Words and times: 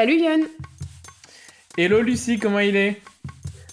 Salut 0.00 0.18
Yann 0.18 0.46
Hello 1.76 2.00
Lucie, 2.00 2.38
comment 2.38 2.60
il 2.60 2.74
est? 2.74 3.02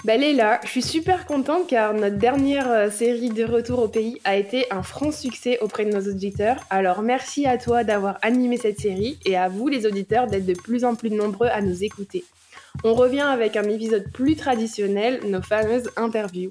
Bah 0.04 0.18
Léla, 0.18 0.60
je 0.66 0.68
suis 0.68 0.82
super 0.82 1.26
contente 1.26 1.70
car 1.70 1.94
notre 1.94 2.18
dernière 2.18 2.70
euh, 2.70 2.92
série 2.92 3.30
de 3.30 3.46
retour 3.46 3.80
au 3.80 3.88
pays 3.88 4.20
a 4.26 4.36
été 4.36 4.66
un 4.70 4.84
franc 4.84 5.14
succès 5.14 5.58
auprès 5.62 5.86
de 5.86 5.92
nos 5.92 6.12
auditeurs. 6.12 6.58
Alors 6.70 7.02
merci 7.02 7.46
à 7.46 7.58
toi 7.58 7.86
d'avoir 7.86 8.18
animé 8.24 8.58
cette 8.58 8.78
série 8.78 9.18
et 9.26 9.38
à 9.38 9.48
vous 9.48 9.70
les 9.70 9.86
auditeurs 9.86 10.28
d'être 10.28 10.46
de 10.46 10.54
plus 10.54 10.84
en 10.84 10.96
plus 10.96 11.12
nombreux 11.12 11.48
à 11.48 11.62
nous 11.62 11.86
écouter. 11.86 12.26
On 12.84 12.94
revient 12.94 13.22
avec 13.22 13.56
un 13.56 13.64
épisode 13.64 14.12
plus 14.12 14.36
traditionnel, 14.36 15.22
nos 15.28 15.42
fameuses 15.42 15.90
interviews. 15.96 16.50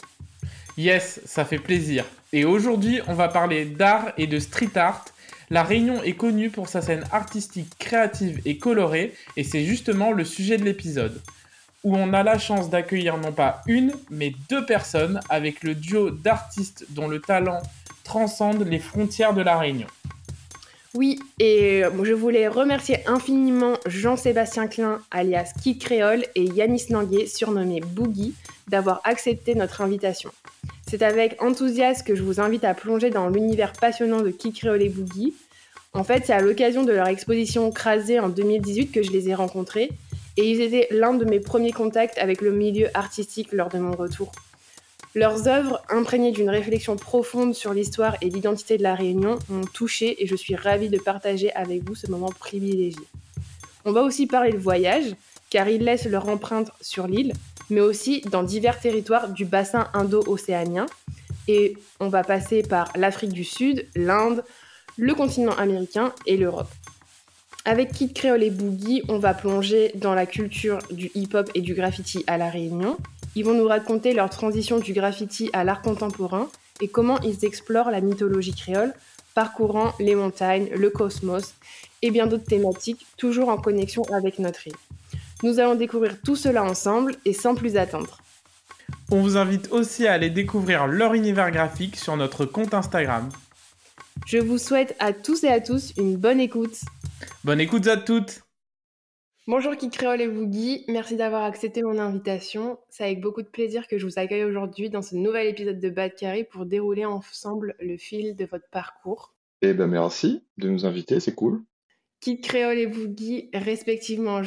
Yes, 0.78 1.20
ça 1.26 1.44
fait 1.44 1.58
plaisir. 1.58 2.06
Et 2.32 2.46
aujourd'hui, 2.46 3.00
on 3.08 3.12
va 3.12 3.28
parler 3.28 3.66
d'art 3.66 4.12
et 4.16 4.26
de 4.26 4.38
street 4.38 4.74
art. 4.74 5.04
La 5.48 5.62
Réunion 5.62 6.02
est 6.02 6.14
connue 6.14 6.50
pour 6.50 6.68
sa 6.68 6.82
scène 6.82 7.04
artistique 7.12 7.70
créative 7.78 8.40
et 8.44 8.58
colorée, 8.58 9.14
et 9.36 9.44
c'est 9.44 9.64
justement 9.64 10.10
le 10.10 10.24
sujet 10.24 10.56
de 10.56 10.64
l'épisode, 10.64 11.22
où 11.84 11.96
on 11.96 12.12
a 12.12 12.24
la 12.24 12.36
chance 12.36 12.68
d'accueillir 12.68 13.16
non 13.16 13.32
pas 13.32 13.62
une, 13.66 13.92
mais 14.10 14.32
deux 14.50 14.66
personnes 14.66 15.20
avec 15.28 15.62
le 15.62 15.76
duo 15.76 16.10
d'artistes 16.10 16.86
dont 16.90 17.06
le 17.06 17.20
talent 17.20 17.62
transcende 18.02 18.66
les 18.66 18.80
frontières 18.80 19.34
de 19.34 19.42
la 19.42 19.56
Réunion. 19.56 19.86
Oui, 20.94 21.20
et 21.38 21.84
euh, 21.84 22.04
je 22.04 22.14
voulais 22.14 22.48
remercier 22.48 23.06
infiniment 23.06 23.74
Jean-Sébastien 23.86 24.66
Klein, 24.66 25.00
alias 25.10 25.52
Kid 25.62 25.78
Créole, 25.78 26.24
et 26.34 26.44
Yanis 26.44 26.86
Nanguet, 26.90 27.26
surnommé 27.26 27.80
Boogie, 27.80 28.34
d'avoir 28.66 29.00
accepté 29.04 29.54
notre 29.54 29.82
invitation. 29.82 30.30
C'est 30.88 31.02
avec 31.02 31.42
enthousiasme 31.42 32.04
que 32.04 32.14
je 32.14 32.22
vous 32.22 32.40
invite 32.40 32.62
à 32.62 32.72
plonger 32.72 33.10
dans 33.10 33.28
l'univers 33.28 33.72
passionnant 33.72 34.22
de 34.22 34.30
Créole 34.30 34.82
et 34.82 34.88
Boogie. 34.88 35.34
En 35.92 36.04
fait, 36.04 36.24
c'est 36.26 36.32
à 36.32 36.40
l'occasion 36.40 36.84
de 36.84 36.92
leur 36.92 37.08
exposition 37.08 37.72
Crasé 37.72 38.20
en 38.20 38.28
2018 38.28 38.92
que 38.92 39.02
je 39.02 39.10
les 39.10 39.28
ai 39.28 39.34
rencontrés, 39.34 39.90
et 40.36 40.48
ils 40.48 40.60
étaient 40.60 40.86
l'un 40.92 41.14
de 41.14 41.24
mes 41.24 41.40
premiers 41.40 41.72
contacts 41.72 42.18
avec 42.18 42.40
le 42.40 42.52
milieu 42.52 42.88
artistique 42.94 43.52
lors 43.52 43.68
de 43.68 43.78
mon 43.78 43.96
retour. 43.96 44.30
Leurs 45.16 45.48
œuvres, 45.48 45.82
imprégnées 45.88 46.30
d'une 46.30 46.50
réflexion 46.50 46.94
profonde 46.94 47.54
sur 47.54 47.72
l'histoire 47.74 48.16
et 48.20 48.28
l'identité 48.28 48.76
de 48.76 48.84
la 48.84 48.94
Réunion, 48.94 49.38
m'ont 49.48 49.64
touchée 49.64 50.22
et 50.22 50.26
je 50.28 50.36
suis 50.36 50.54
ravie 50.54 50.90
de 50.90 50.98
partager 50.98 51.52
avec 51.54 51.82
vous 51.82 51.94
ce 51.96 52.08
moment 52.08 52.30
privilégié. 52.38 53.00
On 53.84 53.92
va 53.92 54.02
aussi 54.02 54.26
parler 54.26 54.52
de 54.52 54.58
voyage, 54.58 55.16
car 55.50 55.68
ils 55.68 55.82
laissent 55.82 56.06
leur 56.06 56.28
empreinte 56.28 56.70
sur 56.80 57.06
l'île, 57.06 57.32
mais 57.70 57.80
aussi 57.80 58.20
dans 58.30 58.42
divers 58.42 58.80
territoires 58.80 59.28
du 59.28 59.44
bassin 59.44 59.88
indo-océanien. 59.94 60.86
Et 61.48 61.76
on 62.00 62.08
va 62.08 62.24
passer 62.24 62.62
par 62.62 62.92
l'Afrique 62.96 63.32
du 63.32 63.44
Sud, 63.44 63.86
l'Inde, 63.94 64.44
le 64.96 65.14
continent 65.14 65.54
américain 65.56 66.12
et 66.26 66.36
l'Europe. 66.36 66.70
Avec 67.64 67.92
Kid 67.92 68.14
Creole 68.14 68.44
et 68.44 68.50
Boogie, 68.50 69.02
on 69.08 69.18
va 69.18 69.34
plonger 69.34 69.90
dans 69.96 70.14
la 70.14 70.26
culture 70.26 70.78
du 70.90 71.10
hip-hop 71.14 71.50
et 71.54 71.60
du 71.60 71.74
graffiti 71.74 72.22
à 72.26 72.38
La 72.38 72.48
Réunion. 72.48 72.96
Ils 73.34 73.44
vont 73.44 73.54
nous 73.54 73.66
raconter 73.66 74.14
leur 74.14 74.30
transition 74.30 74.78
du 74.78 74.92
graffiti 74.92 75.50
à 75.52 75.64
l'art 75.64 75.82
contemporain 75.82 76.48
et 76.80 76.88
comment 76.88 77.20
ils 77.20 77.44
explorent 77.44 77.90
la 77.90 78.00
mythologie 78.00 78.54
créole, 78.54 78.94
parcourant 79.34 79.92
les 79.98 80.14
montagnes, 80.14 80.68
le 80.74 80.90
cosmos 80.90 81.54
et 82.02 82.10
bien 82.10 82.26
d'autres 82.26 82.44
thématiques, 82.44 83.06
toujours 83.16 83.48
en 83.48 83.56
connexion 83.56 84.04
avec 84.12 84.38
notre 84.38 84.66
île. 84.68 84.74
Nous 85.42 85.60
allons 85.60 85.74
découvrir 85.74 86.20
tout 86.22 86.36
cela 86.36 86.64
ensemble 86.64 87.14
et 87.24 87.32
sans 87.32 87.54
plus 87.54 87.76
attendre. 87.76 88.18
On 89.10 89.20
vous 89.20 89.36
invite 89.36 89.70
aussi 89.70 90.06
à 90.06 90.14
aller 90.14 90.30
découvrir 90.30 90.86
leur 90.86 91.14
univers 91.14 91.50
graphique 91.50 91.96
sur 91.96 92.16
notre 92.16 92.44
compte 92.44 92.74
Instagram. 92.74 93.28
Je 94.26 94.38
vous 94.38 94.58
souhaite 94.58 94.96
à 94.98 95.12
tous 95.12 95.44
et 95.44 95.48
à 95.48 95.60
tous 95.60 95.92
une 95.98 96.16
bonne 96.16 96.40
écoute. 96.40 96.80
Bonne 97.44 97.60
écoute 97.60 97.86
à 97.86 97.96
toutes 97.96 98.40
Bonjour 99.48 99.76
Kid 99.76 99.92
Créole 99.92 100.22
et 100.22 100.26
Boogie, 100.26 100.84
merci 100.88 101.14
d'avoir 101.14 101.44
accepté 101.44 101.80
mon 101.84 102.00
invitation. 102.00 102.80
C'est 102.90 103.04
avec 103.04 103.20
beaucoup 103.20 103.42
de 103.42 103.46
plaisir 103.46 103.86
que 103.86 103.96
je 103.96 104.04
vous 104.04 104.18
accueille 104.18 104.42
aujourd'hui 104.42 104.90
dans 104.90 105.02
ce 105.02 105.14
nouvel 105.14 105.46
épisode 105.46 105.78
de 105.78 105.88
Bad 105.88 106.16
Carré 106.16 106.42
pour 106.42 106.66
dérouler 106.66 107.04
ensemble 107.04 107.76
le 107.78 107.96
fil 107.96 108.34
de 108.34 108.44
votre 108.44 108.68
parcours. 108.72 109.36
Eh 109.62 109.72
ben 109.72 109.86
merci 109.86 110.42
de 110.58 110.68
nous 110.68 110.84
inviter, 110.84 111.20
c'est 111.20 111.36
cool. 111.36 111.62
Kid 112.18 112.42
Créole 112.42 112.78
et 112.78 112.88
Boogie, 112.88 113.48
respectivement 113.54 114.42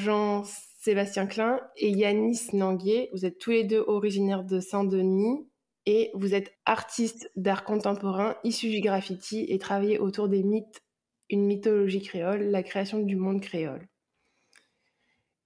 Jean-Sébastien 0.79 1.27
Klein 1.27 1.59
et 1.75 1.89
Yanis 1.89 2.51
Nanguier, 2.53 3.09
vous 3.11 3.25
êtes 3.25 3.37
tous 3.37 3.49
les 3.49 3.65
deux 3.65 3.83
originaires 3.87 4.45
de 4.45 4.61
Saint-Denis 4.61 5.45
et 5.85 6.09
vous 6.13 6.33
êtes 6.33 6.53
artistes 6.63 7.29
d'art 7.35 7.65
contemporain 7.65 8.37
issus 8.45 8.69
du 8.69 8.79
graffiti 8.79 9.45
et 9.49 9.59
travaillez 9.59 9.99
autour 9.99 10.29
des 10.29 10.41
mythes, 10.41 10.81
une 11.29 11.45
mythologie 11.45 12.01
créole, 12.01 12.43
la 12.43 12.63
création 12.63 12.99
du 12.99 13.17
monde 13.17 13.41
créole. 13.41 13.89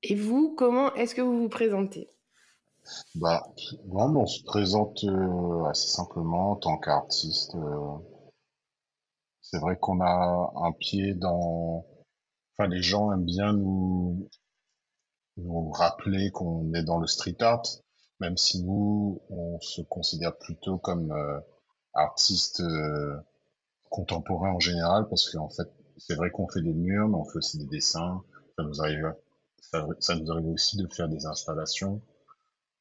Et 0.04 0.14
vous, 0.14 0.54
comment 0.56 0.94
est-ce 0.94 1.16
que 1.16 1.22
vous 1.22 1.42
vous 1.42 1.50
présentez? 1.50 2.12
Bah, 3.16 3.42
on 3.90 4.26
se 4.28 4.44
présente 4.44 5.04
euh, 5.06 5.64
assez 5.64 5.88
simplement 5.88 6.52
en 6.52 6.56
tant 6.58 6.78
qu'artiste. 6.78 7.56
euh. 7.56 7.98
C'est 9.42 9.60
vrai 9.60 9.78
qu'on 9.82 10.00
a 10.00 10.54
un 10.58 10.72
pied 10.74 11.16
dans... 11.16 11.88
Enfin, 12.52 12.70
les 12.70 12.84
gens 12.84 13.12
aiment 13.12 13.26
bien 13.26 13.54
nous, 13.54 14.30
nous 15.38 15.72
rappeler 15.72 16.32
qu'on 16.32 16.74
est 16.74 16.84
dans 16.84 17.00
le 17.00 17.08
street 17.08 17.38
art, 17.42 17.64
même 18.20 18.38
si 18.38 18.64
nous, 18.64 19.22
on 19.30 19.60
se 19.60 19.82
considère 19.82 20.38
plutôt 20.38 20.78
comme 20.78 21.12
euh, 21.12 21.40
artistes 21.94 22.62
euh, 22.62 23.18
contemporains 23.90 24.52
en 24.52 24.60
général, 24.60 25.08
parce 25.10 25.30
qu'en 25.30 25.50
fait, 25.50 25.68
c'est 25.98 26.16
vrai 26.16 26.32
qu'on 26.32 26.48
fait 26.48 26.62
des 26.62 26.74
murs, 26.74 27.08
mais 27.08 27.18
on 27.18 27.26
fait 27.26 27.38
aussi 27.38 27.58
des 27.58 27.66
dessins. 27.66 28.24
Ça 28.58 28.64
nous 28.64 28.82
arrive, 28.82 29.14
ça, 30.00 30.16
nous 30.16 30.32
arrive 30.32 30.48
aussi 30.48 30.78
de 30.78 30.88
faire 30.88 31.10
des 31.10 31.26
installations 31.26 32.02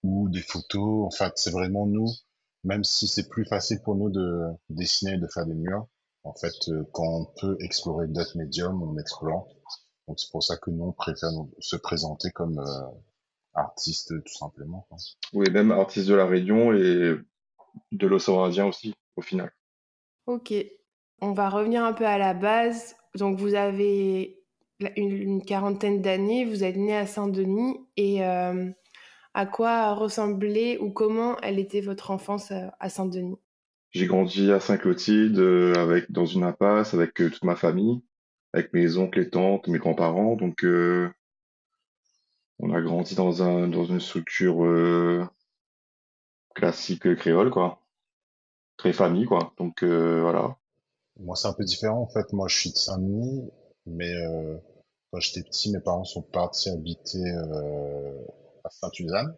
ou 0.03 0.29
des 0.29 0.43
photos. 0.43 1.07
En 1.07 1.11
fait, 1.11 1.33
c'est 1.37 1.51
vraiment 1.51 1.87
nous, 1.87 2.09
même 2.65 2.85
si 2.85 3.07
c'est 3.07 3.29
plus 3.29 3.45
facile 3.45 3.81
pour 3.83 3.95
nous 3.95 4.11
de 4.11 4.49
dessiner 4.71 5.15
et 5.15 5.19
de 5.19 5.27
faire 5.27 5.47
des 5.47 5.55
murs. 5.55 5.87
En 6.25 6.35
fait, 6.35 6.55
euh, 6.69 6.85
quand 6.93 7.05
on 7.05 7.25
peut 7.41 7.57
explorer 7.61 8.07
d'autres 8.07 8.37
médiums, 8.37 8.83
on 8.83 8.97
explore. 8.99 9.49
Donc 10.09 10.19
c'est 10.21 10.31
pour 10.31 10.43
ça 10.43 10.57
que 10.57 10.71
nous, 10.71 10.85
on 10.85 10.93
préfère 10.93 11.31
se 11.59 11.77
présenter 11.77 12.31
comme 12.31 12.59
euh, 12.59 12.99
artiste 13.55 14.13
tout 14.25 14.35
simplement. 14.35 14.87
quoi. 14.89 14.99
Oui, 15.33 15.51
même 15.51 15.73
artiste 15.73 16.09
de 16.09 16.15
la 16.15 16.27
Réunion 16.27 16.73
et 16.73 17.17
de 17.93 18.07
l'océan 18.07 18.45
Indien 18.45 18.67
aussi, 18.67 18.95
au 19.17 19.23
final. 19.23 19.53
Ok, 20.27 20.55
on 21.21 21.33
va 21.33 21.49
revenir 21.49 21.85
un 21.85 21.93
peu 21.93 22.07
à 22.07 22.19
la 22.19 22.35
base. 22.35 22.97
Donc 23.17 23.39
vous 23.39 23.55
avez 23.55 24.43
une, 24.97 25.13
une 25.13 25.45
quarantaine 25.45 26.03
d'années, 26.03 26.45
vous 26.45 26.65
êtes 26.65 26.77
né 26.77 26.97
à 26.97 27.07
Saint-Denis 27.07 27.79
et 27.97 28.25
euh, 28.25 28.71
à 29.35 29.47
quoi 29.47 29.95
ressemblait 29.95 30.79
ou 30.79 30.91
comment 30.91 31.37
elle 31.43 31.59
était 31.59 31.81
votre 31.81 32.11
enfance 32.11 32.51
euh, 32.51 32.67
à 32.81 32.89
Saint-Denis? 32.89 33.39
J'ai 33.91 34.07
grandi 34.07 34.51
à 34.51 34.59
Saint-Clotilde, 34.59 35.39
euh, 35.39 35.75
avec, 35.75 36.11
dans 36.11 36.25
une 36.25 36.45
impasse, 36.45 36.95
avec 36.95 37.21
euh, 37.21 37.29
toute 37.31 37.45
ma 37.45 37.57
famille, 37.57 38.01
avec 38.53 38.73
mes 38.73 38.97
oncles 38.97 39.21
et 39.21 39.31
tantes, 39.31 39.69
mes 39.69 39.79
grands-parents. 39.79 40.37
Donc, 40.37 40.65
euh, 40.65 41.11
on 42.59 42.73
a 42.73 42.81
grandi 42.81 43.15
dans 43.15 43.43
un, 43.43 43.69
dans 43.69 43.85
une 43.85 44.01
structure 44.01 44.65
euh, 44.65 45.27
classique 46.55 47.15
créole, 47.17 47.51
quoi. 47.51 47.81
Très 48.77 48.93
famille, 48.93 49.27
quoi. 49.27 49.53
Donc, 49.59 49.83
euh, 49.83 50.21
voilà. 50.23 50.57
Moi, 51.19 51.37
c'est 51.37 51.49
un 51.49 51.53
peu 51.53 51.65
différent. 51.65 52.01
En 52.03 52.09
fait, 52.09 52.33
moi, 52.33 52.49
je 52.49 52.59
suis 52.59 52.71
de 52.71 52.77
Saint-Denis, 52.77 53.51
mais 53.87 54.13
euh, 54.15 54.57
quand 55.11 55.21
j'étais 55.21 55.43
petit, 55.43 55.73
mes 55.73 55.81
parents 55.81 56.05
sont 56.05 56.23
partis 56.23 56.71
habiter 56.71 57.23
euh, 57.23 58.19
à 58.65 58.71
Saint-Suzanne. 58.71 59.35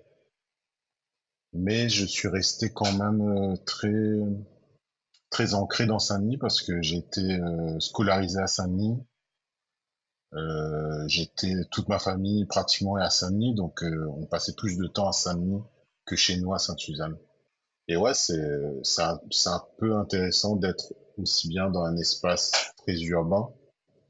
Mais 1.52 1.88
je 1.88 2.04
suis 2.04 2.28
resté 2.28 2.70
quand 2.70 2.92
même 2.92 3.56
très 3.64 3.92
très 5.34 5.54
ancré 5.54 5.84
dans 5.84 5.98
Saint-Denis 5.98 6.38
parce 6.38 6.62
que 6.62 6.80
j'ai 6.80 6.98
été 6.98 7.20
euh, 7.20 7.80
scolarisé 7.80 8.38
à 8.38 8.46
Saint-Denis. 8.46 8.96
Euh, 10.32 11.08
j'étais 11.08 11.54
toute 11.72 11.88
ma 11.88 11.98
famille 11.98 12.44
pratiquement 12.46 12.94
à 12.94 13.10
Saint-Denis, 13.10 13.52
donc 13.52 13.82
euh, 13.82 14.06
on 14.16 14.26
passait 14.26 14.54
plus 14.54 14.78
de 14.78 14.86
temps 14.86 15.08
à 15.08 15.12
Saint-Denis 15.12 15.60
que 16.06 16.14
chez 16.14 16.36
nous 16.36 16.54
à 16.54 16.60
Sainte-Suzanne. 16.60 17.18
Et 17.88 17.96
ouais, 17.96 18.14
c'est 18.14 18.38
un, 19.02 19.20
un 19.46 19.62
peu 19.78 19.96
intéressant 19.96 20.54
d'être 20.54 20.94
aussi 21.18 21.48
bien 21.48 21.68
dans 21.68 21.82
un 21.82 21.96
espace 21.96 22.72
très 22.76 22.96
urbain, 23.00 23.48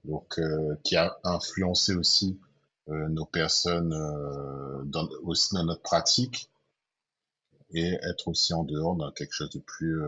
donc 0.05 0.39
qui 0.85 0.97
a 0.97 1.17
influencé 1.25 1.95
aussi 1.95 2.39
nos 2.87 3.25
personnes 3.25 3.91
dans, 4.85 5.09
aussi 5.23 5.55
dans 5.55 5.65
notre 5.65 5.83
pratique, 5.83 6.51
et 7.73 7.99
être 8.03 8.29
aussi 8.29 8.53
en 8.53 8.63
dehors 8.63 8.95
dans 8.95 9.11
quelque 9.11 9.33
chose 9.33 9.51
de 9.51 9.61
plus 9.61 10.01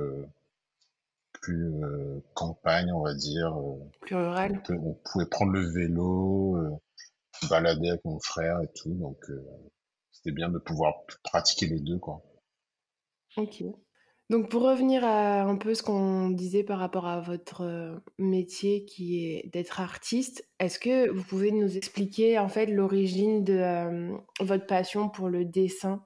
plus 1.41 1.73
campagne, 2.35 2.93
on 2.93 3.03
va 3.03 3.15
dire. 3.15 3.57
plus 4.01 4.17
rural. 4.17 4.63
On, 4.71 4.95
pouvait 4.95 5.27
prendre 5.27 5.53
le 5.53 5.71
vélo, 5.73 6.59
balader 7.49 7.91
avec 7.91 8.05
mon 8.05 8.19
frère 8.21 8.61
et 8.61 8.69
tout, 8.75 8.95
donc 8.95 9.19
c'était 10.13 10.33
bien 10.33 10.49
de 10.49 10.59
pouvoir 10.59 10.95
pratiquer 11.23 11.67
les 11.67 11.81
deux, 11.81 11.99
quoi. 11.99 12.23
Ok. 13.37 13.63
Donc 14.29 14.51
pour 14.51 14.63
revenir 14.63 15.05
à 15.05 15.43
un 15.43 15.57
peu 15.57 15.75
ce 15.75 15.85
qu'on 15.85 16.31
disait 16.31 16.65
par 16.65 16.81
rapport 16.81 17.07
à 17.07 17.21
votre 17.21 18.03
métier 18.19 18.85
qui 18.85 19.25
est 19.25 19.49
d'être 19.53 19.81
artiste, 19.81 20.49
est-ce 20.59 20.81
que 20.81 21.09
vous 21.11 21.23
pouvez 21.23 21.53
nous 21.53 21.77
expliquer 21.77 22.39
en 22.39 22.49
fait 22.49 22.67
l'origine 22.67 23.45
de 23.45 24.17
votre 24.41 24.67
passion 24.67 25.09
pour 25.09 25.29
le 25.29 25.45
dessin? 25.45 26.05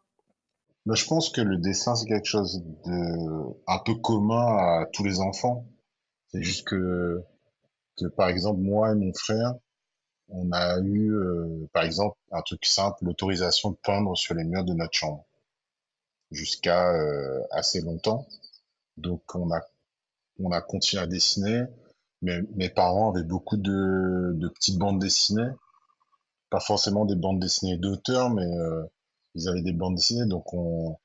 Bah, 0.87 0.95
je 0.95 1.05
pense 1.07 1.31
que 1.31 1.41
le 1.41 1.59
dessin, 1.59 1.95
c'est 1.95 2.07
quelque 2.07 2.27
chose 2.27 2.63
de 2.85 3.55
un 3.67 3.79
peu 3.85 3.95
commun 3.97 4.57
à 4.57 4.87
tous 4.93 5.05
les 5.05 5.21
enfants. 5.21 5.67
C'est 6.33 6.43
juste 6.43 6.67
que, 6.67 7.23
que, 7.99 8.07
par 8.07 8.29
exemple, 8.29 8.61
moi 8.61 8.93
et 8.93 8.95
mon 8.95 9.13
frère, 9.13 9.55
on 10.29 10.53
a 10.53 10.79
eu, 10.81 11.13
euh, 11.13 11.69
par 11.73 11.85
exemple, 11.85 12.17
un 12.31 12.43
truc 12.43 12.65
simple, 12.65 13.05
l'autorisation 13.05 13.71
de 13.71 13.77
peindre 13.83 14.17
sur 14.17 14.35
les 14.35 14.45
murs 14.45 14.65
de 14.65 14.75
notre 14.75 14.95
chambre 14.95 15.27
jusqu'à 16.31 16.93
euh, 16.93 17.43
assez 17.51 17.81
longtemps. 17.81 18.27
Donc, 18.97 19.23
on 19.35 19.51
a, 19.53 19.61
on 20.39 20.53
a 20.53 20.61
continué 20.61 21.03
à 21.03 21.07
dessiner. 21.07 21.65
Mais 22.23 22.43
mes 22.55 22.69
parents 22.69 23.13
avaient 23.13 23.25
beaucoup 23.25 23.57
de, 23.57 24.33
de 24.35 24.49
petites 24.49 24.79
bandes 24.79 25.01
dessinées. 25.01 25.51
Pas 26.51 26.61
forcément 26.61 27.05
des 27.05 27.17
bandes 27.17 27.41
dessinées 27.41 27.79
d'auteurs, 27.79 28.31
mais 28.31 28.47
euh, 28.47 28.85
ils 29.35 29.49
avaient 29.49 29.63
des 29.63 29.73
bandes 29.73 29.97
dessinées, 29.97 30.27
donc 30.27 30.53
on, 30.55 30.97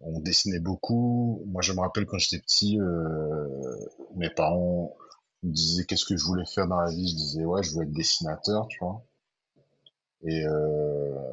on 0.00 0.20
dessinait 0.20 0.60
beaucoup. 0.60 1.42
Moi, 1.46 1.62
je 1.62 1.72
me 1.72 1.80
rappelle 1.80 2.06
quand 2.06 2.18
j'étais 2.18 2.42
petit, 2.42 2.78
euh, 2.80 3.76
mes 4.16 4.30
parents 4.30 4.94
me 5.42 5.52
disaient 5.52 5.84
qu'est-ce 5.84 6.04
que 6.04 6.16
je 6.16 6.24
voulais 6.24 6.46
faire 6.46 6.68
dans 6.68 6.80
la 6.80 6.90
vie? 6.90 7.08
Je 7.08 7.16
disais 7.16 7.44
ouais, 7.44 7.62
je 7.62 7.76
veux 7.76 7.82
être 7.84 7.92
dessinateur, 7.92 8.68
tu 8.68 8.78
vois. 8.80 9.04
Et, 10.24 10.44
euh, 10.46 11.32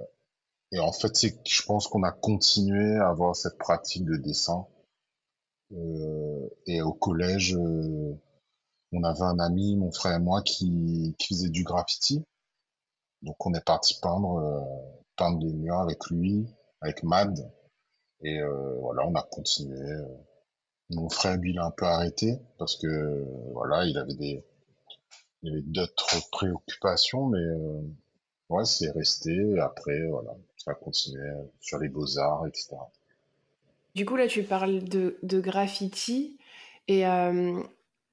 et 0.71 0.79
en 0.79 0.91
fait, 0.91 1.15
c'est 1.15 1.39
je 1.47 1.63
pense 1.63 1.87
qu'on 1.87 2.03
a 2.03 2.11
continué 2.11 2.97
à 2.97 3.09
avoir 3.09 3.35
cette 3.35 3.57
pratique 3.57 4.05
de 4.05 4.17
dessin. 4.17 4.65
Euh, 5.73 6.49
et 6.65 6.81
au 6.81 6.93
collège, 6.93 7.55
euh, 7.55 8.13
on 8.91 9.03
avait 9.03 9.21
un 9.23 9.39
ami, 9.39 9.75
mon 9.77 9.91
frère 9.91 10.15
et 10.15 10.19
moi, 10.19 10.41
qui, 10.41 11.15
qui 11.19 11.35
faisait 11.35 11.49
du 11.49 11.63
graffiti. 11.63 12.23
Donc 13.21 13.45
on 13.45 13.53
est 13.53 13.63
parti 13.63 13.99
peindre, 14.01 14.37
euh, 14.39 14.98
peindre 15.19 15.39
des 15.39 15.53
murs 15.53 15.79
avec 15.79 16.09
lui, 16.09 16.47
avec 16.81 17.03
Mad. 17.03 17.51
Et 18.21 18.39
euh, 18.39 18.75
voilà, 18.79 19.05
on 19.05 19.13
a 19.15 19.21
continué. 19.21 19.79
Mon 20.89 21.09
frère, 21.09 21.37
lui, 21.37 21.51
il 21.51 21.59
a 21.59 21.65
un 21.65 21.71
peu 21.71 21.85
arrêté 21.85 22.39
parce 22.57 22.77
que 22.77 23.25
voilà, 23.53 23.85
il 23.85 23.97
avait 23.97 24.15
des, 24.15 24.43
il 25.43 25.51
avait 25.51 25.61
d'autres 25.61 26.29
préoccupations, 26.31 27.27
mais 27.27 27.39
euh, 27.39 27.81
ouais, 28.49 28.65
c'est 28.65 28.89
resté. 28.91 29.59
Après, 29.59 30.07
voilà, 30.07 30.31
ça 30.57 30.71
a 30.71 30.73
continué 30.73 31.21
sur 31.59 31.77
les 31.77 31.89
beaux 31.89 32.17
arts, 32.17 32.47
etc. 32.47 32.77
Du 33.95 34.05
coup, 34.05 34.15
là, 34.15 34.27
tu 34.27 34.43
parles 34.43 34.83
de, 34.83 35.17
de 35.23 35.39
graffiti 35.39 36.37
et 36.87 37.05
euh, 37.05 37.61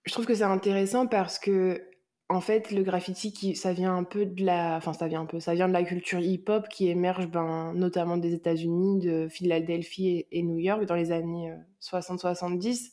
je 0.04 0.12
trouve 0.12 0.26
que 0.26 0.34
c'est 0.34 0.44
intéressant 0.44 1.06
parce 1.06 1.38
que 1.38 1.82
en 2.28 2.40
fait, 2.40 2.72
le 2.72 2.82
graffiti, 2.82 3.54
ça 3.54 3.72
vient 3.72 3.96
un 3.96 4.02
peu 4.02 4.26
de 4.26 4.44
la, 4.44 4.76
enfin 4.76 4.92
ça 4.92 5.06
vient 5.06 5.20
un 5.20 5.26
peu, 5.26 5.38
ça 5.38 5.54
vient 5.54 5.68
de 5.68 5.72
la 5.72 5.84
culture 5.84 6.18
hip-hop 6.18 6.68
qui 6.68 6.88
émerge, 6.88 7.28
ben, 7.28 7.72
notamment 7.74 8.16
des 8.16 8.34
États-Unis, 8.34 8.98
de 8.98 9.28
Philadelphie 9.28 10.26
et, 10.32 10.42
New 10.42 10.58
York 10.58 10.84
dans 10.86 10.96
les 10.96 11.12
années 11.12 11.54
60-70. 11.80 12.86
Euh, 12.86 12.90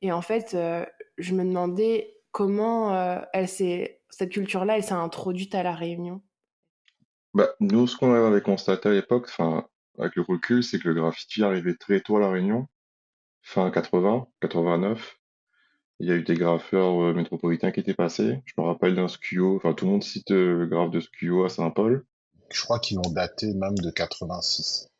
et 0.00 0.12
en 0.12 0.22
fait, 0.22 0.54
euh, 0.54 0.84
je 1.18 1.34
me 1.34 1.44
demandais 1.44 2.14
comment 2.32 2.94
euh, 2.94 3.20
elle 3.34 3.48
cette 3.48 4.30
culture-là, 4.30 4.76
elle 4.76 4.84
s'est 4.84 4.92
introduite 4.92 5.54
à 5.54 5.62
la 5.62 5.74
Réunion. 5.74 6.22
Bah, 7.34 7.50
nous, 7.60 7.86
ce 7.86 7.96
qu'on 7.96 8.14
avait 8.14 8.40
constaté 8.40 8.88
à 8.88 8.92
l'époque, 8.92 9.26
enfin, 9.28 9.66
avec 9.98 10.16
le 10.16 10.22
recul, 10.22 10.64
c'est 10.64 10.78
que 10.78 10.88
le 10.88 10.94
graffiti 10.94 11.42
arrivait 11.42 11.74
très 11.74 12.00
tôt 12.00 12.16
à 12.16 12.20
la 12.20 12.30
Réunion, 12.30 12.66
fin 13.42 13.70
80, 13.70 14.26
89. 14.40 15.18
Il 16.04 16.08
y 16.08 16.12
a 16.12 16.16
eu 16.16 16.22
des 16.22 16.34
graffeurs 16.34 17.02
euh, 17.02 17.14
métropolitains 17.14 17.72
qui 17.72 17.80
étaient 17.80 17.94
passés. 17.94 18.42
Je 18.44 18.52
me 18.58 18.66
rappelle 18.66 18.94
d'un 18.94 19.08
Skio, 19.08 19.56
enfin 19.56 19.72
tout 19.72 19.86
le 19.86 19.92
monde 19.92 20.04
cite 20.04 20.32
euh, 20.32 20.58
le 20.58 20.66
graphe 20.66 20.90
de 20.90 21.00
Skio 21.00 21.46
à 21.46 21.48
Saint-Paul. 21.48 22.04
Je 22.50 22.62
crois 22.62 22.78
qu'ils 22.78 22.98
l'ont 22.98 23.10
daté 23.10 23.54
même 23.54 23.74
de 23.78 23.90
86. 23.90 24.90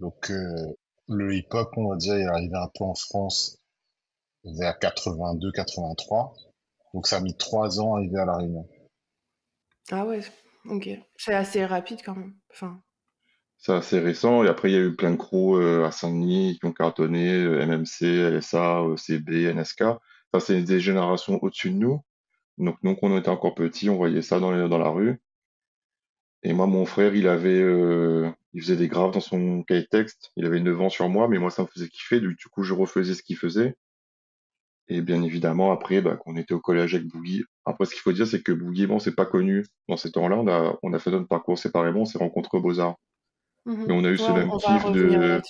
Donc 0.00 0.30
euh, 0.30 0.78
le 1.08 1.34
hip-hop, 1.34 1.68
on 1.76 1.90
va 1.90 1.96
dire, 1.96 2.14
est 2.14 2.24
arrivé 2.24 2.54
un 2.54 2.70
peu 2.74 2.84
en 2.84 2.94
France 2.94 3.58
vers 4.44 4.78
82-83. 4.78 6.36
Donc 6.94 7.06
ça 7.06 7.18
a 7.18 7.20
mis 7.20 7.36
trois 7.36 7.78
ans 7.78 7.94
à 7.94 7.98
arriver 7.98 8.18
à 8.18 8.24
La 8.24 8.36
Réunion. 8.38 8.66
Ah 9.90 10.06
ouais, 10.06 10.20
ok. 10.70 10.88
C'est 11.18 11.34
assez 11.34 11.66
rapide 11.66 12.00
quand 12.02 12.16
même. 12.16 12.34
Enfin, 12.50 12.82
c'est 13.62 13.72
assez 13.72 14.00
récent. 14.00 14.44
Et 14.44 14.48
après, 14.48 14.70
il 14.70 14.74
y 14.74 14.76
a 14.76 14.80
eu 14.80 14.94
plein 14.96 15.12
de 15.12 15.16
crews 15.16 15.56
euh, 15.56 15.86
à 15.86 15.92
Saint-Denis 15.92 16.58
qui 16.60 16.66
ont 16.66 16.72
cartonné, 16.72 17.32
euh, 17.32 17.64
MMC, 17.64 18.30
LSA, 18.30 18.84
CB, 18.96 19.54
NSK. 19.54 19.82
Enfin, 19.82 20.44
c'est 20.44 20.62
des 20.62 20.80
générations 20.80 21.38
au-dessus 21.42 21.70
de 21.70 21.76
nous. 21.76 22.02
Donc, 22.58 22.76
nous, 22.82 22.96
quand 22.96 23.08
on 23.08 23.18
était 23.18 23.28
encore 23.28 23.54
petits, 23.54 23.88
on 23.88 23.96
voyait 23.96 24.22
ça 24.22 24.40
dans, 24.40 24.68
dans 24.68 24.78
la 24.78 24.88
rue. 24.88 25.20
Et 26.42 26.52
moi, 26.52 26.66
mon 26.66 26.84
frère, 26.86 27.14
il 27.14 27.28
avait, 27.28 27.60
euh, 27.60 28.28
il 28.52 28.62
faisait 28.62 28.76
des 28.76 28.88
graves 28.88 29.12
dans 29.12 29.20
son 29.20 29.62
cahier 29.62 29.86
texte. 29.86 30.32
Il 30.36 30.44
avait 30.44 30.60
9 30.60 30.80
ans 30.80 30.90
sur 30.90 31.08
moi, 31.08 31.28
mais 31.28 31.38
moi, 31.38 31.50
ça 31.50 31.62
me 31.62 31.68
faisait 31.68 31.88
kiffer. 31.88 32.20
Du 32.20 32.48
coup, 32.50 32.64
je 32.64 32.74
refaisais 32.74 33.14
ce 33.14 33.22
qu'il 33.22 33.36
faisait. 33.36 33.76
Et 34.88 35.00
bien 35.02 35.22
évidemment, 35.22 35.72
après, 35.72 36.02
bah, 36.02 36.16
quand 36.16 36.32
on 36.32 36.36
était 36.36 36.54
au 36.54 36.60
collège 36.60 36.96
avec 36.96 37.06
Boogie. 37.06 37.44
Après, 37.64 37.84
ce 37.84 37.92
qu'il 37.92 38.00
faut 38.00 38.12
dire, 38.12 38.26
c'est 38.26 38.42
que 38.42 38.52
Boogie, 38.52 38.86
bon, 38.86 38.98
c'est 38.98 39.14
pas 39.14 39.26
connu 39.26 39.64
dans 39.88 39.96
ces 39.96 40.10
temps-là. 40.10 40.36
On 40.36 40.48
a, 40.48 40.76
on 40.82 40.92
a 40.92 40.98
fait 40.98 41.12
notre 41.12 41.28
parcours 41.28 41.58
séparément, 41.58 42.00
on 42.00 42.04
s'est 42.04 42.18
rencontrés 42.18 42.58
aux 42.58 42.62
Beaux-Arts. 42.62 42.98
Mhm. 43.66 43.90
Et 43.90 43.92
on 43.92 44.04
a 44.04 44.10
eu 44.10 44.18
ce 44.18 44.32
même 44.32 44.50
kiff 44.58 44.92
de. 44.92 45.40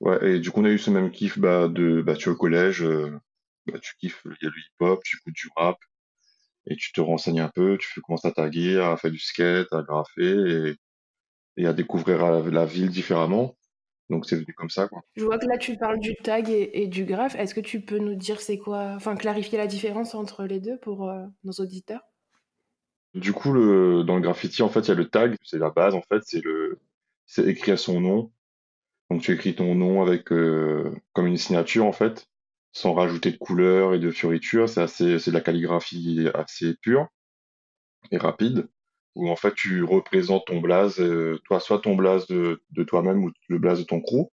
Ouais, 0.00 0.30
et 0.30 0.38
du 0.38 0.50
coup, 0.50 0.60
on 0.60 0.64
a 0.64 0.70
eu 0.70 0.78
ce 0.78 0.90
même 0.90 1.10
kiff 1.10 1.38
bah, 1.38 1.68
de. 1.68 2.02
Bah, 2.02 2.14
tu 2.14 2.28
es 2.28 2.32
au 2.32 2.36
collège, 2.36 2.82
euh, 2.84 3.18
bah, 3.66 3.78
tu 3.80 3.96
kiffes, 3.96 4.22
il 4.24 4.44
y 4.44 4.46
a 4.46 4.50
le 4.50 4.58
hip-hop, 4.58 5.00
tu 5.04 5.16
écoutes 5.16 5.34
du 5.34 5.48
rap, 5.56 5.78
et 6.66 6.76
tu 6.76 6.92
te 6.92 7.00
renseignes 7.00 7.40
un 7.40 7.48
peu, 7.48 7.76
tu 7.78 8.00
commences 8.00 8.24
à 8.24 8.32
taguer, 8.32 8.78
à 8.78 8.96
faire 8.96 9.10
du 9.10 9.18
skate, 9.18 9.72
à 9.72 9.82
graffer, 9.82 10.76
et, 11.56 11.62
et 11.62 11.66
à 11.66 11.72
découvrir 11.72 12.42
la, 12.42 12.64
ville 12.64 12.90
différemment. 12.90 13.56
Donc 14.08 14.26
c'est 14.26 14.36
venu 14.36 14.54
comme 14.54 14.70
ça, 14.70 14.88
quoi. 14.88 15.02
Je 15.16 15.24
vois 15.24 15.38
que 15.38 15.46
là 15.46 15.58
tu 15.58 15.76
parles 15.76 15.98
du 15.98 16.14
tag 16.16 16.48
et, 16.48 16.86
du 16.86 17.04
graphe. 17.04 17.34
Est-ce 17.34 17.54
que 17.54 17.60
tu 17.60 17.80
peux 17.80 17.98
nous 17.98 18.14
dire 18.14 18.40
c'est 18.40 18.58
quoi, 18.58 18.92
enfin 18.94 19.16
clarifier 19.16 19.58
la 19.58 19.66
différence 19.66 20.14
entre 20.14 20.44
les 20.44 20.60
deux 20.60 20.78
pour 20.78 21.10
euh, 21.10 21.24
nos 21.44 21.52
auditeurs? 21.52 22.02
Du 23.14 23.32
coup, 23.32 23.52
le, 23.52 24.04
dans 24.04 24.14
le 24.14 24.20
graffiti, 24.20 24.62
en 24.62 24.68
fait, 24.68 24.80
il 24.80 24.88
y 24.88 24.90
a 24.92 24.94
le 24.94 25.08
tag, 25.08 25.34
c'est 25.42 25.58
la 25.58 25.70
base, 25.70 25.94
en 25.94 26.02
fait, 26.02 26.22
c'est 26.24 26.42
le, 26.42 26.78
c'est 27.28 27.46
écrire 27.46 27.78
son 27.78 28.00
nom. 28.00 28.32
Donc 29.10 29.22
tu 29.22 29.32
écris 29.32 29.54
ton 29.54 29.74
nom 29.74 30.02
avec 30.02 30.32
euh, 30.32 30.92
comme 31.12 31.26
une 31.26 31.36
signature 31.36 31.84
en 31.84 31.92
fait, 31.92 32.26
sans 32.72 32.94
rajouter 32.94 33.30
de 33.30 33.36
couleurs 33.36 33.94
et 33.94 33.98
de 34.00 34.10
fioritures. 34.10 34.68
C'est 34.68 34.82
assez, 34.82 35.18
c'est 35.20 35.30
de 35.30 35.36
la 35.36 35.42
calligraphie 35.42 36.28
assez 36.34 36.74
pure 36.82 37.06
et 38.10 38.18
rapide, 38.18 38.68
où 39.14 39.28
en 39.30 39.36
fait 39.36 39.54
tu 39.54 39.84
représentes 39.84 40.46
ton 40.46 40.60
blaze, 40.60 41.00
euh, 41.00 41.38
toi 41.44 41.60
soit 41.60 41.80
ton 41.80 41.94
blaze 41.94 42.26
de, 42.26 42.62
de 42.70 42.84
toi-même 42.84 43.24
ou 43.24 43.30
le 43.48 43.58
blaze 43.58 43.80
de 43.80 43.84
ton 43.84 44.00
crew. 44.00 44.30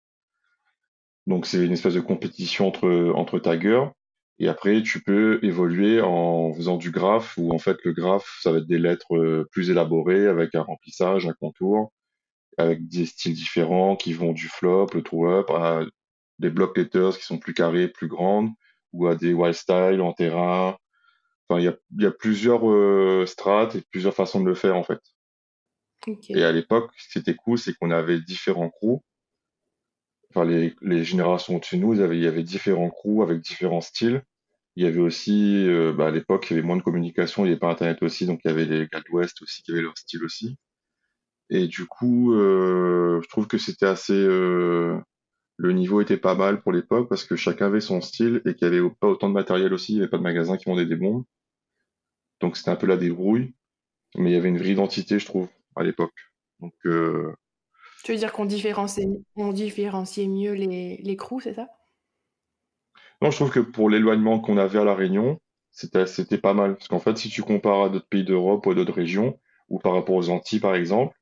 Donc 1.28 1.46
c'est 1.46 1.64
une 1.64 1.72
espèce 1.72 1.94
de 1.94 2.02
compétition 2.02 2.68
entre 2.68 3.14
entre 3.16 3.40
taggers. 3.40 3.88
Et 4.40 4.48
après, 4.48 4.82
tu 4.82 5.04
peux 5.04 5.40
évoluer 5.44 6.02
en 6.02 6.52
faisant 6.54 6.78
du 6.78 6.90
graphe, 6.92 7.38
où 7.38 7.54
en 7.54 7.60
fait 7.60 7.78
le 7.84 7.94
graphe, 7.94 8.40
ça 8.42 8.52
va 8.52 8.58
être 8.58 8.66
des 8.68 8.80
lettres 8.80 9.16
euh, 9.16 9.48
plus 9.52 9.70
élaborées 9.70 10.28
avec 10.28 10.56
un 10.56 10.64
remplissage, 10.64 11.28
un 11.28 11.34
contour 11.34 11.92
avec 12.62 12.88
des 12.88 13.06
styles 13.06 13.34
différents 13.34 13.96
qui 13.96 14.14
vont 14.14 14.34
du 14.34 14.48
flop, 14.48 14.88
le 14.94 15.04
throw-up, 15.04 15.50
à 15.52 15.82
des 16.40 16.50
block 16.50 16.78
letters 16.78 17.18
qui 17.18 17.26
sont 17.26 17.38
plus 17.38 17.54
carrés, 17.54 17.88
plus 17.88 18.08
grandes, 18.08 18.50
ou 18.94 19.08
à 19.08 19.16
des 19.16 19.34
wild 19.34 19.54
style 19.54 20.02
en 20.02 20.14
terrain. 20.14 20.78
Enfin, 21.48 21.60
il 21.60 21.66
y 21.66 21.68
a, 21.68 21.76
y 21.98 22.06
a, 22.06 22.12
plusieurs 22.12 22.70
euh, 22.70 23.26
strates 23.26 23.76
et 23.76 23.84
plusieurs 23.92 24.14
façons 24.14 24.40
de 24.40 24.46
le 24.46 24.56
faire 24.56 24.76
en 24.76 24.84
fait. 24.84 25.02
Et 26.30 26.44
à 26.44 26.52
l'époque, 26.52 26.92
ce 26.98 27.10
qui 27.12 27.20
était 27.20 27.36
cool, 27.36 27.58
c'est 27.58 27.74
qu'on 27.74 27.92
avait 27.92 28.20
différents 28.20 28.70
crews. 28.70 29.02
Enfin, 30.30 30.46
les, 30.46 30.74
les 30.82 31.04
générations 31.04 31.58
au-dessus 31.58 31.78
de 31.78 31.82
nous, 31.82 31.94
il 31.94 32.22
y 32.22 32.28
avait 32.28 32.44
différents 32.44 32.90
crews 32.90 33.22
avec 33.22 33.42
différents 33.42 33.82
styles. 33.82 34.24
Il 34.78 34.84
y 34.84 34.88
avait 34.88 35.02
aussi, 35.02 35.68
euh, 35.68 35.94
bah, 35.94 36.08
à 36.08 36.12
l'époque, 36.12 36.50
il 36.50 36.56
y 36.56 36.58
avait 36.58 36.66
moins 36.66 36.78
de 36.78 36.82
communication, 36.82 37.44
il 37.44 37.50
n'y 37.50 37.52
avait 37.52 37.60
pas 37.60 37.72
Internet 37.72 38.02
aussi, 38.02 38.26
donc 38.26 38.40
il 38.46 38.48
y 38.48 38.52
avait 38.52 38.66
les 38.66 38.88
gars 38.88 39.00
de 39.00 39.06
l'Ouest 39.10 39.42
aussi 39.42 39.62
qui 39.64 39.72
avaient 39.72 39.82
leur 39.82 39.98
style 39.98 40.24
aussi. 40.24 40.58
Et 41.52 41.68
du 41.68 41.86
coup, 41.86 42.34
euh, 42.34 43.22
je 43.22 43.30
trouve 43.30 43.46
que 43.46 43.60
c'était 43.60 43.86
assez. 43.86 44.14
Euh, 44.14 44.98
le 45.58 45.74
niveau 45.74 46.02
était 46.02 46.18
pas 46.18 46.34
mal 46.34 46.62
pour 46.62 46.72
l'époque 46.72 47.10
parce 47.10 47.24
que 47.24 47.36
chacun 47.36 47.68
avait 47.68 47.82
son 47.82 48.02
style 48.02 48.42
et 48.46 48.56
qu'il 48.56 48.70
n'y 48.70 48.78
avait 48.78 48.90
pas 49.00 49.08
autant 49.08 49.30
de 49.30 49.34
matériel 49.34 49.74
aussi. 49.74 49.92
Il 49.94 49.96
n'y 49.98 50.02
avait 50.02 50.10
pas 50.10 50.18
de 50.18 50.24
magasins 50.24 50.58
qui 50.58 50.66
vendaient 50.66 50.88
des 50.88 50.96
bombes. 50.96 51.26
Donc 52.40 52.58
c'était 52.58 52.72
un 52.72 52.76
peu 52.76 52.88
la 52.88 52.98
débrouille. 52.98 53.54
Mais 54.16 54.32
il 54.32 54.34
y 54.34 54.38
avait 54.38 54.50
une 54.50 54.58
vraie 54.58 54.72
identité, 54.72 55.20
je 55.20 55.26
trouve, 55.26 55.48
à 55.76 55.84
l'époque. 55.84 56.16
Donc, 56.60 56.74
euh, 56.86 57.34
Tu 58.04 58.12
veux 58.12 58.18
dire 58.18 58.34
qu'on 58.34 58.46
différenciait, 58.46 59.08
on 59.36 59.54
différenciait 59.54 60.28
mieux 60.28 60.54
les, 60.54 60.98
les 60.98 61.16
crews, 61.16 61.42
c'est 61.42 61.54
ça? 61.54 61.68
Non, 63.22 63.32
je 63.32 63.36
trouve 63.36 63.52
que 63.52 63.60
pour 63.60 63.90
l'éloignement 63.90 64.40
qu'on 64.40 64.58
avait 64.58 64.80
à 64.80 64.84
La 64.84 64.96
Réunion, 64.96 65.40
c'était, 65.72 66.08
c'était 66.08 66.38
pas 66.38 66.54
mal. 66.54 66.76
Parce 66.76 66.88
qu'en 66.88 67.00
fait, 67.00 67.18
si 67.18 67.30
tu 67.30 67.44
compares 67.44 67.84
à 67.84 67.90
d'autres 67.90 68.08
pays 68.10 68.26
d'Europe 68.26 68.66
ou 68.66 68.72
à 68.72 68.76
d'autres 68.76 68.94
régions, 68.94 69.40
ou 69.70 69.80
par 69.80 69.94
rapport 69.94 70.16
aux 70.16 70.30
Antilles, 70.30 70.60
par 70.60 70.76
exemple, 70.76 71.16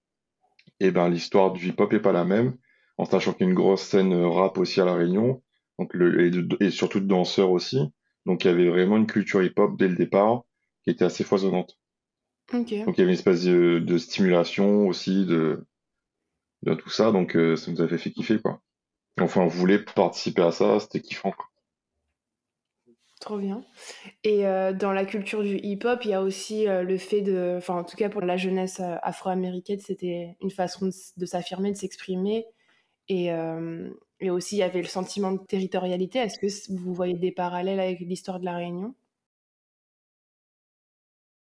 eh 0.80 0.92
ben, 0.92 1.10
l'histoire 1.10 1.52
du 1.52 1.70
hip-hop 1.70 1.92
est 1.94 2.00
pas 2.00 2.12
la 2.12 2.26
même. 2.26 2.58
En 2.98 3.06
sachant 3.06 3.34
qu'il 3.34 3.46
y 3.46 3.48
a 3.48 3.50
une 3.50 3.56
grosse 3.56 3.82
scène 3.82 4.14
rap 4.14 4.58
aussi 4.58 4.82
à 4.82 4.86
La 4.86 4.94
Réunion. 4.94 5.42
Donc 5.78 5.94
le, 5.94 6.26
et, 6.60 6.66
et 6.66 6.70
surtout 6.72 7.00
de 7.00 7.08
danseurs 7.08 7.52
aussi. 7.52 7.80
Donc 8.26 8.44
il 8.44 8.48
y 8.48 8.52
avait 8.52 8.70
vraiment 8.70 8.98
une 8.98 9.08
culture 9.08 9.42
hip-hop 9.42 9.78
dès 9.78 9.88
le 9.88 9.96
départ 9.96 10.44
qui 10.84 10.90
était 10.90 11.06
assez 11.06 11.24
foisonnante. 11.24 11.78
Ok. 12.54 12.74
Donc 12.86 12.98
il 12.98 13.00
y 13.00 13.02
avait 13.02 13.12
une 13.12 13.18
espèce 13.18 13.44
de, 13.44 13.80
de 13.80 13.98
stimulation 13.98 14.88
aussi 14.88 15.26
de, 15.26 15.66
de 16.64 16.74
tout 16.74 16.90
ça. 16.90 17.12
Donc 17.12 17.36
euh, 17.36 17.56
ça 17.56 17.72
nous 17.72 17.82
avait 17.82 17.98
fait 17.98 18.12
kiffer, 18.12 18.40
quoi. 18.40 18.62
Enfin, 19.22 19.42
on 19.42 19.48
voulait 19.48 19.80
participer 19.80 20.44
à 20.44 20.52
ça, 20.52 20.80
c'était 20.80 21.02
kiffant, 21.02 21.32
quoi. 21.32 21.49
Trop 23.20 23.38
bien. 23.38 23.66
Et 24.24 24.48
euh, 24.48 24.72
dans 24.72 24.94
la 24.94 25.04
culture 25.04 25.44
du 25.44 25.58
hip-hop, 25.58 26.00
il 26.06 26.12
y 26.12 26.14
a 26.14 26.22
aussi 26.22 26.70
euh, 26.70 26.84
le 26.84 26.98
fait 26.98 27.22
de, 27.22 27.56
enfin 27.58 27.76
en 27.76 27.84
tout 27.84 27.98
cas 27.98 28.08
pour 28.08 28.22
la 28.22 28.38
jeunesse 28.38 28.80
euh, 28.80 28.96
afro-américaine, 29.04 29.82
c'était 29.82 30.38
une 30.42 30.52
façon 30.52 30.90
de, 31.18 31.26
s'affirmer, 31.26 31.72
de 31.72 31.78
s'exprimer. 31.78 32.46
Et, 33.10 33.32
aussi, 34.30 34.58
il 34.58 34.60
y 34.60 34.64
avait 34.64 34.82
le 34.82 34.88
sentiment 34.88 35.32
de 35.32 35.40
territorialité. 35.40 36.20
Est-ce 36.20 36.40
que 36.40 36.74
vous 36.74 36.94
voyez 36.94 37.16
des 37.16 37.32
parallèles 37.32 37.80
avec 37.80 38.00
l'histoire 38.02 38.40
de 38.40 38.46
la 38.46 38.56
Réunion? 38.56 38.94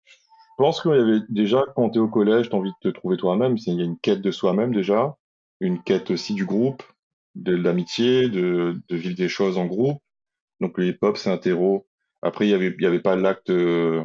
Je 0.06 0.16
pense 0.58 0.82
qu'il 0.82 0.92
y 0.92 0.96
avait 0.96 1.20
déjà, 1.30 1.64
quand 1.76 1.92
tu 1.92 2.00
es 2.00 2.02
au 2.02 2.08
collège, 2.08 2.50
tu 2.50 2.56
as 2.56 2.60
envie 2.60 2.72
de 2.72 2.90
te 2.90 2.94
trouver 2.94 3.18
toi-même. 3.18 3.56
Il 3.58 3.74
y 3.76 3.82
a 3.82 3.84
une 3.84 4.00
quête 4.00 4.22
de 4.22 4.32
soi-même 4.32 4.74
déjà, 4.74 5.18
une 5.60 5.82
quête 5.84 6.10
aussi 6.12 6.34
du 6.34 6.46
groupe, 6.46 6.84
de 7.36 7.56
l'amitié, 7.56 8.30
de 8.30 8.82
vivre 8.90 9.16
des 9.16 9.30
choses 9.30 9.58
en 9.58 9.66
groupe. 9.66 10.02
Donc 10.60 10.78
le 10.78 10.88
hip-hop, 10.88 11.18
c'est 11.18 11.32
un 11.32 11.38
terreau. 11.38 11.88
Après, 12.22 12.48
il 12.48 12.52
y 12.52 12.54
avait, 12.54 12.76
y 12.80 12.86
avait 12.86 13.00
pas 13.00 13.16
l'acte 13.16 13.50
euh, 13.50 14.04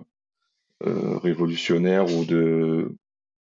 euh, 0.87 1.19
révolutionnaire 1.19 2.13
ou 2.15 2.25
de... 2.25 2.97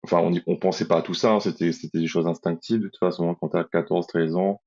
Enfin, 0.03 0.19
on 0.19 0.33
on 0.47 0.57
pensait 0.57 0.87
pas 0.87 0.99
à 0.99 1.03
tout 1.03 1.15
ça, 1.15 1.33
hein. 1.33 1.41
C'était, 1.41 1.71
des 1.95 2.07
choses 2.07 2.27
instinctives. 2.27 2.81
De 2.81 2.89
toute 2.89 2.99
façon, 2.99 3.35
quand 3.35 3.51
tu 3.51 3.57
as 3.59 3.65
14, 3.65 4.07
13 4.07 4.37
ans, 4.37 4.63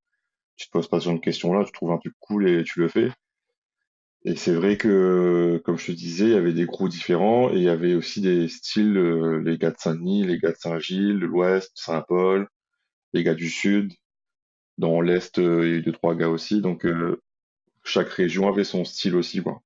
tu 0.58 0.68
te 0.68 0.72
poses 0.72 0.88
pas 0.90 1.00
sur 1.00 1.12
une 1.12 1.22
question-là, 1.22 1.64
tu 1.66 1.72
trouves 1.72 1.92
un 1.92 1.98
truc 1.98 2.14
cool 2.20 2.50
et 2.50 2.64
tu 2.64 2.80
le 2.82 2.90
fais. 2.90 3.12
Et 4.26 4.36
c'est 4.36 4.54
vrai 4.54 4.76
que, 4.78 5.62
comme 5.64 5.78
je 5.78 5.88
te 5.88 5.92
disais, 5.94 6.26
il 6.26 6.32
y 6.32 6.36
avait 6.36 6.54
des 6.54 6.66
crews 6.68 6.90
différents 6.90 7.50
et 7.52 7.56
il 7.56 7.64
y 7.64 7.70
avait 7.70 7.96
aussi 7.96 8.20
des 8.20 8.50
styles, 8.50 8.98
euh, 8.98 9.42
les 9.42 9.58
gars 9.58 9.72
de 9.72 9.78
Saint-Denis, 9.80 10.26
les 10.26 10.40
gars 10.40 10.52
de 10.52 10.58
Saint-Gilles, 10.58 11.20
l'Ouest, 11.20 11.72
Saint-Paul, 11.76 12.50
les 13.14 13.24
gars 13.24 13.36
du 13.36 13.50
Sud. 13.50 13.94
Dans 14.78 15.02
l'Est, 15.02 15.38
il 15.38 15.44
y 15.44 15.48
a 15.48 15.64
eu 15.66 15.82
deux, 15.82 15.92
trois 15.94 16.16
gars 16.16 16.30
aussi. 16.30 16.62
Donc, 16.62 16.86
chaque 17.90 18.10
région 18.10 18.48
avait 18.50 18.64
son 18.64 18.86
style 18.86 19.16
aussi, 19.16 19.42
quoi. 19.44 19.62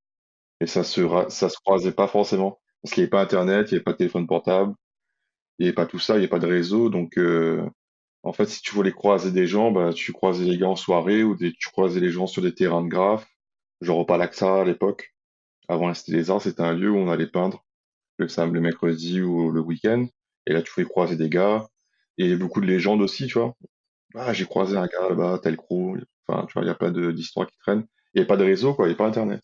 Et 0.62 0.68
ça 0.68 0.84
se, 0.84 1.02
ça 1.30 1.50
se 1.50 1.58
croisait 1.64 1.94
pas 1.94 2.08
forcément. 2.08 2.62
Parce 2.84 2.94
qu'il 2.94 3.02
n'y 3.04 3.06
avait 3.06 3.12
pas 3.12 3.22
Internet, 3.24 3.72
il 3.72 3.76
n'y 3.76 3.78
avait 3.78 3.84
pas 3.84 3.94
de 3.94 3.98
téléphone 3.98 4.28
portable, 4.28 4.76
il 5.60 5.64
n'y 5.64 5.68
avait 5.70 5.76
pas 5.76 5.86
tout 5.86 6.00
ça, 6.00 6.14
il 6.16 6.18
n'y 6.18 6.24
avait 6.24 6.30
pas 6.30 6.40
de 6.40 6.48
réseau. 6.48 6.90
Donc, 6.90 7.18
euh, 7.18 7.68
en 8.24 8.34
fait, 8.34 8.48
si 8.48 8.62
tu 8.62 8.76
voulais 8.76 8.94
croiser 8.94 9.32
des 9.32 9.48
gens, 9.48 9.72
bah, 9.72 9.94
tu 9.94 10.14
croisais 10.14 10.46
les 10.46 10.58
gars 10.58 10.70
en 10.70 10.76
soirée 10.78 11.24
ou 11.24 11.38
tu 11.38 11.70
croisais 11.72 12.00
les 12.02 12.12
gens 12.12 12.28
sur 12.28 12.42
des 12.42 12.56
terrains 12.56 12.84
de 12.84 12.90
graphes, 12.90 13.28
genre 13.82 14.00
au 14.00 14.06
Palaxa 14.06 14.62
à 14.62 14.66
l'époque. 14.66 15.14
Avant 15.70 15.88
la 15.90 15.94
Cité 15.96 16.30
Arts, 16.30 16.42
c'était 16.42 16.62
un 16.64 16.74
lieu 16.74 16.92
où 16.92 16.98
on 16.98 17.10
allait 17.10 17.28
peindre 17.28 17.64
le 18.18 18.28
samedi, 18.30 18.56
le 18.56 18.62
mercredi 18.62 19.22
ou 19.22 19.52
le 19.52 19.62
week-end. 19.62 20.08
Et 20.48 20.54
là, 20.54 20.62
tu 20.62 20.72
pouvais 20.74 20.86
croiser 20.88 21.18
des 21.18 21.30
gars. 21.30 21.68
Et 22.18 22.36
beaucoup 22.38 22.62
de 22.62 22.68
légendes 22.68 23.02
aussi, 23.02 23.28
tu 23.28 23.40
vois. 23.40 23.56
Ah, 24.16 24.34
j'ai 24.34 24.46
croisé 24.46 24.78
un 24.78 24.88
gars 24.88 25.10
là-bas, 25.10 25.40
tel 25.44 25.58
crew. 25.58 25.98
Enfin, 26.28 26.46
tu 26.48 26.54
vois, 26.54 26.64
il 26.64 26.68
y 26.68 26.72
a 26.72 26.76
plein 26.76 26.92
de- 26.92 27.12
d'histoires 27.12 27.48
qui 27.48 27.58
traînent. 27.60 27.86
Il 28.14 28.20
n'y 28.20 28.22
avait 28.22 28.28
pas 28.28 28.38
de 28.38 28.44
réseau, 28.46 28.74
quoi, 28.74 28.86
il 28.86 28.90
n'y 28.90 28.92
avait 28.94 28.98
pas 28.98 29.08
Internet. 29.08 29.44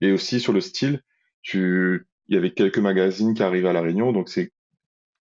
Et 0.00 0.12
aussi 0.12 0.40
sur 0.40 0.52
le 0.52 0.60
style, 0.60 1.02
tu, 1.42 2.06
il 2.28 2.34
y 2.34 2.38
avait 2.38 2.52
quelques 2.52 2.78
magazines 2.78 3.34
qui 3.34 3.42
arrivaient 3.42 3.68
à 3.68 3.72
La 3.72 3.82
Réunion, 3.82 4.12
donc 4.12 4.28
c'est 4.28 4.52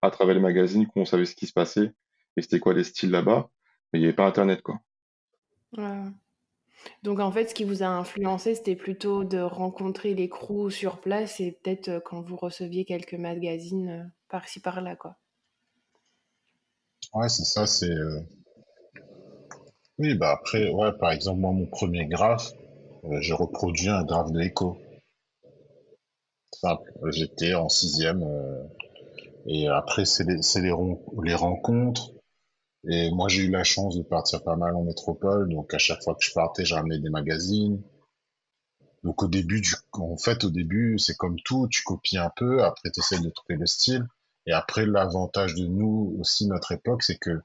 à 0.02 0.12
travers 0.12 0.36
les 0.36 0.42
magazines 0.42 0.88
qu'on 0.88 1.06
savait 1.06 1.26
ce 1.26 1.36
qui 1.36 1.48
se 1.48 1.54
passait 1.54 1.94
et 2.38 2.42
c'était 2.42 2.60
quoi 2.60 2.74
les 2.74 2.84
styles 2.84 3.12
là-bas. 3.12 3.50
Mais 3.94 4.00
il 4.00 4.02
n'y 4.04 4.08
avait 4.08 4.16
pas 4.16 4.28
Internet, 4.28 4.62
quoi. 4.62 4.82
Ouais. 5.78 6.12
Donc 7.04 7.20
en 7.20 7.32
fait, 7.32 7.48
ce 7.50 7.54
qui 7.54 7.64
vous 7.64 7.84
a 7.84 7.88
influencé, 7.88 8.56
c'était 8.56 8.76
plutôt 8.76 9.24
de 9.24 9.40
rencontrer 9.40 10.14
les 10.16 10.30
crews 10.30 10.72
sur 10.72 11.00
place 11.02 11.40
et 11.40 11.52
peut-être 11.54 11.90
euh, 11.90 12.00
quand 12.00 12.22
vous 12.22 12.38
receviez 12.38 12.86
quelques 12.86 13.14
magazines 13.16 13.90
euh, 13.90 14.04
par-ci 14.30 14.60
par-là, 14.62 14.96
quoi. 14.96 15.18
Ouais, 17.14 17.30
c'est 17.30 17.46
ça, 17.46 17.66
c'est... 17.68 17.90
euh, 17.90 18.20
Oui, 20.00 20.16
bah 20.16 20.32
après, 20.32 20.70
ouais, 20.70 20.92
par 21.00 21.12
exemple, 21.12 21.40
moi, 21.40 21.52
mon 21.52 21.66
premier 21.66 22.06
graphe, 22.06 22.52
euh, 23.06 23.22
j'ai 23.22 23.34
reproduit 23.34 23.90
un 23.90 24.04
graphe 24.04 24.32
de 24.32 24.42
Echo. 24.42 24.78
Simple. 26.54 26.92
J'étais 27.12 27.54
en 27.54 27.70
sixième, 27.70 28.24
euh, 28.24 28.64
et 29.48 29.68
après, 29.68 30.06
c'est 30.06 30.24
les, 30.24 30.38
les, 30.62 30.74
les 31.24 31.36
rencontres. 31.36 32.12
Et 32.88 33.12
moi, 33.12 33.28
j'ai 33.30 33.44
eu 33.44 33.50
la 33.50 33.64
chance 33.64 33.96
de 33.96 34.04
partir 34.04 34.44
pas 34.44 34.56
mal 34.56 34.76
en 34.76 34.84
métropole, 34.84 35.50
donc 35.50 35.74
à 35.74 35.78
chaque 35.78 36.02
fois 36.04 36.16
que 36.16 36.24
je 36.26 36.34
partais, 36.34 36.66
j'ai 36.66 36.76
ramené 36.76 37.00
des 37.00 37.10
magazines. 37.10 37.82
Donc 39.04 39.24
au 39.24 39.28
début, 39.28 39.62
du, 39.62 39.74
en 39.94 40.18
fait, 40.18 40.44
au 40.44 40.50
début, 40.50 40.98
c'est 41.00 41.16
comme 41.16 41.40
tout, 41.44 41.68
tu 41.70 41.84
copies 41.84 42.18
un 42.18 42.32
peu, 42.36 42.64
après 42.64 42.92
tu 42.92 43.00
essaies 43.00 43.20
de 43.20 43.30
trouver 43.30 43.58
le 43.58 43.66
style. 43.66 44.08
Et 44.48 44.52
après, 44.52 44.86
l'avantage 44.86 45.56
de 45.56 45.68
nous 45.68 46.16
aussi, 46.20 46.48
notre 46.48 46.72
époque, 46.72 47.04
c'est 47.04 47.18
que, 47.18 47.42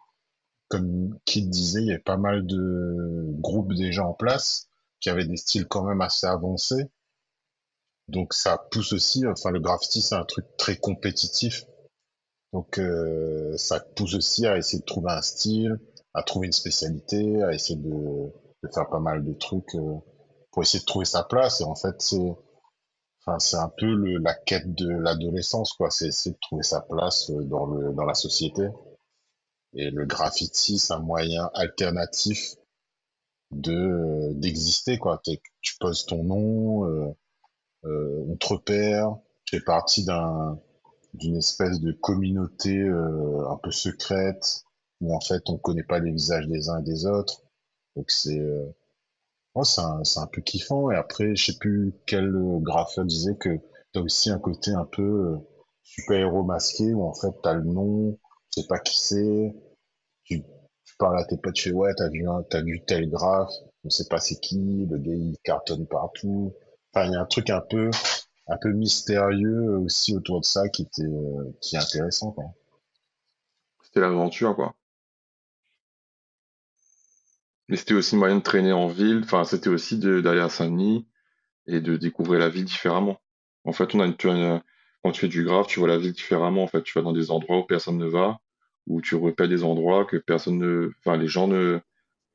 comme 0.69 1.19
Kid 1.25 1.49
disait, 1.51 1.81
il 1.81 1.87
y 1.87 1.91
avait 1.91 1.99
pas 1.99 2.17
mal 2.17 2.47
de 2.47 3.27
groupes 3.41 3.75
déjà 3.75 4.07
en 4.07 4.15
place, 4.15 4.69
qui 5.01 5.11
avaient 5.11 5.27
des 5.27 5.37
styles 5.37 5.67
quand 5.67 5.85
même 5.85 6.01
assez 6.01 6.27
avancés. 6.27 6.91
Donc 8.09 8.35
ça 8.35 8.59
pousse 8.71 8.93
aussi, 8.93 9.27
enfin 9.27 9.51
le 9.51 9.61
graffiti, 9.61 10.01
c'est 10.01 10.15
un 10.15 10.25
truc 10.25 10.47
très 10.57 10.77
compétitif. 10.77 11.65
Donc 12.53 12.79
euh, 12.79 13.57
ça 13.57 13.81
pousse 13.81 14.15
aussi 14.15 14.47
à 14.47 14.57
essayer 14.57 14.81
de 14.81 14.85
trouver 14.85 15.11
un 15.13 15.23
style, 15.23 15.81
à 16.15 16.23
trouver 16.23 16.47
une 16.47 16.53
spécialité, 16.53 17.43
à 17.43 17.53
essayer 17.53 17.79
de, 17.79 17.91
de 17.91 18.69
faire 18.73 18.89
pas 18.89 19.01
mal 19.01 19.25
de 19.25 19.33
trucs 19.35 19.75
euh, 19.75 19.97
pour 20.53 20.63
essayer 20.63 20.81
de 20.81 20.87
trouver 20.87 21.05
sa 21.05 21.25
place. 21.25 21.61
Et 21.61 21.65
en 21.65 21.75
fait, 21.75 22.01
c'est 22.01 22.37
enfin 23.21 23.39
c'est 23.41 23.57
un 23.57 23.71
peu 23.77 23.93
le, 23.93 24.19
la 24.19 24.35
quête 24.35 24.73
de 24.75 24.89
l'adolescence, 24.89 25.73
quoi. 25.73 25.91
C'est 25.91 26.07
essayer 26.09 26.33
de 26.33 26.41
trouver 26.41 26.63
sa 26.63 26.81
place 26.81 27.31
euh, 27.31 27.43
dans 27.43 27.67
le 27.67 27.93
dans 27.93 28.05
la 28.05 28.15
société. 28.15 28.69
Et 29.75 29.91
le 29.91 30.07
graffiti, 30.07 30.79
c'est 30.79 30.95
un 30.95 31.01
moyen 31.01 31.51
alternatif 31.55 32.55
de 33.53 33.73
euh, 33.73 34.35
d'exister, 34.35 34.99
quoi. 34.99 35.21
Tu 35.25 35.77
poses 35.81 36.07
ton 36.07 36.25
nom, 36.25 36.87
euh, 36.87 37.09
euh, 37.85 38.25
on 38.29 38.37
te 38.37 38.49
repère, 38.49 39.17
tu 39.45 39.57
fais 39.59 39.65
partie 39.65 40.05
d'un 40.05 40.59
d'une 41.15 41.37
espèce 41.37 41.81
de 41.81 41.93
communauté 41.93 42.79
euh, 42.79 43.49
un 43.51 43.57
peu 43.63 43.71
secrète 43.73 44.65
où 45.01 45.15
en 45.15 45.21
fait 45.21 45.43
on 45.49 45.59
connaît 45.59 45.85
pas 45.85 45.99
les 46.01 46.13
visages 46.13 46.47
des 46.49 46.69
uns 46.71 46.81
et 46.81 46.85
des 46.85 47.07
autres. 47.07 47.43
Donc 47.97 48.11
c'est 48.11 48.39
euh, 48.41 48.67
ouais, 49.55 49.65
c'est 49.65 49.81
un, 49.81 50.03
un 50.17 50.27
peu 50.27 50.41
kiffant. 50.43 50.91
Et 50.91 50.97
après, 50.97 51.35
je 51.35 51.47
sais 51.53 51.59
plus 51.59 51.95
quel 52.07 52.33
graffeur 52.61 53.05
disait 53.05 53.37
que 53.37 53.59
t'as 53.93 54.01
aussi 54.01 54.31
un 54.31 54.39
côté 54.39 54.73
un 54.73 54.85
peu 54.85 55.03
euh, 55.03 55.37
super-héros 55.83 56.45
masqué 56.45 56.93
où 56.95 57.05
en 57.05 57.15
fait 57.15 57.33
t'as 57.43 57.55
le 57.55 57.65
nom, 57.65 58.19
tu 58.53 58.63
sais 58.63 58.67
pas 58.69 58.79
qui 58.79 58.99
c'est, 58.99 59.55
parles 60.99 61.19
à 61.19 61.25
tes 61.25 61.37
potes, 61.37 61.59
fais 61.59 61.73
ouais, 61.73 61.93
t'as 61.97 62.09
vu 62.09 62.25
t'as 62.51 62.63
vu 62.63 62.83
tel 62.87 63.09
graphe, 63.11 63.53
on 63.85 63.91
sait 63.91 64.09
pas 64.09 64.19
c'est 64.19 64.41
qui, 64.41 64.87
le 64.91 64.99
gars 64.99 65.15
il 65.15 65.37
cartonne 65.45 65.87
partout. 65.87 66.55
Enfin, 66.93 67.07
il 67.07 67.13
y 67.13 67.17
a 67.17 67.21
un 67.21 67.27
truc 67.27 67.51
un 67.51 67.61
peu 67.61 67.91
un 68.49 68.57
peu 68.59 68.73
mystérieux 68.73 69.79
aussi 69.79 70.17
autour 70.17 70.41
de 70.41 70.47
ça 70.47 70.69
qui 70.69 70.83
était 70.83 71.03
euh, 71.03 71.53
qui 71.61 71.77
est 71.77 71.79
intéressant 71.79 72.33
quoi. 72.33 72.45
C'était 73.97 74.01
l'aventure, 74.01 74.55
quoi. 74.55 74.75
Mais 77.69 77.77
c'était 77.77 77.95
aussi 77.95 78.17
moyen 78.17 78.37
de 78.37 78.43
traîner 78.43 78.73
en 78.73 78.89
ville. 78.89 79.23
Enfin, 79.25 79.45
c'était 79.45 79.69
aussi 79.69 79.99
d'aller 79.99 80.41
à 80.41 80.49
Saint-Denis 80.49 81.07
et 81.67 81.81
de 81.81 81.97
découvrir 81.97 82.41
la 82.41 82.49
ville 82.49 82.65
différemment. 82.65 83.21
En 83.65 83.73
fait, 83.73 83.95
on 83.95 84.01
a 84.01 84.13
quand 85.03 85.13
tu 85.13 85.21
fais 85.21 85.29
du 85.29 85.45
graphe, 85.45 85.69
tu 85.69 85.79
vois 85.79 85.89
la 85.89 85.99
ville 85.99 86.13
différemment. 86.13 86.63
En 86.63 86.67
fait, 86.67 86.83
tu 86.83 86.99
vas 86.99 87.03
dans 87.03 87.13
des 87.13 87.31
endroits 87.31 87.59
où 87.59 87.65
personne 87.65 87.97
ne 87.97 88.07
va, 88.07 88.39
où 88.87 89.01
tu 89.01 89.15
repères 89.15 89.49
des 89.49 89.65
endroits 89.65 90.05
que 90.05 90.17
personne 90.17 90.59
ne, 90.59 90.91
enfin, 91.01 91.17
les 91.17 91.29
gens 91.29 91.49
ne 91.49 91.81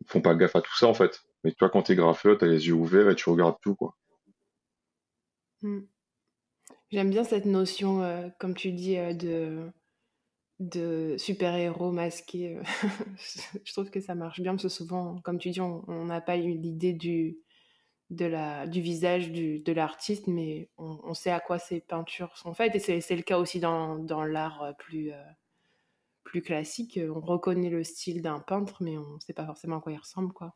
font 0.08 0.22
pas 0.22 0.36
gaffe 0.36 0.56
à 0.56 0.62
tout 0.62 0.76
ça, 0.76 0.88
en 0.88 0.94
fait. 0.94 1.22
Mais 1.44 1.52
toi, 1.54 1.70
quand 1.70 1.84
t'es 1.84 1.96
graffeur, 1.96 2.38
t'as 2.38 2.48
les 2.48 2.68
yeux 2.68 2.74
ouverts 2.74 3.10
et 3.10 3.16
tu 3.16 3.30
regardes 3.30 3.58
tout, 3.62 3.76
quoi. 3.76 3.96
Mm. 5.62 5.82
J'aime 6.92 7.10
bien 7.10 7.24
cette 7.24 7.46
notion, 7.46 8.04
euh, 8.04 8.28
comme 8.38 8.54
tu 8.54 8.72
dis, 8.72 8.98
euh, 8.98 9.14
de, 10.60 11.16
super-héros 11.18 11.92
masqués. 11.92 12.58
euh, 12.58 12.64
je 13.64 13.72
trouve 13.72 13.90
que 13.90 14.02
ça 14.02 14.14
marche 14.14 14.42
bien 14.42 14.52
parce 14.52 14.64
que 14.64 14.70
souvent, 14.70 15.20
comme 15.22 15.40
tu 15.40 15.52
dis, 15.52 15.62
on 15.62 16.06
n'a 16.06 16.22
pas 16.22 16.38
eu 16.38 16.52
l'idée 16.52 16.94
du, 16.94 17.38
visage 18.10 19.32
de 19.32 19.72
l'artiste, 19.72 20.28
mais 20.28 20.70
on, 20.78 21.14
sait 21.14 21.32
à 21.32 21.40
quoi 21.40 21.60
ces 21.60 21.80
peintures 21.80 22.38
sont 22.38 22.54
faites. 22.54 22.76
Et 22.76 23.02
c'est 23.02 23.16
le 23.16 23.24
cas 23.24 23.38
aussi 23.38 23.60
dans, 23.62 24.26
l'art 24.26 24.76
plus, 24.78 25.12
plus 26.32 26.42
classique. 26.42 27.00
On 27.14 27.20
reconnaît 27.20 27.70
le 27.70 27.84
style 27.84 28.22
d'un 28.22 28.40
peintre, 28.40 28.78
mais 28.80 28.98
on 28.98 29.16
ne 29.16 29.20
sait 29.20 29.34
pas 29.34 29.46
forcément 29.46 29.78
à 29.78 29.82
quoi 29.82 29.92
il 29.92 29.98
ressemble, 29.98 30.32
quoi. 30.32 30.56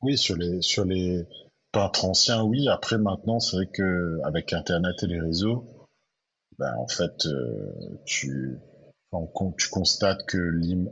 Oui, 0.00 0.16
sur 0.16 0.36
les, 0.36 0.62
sur 0.62 0.86
les 0.86 1.26
peintres 1.72 2.06
anciens, 2.06 2.42
oui. 2.42 2.66
Après, 2.68 2.96
maintenant, 2.96 3.38
c'est 3.38 3.56
vrai 3.56 3.66
que 3.66 4.18
avec 4.24 4.54
Internet 4.54 5.02
et 5.02 5.06
les 5.06 5.20
réseaux, 5.20 5.66
ben, 6.58 6.74
en 6.78 6.88
fait, 6.88 7.26
euh, 7.26 8.00
tu, 8.06 8.56
enfin, 9.12 9.30
tu 9.58 9.68
constates 9.68 10.24
que 10.26 10.38
l'œuvre, 10.38 10.88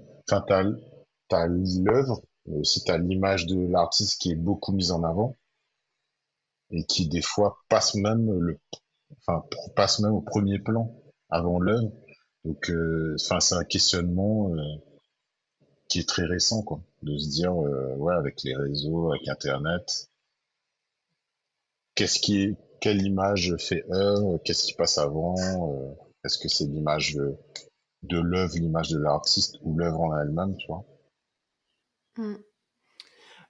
mais 2.47 2.59
aussi 2.59 2.85
t'as 2.85 2.99
l'image 2.99 3.47
de 3.47 3.67
l'artiste 3.67 4.21
qui 4.21 4.33
est 4.33 4.37
beaucoup 4.37 4.73
mise 4.73 4.93
en 4.93 5.05
avant 5.05 5.35
et 6.71 6.85
qui, 6.85 7.09
des 7.09 7.23
fois, 7.23 7.57
passe 7.71 7.95
même 7.95 8.31
le, 8.31 8.59
passe 9.75 10.00
même 10.00 10.12
au 10.12 10.21
premier 10.21 10.59
plan 10.59 10.95
avant 11.31 11.59
l'œuvre. 11.59 11.90
Donc, 12.45 12.71
euh, 12.71 13.16
enfin, 13.21 13.40
c'est 13.40 13.54
un 13.54 13.64
questionnement, 13.64 14.52
euh, 14.54 14.62
qui 15.88 16.00
est 16.00 16.09
très 16.09 16.25
récent, 16.25 16.62
quoi. 16.62 16.80
De 17.02 17.16
se 17.16 17.28
dire, 17.28 17.52
euh, 17.52 17.95
ouais, 17.97 18.14
avec 18.14 18.42
les 18.42 18.54
réseaux, 18.54 19.12
avec 19.12 19.28
Internet, 19.28 20.11
qu'est-ce 21.95 22.18
qui 22.18 22.42
est, 22.42 22.57
quelle 22.80 23.02
image 23.02 23.57
fait 23.57 23.85
œuvre, 23.90 24.38
qu'est-ce 24.45 24.64
qui 24.64 24.75
passe 24.75 24.99
avant, 24.99 25.35
est-ce 26.25 26.38
que 26.38 26.49
c'est 26.49 26.66
l'image 26.66 27.14
de, 27.14 27.37
de 28.02 28.18
l'œuvre, 28.18 28.54
l'image 28.57 28.90
de 28.90 28.99
l'artiste 28.99 29.57
ou 29.62 29.76
l'œuvre 29.76 30.00
en 30.00 30.18
elle-même, 30.18 30.57
tu 30.57 30.66
vois. 30.68 30.85
Mm. 32.16 32.37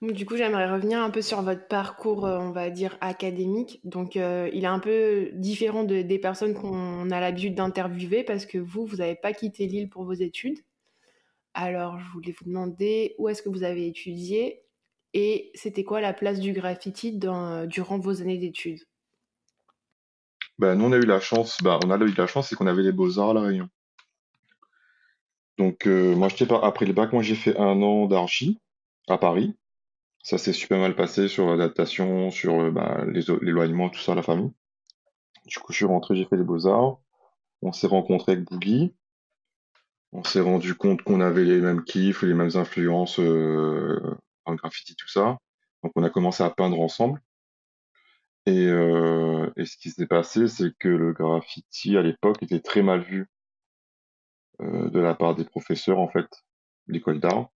Du 0.00 0.26
coup, 0.26 0.36
j'aimerais 0.36 0.70
revenir 0.70 1.00
un 1.00 1.10
peu 1.10 1.22
sur 1.22 1.42
votre 1.42 1.66
parcours, 1.66 2.24
euh, 2.24 2.38
on 2.38 2.52
va 2.52 2.70
dire, 2.70 2.96
académique. 3.00 3.80
Donc, 3.84 4.16
euh, 4.16 4.48
il 4.52 4.62
est 4.62 4.68
un 4.68 4.78
peu 4.78 5.30
différent 5.34 5.82
de- 5.82 6.02
des 6.02 6.18
personnes 6.20 6.54
qu'on 6.54 7.10
a 7.10 7.20
l'habitude 7.20 7.56
d'interviewer 7.56 8.22
parce 8.22 8.46
que 8.46 8.58
vous, 8.58 8.86
vous 8.86 8.96
n'avez 8.96 9.16
pas 9.16 9.32
quitté 9.32 9.66
l'île 9.66 9.88
pour 9.88 10.04
vos 10.04 10.12
études. 10.12 10.58
Alors, 11.54 11.98
je 11.98 12.10
voulais 12.12 12.32
vous 12.38 12.44
demander 12.46 13.14
où 13.18 13.28
est-ce 13.28 13.42
que 13.42 13.48
vous 13.48 13.64
avez 13.64 13.88
étudié 13.88 14.62
et 15.14 15.50
c'était 15.54 15.84
quoi 15.84 16.00
la 16.00 16.12
place 16.12 16.40
du 16.40 16.52
graffiti 16.52 17.18
durant 17.18 17.98
vos 17.98 18.22
années 18.22 18.38
d'études? 18.38 18.84
Ben, 20.58 20.76
nous, 20.76 20.84
on 20.84 20.92
a 20.92 20.96
eu 20.96 21.06
la 21.06 21.18
chance, 21.18 21.58
ben, 21.62 21.80
on 21.84 21.90
a 21.90 21.96
eu 21.96 22.14
la 22.14 22.26
chance, 22.28 22.48
c'est 22.48 22.54
qu'on 22.54 22.68
avait 22.68 22.82
les 22.84 22.92
beaux-arts 22.92 23.30
à 23.30 23.34
La 23.34 23.40
Réunion. 23.40 23.68
Donc, 25.58 25.86
euh, 25.86 26.14
moi, 26.16 26.28
j'étais 26.28 26.46
pas, 26.46 26.60
après 26.64 26.86
le 26.86 26.92
bac, 26.92 27.12
moi, 27.12 27.22
j'ai 27.22 27.34
fait 27.34 27.56
un 27.58 27.82
an 27.82 28.06
d'archi 28.06 28.58
à 29.08 29.18
Paris. 29.18 29.56
Ça 30.22 30.38
s'est 30.38 30.52
super 30.52 30.78
mal 30.78 30.94
passé 30.94 31.26
sur 31.26 31.46
l'adaptation, 31.48 32.30
sur 32.30 32.60
euh, 32.60 33.04
les- 33.06 33.24
l'éloignement, 33.42 33.88
tout 33.90 33.98
ça, 34.00 34.14
la 34.14 34.22
famille. 34.22 34.52
Du 35.46 35.58
coup, 35.58 35.72
je 35.72 35.78
suis 35.78 35.86
rentré, 35.86 36.16
j'ai 36.16 36.24
fait 36.26 36.36
les 36.36 36.44
beaux-arts. 36.44 37.00
On 37.62 37.72
s'est 37.72 37.86
rencontré 37.88 38.32
avec 38.32 38.44
Boogie. 38.46 38.94
On 40.12 40.22
s'est 40.22 40.40
rendu 40.40 40.74
compte 40.74 41.00
qu'on 41.02 41.22
avait 41.22 41.44
les 41.44 41.60
mêmes 41.60 41.82
kiffs, 41.82 42.22
les 42.22 42.34
mêmes 42.34 42.56
influences 42.56 43.18
euh, 43.20 43.98
en 44.44 44.54
graffiti, 44.54 44.94
tout 44.96 45.08
ça. 45.08 45.38
Donc, 45.82 45.92
on 45.96 46.02
a 46.02 46.10
commencé 46.10 46.42
à 46.42 46.50
peindre 46.50 46.78
ensemble. 46.80 47.22
Et, 48.46 48.66
euh, 48.66 49.48
et 49.56 49.64
ce 49.64 49.76
qui 49.76 49.90
s'est 49.90 50.06
passé, 50.08 50.48
c'est 50.48 50.76
que 50.78 50.88
le 50.88 51.12
graffiti 51.12 51.96
à 51.96 52.02
l'époque 52.02 52.42
était 52.42 52.58
très 52.60 52.82
mal 52.82 53.00
vu 53.02 53.28
euh, 54.60 54.88
de 54.90 55.00
la 55.00 55.14
part 55.14 55.34
des 55.34 55.44
professeurs, 55.44 55.98
en 55.98 56.08
fait, 56.08 56.26
l'école 56.86 57.20
d'art, 57.20 57.50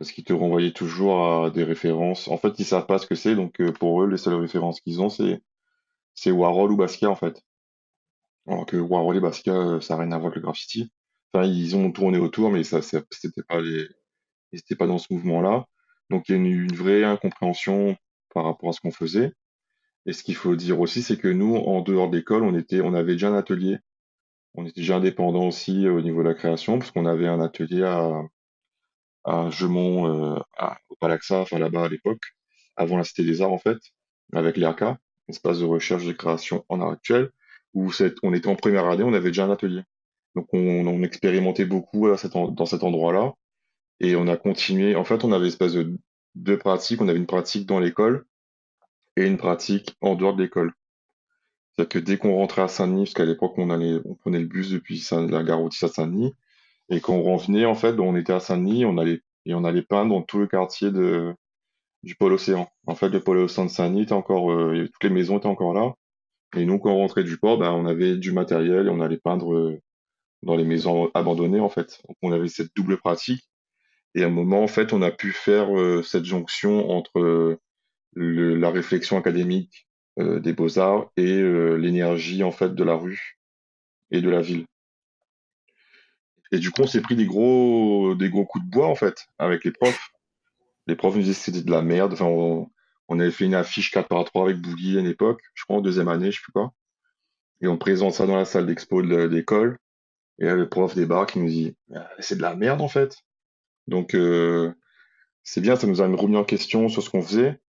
parce 0.00 0.12
qu'ils 0.12 0.24
te 0.24 0.32
renvoyaient 0.32 0.72
toujours 0.72 1.44
à 1.44 1.50
des 1.50 1.62
références. 1.62 2.26
En 2.28 2.38
fait, 2.38 2.58
ils 2.58 2.64
savent 2.64 2.86
pas 2.86 2.98
ce 2.98 3.06
que 3.06 3.14
c'est, 3.14 3.34
donc 3.34 3.60
euh, 3.60 3.70
pour 3.70 4.02
eux, 4.02 4.08
les 4.08 4.16
seules 4.16 4.34
références 4.34 4.80
qu'ils 4.80 5.02
ont, 5.02 5.10
c'est 5.10 5.42
c'est 6.14 6.30
Warhol 6.30 6.72
ou 6.72 6.76
Basquiat, 6.76 7.10
en 7.10 7.16
fait. 7.16 7.42
Alors 8.46 8.64
que 8.64 8.78
Warhol 8.78 9.18
et 9.18 9.20
Basquiat, 9.20 9.54
euh, 9.54 9.80
ça 9.82 9.96
n'a 9.96 10.04
rien 10.04 10.12
à 10.12 10.18
voir 10.18 10.28
avec 10.28 10.36
le 10.36 10.42
graffiti. 10.42 10.90
Enfin, 11.34 11.46
ils 11.46 11.76
ont 11.76 11.92
tourné 11.92 12.18
autour, 12.18 12.50
mais 12.50 12.64
ça, 12.64 12.80
c'était 12.82 13.42
pas 13.42 13.60
les, 13.60 13.88
ils 14.52 14.60
étaient 14.60 14.74
pas 14.74 14.86
dans 14.86 14.96
ce 14.96 15.12
mouvement-là. 15.12 15.66
Donc, 16.08 16.28
il 16.28 16.32
y 16.32 16.34
a 16.34 16.38
une, 16.38 16.46
une 16.46 16.74
vraie 16.74 17.04
incompréhension 17.04 17.94
par 18.34 18.46
rapport 18.46 18.70
à 18.70 18.72
ce 18.72 18.80
qu'on 18.80 18.92
faisait. 18.92 19.32
Et 20.06 20.14
ce 20.14 20.22
qu'il 20.24 20.34
faut 20.34 20.56
dire 20.56 20.80
aussi, 20.80 21.02
c'est 21.02 21.18
que 21.18 21.28
nous, 21.28 21.56
en 21.56 21.82
dehors 21.82 22.08
d'école, 22.08 22.44
on 22.44 22.56
était, 22.56 22.80
on 22.80 22.94
avait 22.94 23.12
déjà 23.12 23.28
un 23.28 23.36
atelier. 23.36 23.78
On 24.54 24.64
était 24.64 24.80
déjà 24.80 24.96
indépendant 24.96 25.46
aussi 25.48 25.86
euh, 25.86 25.92
au 25.92 26.00
niveau 26.00 26.22
de 26.22 26.28
la 26.28 26.34
création, 26.34 26.78
parce 26.78 26.90
qu'on 26.90 27.06
avait 27.06 27.28
un 27.28 27.40
atelier 27.40 27.84
à, 27.84 28.22
à 29.24 29.50
Gemont, 29.50 30.36
euh, 30.36 30.40
à, 30.56 30.78
au 30.88 30.96
Palaxa, 30.96 31.40
enfin 31.40 31.58
là-bas 31.58 31.84
à 31.84 31.88
l'époque, 31.88 32.22
avant 32.76 32.96
la 32.96 33.04
Cité 33.04 33.24
des 33.24 33.42
Arts 33.42 33.52
en 33.52 33.58
fait, 33.58 33.78
avec 34.32 34.56
l'ERCA, 34.56 34.98
espace 35.28 35.60
de 35.60 35.64
recherche 35.64 36.04
et 36.04 36.08
de 36.08 36.12
création 36.12 36.64
en 36.68 36.80
art 36.80 36.90
actuel, 36.90 37.30
où 37.74 37.90
on 38.22 38.34
était 38.34 38.48
en 38.48 38.56
première 38.56 38.86
année, 38.86 39.04
on 39.04 39.12
avait 39.14 39.30
déjà 39.30 39.44
un 39.44 39.50
atelier. 39.50 39.82
Donc 40.34 40.48
on, 40.52 41.02
expérimentait 41.02 41.64
beaucoup 41.64 42.14
cet 42.16 42.36
en- 42.36 42.48
dans 42.48 42.66
cet 42.66 42.82
endroit-là, 42.84 43.34
et 44.00 44.16
on 44.16 44.26
a 44.28 44.36
continué. 44.36 44.96
En 44.96 45.04
fait, 45.04 45.24
on 45.24 45.32
avait 45.32 45.48
espèce 45.48 45.74
de 45.74 45.96
deux 46.34 46.58
pratiques. 46.58 47.00
On 47.00 47.08
avait 47.08 47.18
une 47.18 47.26
pratique 47.26 47.66
dans 47.66 47.78
l'école 47.80 48.24
et 49.16 49.26
une 49.26 49.36
pratique 49.36 49.96
en 50.00 50.14
dehors 50.14 50.34
de 50.34 50.42
l'école. 50.42 50.72
C'est-à-dire 51.72 51.88
que 51.88 51.98
dès 51.98 52.18
qu'on 52.18 52.34
rentrait 52.36 52.62
à 52.62 52.68
Saint-Denis, 52.68 53.04
parce 53.04 53.14
qu'à 53.14 53.24
l'époque 53.24 53.54
on 53.58 53.70
allait, 53.70 54.00
on 54.04 54.14
prenait 54.14 54.40
le 54.40 54.46
bus 54.46 54.70
depuis 54.70 55.06
la 55.12 55.42
gare 55.42 55.60
à 55.60 55.88
Saint-Denis, 55.88 56.34
et 56.90 57.00
quand 57.00 57.14
on 57.14 57.36
revenait, 57.36 57.66
en 57.66 57.74
fait, 57.74 57.98
on 58.00 58.16
était 58.16 58.32
à 58.32 58.40
Saint-Denis, 58.40 58.84
on 58.84 58.98
allait, 58.98 59.20
et 59.46 59.54
on 59.54 59.64
allait 59.64 59.82
peindre 59.82 60.14
dans 60.14 60.22
tout 60.22 60.38
le 60.38 60.46
quartier 60.46 60.90
de, 60.90 61.34
du 62.02 62.14
pôle 62.16 62.34
océan. 62.34 62.68
En 62.86 62.94
fait, 62.94 63.08
le 63.10 63.20
pôle 63.20 63.38
océan 63.38 63.66
de 63.66 63.70
Saint-Denis 63.70 64.02
était 64.02 64.12
encore, 64.12 64.52
euh, 64.52 64.88
toutes 64.92 65.04
les 65.04 65.10
maisons 65.10 65.38
étaient 65.38 65.46
encore 65.46 65.74
là. 65.74 65.94
Et 66.56 66.64
nous, 66.66 66.78
quand 66.78 66.90
on 66.92 66.98
rentrait 66.98 67.24
du 67.24 67.38
port, 67.38 67.58
ben, 67.58 67.72
on 67.72 67.86
avait 67.86 68.16
du 68.16 68.32
matériel 68.32 68.86
et 68.86 68.90
on 68.90 69.00
allait 69.00 69.18
peindre 69.18 69.54
euh, 69.54 69.80
dans 70.42 70.56
les 70.56 70.64
maisons 70.64 71.10
abandonnées, 71.14 71.60
en 71.60 71.68
fait. 71.70 72.00
Donc, 72.08 72.16
on 72.22 72.32
avait 72.32 72.48
cette 72.48 72.74
double 72.76 72.98
pratique. 72.98 73.44
Et 74.14 74.24
à 74.24 74.26
un 74.26 74.30
moment, 74.30 74.62
en 74.62 74.68
fait, 74.68 74.92
on 74.92 75.02
a 75.02 75.10
pu 75.10 75.32
faire 75.32 75.76
euh, 75.78 76.02
cette 76.02 76.24
jonction 76.24 76.90
entre 76.90 77.18
euh, 77.20 77.58
le- 78.14 78.56
la 78.56 78.70
réflexion 78.70 79.18
académique 79.18 79.88
euh, 80.18 80.40
des 80.40 80.52
beaux-arts 80.52 81.10
et 81.16 81.42
l'énergie, 81.78 82.42
en 82.44 82.52
fait, 82.52 82.74
de 82.74 82.84
la 82.84 82.96
rue 82.96 83.38
et 84.10 84.20
de 84.20 84.30
la 84.30 84.40
ville. 84.42 84.66
Et 86.52 86.58
du 86.58 86.70
coup, 86.70 86.82
on 86.82 86.86
s'est 86.86 87.00
pris 87.00 87.16
des 87.16 87.26
gros, 87.26 88.14
des 88.14 88.28
gros 88.28 88.44
coups 88.44 88.64
de 88.64 88.70
bois, 88.70 88.88
en 88.88 88.94
fait, 88.94 89.26
avec 89.38 89.64
les 89.64 89.70
profs. 89.70 90.10
Les 90.86 90.96
profs 90.96 91.14
nous 91.14 91.22
disaient 91.22 91.34
que 91.34 91.38
c'était 91.38 91.62
de 91.62 91.70
la 91.70 91.82
merde. 91.82 92.12
Enfin, 92.12 92.26
on, 92.26 92.70
on 93.10 93.18
avait 93.18 93.32
fait 93.32 93.44
une 93.44 93.54
affiche 93.54 93.90
4 93.90 94.08
par 94.08 94.24
3 94.24 94.44
avec 94.44 94.58
Boogie 94.58 94.98
à 94.98 95.02
l'époque, 95.02 95.42
je 95.54 95.64
crois 95.64 95.76
en 95.76 95.80
deuxième 95.80 96.08
année, 96.08 96.30
je 96.30 96.36
sais 96.36 96.42
plus 96.42 96.52
quoi. 96.52 96.72
Et 97.60 97.66
on 97.66 97.76
présente 97.76 98.14
ça 98.14 98.24
dans 98.24 98.36
la 98.36 98.44
salle 98.44 98.66
d'expo 98.66 99.02
de 99.02 99.24
l'école. 99.24 99.78
Et 100.38 100.44
là, 100.46 100.54
le 100.54 100.68
prof 100.68 100.94
débarque, 100.94 101.34
il 101.34 101.42
nous 101.42 101.48
dit, 101.48 101.76
Ah, 101.94 102.08
c'est 102.20 102.36
de 102.36 102.42
la 102.42 102.54
merde, 102.54 102.80
en 102.80 102.88
fait. 102.88 103.16
Donc, 103.88 104.14
euh, 104.14 104.72
c'est 105.42 105.60
bien, 105.60 105.74
ça 105.74 105.88
nous 105.88 106.00
a 106.00 106.06
remis 106.06 106.36
en 106.36 106.44
question 106.44 106.88
sur 106.88 107.02
ce 107.02 107.10
qu'on 107.10 107.20
faisait. 107.20 107.60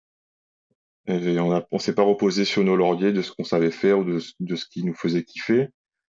Et 1.07 1.41
on 1.41 1.67
on 1.73 1.79
s'est 1.79 1.95
pas 1.95 2.03
reposé 2.03 2.45
sur 2.45 2.63
nos 2.63 2.77
lauriers 2.77 3.13
de 3.13 3.23
ce 3.23 3.33
qu'on 3.33 3.43
savait 3.43 3.71
faire 3.71 3.99
ou 3.99 4.05
de, 4.05 4.21
de 4.41 4.57
ce 4.57 4.67
qui 4.67 4.85
nous 4.85 4.95
faisait 4.95 5.25
kiffer. 5.25 5.71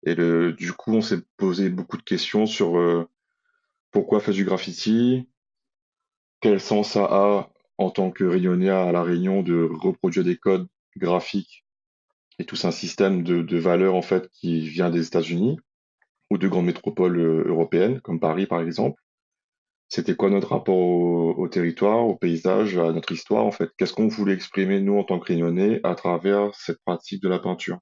Et 0.04 0.14
du 0.14 0.72
coup, 0.72 0.94
on 0.94 1.00
s'est 1.00 1.22
posé 1.36 1.68
beaucoup 1.68 1.96
de 1.96 2.02
questions 2.02 2.46
sur 2.46 2.78
euh, 2.78 3.08
pourquoi 3.92 4.20
faire 4.20 4.34
du 4.34 4.44
graffiti, 4.44 5.28
quel 6.40 6.60
sens 6.60 6.90
ça 6.92 7.04
a 7.04 7.50
en 7.78 7.90
tant 7.90 8.10
que 8.10 8.24
rayonné 8.24 8.68
à 8.68 8.92
La 8.92 9.02
Réunion 9.02 9.42
de 9.42 9.62
reproduire 9.62 10.24
des 10.24 10.36
codes 10.36 10.68
graphiques 10.96 11.64
et 12.38 12.44
tout 12.44 12.58
un 12.64 12.70
système 12.72 13.22
de, 13.22 13.42
de 13.42 13.58
valeurs 13.58 13.94
en 13.94 14.02
fait 14.02 14.28
qui 14.30 14.60
vient 14.68 14.90
des 14.90 15.06
États-Unis 15.06 15.58
ou 16.30 16.38
de 16.38 16.48
grandes 16.48 16.66
métropoles 16.66 17.18
euh, 17.18 17.44
européennes 17.48 18.00
comme 18.00 18.20
Paris 18.20 18.46
par 18.46 18.60
exemple? 18.62 19.00
C'était 19.88 20.16
quoi 20.16 20.30
notre 20.30 20.48
rapport 20.50 20.76
au, 20.76 21.34
au 21.34 21.48
territoire, 21.48 22.06
au 22.06 22.16
paysage, 22.16 22.78
à 22.78 22.92
notre 22.92 23.12
histoire 23.12 23.44
en 23.44 23.52
fait? 23.52 23.70
Qu'est-ce 23.78 23.92
qu'on 23.94 24.08
voulait 24.08 24.34
exprimer 24.34 24.80
nous 24.80 24.98
en 24.98 25.04
tant 25.04 25.20
que 25.20 25.26
Réunionnais 25.26 25.80
à 25.84 25.94
travers 25.94 26.54
cette 26.54 26.80
pratique 26.84 27.22
de 27.22 27.28
la 27.28 27.38
peinture? 27.38 27.78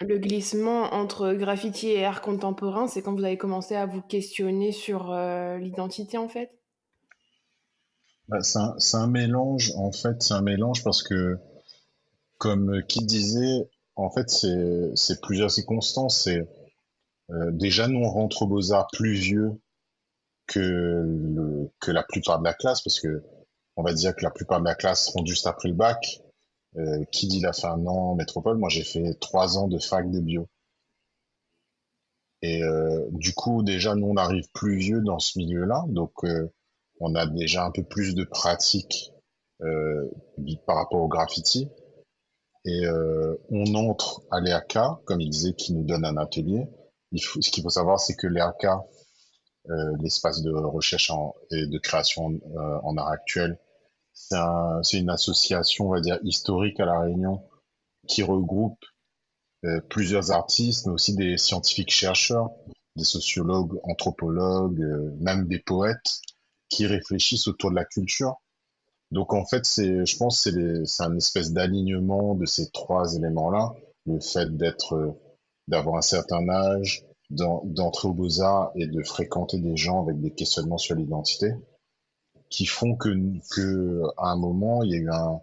Le 0.00 0.18
glissement 0.18 0.94
entre 0.94 1.34
graffiti 1.34 1.88
et 1.88 2.04
art 2.04 2.22
contemporain, 2.22 2.86
c'est 2.88 3.02
quand 3.02 3.14
vous 3.14 3.24
avez 3.24 3.36
commencé 3.36 3.76
à 3.76 3.84
vous 3.84 4.00
questionner 4.00 4.72
sur 4.72 5.12
euh, 5.12 5.58
l'identité 5.58 6.16
en 6.16 6.28
fait? 6.28 6.50
Bah, 8.28 8.38
c'est 8.42 8.96
un, 8.96 9.08
mélange, 9.08 9.72
en 9.76 9.90
fait, 9.90 10.22
c'est 10.22 10.34
un 10.34 10.40
mélange 10.40 10.84
parce 10.84 11.02
que, 11.02 11.36
comme 12.38 12.80
qui 12.86 13.04
disait, 13.04 13.68
en 13.96 14.08
fait, 14.08 14.30
c'est, 14.30 15.20
plusieurs 15.20 15.50
circonstances. 15.50 16.22
C'est, 16.22 16.48
euh, 17.30 17.50
déjà, 17.50 17.88
nous, 17.88 17.98
on 17.98 18.08
rentre 18.08 18.42
aux 18.42 18.46
Beaux-Arts 18.46 18.86
plus 18.92 19.14
vieux 19.14 19.60
que 20.46 21.68
la 21.88 22.04
plupart 22.04 22.38
de 22.38 22.44
la 22.44 22.54
classe, 22.54 22.82
parce 22.82 23.00
que 23.00 23.22
on 23.76 23.82
va 23.82 23.92
dire 23.92 24.14
que 24.14 24.22
la 24.22 24.30
plupart 24.30 24.60
de 24.60 24.64
la 24.64 24.74
classe 24.74 25.08
rentre 25.08 25.26
juste 25.26 25.46
après 25.46 25.68
le 25.68 25.74
bac. 25.74 26.22
Euh, 26.76 27.04
qui 27.10 27.26
dit, 27.26 27.38
il 27.38 27.46
a 27.46 27.52
fait 27.52 27.66
un 27.66 27.84
an 27.86 28.12
en 28.12 28.14
métropole. 28.14 28.56
Moi, 28.56 28.68
j'ai 28.68 28.84
fait 28.84 29.14
trois 29.20 29.58
ans 29.58 29.66
de 29.66 29.78
fac 29.78 30.08
de 30.08 30.20
bio. 30.20 30.48
Et 32.42 32.62
euh, 32.62 33.06
du 33.10 33.34
coup, 33.34 33.62
déjà, 33.62 33.94
nous, 33.94 34.06
on 34.06 34.16
arrive 34.16 34.48
plus 34.54 34.76
vieux 34.76 35.00
dans 35.00 35.18
ce 35.18 35.38
milieu-là, 35.38 35.84
donc 35.88 36.12
euh, 36.24 36.50
on 37.00 37.14
a 37.14 37.26
déjà 37.26 37.64
un 37.64 37.70
peu 37.70 37.82
plus 37.82 38.14
de 38.14 38.24
pratique 38.24 39.12
euh, 39.62 40.08
par 40.66 40.76
rapport 40.76 41.02
au 41.02 41.08
graffiti. 41.08 41.68
Et 42.64 42.86
euh, 42.86 43.36
on 43.50 43.74
entre 43.74 44.22
à 44.30 44.40
l'EAK, 44.40 44.78
comme 45.04 45.20
il 45.20 45.30
disait, 45.30 45.54
qui 45.54 45.74
nous 45.74 45.82
donne 45.82 46.04
un 46.04 46.16
atelier. 46.18 46.66
Il 47.12 47.22
faut, 47.22 47.42
ce 47.42 47.50
qu'il 47.50 47.62
faut 47.64 47.70
savoir, 47.70 47.98
c'est 48.00 48.14
que 48.14 48.26
l'EAK, 48.26 48.66
l'espace 50.00 50.42
de 50.42 50.52
recherche 50.52 51.10
en, 51.10 51.34
et 51.50 51.66
de 51.66 51.78
création 51.78 52.40
en 52.82 52.96
art 52.96 53.08
actuel, 53.08 53.58
c'est 54.28 54.36
un, 54.36 54.82
une 54.92 55.10
association, 55.10 55.86
on 55.88 55.92
va 55.92 56.00
dire, 56.00 56.18
historique 56.22 56.78
à 56.80 56.84
La 56.84 57.00
Réunion, 57.00 57.42
qui 58.06 58.22
regroupe 58.22 58.78
euh, 59.64 59.80
plusieurs 59.88 60.30
artistes, 60.30 60.86
mais 60.86 60.92
aussi 60.92 61.14
des 61.14 61.36
scientifiques 61.36 61.90
chercheurs, 61.90 62.50
des 62.96 63.04
sociologues, 63.04 63.78
anthropologues, 63.82 64.82
euh, 64.82 65.10
même 65.20 65.46
des 65.46 65.58
poètes, 65.58 66.20
qui 66.68 66.86
réfléchissent 66.86 67.48
autour 67.48 67.70
de 67.70 67.76
la 67.76 67.84
culture. 67.84 68.36
Donc 69.10 69.32
en 69.34 69.44
fait, 69.44 69.64
c'est, 69.64 70.04
je 70.06 70.16
pense, 70.16 70.42
c'est, 70.42 70.84
c'est 70.84 71.02
un 71.02 71.16
espèce 71.16 71.52
d'alignement 71.52 72.34
de 72.34 72.46
ces 72.46 72.70
trois 72.70 73.16
éléments-là, 73.16 73.74
le 74.06 74.20
fait 74.20 74.56
d'être, 74.56 75.16
d'avoir 75.66 75.96
un 75.96 76.02
certain 76.02 76.48
âge, 76.48 77.04
d'entrer 77.30 78.08
aux 78.08 78.14
beaux-arts 78.14 78.70
et 78.74 78.86
de 78.86 79.02
fréquenter 79.02 79.58
des 79.58 79.76
gens 79.76 80.02
avec 80.02 80.20
des 80.20 80.32
questionnements 80.32 80.78
sur 80.78 80.94
l'identité, 80.94 81.52
qui 82.50 82.66
font 82.66 82.96
que, 82.96 83.08
que 83.54 84.02
à 84.18 84.30
un 84.30 84.36
moment, 84.36 84.82
il 84.82 84.90
y 84.90 84.94
a 84.94 84.98
eu 84.98 85.10
un, 85.10 85.40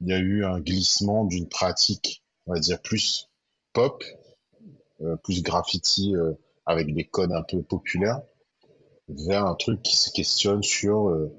il 0.00 0.08
y 0.08 0.12
a 0.12 0.18
eu 0.18 0.44
un 0.44 0.60
glissement 0.60 1.24
d'une 1.24 1.48
pratique, 1.48 2.22
on 2.46 2.52
va 2.52 2.60
dire, 2.60 2.80
plus 2.80 3.30
pop, 3.72 4.04
euh, 5.00 5.16
plus 5.16 5.42
graffiti 5.42 6.14
euh, 6.14 6.34
avec 6.66 6.94
des 6.94 7.04
codes 7.04 7.32
un 7.32 7.42
peu 7.42 7.62
populaires, 7.62 8.22
vers 9.08 9.46
un 9.46 9.54
truc 9.54 9.82
qui 9.82 9.96
se 9.96 10.10
questionne 10.10 10.62
sur 10.62 11.08
euh, 11.08 11.34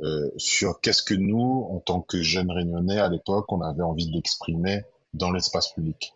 euh, 0.00 0.30
sur 0.36 0.80
qu'est-ce 0.80 1.04
que 1.04 1.14
nous, 1.14 1.68
en 1.70 1.78
tant 1.78 2.00
que 2.00 2.20
jeunes 2.20 2.50
réunionnais 2.50 2.98
à 2.98 3.08
l'époque, 3.08 3.52
on 3.52 3.60
avait 3.60 3.82
envie 3.82 4.10
d'exprimer 4.10 4.82
dans 5.12 5.30
l'espace 5.30 5.72
public. 5.72 6.12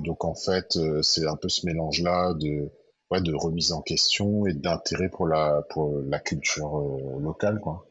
Donc 0.00 0.24
en 0.24 0.34
fait, 0.34 0.76
euh, 0.76 1.00
c'est 1.00 1.26
un 1.26 1.36
peu 1.36 1.48
ce 1.48 1.64
mélange-là 1.64 2.34
de, 2.34 2.70
ouais, 3.10 3.20
de 3.20 3.34
remise 3.34 3.72
en 3.72 3.82
question 3.82 4.46
et 4.46 4.54
d'intérêt 4.54 5.08
pour 5.08 5.26
la, 5.26 5.62
pour 5.70 5.98
la 6.00 6.18
culture 6.20 6.78
euh, 6.78 7.20
locale, 7.20 7.60
quoi. 7.60 7.86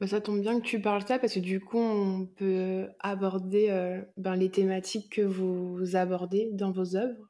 Bah, 0.00 0.08
ça 0.08 0.20
tombe 0.20 0.40
bien 0.40 0.58
que 0.60 0.66
tu 0.66 0.80
parles 0.80 1.06
ça 1.06 1.18
parce 1.18 1.34
que 1.34 1.40
du 1.40 1.60
coup, 1.60 1.78
on 1.78 2.26
peut 2.26 2.88
aborder 2.98 3.68
euh, 3.70 4.02
ben, 4.16 4.34
les 4.34 4.50
thématiques 4.50 5.12
que 5.12 5.22
vous 5.22 5.94
abordez 5.94 6.50
dans 6.52 6.72
vos 6.72 6.96
œuvres. 6.96 7.28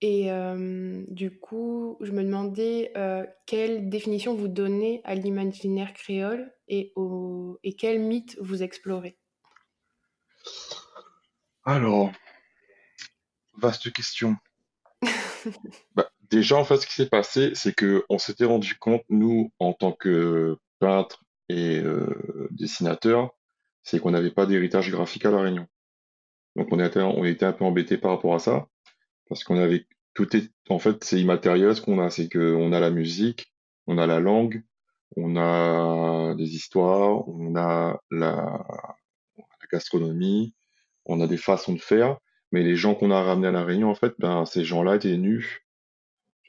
Et 0.00 0.32
euh, 0.32 1.04
du 1.08 1.38
coup, 1.38 1.96
je 2.00 2.10
me 2.10 2.24
demandais 2.24 2.90
euh, 2.96 3.24
quelle 3.46 3.88
définition 3.88 4.34
vous 4.34 4.48
donnez 4.48 5.00
à 5.04 5.14
l'imaginaire 5.14 5.92
créole 5.92 6.52
et, 6.66 6.92
au, 6.96 7.58
et 7.62 7.74
quel 7.74 8.00
mythe 8.00 8.36
vous 8.40 8.64
explorez? 8.64 9.16
Alors, 11.64 12.10
vaste 13.58 13.92
question. 13.92 14.36
Bah, 15.94 16.10
déjà, 16.30 16.56
en 16.56 16.64
fait, 16.64 16.78
ce 16.78 16.86
qui 16.86 16.94
s'est 16.94 17.08
passé, 17.08 17.52
c'est 17.54 17.74
que 17.74 18.04
on 18.08 18.18
s'était 18.18 18.44
rendu 18.44 18.76
compte, 18.76 19.02
nous, 19.08 19.52
en 19.58 19.72
tant 19.72 19.92
que 19.92 20.56
peintres 20.78 21.24
et 21.48 21.78
euh, 21.78 22.48
dessinateurs, 22.50 23.30
c'est 23.82 24.00
qu'on 24.00 24.10
n'avait 24.12 24.30
pas 24.30 24.46
d'héritage 24.46 24.90
graphique 24.90 25.24
à 25.26 25.30
La 25.30 25.40
Réunion. 25.40 25.66
Donc 26.56 26.68
on 26.70 26.80
était, 26.80 27.44
un 27.44 27.52
peu 27.52 27.64
embêtés 27.64 27.96
par 27.96 28.12
rapport 28.12 28.34
à 28.34 28.38
ça, 28.38 28.66
parce 29.28 29.44
qu'on 29.44 29.58
avait 29.58 29.86
tout 30.14 30.36
est, 30.36 30.50
en 30.68 30.78
fait, 30.78 31.02
c'est 31.04 31.20
immatériel 31.20 31.74
ce 31.74 31.80
qu'on 31.80 31.98
a, 31.98 32.10
c'est 32.10 32.28
que 32.28 32.54
on 32.54 32.72
a 32.72 32.80
la 32.80 32.90
musique, 32.90 33.52
on 33.86 33.96
a 33.96 34.06
la 34.06 34.20
langue, 34.20 34.62
on 35.16 35.36
a 35.36 36.34
des 36.34 36.54
histoires, 36.54 37.26
on 37.28 37.56
a 37.56 37.98
la 38.10 38.66
gastronomie, 39.72 40.54
on 41.06 41.20
a 41.20 41.26
des 41.26 41.38
façons 41.38 41.72
de 41.72 41.80
faire, 41.80 42.18
mais 42.52 42.62
les 42.62 42.76
gens 42.76 42.94
qu'on 42.94 43.10
a 43.10 43.22
ramenés 43.22 43.48
à 43.48 43.52
La 43.52 43.64
Réunion, 43.64 43.90
en 43.90 43.94
fait, 43.94 44.14
ben, 44.18 44.44
ces 44.44 44.64
gens-là 44.64 44.96
étaient 44.96 45.16
nus, 45.16 45.66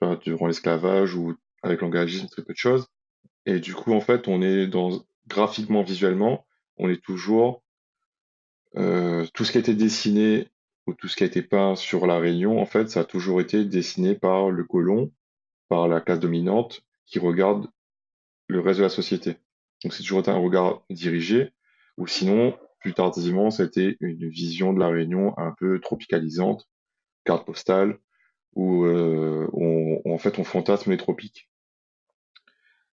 tu 0.02 0.30
durant 0.30 0.48
l'esclavage 0.48 1.16
ou 1.16 1.36
avec 1.62 1.82
l'engagisme, 1.82 2.28
très 2.28 2.44
peu 2.44 2.54
de 2.54 2.58
choses. 2.58 2.88
Et 3.46 3.60
du 3.60 3.74
coup, 3.74 3.94
en 3.94 4.02
fait, 4.02 4.28
on 4.28 4.42
est 4.42 4.68
dans, 4.68 5.02
graphiquement, 5.28 5.82
visuellement, 5.82 6.46
on 6.78 6.89
est 6.89 7.02
toujours, 7.02 7.63
euh, 8.76 9.26
tout 9.34 9.46
ce 9.46 9.52
qui 9.52 9.58
a 9.58 9.62
été 9.62 9.76
dessiné 9.76 10.50
ou 10.88 10.94
tout 10.94 11.08
ce 11.08 11.16
qui 11.16 11.24
a 11.24 11.28
été 11.28 11.42
peint 11.42 11.76
sur 11.76 12.06
La 12.06 12.20
Réunion, 12.20 12.60
en 12.60 12.66
fait, 12.66 12.89
ça 12.89 13.02
a 13.02 13.06
toujours 13.06 13.39
été 13.39 13.63
dessiné 13.63 14.16
par 14.16 14.50
le 14.50 14.63
colon, 14.66 15.12
par 15.70 15.88
la 15.88 16.02
classe 16.02 16.20
dominante, 16.20 16.84
qui 17.06 17.20
regarde 17.20 17.68
le 18.48 18.60
reste 18.60 18.80
de 18.80 18.84
la 18.84 18.89
société. 18.89 19.38
Donc 19.84 19.94
c'est 19.94 20.04
toujours 20.04 20.28
un 20.28 20.38
regard 20.38 20.84
dirigé, 20.89 21.54
ou 21.98 22.08
sinon, 22.08 22.58
plus 22.84 22.93
tardivement, 22.93 23.50
c'était 23.50 23.98
une 24.02 24.28
vision 24.30 24.74
de 24.74 24.80
la 24.80 24.89
Réunion 24.89 25.34
un 25.38 25.54
peu 25.58 25.80
tropicalisante, 25.80 26.69
carte 27.24 27.46
postale, 27.46 27.98
où, 28.56 28.86
euh, 28.86 29.48
on, 29.54 30.02
en 30.06 30.17
fait 30.17 30.38
on 30.38 30.43
fantasme 30.43 30.91
les 30.91 30.98
tropiques. 30.98 31.50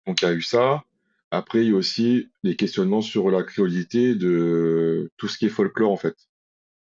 Donc 0.07 0.21
il 0.21 0.25
y 0.25 0.27
a 0.29 0.33
eu 0.33 0.41
ça. 0.41 0.83
Après, 1.29 1.59
il 1.59 1.69
y 1.69 1.73
a 1.73 1.75
aussi 1.75 2.29
les 2.43 2.55
questionnements 2.55 3.01
sur 3.01 3.29
la 3.29 3.43
créolité 3.43 4.15
de 4.15 5.11
tout 5.17 5.27
ce 5.27 5.37
qui 5.37 5.45
est 5.45 5.49
folklore 5.49 5.91
en 5.91 5.97
fait. 5.97 6.15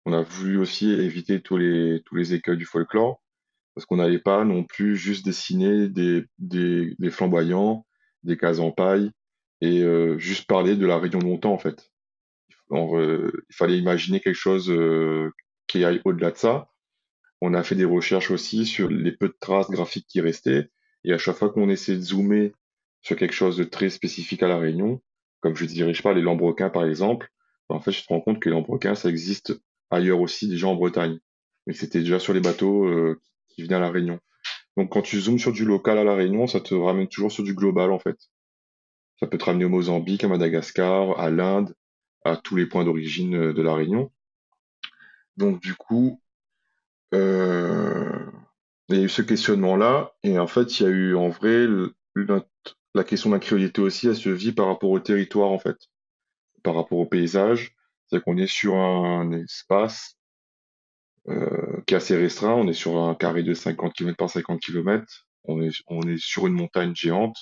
On 0.05 0.13
a 0.13 0.21
voulu 0.21 0.57
aussi 0.57 0.91
éviter 0.91 1.41
tous 1.41 1.57
les 1.57 2.33
écueils 2.33 2.57
du 2.57 2.65
folklore 2.65 3.21
parce 3.73 3.85
qu'on 3.85 3.97
n'allait 3.97 4.19
pas 4.19 4.43
non 4.43 4.63
plus 4.63 4.97
juste 4.97 5.23
dessiner 5.23 5.87
des, 5.87 6.25
flamboyants, 7.11 7.85
des 8.23 8.35
cases 8.35 8.59
en 8.59 8.71
paille 8.71 9.11
et 9.61 9.83
euh, 9.83 10.17
juste 10.17 10.47
parler 10.47 10.75
de 10.75 10.85
la 10.85 10.97
Réunion 10.97 11.19
de 11.19 11.25
longtemps 11.25 11.53
en 11.53 11.59
fait. 11.59 11.91
Euh, 12.71 13.31
il 13.49 13.55
fallait 13.55 13.77
imaginer 13.77 14.19
quelque 14.19 14.35
chose 14.35 14.69
euh, 14.69 15.31
qui 15.67 15.83
aille 15.85 16.01
au-delà 16.05 16.31
de 16.31 16.37
ça. 16.37 16.69
On 17.41 17.53
a 17.53 17.63
fait 17.63 17.75
des 17.75 17.85
recherches 17.85 18.31
aussi 18.31 18.65
sur 18.65 18.89
les 18.89 19.11
peu 19.11 19.27
de 19.27 19.37
traces 19.39 19.69
graphiques 19.69 20.07
qui 20.07 20.21
restaient. 20.21 20.69
Et 21.03 21.13
à 21.13 21.17
chaque 21.17 21.37
fois 21.37 21.49
qu'on 21.49 21.69
essaie 21.69 21.95
de 21.95 22.01
zoomer 22.01 22.53
sur 23.01 23.15
quelque 23.15 23.33
chose 23.33 23.57
de 23.57 23.63
très 23.63 23.89
spécifique 23.89 24.43
à 24.43 24.47
La 24.47 24.57
Réunion, 24.57 25.01
comme 25.39 25.55
je 25.55 25.63
ne 25.63 25.69
dirige 25.69 26.01
pas 26.01 26.13
les 26.13 26.21
lambrequins 26.21 26.69
par 26.69 26.85
exemple, 26.85 27.29
ben, 27.69 27.75
en 27.75 27.79
fait, 27.79 27.91
je 27.91 28.01
te 28.03 28.07
rends 28.09 28.21
compte 28.21 28.39
que 28.39 28.49
les 28.49 28.55
lambrequins, 28.55 28.95
ça 28.95 29.09
existe 29.09 29.53
ailleurs 29.91 30.19
aussi, 30.19 30.47
déjà 30.47 30.67
en 30.67 30.75
Bretagne. 30.75 31.19
Mais 31.65 31.73
c'était 31.73 31.99
déjà 31.99 32.19
sur 32.19 32.33
les 32.33 32.39
bateaux 32.39 32.85
euh, 32.85 33.21
qui 33.49 33.63
venaient 33.63 33.75
à 33.75 33.79
La 33.79 33.91
Réunion. 33.91 34.19
Donc 34.77 34.91
quand 34.91 35.01
tu 35.01 35.19
zoomes 35.19 35.39
sur 35.39 35.51
du 35.51 35.65
local 35.65 35.97
à 35.97 36.03
La 36.03 36.15
Réunion, 36.15 36.47
ça 36.47 36.59
te 36.59 36.73
ramène 36.75 37.07
toujours 37.07 37.31
sur 37.31 37.43
du 37.43 37.53
global 37.53 37.91
en 37.91 37.99
fait. 37.99 38.17
Ça 39.19 39.27
peut 39.27 39.37
te 39.37 39.45
ramener 39.45 39.65
au 39.65 39.69
Mozambique, 39.69 40.23
à 40.23 40.27
Madagascar, 40.27 41.19
à 41.19 41.31
l'Inde, 41.31 41.73
à 42.27 42.37
tous 42.37 42.55
les 42.55 42.65
points 42.65 42.83
d'origine 42.83 43.35
euh, 43.35 43.53
de 43.53 43.61
la 43.61 43.73
Réunion. 43.73 44.11
Donc 45.37 45.61
du 45.61 45.75
coup, 45.75 46.21
euh, 47.13 48.25
il 48.89 48.97
y 48.97 48.99
a 48.99 49.03
eu 49.03 49.09
ce 49.09 49.21
questionnement-là, 49.21 50.13
et 50.23 50.39
en 50.39 50.47
fait, 50.47 50.79
il 50.79 50.83
y 50.83 50.85
a 50.85 50.89
eu 50.89 51.15
en 51.15 51.29
vrai 51.29 51.67
la, 52.93 53.03
question 53.03 53.29
de 53.29 53.81
aussi, 53.81 54.07
elle 54.07 54.15
se 54.15 54.29
vit 54.29 54.51
par 54.51 54.67
rapport 54.67 54.89
au 54.89 54.99
territoire 54.99 55.51
en 55.51 55.59
fait, 55.59 55.77
par 56.63 56.75
rapport 56.75 56.97
au 56.97 57.05
paysage. 57.05 57.75
C'est 58.07 58.21
qu'on 58.23 58.37
est 58.37 58.47
sur 58.47 58.75
un 58.75 59.31
espace 59.33 60.17
euh, 61.27 61.81
qui 61.85 61.93
est 61.93 61.97
assez 61.97 62.15
restreint, 62.15 62.53
on 62.53 62.67
est 62.67 62.73
sur 62.73 62.97
un 62.97 63.15
carré 63.15 63.43
de 63.43 63.53
50 63.53 63.93
km 63.93 64.15
par 64.17 64.29
50 64.29 64.61
km, 64.61 65.27
on 65.43 65.61
est, 65.61 65.71
on 65.87 66.01
est 66.03 66.17
sur 66.17 66.47
une 66.47 66.53
montagne 66.53 66.95
géante, 66.95 67.35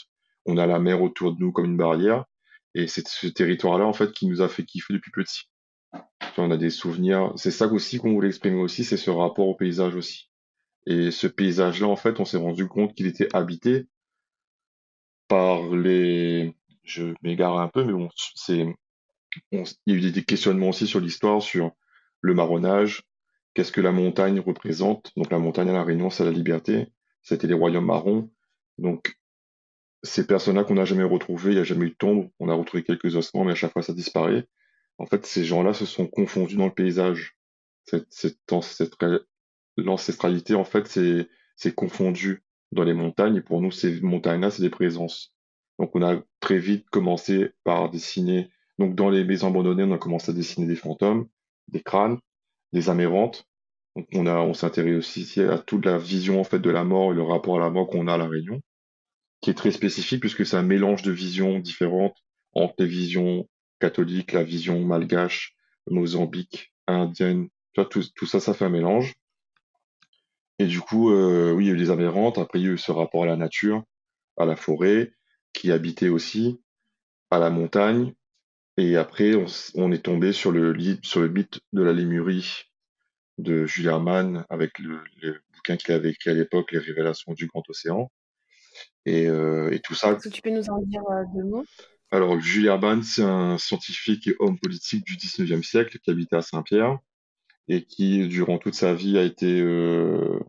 on 0.45 0.57
a 0.57 0.65
la 0.65 0.79
mer 0.79 1.01
autour 1.03 1.35
de 1.35 1.39
nous 1.39 1.51
comme 1.51 1.65
une 1.65 1.77
barrière, 1.77 2.25
et 2.75 2.87
c'est 2.87 3.07
ce 3.07 3.27
territoire-là 3.27 3.85
en 3.85 3.93
fait 3.93 4.11
qui 4.11 4.27
nous 4.27 4.41
a 4.41 4.49
fait 4.49 4.63
kiffer 4.63 4.93
depuis 4.93 5.11
petit. 5.11 5.49
On 6.37 6.51
a 6.51 6.57
des 6.57 6.69
souvenirs, 6.69 7.31
c'est 7.37 7.51
ça 7.51 7.67
aussi 7.67 7.97
qu'on 7.97 8.11
voulait 8.11 8.27
exprimer 8.27 8.59
aussi, 8.59 8.83
c'est 8.83 8.97
ce 8.97 9.09
rapport 9.09 9.47
au 9.47 9.55
paysage 9.55 9.95
aussi. 9.95 10.29
Et 10.85 11.09
ce 11.09 11.27
paysage-là, 11.27 11.87
en 11.87 11.95
fait, 11.95 12.19
on 12.19 12.25
s'est 12.25 12.37
rendu 12.37 12.67
compte 12.67 12.93
qu'il 12.93 13.07
était 13.07 13.33
habité 13.33 13.87
par 15.27 15.69
les... 15.73 16.53
Je 16.83 17.15
m'égare 17.23 17.57
un 17.57 17.69
peu, 17.69 17.83
mais 17.83 17.93
bon, 17.93 18.09
c'est... 18.35 18.67
Il 19.51 19.63
y 19.87 19.91
a 19.93 19.95
eu 19.95 20.11
des 20.11 20.23
questionnements 20.23 20.69
aussi 20.69 20.85
sur 20.85 20.99
l'histoire, 20.99 21.41
sur 21.41 21.71
le 22.21 22.33
marronnage, 22.33 23.03
qu'est-ce 23.53 23.71
que 23.71 23.81
la 23.81 23.91
montagne 23.91 24.39
représente? 24.39 25.11
Donc 25.15 25.31
la 25.31 25.39
montagne 25.39 25.69
à 25.69 25.73
La 25.73 25.83
Réunion, 25.83 26.09
c'est 26.09 26.25
la 26.25 26.31
liberté, 26.31 26.87
c'était 27.23 27.47
les 27.47 27.53
royaumes 27.53 27.85
marrons. 27.85 28.29
Donc 28.77 29.17
ces 30.05 30.25
personnes-là 30.27 30.63
qu'on 30.63 30.75
n'a 30.75 30.85
jamais 30.85 31.03
retrouvées, 31.03 31.51
il 31.51 31.55
n'y 31.55 31.61
a 31.61 31.65
jamais 31.65 31.87
eu 31.87 31.89
de 31.91 31.95
tombe, 31.95 32.29
on 32.39 32.49
a 32.49 32.53
retrouvé 32.53 32.83
quelques 32.83 33.15
ossements, 33.15 33.43
mais 33.45 33.53
à 33.53 33.55
chaque 33.55 33.73
fois 33.73 33.83
ça 33.83 33.93
disparaît. 33.93 34.47
En 34.97 35.05
fait, 35.05 35.25
ces 35.25 35.43
gens-là 35.43 35.73
se 35.73 35.85
sont 35.85 36.07
confondus 36.07 36.55
dans 36.55 36.67
le 36.67 36.73
paysage. 36.73 37.35
Cette, 37.85 38.07
cette 38.11 38.39
ancestra- 38.51 39.19
l'ancestralité, 39.77 40.55
en 40.55 40.63
fait, 40.63 40.87
c'est, 40.87 41.75
confondu 41.75 42.43
dans 42.71 42.83
les 42.83 42.93
montagnes, 42.93 43.37
et 43.37 43.41
pour 43.41 43.61
nous, 43.61 43.71
ces 43.71 44.01
montagnes-là, 44.01 44.51
c'est 44.51 44.61
des 44.61 44.69
présences. 44.69 45.33
Donc, 45.79 45.95
on 45.95 46.01
a 46.01 46.21
très 46.39 46.57
vite 46.59 46.89
commencé 46.89 47.51
par 47.63 47.89
dessiner, 47.89 48.49
donc 48.79 48.95
dans 48.95 49.09
les 49.09 49.23
maisons 49.25 49.47
abandonnées, 49.49 49.83
on 49.83 49.91
a 49.91 49.97
commencé 49.97 50.31
à 50.31 50.33
dessiner 50.33 50.67
des 50.67 50.75
fantômes, 50.75 51.27
des 51.67 51.81
crânes, 51.81 52.19
des 52.73 52.89
amérantes, 52.89 53.47
Donc 53.95 54.07
on 54.13 54.53
s'intéresse 54.53 54.97
aussi 54.97 55.41
à 55.41 55.57
toute 55.57 55.85
la 55.85 55.97
vision 55.97 56.39
en 56.39 56.43
fait 56.43 56.59
de 56.59 56.69
la 56.69 56.83
mort 56.83 57.13
et 57.13 57.15
le 57.15 57.23
rapport 57.23 57.57
à 57.57 57.59
la 57.59 57.69
mort 57.69 57.87
qu'on 57.87 58.07
a 58.07 58.15
à 58.15 58.17
la 58.17 58.27
Réunion, 58.27 58.61
qui 59.45 59.51
est 59.51 59.53
très 59.53 59.69
spécifique 59.69 60.21
puisque 60.21 60.43
c'est 60.43 60.57
un 60.57 60.63
mélange 60.63 61.03
de 61.03 61.11
visions 61.11 61.59
différentes 61.59 62.17
entre 62.53 62.73
les 62.79 62.87
visions 62.87 63.47
catholiques, 63.79 64.31
la 64.31 64.41
vision 64.41 64.83
malgache, 64.83 65.55
Mozambique, 65.87 66.73
indienne, 66.87 67.49
tout, 67.75 68.25
ça, 68.25 68.39
ça 68.39 68.55
fait 68.55 68.65
un 68.65 68.69
mélange. 68.69 69.13
Et 70.57 70.65
du 70.65 70.81
coup, 70.81 71.11
euh, 71.11 71.51
oui, 71.51 71.65
il 71.65 71.67
y 71.67 71.69
a 71.69 71.73
eu 71.73 71.77
les 71.77 71.91
aberrantes, 71.91 72.39
après 72.39 72.59
il 72.59 72.65
y 72.65 72.69
a 72.69 72.71
eu 72.71 72.79
ce 72.79 72.91
rapport 72.91 73.21
à 73.21 73.27
la 73.27 73.35
nature, 73.35 73.83
à 74.35 74.45
la 74.45 74.55
forêt, 74.55 75.13
qui 75.53 75.71
habitait 75.71 76.09
aussi, 76.09 76.59
à 77.29 77.37
la 77.37 77.51
montagne, 77.51 78.15
et 78.77 78.97
après 78.97 79.35
on, 79.35 79.45
on 79.75 79.91
est 79.91 80.05
tombé 80.05 80.33
sur 80.33 80.51
le, 80.51 80.75
sur 81.03 81.21
le 81.21 81.29
mythe 81.29 81.59
de 81.71 81.83
la 81.83 81.93
Lémurie 81.93 82.63
de 83.37 83.67
Jules 83.67 83.95
Mann 83.99 84.43
avec 84.49 84.79
le, 84.79 85.03
le 85.21 85.39
bouquin 85.53 85.77
qu'il 85.77 85.93
avait 85.93 86.09
écrit 86.09 86.31
à 86.31 86.33
l'époque, 86.33 86.71
Les 86.71 86.79
Révélations 86.79 87.33
du 87.33 87.45
Grand 87.45 87.61
Océan. 87.69 88.09
Et, 89.05 89.27
euh, 89.27 89.71
et 89.71 89.79
tout 89.79 89.93
ça. 89.93 90.13
Est-ce 90.13 90.29
que 90.29 90.33
tu 90.33 90.41
peux 90.41 90.49
nous 90.49 90.69
en 90.69 90.81
dire 90.81 91.01
euh, 91.11 91.23
deux 91.35 91.43
mots? 91.43 91.65
Alors, 92.11 92.39
Jules 92.39 92.67
Hermann, 92.67 93.03
c'est 93.03 93.23
un 93.23 93.57
scientifique 93.57 94.27
et 94.27 94.35
homme 94.39 94.57
politique 94.59 95.03
du 95.05 95.15
19e 95.15 95.63
siècle 95.63 95.99
qui 95.99 96.11
habitait 96.11 96.35
à 96.35 96.41
Saint-Pierre 96.41 96.99
et 97.67 97.83
qui, 97.83 98.27
durant 98.27 98.57
toute 98.57 98.75
sa 98.75 98.93
vie, 98.93 99.17
a 99.17 99.23
été 99.23 99.59
euh, 99.59 100.39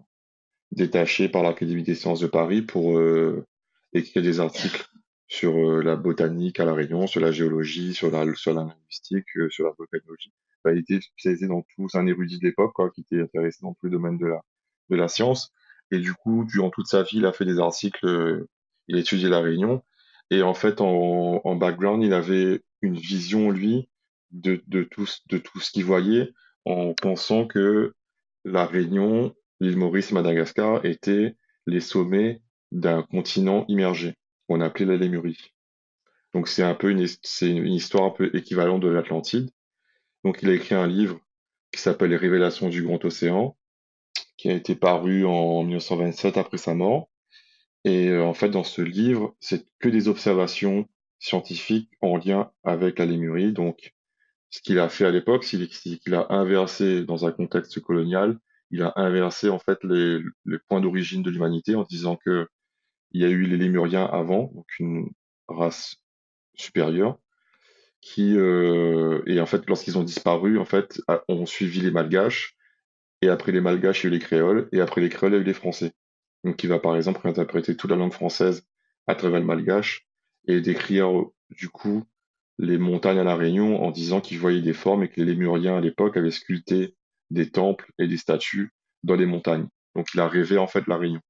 détaché 0.70 1.28
par 1.28 1.42
l'Académie 1.42 1.82
des 1.82 1.94
sciences 1.94 2.20
de 2.20 2.26
Paris 2.26 2.62
pour 2.62 2.98
euh, 2.98 3.46
écrire 3.92 4.22
des 4.22 4.38
articles 4.38 4.86
sur 5.28 5.56
euh, 5.56 5.82
la 5.82 5.96
botanique 5.96 6.60
à 6.60 6.64
La 6.66 6.74
Réunion, 6.74 7.06
sur 7.06 7.20
la 7.20 7.32
géologie, 7.32 7.94
sur 7.94 8.10
la, 8.10 8.32
sur 8.34 8.52
la 8.52 8.64
linguistique, 8.64 9.26
sur 9.50 9.64
la 9.64 9.72
volcanologie. 9.78 10.32
Enfin, 10.62 10.74
il 10.76 10.80
était 10.80 11.00
spécialisé 11.00 11.46
dans 11.48 11.62
tout, 11.62 11.88
c'est 11.88 11.98
un 11.98 12.06
érudit 12.06 12.38
de 12.38 12.44
l'époque, 12.44 12.74
qui 12.94 13.00
était 13.00 13.22
intéressé 13.22 13.58
dans 13.62 13.74
tous 13.74 13.86
les 13.86 13.92
domaines 13.92 14.18
de 14.18 14.26
la, 14.26 14.42
de 14.90 14.96
la 14.96 15.08
science. 15.08 15.52
Et 15.90 15.98
du 15.98 16.14
coup, 16.14 16.44
durant 16.44 16.70
toute 16.70 16.86
sa 16.86 17.02
vie, 17.02 17.18
il 17.18 17.26
a 17.26 17.32
fait 17.32 17.44
des 17.44 17.58
articles, 17.58 18.06
euh, 18.06 18.48
il 18.88 18.96
a 18.96 19.00
étudié 19.00 19.28
La 19.28 19.40
Réunion. 19.40 19.82
Et 20.30 20.42
en 20.42 20.54
fait, 20.54 20.80
en, 20.80 21.54
background, 21.54 22.02
il 22.02 22.12
avait 22.12 22.62
une 22.82 22.96
vision, 22.96 23.50
lui, 23.50 23.88
de, 24.32 24.62
de, 24.66 24.82
tout, 24.82 25.08
de 25.28 25.38
tout 25.38 25.60
ce 25.60 25.70
qu'il 25.70 25.84
voyait, 25.84 26.32
en 26.64 26.94
pensant 26.94 27.46
que 27.46 27.94
La 28.44 28.66
Réunion, 28.66 29.34
l'île 29.60 29.76
Maurice 29.76 30.10
et 30.10 30.14
Madagascar 30.14 30.84
étaient 30.84 31.36
les 31.66 31.80
sommets 31.80 32.42
d'un 32.72 33.02
continent 33.02 33.64
immergé, 33.68 34.16
qu'on 34.48 34.60
appelait 34.60 34.86
la 34.86 34.96
Lémurie. 34.96 35.52
Donc 36.34 36.48
c'est 36.48 36.62
un 36.62 36.74
peu 36.74 36.90
une, 36.90 37.06
c'est 37.22 37.50
une 37.50 37.72
histoire 37.72 38.04
un 38.04 38.10
peu 38.10 38.30
équivalente 38.34 38.82
de 38.82 38.88
l'Atlantide. 38.88 39.50
Donc 40.24 40.42
il 40.42 40.50
a 40.50 40.54
écrit 40.54 40.74
un 40.74 40.86
livre 40.86 41.18
qui 41.72 41.80
s'appelle 41.80 42.10
Les 42.10 42.16
Révélations 42.16 42.68
du 42.68 42.82
Grand 42.82 43.02
Océan, 43.04 43.56
qui 44.46 44.52
a 44.52 44.54
été 44.54 44.76
paru 44.76 45.26
en 45.26 45.64
1927 45.64 46.36
après 46.36 46.56
sa 46.56 46.72
mort. 46.72 47.10
Et 47.84 48.10
euh, 48.10 48.22
en 48.22 48.32
fait, 48.32 48.48
dans 48.48 48.62
ce 48.62 48.80
livre, 48.80 49.34
c'est 49.40 49.66
que 49.80 49.88
des 49.88 50.06
observations 50.06 50.86
scientifiques 51.18 51.90
en 52.00 52.16
lien 52.16 52.52
avec 52.62 53.00
la 53.00 53.06
Lémurie. 53.06 53.52
Donc, 53.52 53.92
ce 54.50 54.60
qu'il 54.62 54.78
a 54.78 54.88
fait 54.88 55.04
à 55.04 55.10
l'époque, 55.10 55.42
c'est 55.42 55.58
qu'il 55.66 56.14
a 56.14 56.28
inversé 56.30 57.02
dans 57.02 57.26
un 57.26 57.32
contexte 57.32 57.80
colonial, 57.80 58.38
il 58.70 58.82
a 58.82 58.92
inversé 58.94 59.48
en 59.48 59.58
fait 59.58 59.82
les, 59.82 60.20
les 60.44 60.58
points 60.68 60.80
d'origine 60.80 61.24
de 61.24 61.30
l'humanité 61.30 61.74
en 61.74 61.82
disant 61.82 62.14
que 62.14 62.46
il 63.10 63.22
y 63.22 63.24
a 63.24 63.28
eu 63.28 63.42
les 63.42 63.56
Lémuriens 63.56 64.04
avant, 64.04 64.52
donc 64.54 64.66
une 64.78 65.10
race 65.48 65.96
supérieure, 66.54 67.18
qui 68.00 68.36
euh, 68.36 69.22
et 69.26 69.40
en 69.40 69.46
fait 69.46 69.66
lorsqu'ils 69.66 69.98
ont 69.98 70.04
disparu, 70.04 70.56
en 70.60 70.64
fait, 70.64 71.00
ont 71.26 71.46
suivi 71.46 71.80
les 71.80 71.90
Malgaches, 71.90 72.55
et 73.22 73.28
après 73.28 73.52
les 73.52 73.60
Malgaches, 73.60 74.04
il 74.04 74.06
y 74.08 74.12
a 74.12 74.16
eu 74.16 74.18
les 74.18 74.24
Créoles, 74.24 74.68
et 74.72 74.80
après 74.80 75.00
les 75.00 75.08
Créoles, 75.08 75.32
il 75.32 75.36
y 75.36 75.38
a 75.38 75.42
eu 75.42 75.44
les 75.44 75.54
Français. 75.54 75.92
Donc 76.44 76.62
il 76.62 76.68
va 76.68 76.78
par 76.78 76.96
exemple 76.96 77.26
interpréter 77.26 77.76
toute 77.76 77.90
la 77.90 77.96
langue 77.96 78.12
française 78.12 78.66
à 79.06 79.14
travers 79.14 79.40
le 79.40 79.46
Malgache 79.46 80.06
et 80.46 80.60
décrire 80.60 81.10
du 81.50 81.68
coup 81.68 82.04
les 82.58 82.78
montagnes 82.78 83.18
à 83.18 83.24
la 83.24 83.36
Réunion 83.36 83.82
en 83.82 83.90
disant 83.90 84.20
qu'il 84.20 84.38
voyait 84.38 84.62
des 84.62 84.72
formes 84.72 85.02
et 85.02 85.08
que 85.08 85.20
les 85.20 85.26
Lémuriens 85.26 85.76
à 85.76 85.80
l'époque 85.80 86.16
avaient 86.16 86.30
sculpté 86.30 86.94
des 87.30 87.50
temples 87.50 87.90
et 87.98 88.06
des 88.06 88.16
statues 88.16 88.70
dans 89.02 89.16
les 89.16 89.26
montagnes. 89.26 89.66
Donc 89.94 90.08
il 90.14 90.20
a 90.20 90.28
rêvé 90.28 90.58
en 90.58 90.66
fait 90.66 90.86
la 90.86 90.96
Réunion. 90.96 91.20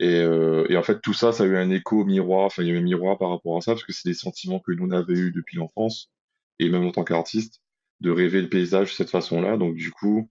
Et, 0.00 0.20
euh, 0.20 0.66
et 0.68 0.76
en 0.76 0.82
fait 0.82 1.00
tout 1.00 1.14
ça, 1.14 1.32
ça 1.32 1.44
a 1.44 1.46
eu 1.46 1.56
un 1.56 1.70
écho 1.70 2.04
miroir, 2.04 2.46
enfin 2.46 2.62
il 2.62 2.68
y 2.68 2.76
a 2.76 2.78
un 2.78 2.82
miroir 2.82 3.16
par 3.16 3.30
rapport 3.30 3.56
à 3.56 3.60
ça 3.60 3.72
parce 3.72 3.84
que 3.84 3.92
c'est 3.92 4.08
des 4.08 4.14
sentiments 4.14 4.58
que 4.58 4.72
nous 4.72 4.86
on 4.86 4.90
avait 4.90 5.14
eu 5.14 5.30
depuis 5.30 5.56
l'enfance 5.56 6.10
et 6.58 6.68
même 6.68 6.84
en 6.84 6.90
tant 6.90 7.04
qu'artiste 7.04 7.60
de 8.00 8.10
rêver 8.10 8.42
le 8.42 8.48
paysage 8.48 8.90
de 8.90 8.94
cette 8.94 9.10
façon-là. 9.10 9.56
Donc 9.56 9.76
du 9.76 9.92
coup, 9.92 10.28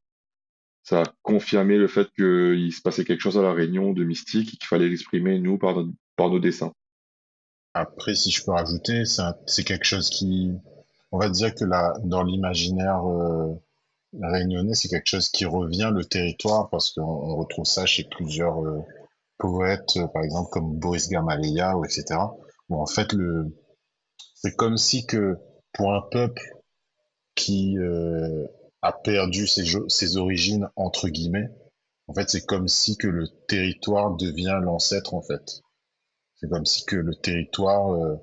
ça 0.83 1.01
a 1.01 1.03
confirmé 1.21 1.77
le 1.77 1.87
fait 1.87 2.09
qu'il 2.15 2.71
se 2.73 2.81
passait 2.81 3.05
quelque 3.05 3.21
chose 3.21 3.37
à 3.37 3.41
la 3.41 3.53
Réunion 3.53 3.93
de 3.93 4.03
mystique 4.03 4.53
et 4.53 4.57
qu'il 4.57 4.67
fallait 4.67 4.89
l'exprimer 4.89 5.39
nous 5.39 5.57
par, 5.57 5.77
par 6.17 6.29
nos 6.29 6.39
dessins. 6.39 6.73
Après, 7.73 8.13
si 8.15 8.29
je 8.31 8.43
peux 8.43 8.51
rajouter, 8.51 9.03
c'est 9.47 9.63
quelque 9.63 9.85
chose 9.85 10.09
qui, 10.09 10.51
on 11.11 11.17
va 11.17 11.29
dire 11.29 11.55
que 11.55 11.63
là, 11.63 11.93
dans 12.03 12.21
l'imaginaire 12.23 13.07
euh, 13.07 13.53
réunionnais, 14.21 14.75
c'est 14.75 14.89
quelque 14.89 15.07
chose 15.07 15.29
qui 15.29 15.45
revient 15.45 15.91
le 15.93 16.03
territoire 16.03 16.69
parce 16.69 16.91
qu'on 16.91 17.01
on 17.01 17.35
retrouve 17.37 17.65
ça 17.65 17.85
chez 17.85 18.03
plusieurs 18.03 18.63
euh, 18.63 18.81
poètes, 19.39 19.97
euh, 19.97 20.07
par 20.07 20.23
exemple 20.23 20.49
comme 20.51 20.77
Boris 20.77 21.09
Gamaleya 21.09 21.77
ou 21.77 21.85
etc. 21.85 22.19
Où 22.69 22.79
en 22.79 22.85
fait 22.85 23.11
le, 23.13 23.57
c'est 24.35 24.55
comme 24.55 24.77
si 24.77 25.07
que 25.07 25.37
pour 25.73 25.93
un 25.93 26.01
peuple 26.11 26.43
qui 27.33 27.75
a 28.83 28.91
perdu 28.91 29.47
ses, 29.47 30.17
origines 30.17 30.69
entre 30.75 31.07
guillemets, 31.09 31.49
en 32.07 32.13
fait 32.13 32.29
c'est 32.29 32.45
comme 32.45 32.67
si 32.67 32.97
que 32.97 33.07
le 33.07 33.27
territoire 33.47 34.15
devient 34.15 34.59
l'ancêtre 34.61 35.15
en 35.15 35.21
fait. 35.23 35.61
C'est 36.35 36.49
comme 36.49 36.65
si 36.65 36.83
que 36.85 36.97
le 36.97 37.15
territoire, 37.15 37.93
euh, 37.93 38.17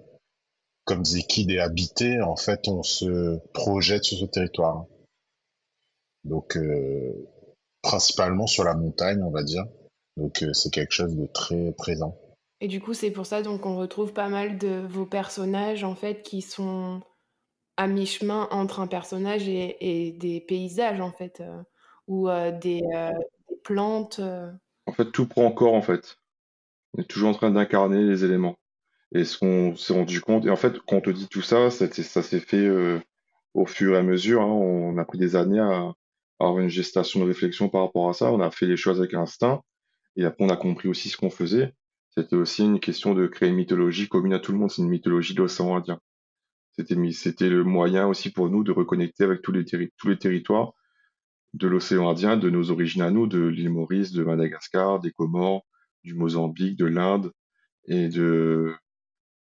comme 0.84 1.06
Zekid 1.06 1.50
est 1.50 1.58
habité, 1.58 2.20
en 2.20 2.36
fait, 2.36 2.68
on 2.68 2.82
se 2.82 3.38
projette 3.54 4.04
sur 4.04 4.18
ce 4.18 4.26
territoire. 4.26 4.84
Donc, 6.24 6.58
euh, 6.58 7.26
principalement 7.80 8.46
sur 8.46 8.64
la 8.64 8.74
montagne, 8.74 9.22
on 9.22 9.30
va 9.30 9.42
dire. 9.42 9.64
Donc, 10.18 10.42
euh, 10.42 10.52
c'est 10.52 10.70
quelque 10.70 10.92
chose 10.92 11.16
de 11.16 11.26
très 11.32 11.72
présent. 11.72 12.20
Et 12.60 12.68
du 12.68 12.78
coup, 12.78 12.92
c'est 12.92 13.10
pour 13.10 13.24
ça 13.24 13.40
donc 13.40 13.62
qu'on 13.62 13.78
retrouve 13.78 14.12
pas 14.12 14.28
mal 14.28 14.58
de 14.58 14.86
vos 14.86 15.06
personnages 15.06 15.82
en 15.82 15.94
fait 15.94 16.22
qui 16.22 16.42
sont 16.42 17.00
à 17.80 17.86
mi-chemin 17.86 18.46
entre 18.50 18.80
un 18.80 18.86
personnage 18.86 19.48
et, 19.48 20.14
des 20.18 20.40
paysages 20.42 21.00
en 21.00 21.12
fait, 21.12 21.40
euh, 21.40 21.62
ou 22.08 22.28
euh, 22.28 22.50
des, 22.52 22.82
euh, 22.94 23.10
des 23.48 23.56
plantes. 23.64 24.20
En 24.84 24.92
fait, 24.92 25.10
tout 25.10 25.26
prend 25.26 25.50
corps 25.50 25.72
en 25.72 25.80
fait. 25.80 26.18
On 26.92 27.00
est 27.00 27.06
toujours 27.06 27.30
en 27.30 27.34
train 27.34 27.50
d'incarner 27.50 28.02
les 28.02 28.22
éléments. 28.22 28.58
Et 29.12 29.24
ce 29.24 29.38
qu'on 29.38 29.74
s'est 29.76 29.94
rendu 29.94 30.20
compte, 30.20 30.44
et 30.44 30.50
en 30.50 30.56
fait, 30.56 30.78
quand 30.80 30.96
on 30.96 31.00
te 31.00 31.08
dit 31.08 31.26
tout 31.26 31.40
ça, 31.40 31.70
ça, 31.70 31.90
ça 31.90 32.22
s'est 32.22 32.40
fait 32.40 32.68
au 33.54 33.64
fur 33.64 33.94
et 33.94 33.98
à 33.98 34.02
mesure. 34.02 34.42
hein. 34.42 34.52
On 34.52 34.98
a 34.98 35.04
pris 35.06 35.18
des 35.18 35.34
années 35.34 35.58
à, 35.58 35.72
à 35.72 35.94
avoir 36.38 36.58
une 36.58 36.68
gestation 36.68 37.20
de 37.20 37.24
réflexion 37.24 37.70
par 37.70 37.80
rapport 37.80 38.10
à 38.10 38.12
ça. 38.12 38.30
On 38.30 38.40
a 38.40 38.50
fait 38.50 38.66
les 38.66 38.76
choses 38.76 39.00
avec 39.00 39.14
instinct. 39.14 39.62
Et 40.16 40.24
après, 40.26 40.44
on 40.44 40.50
a 40.50 40.56
compris 40.56 40.88
aussi 40.88 41.08
ce 41.08 41.16
qu'on 41.16 41.30
faisait. 41.30 41.72
C'était 42.10 42.36
aussi 42.36 42.62
une 42.62 42.78
question 42.78 43.14
de 43.14 43.26
créer 43.26 43.48
une 43.48 43.54
mythologie 43.56 44.06
commune 44.06 44.34
à 44.34 44.38
tout 44.38 44.52
le 44.52 44.58
monde. 44.58 44.70
C'est 44.70 44.82
une 44.82 44.88
mythologie 44.90 45.32
de 45.32 45.40
l'océan 45.40 45.76
Indien. 45.76 45.98
C'était, 47.12 47.48
le 47.48 47.64
moyen 47.64 48.06
aussi 48.06 48.30
pour 48.30 48.50
nous 48.50 48.64
de 48.64 48.72
reconnecter 48.72 49.24
avec 49.24 49.42
tous 49.42 49.52
les, 49.52 50.18
territoires 50.18 50.72
de 51.54 51.68
l'océan 51.68 52.08
Indien, 52.08 52.36
de 52.36 52.50
nos 52.50 52.70
origines 52.70 53.02
à 53.02 53.10
nous, 53.10 53.26
de 53.26 53.46
l'île 53.46 53.70
Maurice, 53.70 54.12
de 54.12 54.24
Madagascar, 54.24 55.00
des 55.00 55.10
Comores, 55.10 55.66
du 56.04 56.14
Mozambique, 56.14 56.76
de 56.76 56.86
l'Inde, 56.86 57.32
et 57.86 58.08
de, 58.08 58.74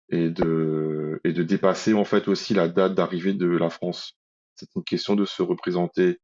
et 0.08 0.30
de, 0.30 1.20
et 1.24 1.32
de 1.32 1.42
dépasser 1.42 1.94
en 1.94 2.04
fait 2.04 2.28
aussi 2.28 2.54
la 2.54 2.68
date 2.68 2.94
d'arrivée 2.94 3.34
de 3.34 3.48
la 3.48 3.70
France. 3.70 4.18
C'est 4.54 4.74
une 4.74 4.84
question 4.84 5.14
de 5.14 5.24
se 5.24 5.42
représenter 5.42 6.18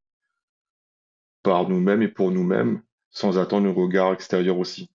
par 1.42 1.68
nous-mêmes 1.68 2.02
et 2.02 2.08
pour 2.08 2.30
nous-mêmes, 2.30 2.82
sans 3.10 3.38
attendre 3.38 3.68
un 3.68 3.72
regard 3.72 4.12
extérieur 4.12 4.58
aussi. 4.58 4.90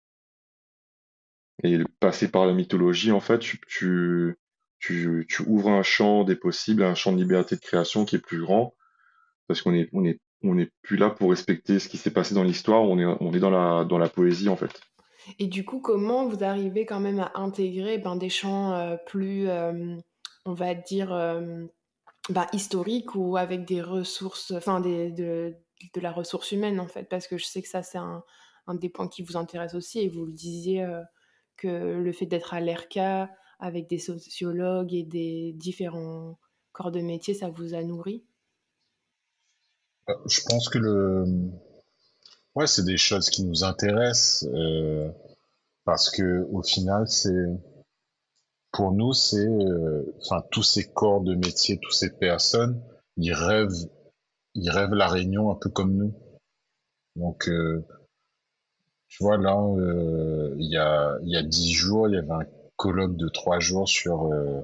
Et 1.63 1.79
passer 2.01 2.31
par 2.31 2.47
la 2.47 2.53
mythologie, 2.53 3.13
en 3.13 3.21
fait, 3.21 3.41
tu, 3.41 4.37
tu, 4.79 5.27
ouvres 5.47 5.71
un 5.71 5.83
champ 5.83 6.25
des 6.25 6.37
possibles, 6.37 6.83
un 6.83 6.95
champ 6.95 7.13
de 7.13 7.19
liberté 7.19 7.57
de 7.57 7.61
création 7.61 8.05
qui 8.05 8.17
est 8.17 8.21
plus 8.21 8.41
grand, 8.41 8.75
parce 9.47 9.63
qu'on 9.63 9.75
est, 9.75 9.89
on 9.93 10.05
est, 10.05 10.21
on 10.43 10.55
n'est 10.55 10.71
plus 10.83 10.97
là 10.97 11.11
pour 11.11 11.31
respecter 11.31 11.79
ce 11.79 11.89
qui 11.89 11.97
s'est 11.97 12.13
passé 12.13 12.35
dans 12.35 12.45
l'histoire, 12.45 12.83
on 12.83 12.99
est, 12.99 13.05
on 13.05 13.33
est 13.33 13.41
dans 13.41 13.51
la, 13.51 13.85
dans 13.85 13.99
la 13.99 14.09
poésie, 14.09 14.49
en 14.49 14.57
fait. 14.57 14.81
Et 15.39 15.47
du 15.47 15.65
coup, 15.65 15.81
comment 15.81 16.27
vous 16.27 16.45
arrivez 16.45 16.87
quand 16.87 17.01
même 17.01 17.21
à 17.21 17.33
intégrer 17.35 17.99
ben, 17.99 18.17
des 18.17 18.31
champs 18.31 18.73
euh, 18.73 18.97
plus, 19.07 19.49
euh, 19.49 19.97
on 20.45 20.55
va 20.55 20.75
dire, 20.75 21.13
euh, 21.13 21.65
ben, 22.31 22.47
historiques 22.53 23.15
ou 23.15 23.37
avec 23.37 23.65
des 23.65 23.83
ressources, 23.83 24.53
enfin 24.53 24.81
de, 24.81 25.55
de 25.95 26.01
la 26.01 26.13
ressource 26.13 26.53
humaine 26.53 26.81
en 26.81 26.87
fait, 26.87 27.05
parce 27.05 27.27
que 27.27 27.37
je 27.37 27.45
sais 27.45 27.63
que 27.63 27.69
ça 27.69 27.83
c'est 27.83 27.99
un, 27.99 28.23
un 28.69 28.75
des 28.75 28.89
points 28.89 29.09
qui 29.09 29.23
vous 29.23 29.37
intéresse 29.37 29.75
aussi 29.75 30.01
et 30.01 30.09
vous 30.09 30.27
le 30.27 30.33
disiez 30.33 30.85
euh, 30.85 31.03
que 31.57 31.69
le 31.69 32.13
fait 32.13 32.27
d'être 32.27 32.55
à 32.55 32.61
l'ERCA 32.61 33.31
avec 33.59 33.89
des 33.89 33.99
sociologues 33.99 34.95
et 34.95 35.05
des 35.05 35.53
différents 35.53 36.39
corps 36.73 36.93
de 36.93 37.01
métier, 37.01 37.35
ça 37.35 37.49
vous 37.49 37.75
a 37.75 37.83
nourri? 37.83 38.25
Euh, 40.09 40.15
Je 40.27 40.41
pense 40.49 40.69
que 40.69 40.79
le, 40.79 41.25
ouais, 42.55 42.67
c'est 42.67 42.85
des 42.85 42.97
choses 42.97 43.31
qui 43.31 43.45
nous 43.45 43.65
intéressent 43.65 44.49
euh, 44.55 45.11
parce 45.85 46.11
que 46.11 46.47
au 46.53 46.63
final, 46.63 47.09
c'est 47.09 47.47
pour 48.71 48.93
nous, 48.93 49.13
c'est, 49.13 49.49
euh, 49.49 50.05
enfin, 50.21 50.43
tous 50.51 50.63
ces 50.63 50.89
corps 50.93 51.23
de 51.23 51.35
métier, 51.35 51.79
toutes 51.81 51.95
ces 51.95 52.17
personnes, 52.17 52.81
ils 53.17 53.33
rêvent, 53.33 53.89
ils 54.55 54.71
rêvent 54.71 54.95
la 54.95 55.09
Réunion 55.09 55.51
un 55.51 55.57
peu 55.57 55.71
comme 55.71 55.95
nous. 55.97 56.15
Donc, 57.17 57.51
tu 59.09 59.25
vois, 59.25 59.39
là, 59.39 59.57
il 60.57 60.71
y 60.71 60.77
a, 60.77 61.19
il 61.23 61.31
y 61.31 61.37
a 61.37 61.43
dix 61.43 61.73
jours, 61.73 62.09
il 62.09 62.15
y 62.15 62.19
avait 62.19 62.31
un 62.31 62.45
colloque 62.79 63.17
de 63.19 63.29
trois 63.29 63.61
jours 63.61 63.89
sur, 63.89 64.33
euh, 64.33 64.63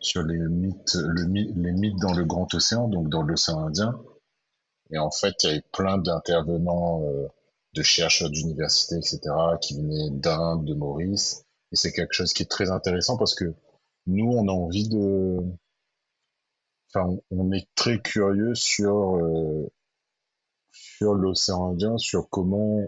sur 0.00 0.22
les 0.24 0.38
mythes, 0.38 0.96
le, 0.96 1.26
my- 1.26 1.52
les 1.56 1.72
mythes 1.72 2.00
dans 2.00 2.14
le 2.14 2.24
grand 2.24 2.52
océan, 2.54 2.88
donc 2.88 3.08
dans 3.10 3.22
l'océan 3.22 3.66
Indien. 3.66 4.00
Et 4.90 4.98
en 4.98 5.10
fait, 5.12 5.34
il 5.44 5.46
y 5.48 5.52
avait 5.52 5.64
plein 5.72 5.98
d'intervenants, 5.98 7.02
euh, 7.04 7.28
de 7.74 7.82
chercheurs 7.82 8.30
d'université, 8.30 8.96
etc., 8.96 9.58
qui 9.60 9.76
venaient 9.76 10.10
d'Inde, 10.10 10.64
de 10.64 10.74
Maurice. 10.74 11.44
Et 11.72 11.76
c'est 11.76 11.92
quelque 11.92 12.14
chose 12.14 12.32
qui 12.32 12.42
est 12.42 12.50
très 12.50 12.70
intéressant 12.72 13.16
parce 13.16 13.34
que 13.34 13.54
nous, 14.06 14.26
on 14.32 14.48
a 14.48 14.52
envie 14.52 14.88
de, 14.88 15.38
enfin, 16.92 17.16
on 17.30 17.52
est 17.52 17.68
très 17.76 18.00
curieux 18.02 18.54
sur, 18.56 19.16
euh, 19.18 19.68
sur 20.70 21.14
l'océan 21.14 21.72
Indien, 21.72 21.98
sur 21.98 22.28
comment 22.30 22.80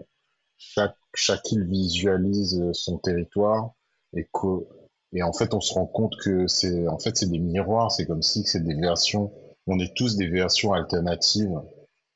chaque, 0.57 0.95
chaque 1.13 1.51
île 1.51 1.65
visualise 1.67 2.61
son 2.73 2.97
territoire 2.99 3.73
et 4.13 4.27
que, 4.33 4.65
et 5.13 5.23
en 5.23 5.33
fait, 5.33 5.53
on 5.53 5.61
se 5.61 5.73
rend 5.73 5.85
compte 5.85 6.15
que 6.17 6.47
c'est, 6.47 6.87
en 6.87 6.99
fait, 6.99 7.17
c'est 7.17 7.29
des 7.29 7.39
miroirs, 7.39 7.91
c'est 7.91 8.05
comme 8.05 8.21
si 8.21 8.43
c'est 8.43 8.63
des 8.63 8.75
versions, 8.75 9.31
on 9.67 9.79
est 9.79 9.95
tous 9.95 10.15
des 10.15 10.27
versions 10.27 10.73
alternatives 10.73 11.59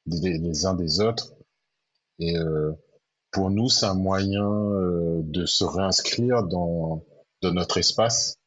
des, 0.05 0.37
les 0.37 0.65
uns 0.65 0.73
des 0.73 0.99
autres. 0.99 1.33
Et 2.19 2.37
euh, 2.37 2.71
pour 3.31 3.49
nous, 3.49 3.69
c'est 3.69 3.85
un 3.85 3.95
moyen 3.95 4.47
euh, 4.47 5.21
de 5.23 5.45
se 5.45 5.63
réinscrire 5.63 6.43
dans, 6.43 7.03
dans 7.41 7.53
notre 7.53 7.77
espace. 7.77 8.37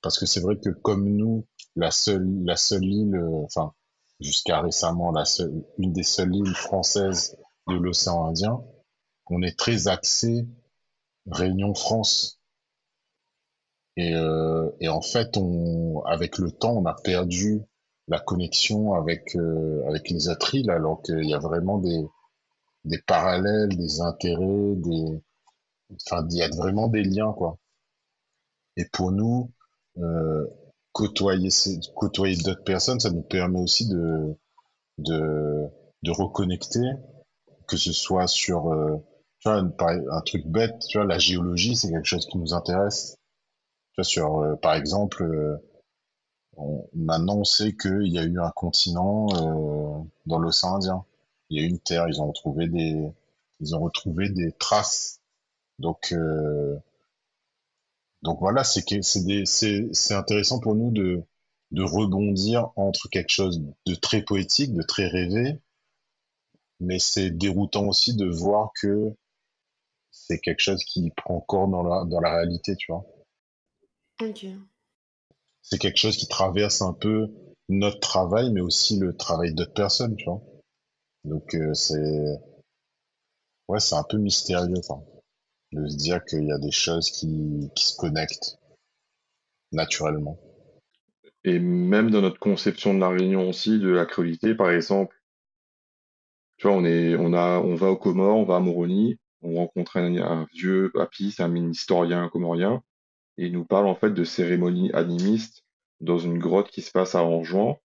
Parce 0.00 0.18
que 0.18 0.26
c'est 0.26 0.40
vrai 0.40 0.56
que 0.58 0.70
comme 0.70 1.08
nous, 1.08 1.46
la 1.76 1.90
seule, 1.90 2.28
la 2.44 2.56
seule 2.56 2.84
île, 2.84 3.14
euh, 3.14 3.44
enfin, 3.44 3.72
jusqu'à 4.20 4.60
récemment, 4.60 5.12
la 5.12 5.24
seule, 5.24 5.64
une 5.78 5.92
des 5.92 6.02
seules 6.02 6.34
îles 6.34 6.54
françaises 6.54 7.36
de 7.68 7.74
l'océan 7.74 8.26
Indien, 8.26 8.62
on 9.26 9.42
est 9.42 9.58
très 9.58 9.88
axé 9.88 10.46
Réunion 11.30 11.74
France. 11.74 12.41
Et, 13.96 14.14
euh, 14.14 14.70
et 14.80 14.88
en 14.88 15.00
fait, 15.02 15.36
on, 15.36 16.02
avec 16.04 16.38
le 16.38 16.50
temps, 16.50 16.72
on 16.76 16.86
a 16.86 16.94
perdu 16.94 17.62
la 18.08 18.18
connexion 18.20 18.94
avec, 18.94 19.36
euh, 19.36 19.82
avec 19.88 20.10
les 20.10 20.28
autres 20.28 20.54
îles, 20.54 20.70
alors 20.70 21.02
qu'il 21.02 21.24
y 21.24 21.34
a 21.34 21.38
vraiment 21.38 21.78
des, 21.78 22.04
des 22.84 22.98
parallèles, 23.06 23.76
des 23.76 24.00
intérêts, 24.00 24.74
des, 24.76 25.22
enfin, 26.06 26.26
il 26.30 26.36
y 26.38 26.42
a 26.42 26.48
vraiment 26.50 26.88
des 26.88 27.04
liens, 27.04 27.32
quoi. 27.32 27.58
Et 28.76 28.84
pour 28.92 29.12
nous, 29.12 29.50
euh, 29.98 30.46
côtoyer, 30.92 31.48
côtoyer 31.94 32.36
d'autres 32.36 32.64
personnes, 32.64 33.00
ça 33.00 33.10
nous 33.10 33.22
permet 33.22 33.60
aussi 33.60 33.88
de, 33.88 34.36
de, 34.98 35.66
de 36.02 36.10
reconnecter, 36.10 36.80
que 37.68 37.76
ce 37.76 37.92
soit 37.92 38.26
sur, 38.26 38.72
euh, 38.72 38.96
tu 39.40 39.48
vois, 39.48 39.58
un 39.58 40.20
truc 40.22 40.46
bête, 40.46 40.78
tu 40.88 40.98
vois, 40.98 41.06
la 41.06 41.18
géologie, 41.18 41.76
c'est 41.76 41.90
quelque 41.90 42.06
chose 42.06 42.26
qui 42.26 42.38
nous 42.38 42.54
intéresse. 42.54 43.16
Sur, 44.00 44.40
euh, 44.40 44.56
par 44.56 44.74
exemple, 44.74 45.22
euh, 45.22 45.56
on- 46.56 46.88
maintenant 46.94 47.38
on 47.38 47.44
sait 47.44 47.74
qu'il 47.76 48.08
y 48.08 48.18
a 48.18 48.24
eu 48.24 48.40
un 48.40 48.50
continent 48.50 49.26
euh, 49.34 50.04
dans 50.26 50.38
l'océan 50.38 50.76
Indien. 50.76 51.04
Il 51.50 51.58
y 51.60 51.64
a 51.64 51.66
eu 51.66 51.70
une 51.70 51.80
terre, 51.80 52.08
ils 52.08 52.20
ont 52.22 52.28
retrouvé 52.28 52.68
des, 52.68 53.10
ils 53.60 53.74
ont 53.76 53.80
retrouvé 53.80 54.30
des 54.30 54.52
traces. 54.52 55.20
Donc, 55.78 56.12
euh, 56.12 56.78
donc 58.22 58.40
voilà, 58.40 58.64
c'est, 58.64 58.82
c'est 59.94 60.14
intéressant 60.14 60.58
pour 60.58 60.74
nous 60.74 60.90
de, 60.90 61.22
de 61.70 61.82
rebondir 61.84 62.70
entre 62.74 63.08
quelque 63.08 63.30
chose 63.30 63.62
de 63.86 63.94
très 63.94 64.22
poétique, 64.22 64.74
de 64.74 64.82
très 64.82 65.06
rêvé, 65.06 65.60
mais 66.80 66.98
c'est 66.98 67.30
déroutant 67.30 67.86
aussi 67.86 68.14
de 68.14 68.26
voir 68.26 68.72
que 68.78 69.14
c'est 70.12 70.38
quelque 70.38 70.60
chose 70.60 70.84
qui 70.84 71.10
prend 71.10 71.40
corps 71.40 71.68
dans 71.68 71.82
la, 71.82 72.04
dans 72.04 72.20
la 72.20 72.32
réalité, 72.36 72.76
tu 72.76 72.92
vois. 72.92 73.04
C'est 75.62 75.78
quelque 75.78 75.98
chose 75.98 76.16
qui 76.16 76.28
traverse 76.28 76.82
un 76.82 76.92
peu 76.92 77.28
notre 77.68 78.00
travail, 78.00 78.50
mais 78.52 78.60
aussi 78.60 78.98
le 78.98 79.16
travail 79.16 79.54
d'autres 79.54 79.72
personnes, 79.72 80.16
tu 80.16 80.24
vois. 80.24 80.42
Donc 81.24 81.54
euh, 81.54 81.72
c'est, 81.74 82.40
ouais, 83.68 83.80
c'est 83.80 83.94
un 83.94 84.02
peu 84.02 84.18
mystérieux, 84.18 84.74
de 85.72 85.88
se 85.88 85.96
dire 85.96 86.24
qu'il 86.24 86.46
y 86.46 86.52
a 86.52 86.58
des 86.58 86.70
choses 86.70 87.10
qui, 87.10 87.70
qui 87.74 87.86
se 87.86 87.96
connectent 87.96 88.58
naturellement. 89.70 90.38
Et 91.44 91.58
même 91.58 92.10
dans 92.10 92.20
notre 92.20 92.38
conception 92.38 92.94
de 92.94 93.00
la 93.00 93.08
Réunion 93.08 93.48
aussi, 93.48 93.78
de 93.78 93.88
la 93.88 94.06
créolité, 94.06 94.54
par 94.54 94.70
exemple, 94.70 95.16
tu 96.56 96.68
vois, 96.68 96.76
on 96.76 96.84
est, 96.84 97.16
on 97.16 97.32
a, 97.32 97.58
on 97.58 97.74
va 97.74 97.88
aux 97.88 97.96
Comores, 97.96 98.36
on 98.36 98.44
va 98.44 98.56
à 98.56 98.60
Moroni, 98.60 99.18
on 99.40 99.56
rencontre 99.56 99.96
un, 99.96 100.16
un 100.18 100.46
vieux 100.52 100.90
papy, 100.92 101.32
c'est 101.32 101.42
un 101.42 101.54
historien 101.56 102.28
comorien, 102.28 102.82
il 103.36 103.52
nous 103.52 103.64
parle 103.64 103.86
en 103.86 103.94
fait 103.94 104.10
de 104.10 104.24
cérémonies 104.24 104.92
animistes 104.92 105.64
dans 106.00 106.18
une 106.18 106.38
grotte 106.38 106.70
qui 106.70 106.82
se 106.82 106.90
passe 106.90 107.14
à 107.14 107.24
Anjouan. 107.24 107.80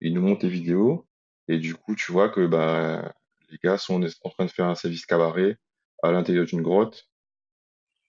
Il 0.00 0.14
nous 0.14 0.22
montre 0.22 0.44
les 0.44 0.50
vidéos, 0.50 1.06
et 1.48 1.58
du 1.58 1.74
coup, 1.74 1.94
tu 1.94 2.12
vois 2.12 2.28
que 2.28 2.46
bah, 2.46 3.12
les 3.50 3.58
gars 3.62 3.78
sont 3.78 4.04
en 4.22 4.30
train 4.30 4.44
de 4.44 4.50
faire 4.50 4.66
un 4.66 4.74
service 4.74 5.06
cabaret 5.06 5.56
à 6.02 6.12
l'intérieur 6.12 6.46
d'une 6.46 6.62
grotte, 6.62 7.08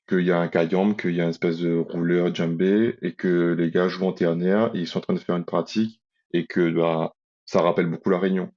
qu'il 0.08 0.22
y 0.22 0.32
a 0.32 0.40
un 0.40 0.48
kayam, 0.48 0.96
qu'il 0.96 1.16
y 1.16 1.22
a 1.22 1.24
une 1.24 1.30
espèce 1.30 1.60
de 1.60 1.78
rouleur 1.78 2.34
djembé, 2.34 2.98
et 3.02 3.14
que 3.14 3.54
les 3.58 3.72
gars 3.72 3.88
jouent 3.88 4.08
en 4.08 4.14
ternaire, 4.14 4.72
ils 4.74 4.88
sont 4.88 5.00
en 5.00 5.02
train 5.02 5.14
de 5.14 5.20
faire 5.20 5.36
une 5.36 5.46
pratique, 5.46 6.02
et 6.34 6.46
que 6.46 6.70
bah, 6.72 7.16
ça 7.46 7.62
rappelle 7.62 7.88
beaucoup 7.88 8.10
la 8.10 8.20
Réunion. 8.20 8.52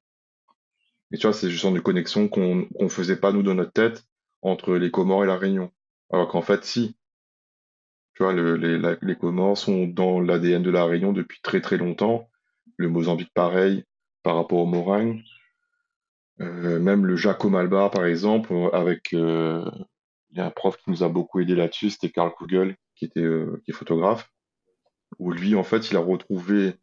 Et 1.12 1.18
tu 1.18 1.26
vois, 1.26 1.34
c'est 1.34 1.50
juste 1.50 1.64
une 1.64 1.80
connexion 1.82 2.28
qu'on 2.28 2.66
qu'on 2.66 2.88
faisait 2.88 3.20
pas 3.20 3.32
nous 3.32 3.42
dans 3.42 3.54
notre 3.54 3.72
tête 3.72 4.04
entre 4.40 4.74
les 4.76 4.90
Comores 4.90 5.24
et 5.24 5.26
la 5.26 5.36
Réunion. 5.36 5.70
Alors 6.10 6.28
qu'en 6.28 6.42
fait, 6.42 6.64
si. 6.64 6.96
Les, 8.30 8.78
la- 8.78 9.14
Comores 9.14 9.58
sont 9.58 9.86
dans 9.86 10.20
l'ADN 10.20 10.62
de 10.62 10.70
la 10.70 10.84
Réunion 10.84 11.12
depuis 11.12 11.40
très 11.42 11.60
très 11.60 11.76
longtemps. 11.76 12.28
Le 12.76 12.88
Mozambique, 12.88 13.32
pareil, 13.34 13.84
par 14.22 14.36
rapport 14.36 14.58
au 14.60 14.66
Morang. 14.66 15.20
Euh, 16.40 16.78
même 16.80 17.06
le 17.06 17.16
Jaco 17.16 17.48
Malbar, 17.50 17.90
par 17.90 18.06
exemple, 18.06 18.52
euh, 18.52 18.70
avec 18.72 19.12
euh, 19.12 19.64
il 20.30 20.38
y 20.38 20.40
a 20.40 20.46
un 20.46 20.50
prof 20.50 20.76
qui 20.76 20.90
nous 20.90 21.02
a 21.02 21.08
beaucoup 21.08 21.40
aidé 21.40 21.54
là-dessus, 21.54 21.90
c'était 21.90 22.10
Karl 22.10 22.32
Kugel, 22.36 22.76
qui 22.96 23.04
était 23.06 23.26
qui 23.64 23.70
est 23.70 23.74
photographe, 23.74 24.30
où 25.18 25.30
lui, 25.32 25.54
en 25.54 25.62
fait, 25.64 25.90
il 25.90 25.96
a 25.96 26.00
retrouvé 26.00 26.74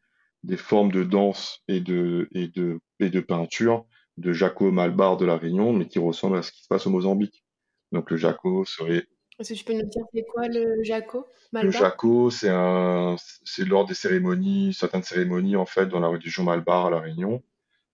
des 0.44 0.58
formes 0.58 0.92
de 0.92 1.04
danse 1.04 1.62
et 1.68 1.80
de 1.82 2.28
et 2.34 2.48
de 2.48 2.80
et 3.00 3.10
de 3.10 3.20
peinture 3.20 3.86
de 4.18 4.34
Jaco 4.34 4.72
Malbar 4.72 5.18
de 5.18 5.26
la 5.26 5.38
Réunion, 5.38 5.74
mais 5.74 5.88
qui 5.88 6.00
ressemblent 6.00 6.38
à 6.38 6.42
ce 6.44 6.52
qui 6.52 6.64
se 6.64 6.68
passe 6.68 6.88
au 6.88 6.92
Mozambique. 6.92 7.44
Donc 7.92 8.12
le 8.12 8.18
Jaco 8.18 8.66
serait 8.66 9.08
Est-ce 9.40 9.54
que 9.54 9.58
tu 9.60 9.64
peux 9.64 9.74
nous 9.74 9.88
dire 9.88 10.04
c'est 10.14 10.26
quoi 10.26 10.48
le 10.48 10.84
Jaco 10.84 11.26
le 11.54 11.72
Jaco, 11.72 12.30
c'est 12.30 12.50
un 12.50 13.16
c'est 13.46 13.66
lors 13.66 13.86
des 13.86 13.94
cérémonies, 13.94 14.74
certaines 14.74 15.04
cérémonies 15.04 15.56
en 15.56 15.66
fait 15.66 15.88
dans 15.88 16.00
la 16.00 16.08
religion 16.08 16.44
Malbar 16.44 16.88
à 16.88 16.90
la 16.90 17.00
Réunion, 17.00 17.42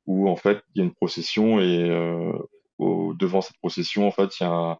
où 0.07 0.27
en 0.27 0.35
fait 0.35 0.63
il 0.73 0.79
y 0.79 0.81
a 0.81 0.85
une 0.85 0.93
procession 0.93 1.59
et 1.59 1.89
euh, 1.89 2.33
devant 2.79 3.41
cette 3.41 3.57
procession 3.57 4.07
en 4.07 4.11
fait 4.11 4.39
il 4.39 4.43
y 4.43 4.47
a 4.47 4.79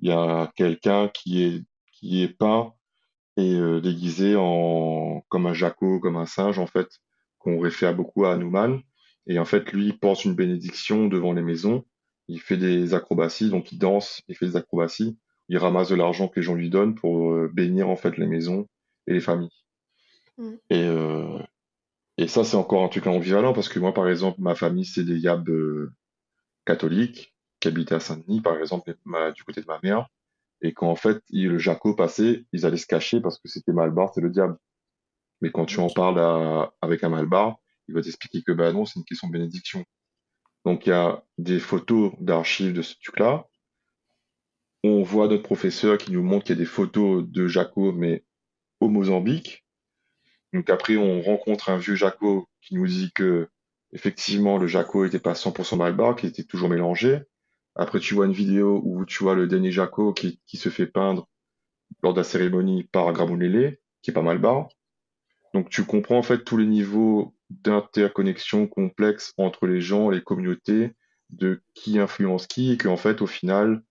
il 0.00 0.08
y 0.08 0.12
a 0.12 0.52
quelqu'un 0.56 1.08
qui 1.08 1.42
est 1.42 1.62
qui 1.92 2.22
est 2.22 2.28
peint 2.28 2.72
et 3.36 3.54
euh, 3.54 3.80
déguisé 3.80 4.36
en 4.36 5.24
comme 5.28 5.46
un 5.46 5.54
jaco, 5.54 6.00
comme 6.00 6.16
un 6.16 6.26
singe 6.26 6.58
en 6.58 6.66
fait, 6.66 6.88
qu'on 7.38 7.58
réfère 7.60 7.94
beaucoup 7.94 8.24
à 8.24 8.32
Hanuman. 8.32 8.80
Et 9.26 9.38
en 9.38 9.44
fait, 9.44 9.72
lui, 9.72 9.86
il 9.86 9.98
porte 9.98 10.24
une 10.24 10.34
bénédiction 10.34 11.06
devant 11.08 11.32
les 11.32 11.42
maisons. 11.42 11.84
Il 12.28 12.40
fait 12.40 12.56
des 12.56 12.94
acrobaties, 12.94 13.50
donc 13.50 13.72
il 13.72 13.78
danse, 13.78 14.22
il 14.28 14.36
fait 14.36 14.46
des 14.46 14.56
acrobaties. 14.56 15.18
Il 15.48 15.58
ramasse 15.58 15.88
de 15.90 15.94
l'argent 15.94 16.28
que 16.28 16.40
les 16.40 16.44
gens 16.44 16.54
lui 16.54 16.70
donnent 16.70 16.94
pour 16.94 17.32
euh, 17.32 17.50
bénir 17.52 17.88
en 17.88 17.96
fait 17.96 18.16
les 18.16 18.26
maisons 18.26 18.66
et 19.06 19.12
les 19.12 19.20
familles. 19.20 19.50
Mm. 20.38 20.54
Et 20.70 20.82
euh, 20.84 21.38
et 22.16 22.28
ça, 22.28 22.44
c'est 22.44 22.56
encore 22.56 22.84
un 22.84 22.88
truc 22.88 23.06
ambivalent 23.06 23.52
parce 23.52 23.68
que 23.68 23.78
moi, 23.80 23.92
par 23.92 24.08
exemple, 24.08 24.40
ma 24.40 24.54
famille, 24.54 24.84
c'est 24.84 25.04
des 25.04 25.18
Yab 25.18 25.48
euh, 25.48 25.92
catholiques 26.64 27.34
qui 27.60 27.68
habitaient 27.68 27.96
à 27.96 28.00
Saint-Denis, 28.00 28.40
par 28.40 28.56
exemple, 28.58 28.94
ma- 29.04 29.32
du 29.32 29.42
côté 29.42 29.60
de 29.60 29.66
ma 29.66 29.80
mère. 29.82 30.06
Et 30.62 30.72
quand 30.72 30.88
en 30.88 30.96
fait 30.96 31.22
il- 31.30 31.48
le 31.48 31.58
Jaco 31.58 31.94
passait, 31.94 32.44
ils 32.52 32.64
allaient 32.66 32.76
se 32.76 32.86
cacher 32.86 33.20
parce 33.20 33.38
que 33.38 33.48
c'était 33.48 33.72
Malbar, 33.72 34.12
c'est 34.14 34.20
le 34.20 34.30
diable. 34.30 34.56
Mais 35.40 35.50
quand 35.50 35.66
tu 35.66 35.78
en 35.80 35.88
parles 35.90 36.18
à- 36.20 36.72
avec 36.80 37.04
un 37.04 37.08
Malbar, 37.10 37.56
il 37.88 37.94
va 37.94 38.02
t'expliquer 38.02 38.42
que 38.42 38.52
bah 38.52 38.72
non, 38.72 38.86
c'est 38.86 38.98
une 38.98 39.04
question 39.04 39.28
de 39.28 39.32
bénédiction. 39.32 39.84
Donc 40.64 40.86
il 40.86 40.90
y 40.90 40.92
a 40.92 41.22
des 41.36 41.58
photos 41.60 42.12
d'archives 42.20 42.72
de 42.72 42.80
ce 42.82 42.94
truc-là. 43.02 43.46
On 44.86 45.02
voit 45.02 45.28
notre 45.28 45.42
professeur 45.42 45.96
qui 45.96 46.12
nous 46.12 46.22
montre 46.22 46.44
qu'il 46.44 46.56
y 46.56 46.58
a 46.58 46.62
des 46.62 46.68
photos 46.70 47.24
de 47.26 47.46
Jaco, 47.46 47.92
mais 47.92 48.22
au 48.80 48.88
Mozambique. 48.88 49.64
Donc 50.52 50.68
après, 50.68 50.98
on 50.98 51.22
rencontre 51.22 51.70
un 51.70 51.78
vieux 51.78 51.94
Jaco 51.94 52.50
qui 52.60 52.74
nous 52.74 52.86
dit 52.86 53.10
que 53.14 53.48
effectivement, 53.94 54.58
le 54.58 54.66
Jaco 54.66 55.06
était 55.06 55.18
pas 55.18 55.32
100% 55.32 55.78
Malbar, 55.78 56.16
qui 56.16 56.26
était 56.26 56.44
toujours 56.44 56.68
mélangé. 56.68 57.20
Après, 57.74 57.98
tu 57.98 58.12
vois 58.12 58.26
une 58.26 58.32
vidéo 58.32 58.82
où 58.84 59.06
tu 59.06 59.22
vois 59.22 59.34
le 59.34 59.46
dernier 59.46 59.72
Jaco 59.72 60.12
qui, 60.12 60.38
se 60.52 60.68
fait 60.68 60.86
peindre 60.86 61.30
lors 62.02 62.12
de 62.12 62.20
la 62.20 62.24
cérémonie 62.24 62.84
par 62.84 63.10
Gramulele, 63.14 63.78
qui 64.02 64.10
est 64.10 64.14
pas 64.14 64.20
Malbar. 64.20 64.68
Donc, 65.54 65.70
tu 65.70 65.84
comprends 65.84 66.18
en 66.18 66.22
fait 66.22 66.44
tous 66.44 66.58
les 66.58 66.66
niveaux 66.66 67.34
d'interconnexion 67.48 68.66
complexe 68.66 69.32
entre 69.38 69.66
les 69.66 69.80
gens, 69.80 70.10
les 70.10 70.22
communautés, 70.22 70.92
de 71.30 71.62
qui 71.72 71.98
influence 71.98 72.46
qui, 72.46 72.72
et 72.72 72.76
qu'en 72.76 72.98
fait, 72.98 73.22
au 73.22 73.26
final, 73.26 73.82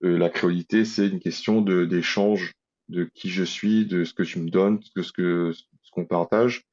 la 0.00 0.30
créolité, 0.30 0.84
c'est 0.84 1.08
une 1.08 1.20
question 1.20 1.60
de 1.60 1.84
d'échange 1.84 2.54
de 2.88 3.04
qui 3.14 3.30
je 3.30 3.44
suis, 3.44 3.86
de 3.86 4.04
ce 4.04 4.14
que 4.14 4.22
tu 4.22 4.38
me 4.40 4.50
donnes, 4.50 4.80
de 4.96 5.02
ce 5.02 5.12
que 5.12 5.52
ce 5.52 5.90
qu'on 5.92 6.06
partage. 6.06 6.64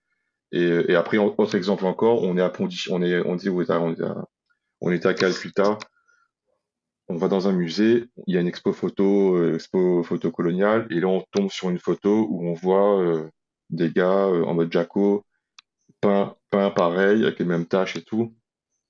Et, 0.52 0.64
et 0.88 0.96
après, 0.96 1.18
autre 1.18 1.56
exemple 1.56 1.86
encore, 1.86 2.24
on 2.24 2.38
est 2.38 2.42
à 2.42 2.50
Pondicherry, 2.50 2.96
on 2.96 3.02
est, 3.02 3.20
on 3.26 3.36
dit, 3.36 3.50
on 3.50 3.62
à, 3.70 4.26
on 4.82 4.92
à 4.92 5.14
Calcutta, 5.14 5.78
on 7.08 7.18
va 7.18 7.28
dans 7.28 7.48
un 7.48 7.52
musée, 7.52 8.06
il 8.28 8.34
y 8.34 8.38
a 8.38 8.42
une 8.42 8.48
expo 8.48 8.74
photo, 8.74 9.36
euh, 9.38 9.56
expo 9.56 10.04
photo 10.04 10.32
coloniale, 10.32 10.88
et 10.90 11.00
là 11.00 11.08
on 11.08 11.24
tombe 11.32 11.52
sur 11.52 11.70
une 11.70 11.80
photo 11.80 12.28
où 12.30 12.48
on 12.48 12.54
voit 12.54 13.00
euh, 13.02 13.30
des 13.70 13.92
gars 13.92 14.28
euh, 14.28 14.44
en 14.44 14.54
mode 14.54 14.72
Jaco, 14.72 15.24
peint, 16.02 16.36
peint 16.50 16.72
pareil, 16.72 17.24
avec 17.24 17.40
les 17.40 17.46
mêmes 17.46 17.68
tâches 17.68 17.96
et 17.96 18.04
tout, 18.04 18.36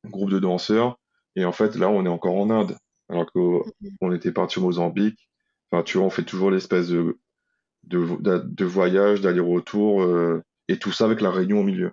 groupe 0.05 0.29
de 0.29 0.39
danseurs, 0.39 0.97
et 1.35 1.45
en 1.45 1.51
fait 1.51 1.75
là 1.75 1.89
on 1.89 2.05
est 2.05 2.09
encore 2.09 2.35
en 2.35 2.49
Inde, 2.49 2.77
alors 3.09 3.31
qu'on 3.31 3.63
mm-hmm. 3.81 4.15
était 4.15 4.31
parti 4.31 4.59
au 4.59 4.63
Mozambique. 4.63 5.29
Enfin, 5.71 5.83
tu 5.83 5.97
vois, 5.97 6.07
on 6.07 6.11
fait 6.11 6.23
toujours 6.23 6.51
l'espèce 6.51 6.89
de, 6.89 7.17
de, 7.83 8.17
de 8.19 8.65
voyage, 8.65 9.21
d'aller-retour, 9.21 10.03
et 10.67 10.77
tout 10.77 10.91
ça 10.91 11.05
avec 11.05 11.21
la 11.21 11.31
Réunion 11.31 11.59
au 11.59 11.63
milieu. 11.63 11.91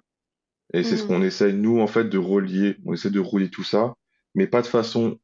Et 0.73 0.85
c'est 0.85 0.97
ce 0.97 1.05
mm. 1.05 1.07
qu'on 1.07 1.23
essaye, 1.23 1.55
nous, 1.55 1.81
en 1.81 1.87
fait, 1.87 2.05
de 2.05 2.19
relier. 2.19 2.77
On 2.85 2.95
essaie 2.95 3.11
de 3.11 3.21
relier 3.21 3.51
tout 3.51 3.65
ça, 3.65 3.95
mais 4.35 4.47
pas 4.47 4.63
de 4.63 4.67
façon 4.67 5.19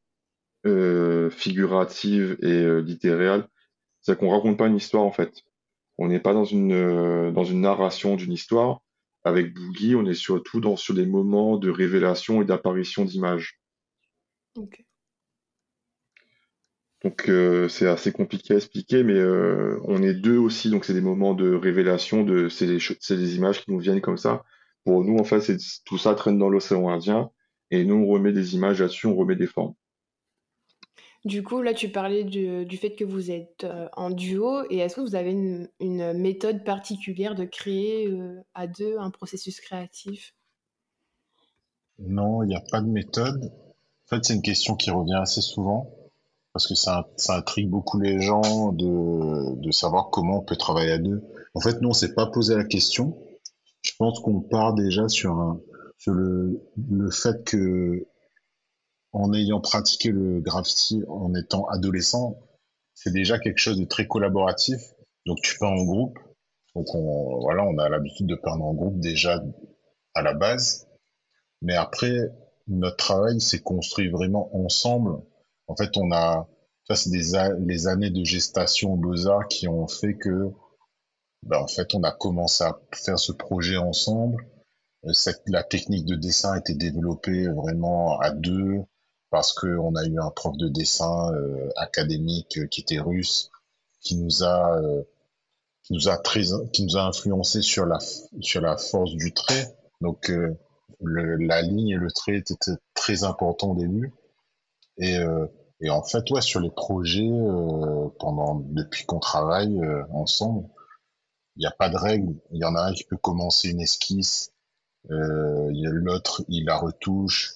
euh, 0.65 1.29
figurative 1.29 2.37
et 2.41 2.51
euh, 2.51 2.79
littérale. 2.79 3.47
C'est 4.01 4.17
qu'on 4.17 4.29
raconte 4.29 4.57
pas 4.57 4.67
une 4.67 4.77
histoire, 4.77 5.03
en 5.03 5.11
fait. 5.11 5.43
On 5.97 6.07
n'est 6.07 6.19
pas 6.19 6.33
dans 6.33 6.45
une, 6.45 6.71
euh, 6.71 7.31
dans 7.31 7.43
une 7.43 7.61
narration 7.61 8.15
d'une 8.15 8.31
histoire. 8.31 8.81
Avec 9.25 9.53
Boogie, 9.53 9.95
on 9.95 10.05
est 10.05 10.13
surtout 10.13 10.61
dans, 10.61 10.77
sur 10.77 10.93
des 10.93 11.05
moments 11.05 11.57
de 11.57 11.69
révélation 11.69 12.41
et 12.41 12.45
d'apparition 12.45 13.03
d'images. 13.03 13.59
Donc 17.03 17.29
euh, 17.29 17.69
c'est 17.69 17.87
assez 17.87 18.11
compliqué 18.11 18.53
à 18.53 18.57
expliquer, 18.57 19.03
mais 19.03 19.13
euh, 19.13 19.79
on 19.85 20.03
est 20.03 20.13
deux 20.13 20.37
aussi, 20.37 20.69
donc 20.69 20.83
c'est 20.83 20.93
des 20.93 21.01
moments 21.01 21.33
de 21.33 21.53
révélation, 21.53 22.23
de 22.23 22.49
c'est 22.49 22.67
des, 22.67 23.35
images 23.35 23.63
qui 23.63 23.71
nous 23.71 23.79
viennent 23.79 24.01
comme 24.01 24.17
ça. 24.17 24.43
Pour 24.83 25.03
nous, 25.05 25.17
en 25.17 25.23
fait, 25.23 25.39
c'est 25.39 25.57
tout 25.85 25.97
ça 25.97 26.13
traîne 26.13 26.37
dans 26.37 26.49
l'océan 26.49 26.89
Indien, 26.89 27.31
et 27.71 27.85
nous 27.85 27.95
on 27.95 28.07
remet 28.07 28.33
des 28.33 28.55
images 28.55 28.81
là-dessus, 28.81 29.07
on 29.07 29.15
remet 29.15 29.37
des 29.37 29.47
formes. 29.47 29.75
Du 31.25 31.43
coup, 31.43 31.61
là, 31.61 31.73
tu 31.73 31.89
parlais 31.89 32.23
du, 32.23 32.65
du 32.65 32.77
fait 32.77 32.95
que 32.95 33.03
vous 33.03 33.31
êtes 33.31 33.63
euh, 33.63 33.87
en 33.93 34.09
duo, 34.09 34.63
et 34.69 34.79
est-ce 34.79 34.95
que 34.95 35.01
vous 35.01 35.15
avez 35.15 35.31
une, 35.31 35.69
une 35.79 36.13
méthode 36.13 36.65
particulière 36.65 37.35
de 37.35 37.45
créer 37.45 38.13
à 38.53 38.67
deux 38.67 38.97
un 38.97 39.09
processus 39.09 39.61
créatif? 39.61 40.33
Non, 41.97 42.43
il 42.43 42.47
n'y 42.47 42.55
a 42.55 42.63
pas 42.71 42.81
de 42.81 42.87
méthode. 42.87 43.45
En 43.45 44.15
fait, 44.15 44.25
c'est 44.25 44.33
une 44.33 44.41
question 44.41 44.75
qui 44.75 44.91
revient 44.91 45.19
assez 45.21 45.41
souvent 45.41 45.98
parce 46.59 46.67
que 46.67 46.75
ça, 46.75 47.07
intrigue 47.29 47.69
beaucoup 47.69 48.01
les 48.01 48.19
gens 48.19 48.73
de, 48.73 49.71
savoir 49.71 50.09
comment 50.09 50.39
on 50.39 50.43
peut 50.43 50.57
travailler 50.57 50.91
à 50.91 50.97
deux. 50.97 51.23
En 51.53 51.61
fait, 51.61 51.79
nous, 51.79 51.87
on 51.87 51.93
s'est 51.93 52.13
pas 52.13 52.25
posé 52.25 52.53
la 52.53 52.65
question. 52.65 53.17
Je 53.81 53.93
pense 53.97 54.19
qu'on 54.19 54.41
part 54.41 54.73
déjà 54.73 55.07
sur, 55.07 55.57
le, 56.07 56.59
fait 57.11 57.45
que, 57.45 58.05
en 59.13 59.33
ayant 59.33 59.61
pratiqué 59.61 60.11
le 60.11 60.41
graffiti 60.41 61.01
en 61.07 61.33
étant 61.33 61.65
adolescent, 61.69 62.37
c'est 62.93 63.13
déjà 63.13 63.39
quelque 63.39 63.59
chose 63.59 63.79
de 63.79 63.85
très 63.85 64.05
collaboratif. 64.05 64.81
Donc, 65.25 65.37
tu 65.41 65.57
peins 65.59 65.67
en 65.67 65.85
groupe. 65.85 66.19
Donc, 66.75 66.93
on, 66.93 67.39
voilà, 67.39 67.63
on 67.63 67.77
a 67.77 67.87
l'habitude 67.87 68.27
de 68.27 68.35
peindre 68.35 68.65
en 68.65 68.73
groupe 68.73 68.99
déjà 68.99 69.41
à 70.13 70.21
la 70.21 70.33
base. 70.33 70.89
Mais 71.61 71.75
après, 71.75 72.17
notre 72.67 72.97
travail 72.97 73.39
s'est 73.39 73.61
construit 73.61 74.09
vraiment 74.09 74.53
ensemble 74.53 75.21
en 75.69 75.75
fait, 75.75 75.95
on 75.97 76.11
a, 76.11 76.47
ça 76.87 76.95
c'est 76.95 77.11
des 77.11 77.31
les 77.59 77.87
années 77.87 78.09
de 78.09 78.23
gestation 78.23 78.93
aux 78.93 78.97
Beaux-Arts 78.97 79.47
qui 79.47 79.67
ont 79.67 79.87
fait 79.87 80.15
que, 80.15 80.51
ben, 81.43 81.59
en 81.59 81.67
fait, 81.67 81.93
on 81.93 82.03
a 82.03 82.11
commencé 82.11 82.63
à 82.63 82.77
faire 82.91 83.19
ce 83.19 83.31
projet 83.31 83.77
ensemble. 83.77 84.45
Euh, 85.05 85.13
cette, 85.13 85.43
la 85.47 85.63
technique 85.63 86.05
de 86.05 86.15
dessin 86.15 86.53
a 86.53 86.57
été 86.57 86.73
développée 86.73 87.47
vraiment 87.47 88.19
à 88.19 88.31
deux 88.31 88.81
parce 89.29 89.53
qu'on 89.53 89.95
a 89.95 90.05
eu 90.05 90.19
un 90.19 90.31
prof 90.31 90.57
de 90.57 90.67
dessin 90.67 91.31
euh, 91.33 91.69
académique 91.77 92.57
euh, 92.57 92.65
qui 92.65 92.81
était 92.81 92.99
russe, 92.99 93.51
qui 94.01 94.17
nous 94.17 94.43
a 94.43 94.81
qui 95.83 95.93
nous 95.93 96.09
a 96.09 96.17
très 96.17 96.41
qui 96.73 96.83
nous 96.83 96.97
a 96.97 97.03
influencé 97.03 97.61
sur 97.61 97.85
la 97.85 97.99
sur 98.41 98.61
la 98.61 98.75
force 98.77 99.11
du 99.11 99.33
trait. 99.33 99.75
Donc 100.01 100.29
le, 101.01 101.35
la 101.35 101.61
ligne 101.61 101.89
et 101.89 101.95
le 101.95 102.11
trait 102.11 102.37
étaient 102.37 102.55
très 102.95 103.23
importants 103.23 103.71
au 103.71 103.75
début. 103.75 104.11
Et 104.99 105.17
et 105.81 105.89
en 105.89 106.03
fait, 106.03 106.29
ouais, 106.31 106.41
sur 106.41 106.59
les 106.59 106.71
projets, 106.71 107.29
euh, 107.29 108.09
pendant 108.19 108.55
depuis 108.55 109.05
qu'on 109.05 109.19
travaille 109.19 109.79
euh, 109.79 110.03
ensemble, 110.11 110.67
il 111.55 111.61
n'y 111.61 111.65
a 111.67 111.71
pas 111.71 111.89
de 111.89 111.97
règle. 111.97 112.35
Il 112.51 112.59
y 112.59 112.65
en 112.65 112.75
a 112.75 112.81
un 112.81 112.93
qui 112.93 113.05
peut 113.05 113.17
commencer 113.17 113.69
une 113.69 113.81
esquisse, 113.81 114.53
euh, 115.11 115.69
l'autre 115.71 116.43
il 116.49 116.65
la 116.65 116.77
retouche. 116.77 117.55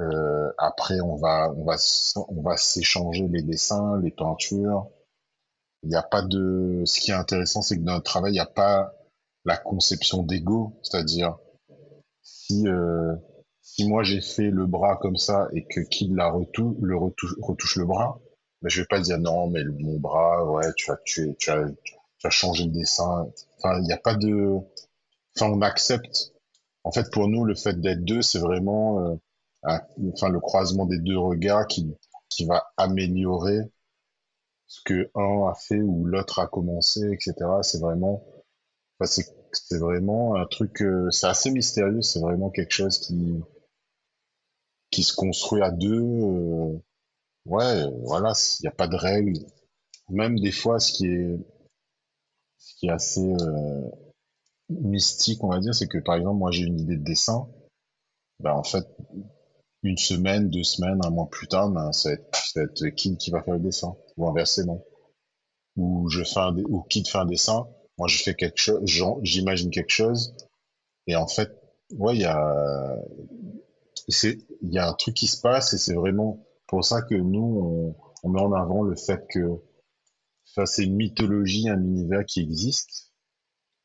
Euh, 0.00 0.50
après, 0.58 1.00
on 1.00 1.16
va 1.16 1.52
on 1.56 1.64
va 1.64 1.76
on 2.28 2.42
va 2.42 2.56
s'échanger 2.56 3.28
les 3.28 3.42
dessins, 3.42 4.00
les 4.00 4.10
peintures. 4.10 4.88
Il 5.82 5.90
n'y 5.90 5.96
a 5.96 6.02
pas 6.02 6.22
de. 6.22 6.82
Ce 6.86 7.00
qui 7.00 7.10
est 7.10 7.14
intéressant, 7.14 7.62
c'est 7.62 7.76
que 7.76 7.82
dans 7.82 7.94
notre 7.94 8.10
travail, 8.10 8.32
il 8.32 8.34
n'y 8.34 8.40
a 8.40 8.46
pas 8.46 8.94
la 9.44 9.56
conception 9.58 10.22
d'ego, 10.22 10.78
c'est-à-dire 10.82 11.36
si 12.22 12.66
euh, 12.68 13.14
si 13.62 13.88
moi 13.88 14.02
j'ai 14.02 14.20
fait 14.20 14.50
le 14.50 14.66
bras 14.66 14.96
comme 14.96 15.16
ça 15.16 15.48
et 15.54 15.64
que 15.64 15.80
qu'il 15.80 16.14
la 16.14 16.30
retouche, 16.30 16.76
le 16.80 16.96
retouche, 16.96 17.34
retouche 17.40 17.76
le 17.76 17.86
bras, 17.86 18.20
ben 18.60 18.68
je 18.68 18.80
vais 18.82 18.86
pas 18.86 19.00
dire 19.00 19.18
non, 19.18 19.48
mais 19.48 19.62
le, 19.62 19.72
mon 19.72 19.98
bras, 19.98 20.44
ouais, 20.44 20.66
tu 20.76 20.90
as, 20.90 20.98
tu, 21.04 21.34
tu 21.38 21.50
as, 21.50 21.64
tu 22.18 22.26
as 22.26 22.30
changé 22.30 22.64
le 22.64 22.70
dessin. 22.70 23.26
Enfin, 23.58 23.78
il 23.80 23.84
n'y 23.84 23.92
a 23.92 23.98
pas 23.98 24.14
de, 24.14 24.58
enfin, 25.36 25.50
on 25.52 25.62
accepte. 25.62 26.32
En 26.84 26.92
fait, 26.92 27.10
pour 27.12 27.28
nous, 27.28 27.44
le 27.44 27.54
fait 27.54 27.80
d'être 27.80 28.04
deux, 28.04 28.22
c'est 28.22 28.38
vraiment, 28.40 29.00
euh, 29.00 29.78
enfin, 30.14 30.28
le 30.28 30.40
croisement 30.40 30.86
des 30.86 30.98
deux 30.98 31.18
regards 31.18 31.66
qui, 31.66 31.94
qui 32.28 32.44
va 32.46 32.72
améliorer 32.76 33.58
ce 34.66 34.80
que 34.84 35.10
un 35.14 35.48
a 35.50 35.54
fait 35.54 35.80
ou 35.80 36.04
l'autre 36.06 36.38
a 36.40 36.46
commencé, 36.46 37.00
etc. 37.12 37.34
C'est 37.62 37.80
vraiment, 37.80 38.24
enfin, 38.98 39.06
c'est, 39.10 39.26
c'est 39.52 39.78
vraiment 39.78 40.36
un 40.36 40.46
truc, 40.46 40.82
euh, 40.82 41.10
c'est 41.10 41.26
assez 41.26 41.50
mystérieux. 41.50 42.02
C'est 42.02 42.20
vraiment 42.20 42.50
quelque 42.50 42.72
chose 42.72 42.98
qui, 42.98 43.42
qui 44.92 45.02
se 45.02 45.14
construit 45.14 45.62
à 45.62 45.72
deux. 45.72 46.00
Euh, 46.00 46.78
ouais, 47.46 47.84
voilà, 48.04 48.32
il 48.60 48.62
n'y 48.62 48.68
a 48.68 48.72
pas 48.72 48.86
de 48.86 48.96
règles. 48.96 49.40
Même 50.10 50.38
des 50.38 50.52
fois, 50.52 50.78
ce 50.78 50.92
qui 50.92 51.06
est, 51.06 51.38
ce 52.58 52.74
qui 52.76 52.86
est 52.86 52.90
assez 52.90 53.32
euh, 53.40 53.90
mystique, 54.68 55.42
on 55.42 55.48
va 55.48 55.58
dire, 55.58 55.74
c'est 55.74 55.88
que 55.88 55.98
par 55.98 56.16
exemple, 56.16 56.38
moi 56.38 56.52
j'ai 56.52 56.64
une 56.64 56.78
idée 56.78 56.96
de 56.96 57.04
dessin. 57.04 57.48
Ben, 58.40 58.52
en 58.52 58.64
fait, 58.64 58.86
une 59.82 59.96
semaine, 59.98 60.50
deux 60.50 60.62
semaines, 60.62 61.00
un 61.04 61.10
mois 61.10 61.28
plus 61.30 61.48
tard, 61.48 61.70
ben, 61.70 61.90
ça, 61.92 62.10
va 62.10 62.14
être, 62.14 62.36
ça 62.36 62.60
va 62.60 62.64
être 62.64 62.88
Kid 62.90 63.16
qui 63.18 63.30
va 63.30 63.42
faire 63.42 63.54
le 63.54 63.60
dessin, 63.60 63.96
ou 64.16 64.28
inversement. 64.28 64.84
Ou 65.76 66.08
je 66.08 66.22
fais 66.22 66.40
un, 66.40 66.56
ou 66.56 66.82
Kid 66.82 67.08
fait 67.08 67.18
un 67.18 67.24
dessin, 67.26 67.66
moi 67.98 68.08
je 68.08 68.22
fais 68.22 68.34
quelque 68.34 68.58
chose, 68.58 68.80
j'imagine 69.22 69.70
quelque 69.70 69.90
chose, 69.90 70.34
et 71.06 71.16
en 71.16 71.26
fait, 71.26 71.50
ouais, 71.92 72.14
il 72.14 72.20
y 72.20 72.26
a, 72.26 72.96
il 74.08 74.72
y 74.72 74.78
a 74.78 74.88
un 74.88 74.94
truc 74.94 75.14
qui 75.14 75.26
se 75.26 75.40
passe 75.40 75.72
et 75.72 75.78
c'est 75.78 75.94
vraiment 75.94 76.44
pour 76.66 76.84
ça 76.84 77.02
que 77.02 77.14
nous 77.14 77.94
on, 78.22 78.28
met 78.28 78.40
en 78.40 78.52
avant 78.52 78.82
le 78.82 78.96
fait 78.96 79.26
que 79.28 79.60
ça 80.44 80.66
c'est 80.66 80.84
une 80.84 80.96
mythologie, 80.96 81.68
un 81.68 81.80
univers 81.82 82.24
qui 82.24 82.40
existe. 82.40 83.12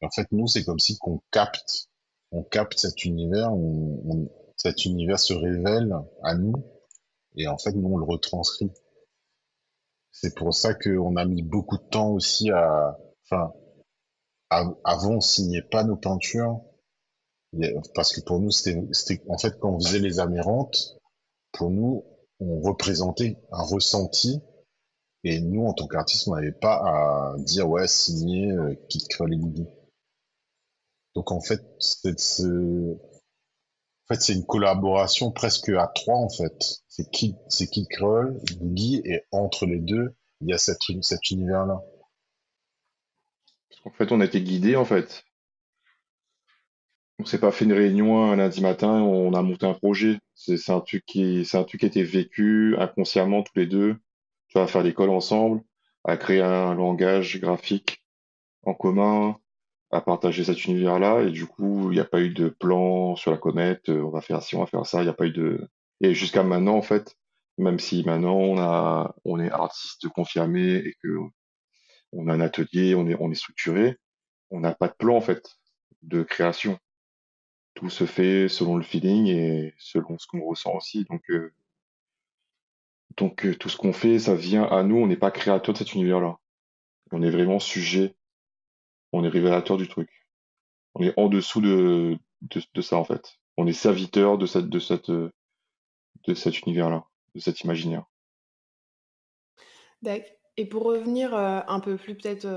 En 0.01 0.09
fait, 0.09 0.27
nous 0.31 0.47
c'est 0.47 0.63
comme 0.63 0.79
si 0.79 0.97
qu'on 0.97 1.21
capte, 1.31 1.89
on 2.31 2.43
capte 2.43 2.79
cet 2.79 3.03
univers, 3.05 3.53
on, 3.53 4.29
cet 4.55 4.85
univers 4.85 5.19
se 5.19 5.33
révèle 5.33 5.93
à 6.23 6.35
nous 6.35 6.63
et 7.35 7.47
en 7.47 7.57
fait 7.57 7.73
nous 7.73 7.87
on 7.87 7.97
le 7.97 8.05
retranscrit. 8.05 8.71
C'est 10.11 10.35
pour 10.35 10.53
ça 10.53 10.73
qu'on 10.73 11.15
a 11.15 11.25
mis 11.25 11.43
beaucoup 11.43 11.77
de 11.77 11.89
temps 11.89 12.09
aussi 12.11 12.49
à, 12.49 12.97
enfin, 13.23 13.53
avant 14.49 15.15
on 15.15 15.21
signait 15.21 15.61
pas 15.61 15.83
nos 15.83 15.97
peintures 15.97 16.61
parce 17.95 18.13
que 18.13 18.21
pour 18.21 18.39
nous, 18.39 18.51
c'était, 18.51 19.21
en 19.29 19.37
fait, 19.37 19.57
quand 19.59 19.71
on 19.73 19.79
faisait 19.79 19.99
les 19.99 20.19
amérantes, 20.19 20.97
pour 21.51 21.69
nous, 21.69 22.03
on 22.39 22.61
représentait 22.61 23.37
un 23.51 23.63
ressenti. 23.63 24.41
Et 25.23 25.39
nous, 25.41 25.65
en 25.65 25.73
tant 25.73 25.87
qu'artistes, 25.87 26.27
on 26.27 26.35
n'avait 26.35 26.51
pas 26.51 26.75
à 26.75 27.35
dire, 27.39 27.67
ouais, 27.67 27.87
signer, 27.87 28.51
euh, 28.51 28.75
qui 28.89 29.05
crée 29.07 29.25
les 29.27 29.37
bougies. 29.37 29.67
Donc, 31.15 31.31
en 31.31 31.41
fait, 31.41 31.61
c'est, 31.79 32.13
En 32.43 34.13
fait, 34.13 34.21
c'est 34.21 34.33
une 34.33 34.45
collaboration 34.45 35.31
presque 35.31 35.69
à 35.69 35.87
trois, 35.87 36.17
en 36.17 36.29
fait. 36.29 36.83
C'est 36.87 37.09
Kid, 37.09 37.35
c'est 37.49 37.69
Creole, 37.89 38.39
Guy, 38.61 39.01
et 39.03 39.23
entre 39.31 39.65
les 39.65 39.79
deux, 39.79 40.15
il 40.41 40.49
y 40.49 40.53
a 40.53 40.57
cette, 40.57 40.79
cet 41.01 41.29
univers-là. 41.31 41.81
Parce 43.69 43.81
qu'en 43.81 43.91
fait, 43.91 44.11
on 44.11 44.21
a 44.21 44.25
été 44.25 44.41
guidés, 44.41 44.75
en 44.75 44.85
fait. 44.85 45.23
On 47.19 47.25
s'est 47.25 47.39
pas 47.39 47.51
fait 47.51 47.65
une 47.65 47.73
réunion 47.73 48.31
un 48.31 48.35
lundi 48.35 48.61
matin, 48.61 49.01
on 49.01 49.33
a 49.33 49.41
monté 49.41 49.65
un 49.65 49.73
projet. 49.73 50.19
C'est 50.35 50.69
un 50.71 50.81
truc 50.81 51.03
qui, 51.05 51.45
c'est 51.45 51.57
un 51.57 51.63
truc 51.63 51.79
qui 51.79 51.85
a 51.85 51.89
été 51.89 52.03
vécu 52.03 52.75
inconsciemment 52.77 53.41
tous 53.41 53.53
les 53.55 53.65
deux. 53.65 53.95
Tu 54.49 54.57
vas 54.59 54.67
faire 54.67 54.83
l'école 54.83 55.09
ensemble, 55.09 55.61
à 56.03 56.15
créer 56.17 56.41
un 56.41 56.75
langage 56.75 57.39
graphique 57.41 58.03
en 58.63 58.73
commun, 58.75 59.37
à 59.91 60.01
partager 60.01 60.43
cet 60.43 60.65
univers-là. 60.65 61.23
Et 61.23 61.31
du 61.31 61.47
coup, 61.47 61.91
il 61.91 61.95
n'y 61.95 61.99
a 61.99 62.05
pas 62.05 62.21
eu 62.21 62.29
de 62.29 62.49
plan 62.49 63.15
sur 63.15 63.31
la 63.31 63.37
comète, 63.37 63.89
euh, 63.89 64.03
on 64.03 64.09
va 64.09 64.21
faire 64.21 64.43
ci, 64.43 64.55
on 64.55 64.59
va 64.59 64.67
faire 64.67 64.85
ça. 64.85 64.99
Il 65.01 65.05
n'y 65.05 65.09
a 65.09 65.13
pas 65.13 65.25
eu 65.25 65.31
de. 65.31 65.67
Et 66.01 66.13
jusqu'à 66.13 66.43
maintenant, 66.43 66.77
en 66.77 66.81
fait, 66.83 67.15
même 67.57 67.79
si 67.79 68.03
maintenant 68.05 68.35
on 68.37 68.59
a, 68.59 69.15
on 69.25 69.39
est 69.39 69.51
artiste 69.51 70.07
confirmé 70.09 70.75
et 70.75 70.95
que 71.03 71.17
on 72.13 72.27
a 72.27 72.33
un 72.33 72.41
atelier, 72.41 72.95
on 72.95 73.07
est, 73.07 73.17
on 73.19 73.31
est 73.31 73.35
structuré, 73.35 73.97
on 74.51 74.59
n'a 74.59 74.73
pas 74.75 74.87
de 74.87 74.93
plan 74.93 75.17
en 75.17 75.21
fait 75.21 75.57
de 76.03 76.23
création. 76.23 76.77
Tout 77.77 77.91
se 77.91 78.07
fait 78.07 78.49
selon 78.49 78.75
le 78.75 78.81
feeling 78.81 79.27
et 79.27 79.75
selon 79.77 80.17
ce 80.17 80.25
qu'on 80.25 80.43
ressent 80.43 80.73
aussi. 80.75 81.03
Donc, 81.03 81.29
euh, 81.29 81.53
donc 83.17 83.45
euh, 83.45 83.55
tout 83.55 83.69
ce 83.69 83.77
qu'on 83.77 83.93
fait, 83.93 84.17
ça 84.17 84.33
vient 84.33 84.63
à 84.63 84.81
nous. 84.81 84.95
On 84.95 85.05
n'est 85.05 85.15
pas 85.15 85.29
créateur 85.29 85.73
de 85.73 85.77
cet 85.77 85.93
univers-là. 85.93 86.39
On 87.11 87.21
est 87.21 87.29
vraiment 87.29 87.59
sujet. 87.59 88.15
On 89.13 89.23
est 89.23 89.29
révélateur 89.29 89.77
du 89.77 89.87
truc. 89.87 90.09
On 90.95 91.03
est 91.03 91.13
en 91.17 91.29
dessous 91.29 91.61
de, 91.61 92.17
de, 92.41 92.81
ça 92.81 92.97
en 92.97 93.03
fait. 93.03 93.37
On 93.57 93.67
est 93.67 93.73
serviteur 93.73 94.39
de 94.39 94.47
cette, 94.47 94.69
de 94.69 94.79
cette, 94.79 95.11
de 95.11 96.33
cet 96.33 96.61
univers-là, 96.61 97.05
de 97.35 97.39
cet 97.39 97.61
imaginaire. 97.61 98.05
D'accord. 100.01 100.31
Et 100.57 100.65
pour 100.65 100.81
revenir 100.81 101.35
euh, 101.35 101.59
un 101.67 101.79
peu 101.79 101.95
plus 101.95 102.15
peut-être 102.15 102.47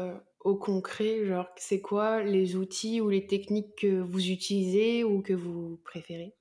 au 0.40 0.56
concret, 0.56 1.26
genre, 1.26 1.48
c'est 1.56 1.80
quoi 1.80 2.22
les 2.22 2.56
outils 2.56 3.00
ou 3.00 3.10
les 3.10 3.26
techniques 3.26 3.76
que 3.76 4.00
vous 4.00 4.30
utilisez 4.30 5.04
ou 5.04 5.20
que 5.22 5.34
vous 5.34 5.78
préférez? 5.84 6.34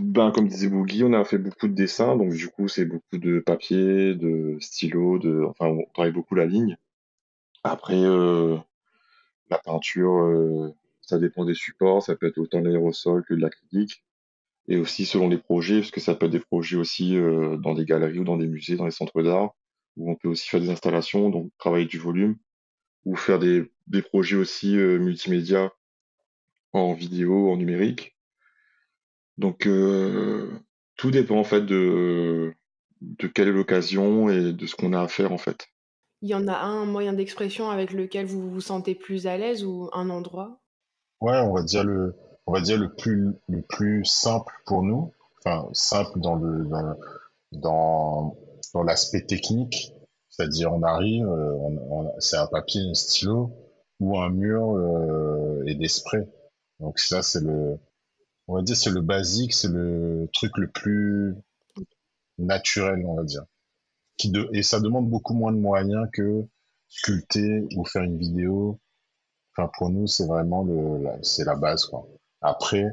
Ben, 0.00 0.32
comme 0.32 0.48
disait 0.48 0.68
Boogie, 0.68 1.04
on 1.04 1.12
a 1.12 1.24
fait 1.24 1.38
beaucoup 1.38 1.68
de 1.68 1.74
dessins, 1.74 2.16
donc 2.16 2.32
du 2.32 2.48
coup, 2.48 2.66
c'est 2.66 2.84
beaucoup 2.84 3.18
de 3.18 3.38
papier, 3.38 4.14
de 4.14 4.56
stylo, 4.58 5.18
de, 5.18 5.44
enfin, 5.44 5.66
on 5.66 5.84
travaille 5.92 6.12
beaucoup 6.12 6.34
la 6.34 6.46
ligne. 6.46 6.76
Après, 7.62 8.02
euh, 8.02 8.56
la 9.50 9.58
peinture, 9.58 10.16
euh, 10.16 10.74
ça 11.00 11.18
dépend 11.18 11.44
des 11.44 11.54
supports, 11.54 12.02
ça 12.02 12.16
peut 12.16 12.26
être 12.26 12.38
autant 12.38 12.60
l'aérosol 12.60 13.24
que 13.24 13.34
de 13.34 13.40
l'acrylique. 13.40 14.02
Et 14.66 14.78
aussi 14.78 15.04
selon 15.04 15.28
les 15.28 15.38
projets, 15.38 15.80
parce 15.80 15.90
que 15.90 16.00
ça 16.00 16.14
peut 16.14 16.26
être 16.26 16.32
des 16.32 16.40
projets 16.40 16.76
aussi 16.76 17.16
euh, 17.16 17.56
dans 17.58 17.74
des 17.74 17.84
galeries 17.84 18.18
ou 18.18 18.24
dans 18.24 18.38
des 18.38 18.48
musées, 18.48 18.76
dans 18.76 18.86
les 18.86 18.90
centres 18.90 19.22
d'art, 19.22 19.54
où 19.96 20.10
on 20.10 20.16
peut 20.16 20.28
aussi 20.28 20.48
faire 20.48 20.60
des 20.60 20.70
installations, 20.70 21.30
donc 21.30 21.52
travailler 21.58 21.86
du 21.86 21.98
volume, 21.98 22.36
ou 23.04 23.16
faire 23.16 23.38
des, 23.38 23.70
des 23.86 24.02
projets 24.02 24.36
aussi 24.36 24.76
euh, 24.76 24.98
multimédia 24.98 25.72
en 26.72 26.92
vidéo, 26.94 27.50
en 27.50 27.56
numérique. 27.56 28.16
Donc 29.38 29.66
euh, 29.66 30.50
tout 30.96 31.10
dépend 31.10 31.38
en 31.38 31.44
fait 31.44 31.62
de, 31.62 32.54
de 33.00 33.26
quelle 33.26 33.48
est 33.48 33.52
l'occasion 33.52 34.28
et 34.28 34.52
de 34.52 34.66
ce 34.66 34.76
qu'on 34.76 34.92
a 34.92 35.00
à 35.00 35.08
faire 35.08 35.32
en 35.32 35.38
fait. 35.38 35.68
Il 36.22 36.28
y 36.28 36.34
en 36.34 36.48
a 36.48 36.56
un 36.56 36.86
moyen 36.86 37.12
d'expression 37.12 37.68
avec 37.68 37.92
lequel 37.92 38.26
vous 38.26 38.50
vous 38.50 38.60
sentez 38.60 38.94
plus 38.94 39.26
à 39.26 39.36
l'aise 39.36 39.64
ou 39.64 39.90
un 39.92 40.08
endroit? 40.08 40.60
Ouais, 41.20 41.38
on 41.38 41.52
va 41.52 41.62
dire 41.62 41.84
le, 41.84 42.14
on 42.46 42.52
va 42.52 42.60
dire 42.60 42.78
le 42.78 42.94
plus, 42.94 43.32
le 43.48 43.62
plus 43.62 44.04
simple 44.04 44.52
pour 44.66 44.82
nous. 44.82 45.12
Enfin, 45.44 45.68
simple 45.72 46.20
dans 46.20 46.36
le, 46.36 46.64
dans, 46.64 46.96
dans, 47.52 48.36
dans 48.72 48.82
l'aspect 48.82 49.26
technique. 49.26 49.92
C'est-à-dire, 50.36 50.72
on 50.72 50.82
arrive, 50.82 51.28
euh, 51.28 52.10
c'est 52.18 52.36
un 52.36 52.48
papier, 52.48 52.80
un 52.80 52.94
stylo 52.94 53.52
ou 54.00 54.18
un 54.18 54.30
mur 54.30 54.72
euh, 54.76 55.62
et 55.66 55.76
des 55.76 55.86
sprays. 55.86 56.28
Donc 56.80 56.98
ça, 56.98 57.22
c'est 57.22 57.40
le, 57.40 57.78
on 58.48 58.56
va 58.56 58.62
dire, 58.62 58.76
c'est 58.76 58.90
le 58.90 59.00
basique, 59.00 59.54
c'est 59.54 59.68
le 59.68 60.28
truc 60.32 60.58
le 60.58 60.68
plus 60.68 61.36
naturel, 62.38 63.04
on 63.06 63.14
va 63.14 63.22
dire. 63.22 63.44
Qui 64.16 64.30
de, 64.30 64.48
et 64.52 64.64
ça 64.64 64.80
demande 64.80 65.08
beaucoup 65.08 65.34
moins 65.34 65.52
de 65.52 65.58
moyens 65.58 66.08
que 66.12 66.44
sculpter 66.88 67.68
ou 67.76 67.84
faire 67.84 68.02
une 68.02 68.18
vidéo. 68.18 68.80
Enfin, 69.56 69.70
pour 69.78 69.88
nous, 69.90 70.08
c'est 70.08 70.26
vraiment 70.26 70.64
le, 70.64 71.06
c'est 71.22 71.44
la 71.44 71.54
base, 71.54 71.84
quoi. 71.84 72.08
Après, 72.40 72.86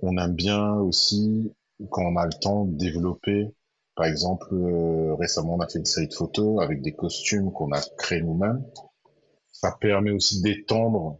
on 0.00 0.16
aime 0.16 0.34
bien 0.34 0.76
aussi, 0.76 1.52
quand 1.90 2.04
on 2.04 2.16
a 2.16 2.24
le 2.24 2.32
temps, 2.40 2.64
développer. 2.64 3.54
Par 3.96 4.06
exemple, 4.06 4.48
euh, 4.54 5.14
récemment, 5.16 5.54
on 5.56 5.60
a 5.60 5.68
fait 5.68 5.78
une 5.78 5.84
série 5.84 6.08
de 6.08 6.14
photos 6.14 6.62
avec 6.62 6.82
des 6.82 6.94
costumes 6.94 7.52
qu'on 7.52 7.72
a 7.72 7.80
créés 7.98 8.22
nous-mêmes. 8.22 8.64
Ça 9.52 9.72
permet 9.80 10.10
aussi 10.12 10.42
d'étendre 10.42 11.18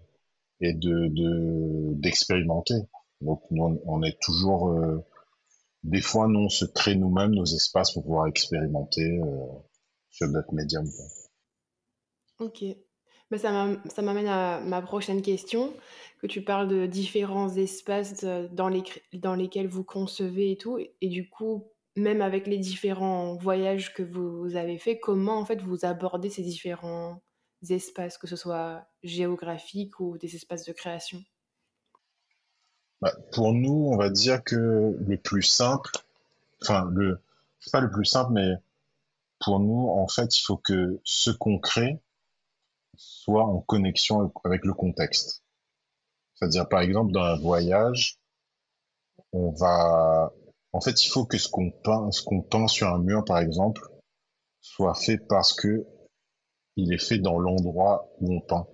et 0.60 0.74
de, 0.74 1.08
de, 1.08 1.94
d'expérimenter. 1.94 2.74
Donc, 3.22 3.42
on 3.50 4.02
est 4.02 4.18
toujours, 4.20 4.70
euh, 4.70 5.04
des 5.84 6.02
fois, 6.02 6.28
nous, 6.28 6.40
on 6.40 6.48
se 6.50 6.66
crée 6.66 6.96
nous-mêmes 6.96 7.32
nos 7.34 7.46
espaces 7.46 7.92
pour 7.92 8.04
pouvoir 8.04 8.26
expérimenter 8.28 9.18
euh, 9.20 9.46
sur 10.10 10.28
notre 10.28 10.52
médium. 10.54 10.86
Ok. 12.38 12.64
Ça 13.36 13.50
m'am- 13.50 13.80
ça 13.88 14.02
m'amène 14.02 14.28
à 14.28 14.60
ma 14.60 14.80
prochaine 14.80 15.20
question, 15.20 15.74
que 16.20 16.28
tu 16.28 16.42
parles 16.44 16.68
de 16.68 16.86
différents 16.86 17.48
espaces 17.56 18.22
euh, 18.22 18.46
dans, 18.52 18.68
les, 18.68 18.84
dans 19.12 19.34
lesquels 19.34 19.66
vous 19.66 19.82
concevez 19.82 20.52
et 20.52 20.56
tout. 20.56 20.78
Et 21.00 21.08
du 21.08 21.28
coup, 21.28 21.64
même 21.96 22.20
avec 22.20 22.46
les 22.46 22.58
différents 22.58 23.36
voyages 23.36 23.94
que 23.94 24.02
vous 24.02 24.56
avez 24.56 24.78
faits, 24.78 25.00
comment 25.00 25.38
en 25.38 25.44
fait 25.44 25.62
vous 25.62 25.84
abordez 25.84 26.30
ces 26.30 26.42
différents 26.42 27.22
espaces, 27.70 28.18
que 28.18 28.26
ce 28.26 28.36
soit 28.36 28.86
géographiques 29.02 30.00
ou 30.00 30.18
des 30.18 30.34
espaces 30.34 30.64
de 30.64 30.72
création? 30.72 31.22
Bah, 33.00 33.12
pour 33.32 33.52
nous, 33.52 33.90
on 33.92 33.96
va 33.96 34.10
dire 34.10 34.42
que 34.42 34.96
le 34.98 35.16
plus 35.16 35.42
simple, 35.42 35.90
enfin, 36.62 36.88
le, 36.92 37.20
c'est 37.60 37.72
pas 37.72 37.80
le 37.80 37.90
plus 37.90 38.04
simple, 38.04 38.32
mais 38.32 38.54
pour 39.40 39.60
nous, 39.60 39.88
en 39.88 40.08
fait, 40.08 40.38
il 40.38 40.42
faut 40.42 40.56
que 40.56 41.00
ce 41.04 41.30
qu'on 41.30 41.58
crée 41.58 42.00
soit 42.96 43.44
en 43.44 43.60
connexion 43.60 44.32
avec 44.44 44.64
le 44.64 44.72
contexte. 44.72 45.42
C'est-à-dire, 46.34 46.68
par 46.68 46.80
exemple, 46.80 47.12
dans 47.12 47.22
un 47.22 47.36
voyage, 47.36 48.18
on 49.32 49.50
va, 49.50 50.32
en 50.74 50.80
fait, 50.80 51.04
il 51.04 51.08
faut 51.08 51.24
que 51.24 51.38
ce 51.38 51.48
qu'on 51.48 51.70
peint, 51.70 52.10
ce 52.10 52.22
qu'on 52.22 52.42
peint 52.42 52.66
sur 52.68 52.88
un 52.88 52.98
mur, 52.98 53.24
par 53.24 53.38
exemple, 53.38 53.80
soit 54.60 54.94
fait 54.94 55.18
parce 55.18 55.52
que 55.54 55.86
il 56.76 56.92
est 56.92 56.98
fait 57.02 57.18
dans 57.18 57.38
l'endroit 57.38 58.08
où 58.20 58.34
on 58.34 58.40
peint. 58.40 58.66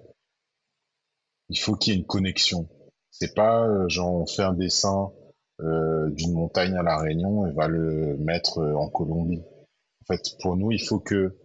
Il 1.51 1.59
faut 1.59 1.75
qu'il 1.75 1.93
y 1.93 1.97
ait 1.97 1.99
une 2.01 2.07
connexion. 2.07 2.69
C'est 3.11 3.35
pas 3.35 3.67
euh, 3.67 3.89
genre 3.89 4.15
on 4.15 4.27
fait 4.27 4.43
un 4.43 4.55
dessin 4.55 5.13
euh, 5.61 6.09
d'une 6.11 6.33
montagne 6.33 6.75
à 6.77 6.83
la 6.83 6.97
Réunion 6.97 7.47
et 7.47 7.53
va 7.53 7.69
le 7.69 8.17
mettre 8.17 8.59
euh, 8.61 8.75
en 8.75 8.89
Colombie. 8.89 9.43
En 10.03 10.05
fait, 10.15 10.23
pour 10.41 10.57
nous, 10.57 10.73
il 10.73 10.81
faut 10.83 11.01
que 11.01 11.37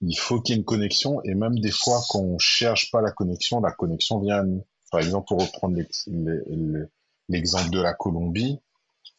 il 0.00 0.16
faut 0.18 0.40
qu'il 0.40 0.54
y 0.54 0.58
ait 0.58 0.60
une 0.60 0.64
connexion 0.64 1.22
et 1.24 1.34
même 1.34 1.58
des 1.58 1.70
fois 1.70 2.00
quand 2.08 2.20
on 2.20 2.38
cherche 2.38 2.90
pas 2.90 3.00
la 3.02 3.10
connexion, 3.12 3.60
la 3.60 3.72
connexion 3.72 4.18
vient 4.20 4.38
à 4.38 4.42
nous. 4.44 4.64
Par 4.90 5.00
exemple, 5.00 5.26
pour 5.28 5.40
reprendre 5.42 5.76
l'ex- 5.76 6.06
le- 6.06 6.44
le- 6.48 6.88
l'exemple 7.28 7.70
de 7.70 7.80
la 7.80 7.94
Colombie, 7.94 8.60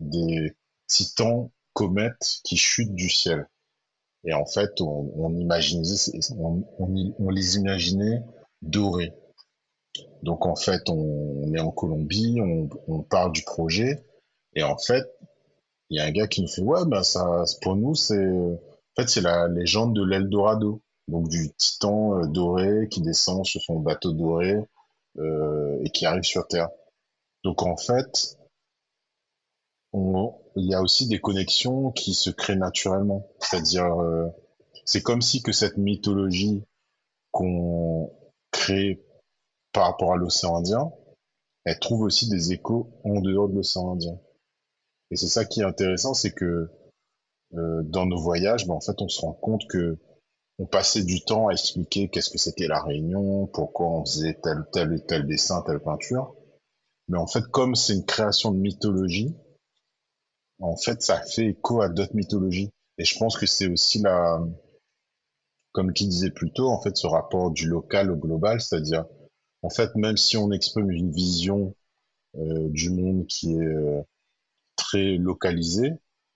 des, 0.00 0.52
titans 0.86 1.50
comètes 1.72 2.40
qui 2.44 2.56
chutent 2.56 2.94
du 2.94 3.08
ciel. 3.08 3.48
Et 4.24 4.34
en 4.34 4.44
fait, 4.44 4.70
on, 4.80 5.28
les 7.30 7.56
imaginait 7.56 8.22
dorés. 8.60 9.12
Donc 10.22 10.46
en 10.46 10.54
fait, 10.54 10.88
on, 10.88 11.52
est 11.54 11.60
en 11.60 11.70
Colombie, 11.70 12.40
on, 12.40 13.02
parle 13.02 13.32
du 13.32 13.42
projet, 13.42 14.04
et 14.54 14.62
en 14.62 14.76
fait, 14.78 15.04
il 15.90 15.98
y 15.98 16.00
a 16.00 16.04
un 16.04 16.10
gars 16.10 16.26
qui 16.26 16.42
nous 16.42 16.48
fait, 16.48 16.62
ouais, 16.62 16.84
ben 16.86 17.02
ça, 17.02 17.44
pour 17.62 17.76
nous, 17.76 17.94
c'est, 17.94 18.26
en 18.26 18.58
fait, 18.96 19.08
c'est 19.08 19.20
la 19.20 19.48
légende 19.48 19.94
de 19.94 20.04
l'Eldorado. 20.04 20.82
Donc 21.08 21.28
du 21.28 21.52
titan 21.54 22.18
euh, 22.18 22.26
doré 22.26 22.88
qui 22.88 23.02
descend 23.02 23.44
sur 23.44 23.60
son 23.60 23.80
bateau 23.80 24.12
doré 24.12 24.56
et 25.18 25.90
qui 25.90 26.06
arrive 26.06 26.22
sur 26.22 26.46
Terre. 26.48 26.70
Donc 27.44 27.62
en 27.62 27.76
fait, 27.76 28.36
on, 29.92 30.34
il 30.56 30.70
y 30.70 30.74
a 30.74 30.82
aussi 30.82 31.06
des 31.06 31.20
connexions 31.20 31.90
qui 31.90 32.14
se 32.14 32.30
créent 32.30 32.56
naturellement. 32.56 33.28
C'est-à-dire, 33.40 34.00
euh, 34.00 34.28
c'est 34.84 35.02
comme 35.02 35.22
si 35.22 35.42
que 35.42 35.52
cette 35.52 35.76
mythologie 35.76 36.62
qu'on 37.30 38.12
crée 38.50 39.04
par 39.72 39.84
rapport 39.86 40.12
à 40.12 40.16
l'océan 40.16 40.56
Indien, 40.56 40.92
elle 41.64 41.78
trouve 41.78 42.02
aussi 42.02 42.28
des 42.28 42.52
échos 42.52 42.90
en 43.04 43.20
dehors 43.20 43.48
de 43.48 43.54
l'océan 43.54 43.92
Indien. 43.92 44.18
Et 45.10 45.16
c'est 45.16 45.28
ça 45.28 45.44
qui 45.44 45.60
est 45.60 45.64
intéressant, 45.64 46.14
c'est 46.14 46.32
que 46.32 46.70
euh, 47.54 47.82
dans 47.84 48.06
nos 48.06 48.20
voyages, 48.20 48.66
ben, 48.66 48.74
en 48.74 48.80
fait, 48.80 49.00
on 49.00 49.08
se 49.08 49.20
rend 49.20 49.34
compte 49.34 49.66
que 49.68 49.98
on 50.58 50.66
passait 50.66 51.02
du 51.02 51.24
temps 51.24 51.48
à 51.48 51.52
expliquer 51.52 52.08
qu'est-ce 52.08 52.30
que 52.30 52.38
c'était 52.38 52.68
la 52.68 52.82
Réunion, 52.82 53.46
pourquoi 53.46 53.88
on 53.88 54.04
faisait 54.04 54.38
tel, 54.42 54.64
tel, 54.72 55.04
tel 55.06 55.26
dessin, 55.26 55.62
telle 55.62 55.80
peinture. 55.80 56.34
Mais 57.08 57.18
en 57.18 57.26
fait, 57.26 57.42
comme 57.50 57.74
c'est 57.74 57.94
une 57.94 58.06
création 58.06 58.52
de 58.52 58.58
mythologie, 58.58 59.34
en 60.60 60.76
fait, 60.76 61.02
ça 61.02 61.20
fait 61.20 61.46
écho 61.46 61.82
à 61.82 61.88
d'autres 61.88 62.14
mythologies. 62.14 62.70
Et 62.98 63.04
je 63.04 63.18
pense 63.18 63.36
que 63.36 63.46
c'est 63.46 63.68
aussi 63.68 63.98
la, 64.00 64.40
comme 65.72 65.92
qui 65.92 66.06
disait 66.06 66.30
plus 66.30 66.52
tôt, 66.52 66.68
en 66.68 66.80
fait, 66.80 66.96
ce 66.96 67.06
rapport 67.06 67.50
du 67.50 67.66
local 67.66 68.10
au 68.10 68.16
global, 68.16 68.60
c'est-à-dire, 68.60 69.06
en 69.62 69.70
fait, 69.70 69.94
même 69.96 70.16
si 70.16 70.36
on 70.36 70.52
exprime 70.52 70.90
une 70.90 71.10
vision 71.10 71.74
euh, 72.36 72.68
du 72.68 72.90
monde 72.90 73.26
qui 73.26 73.52
est 73.54 73.60
euh, 73.60 74.02
très 74.76 75.16
localisée, 75.16 75.92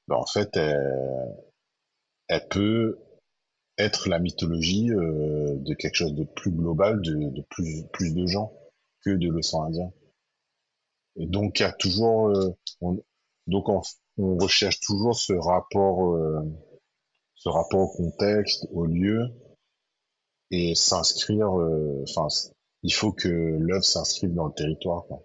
ben, 0.08 0.16
en 0.16 0.26
fait, 0.26 0.56
elle, 0.56 1.36
elle, 2.28 2.48
peut 2.48 2.98
être 3.78 4.08
la 4.08 4.18
mythologie 4.18 4.90
euh, 4.90 5.54
de 5.56 5.74
quelque 5.74 5.94
chose 5.96 6.14
de 6.14 6.24
plus 6.24 6.50
global, 6.50 7.00
de, 7.02 7.14
de 7.14 7.42
plus, 7.50 7.84
plus 7.92 8.14
de 8.14 8.26
gens 8.26 8.52
que 9.02 9.10
de 9.10 9.28
l'océan 9.28 9.64
Indien. 9.64 9.92
Et 11.16 11.26
donc, 11.26 11.60
il 11.60 11.62
y 11.62 11.66
a 11.66 11.72
toujours, 11.72 12.28
euh, 12.28 12.50
on, 12.80 13.02
donc 13.46 13.68
on, 13.68 13.82
recherche 14.18 14.80
toujours 14.80 15.14
ce 15.14 15.34
rapport, 15.34 16.14
euh, 16.14 16.40
ce 17.34 17.48
rapport 17.50 17.80
au 17.80 17.88
contexte, 17.88 18.66
au 18.72 18.86
lieu, 18.86 19.28
et 20.50 20.74
s'inscrire. 20.74 21.58
euh, 21.58 22.02
Enfin, 22.08 22.28
il 22.82 22.92
faut 22.94 23.12
que 23.12 23.28
l'œuvre 23.28 23.84
s'inscrive 23.84 24.32
dans 24.34 24.46
le 24.46 24.54
territoire. 24.54 25.04
quoi. 25.06 25.22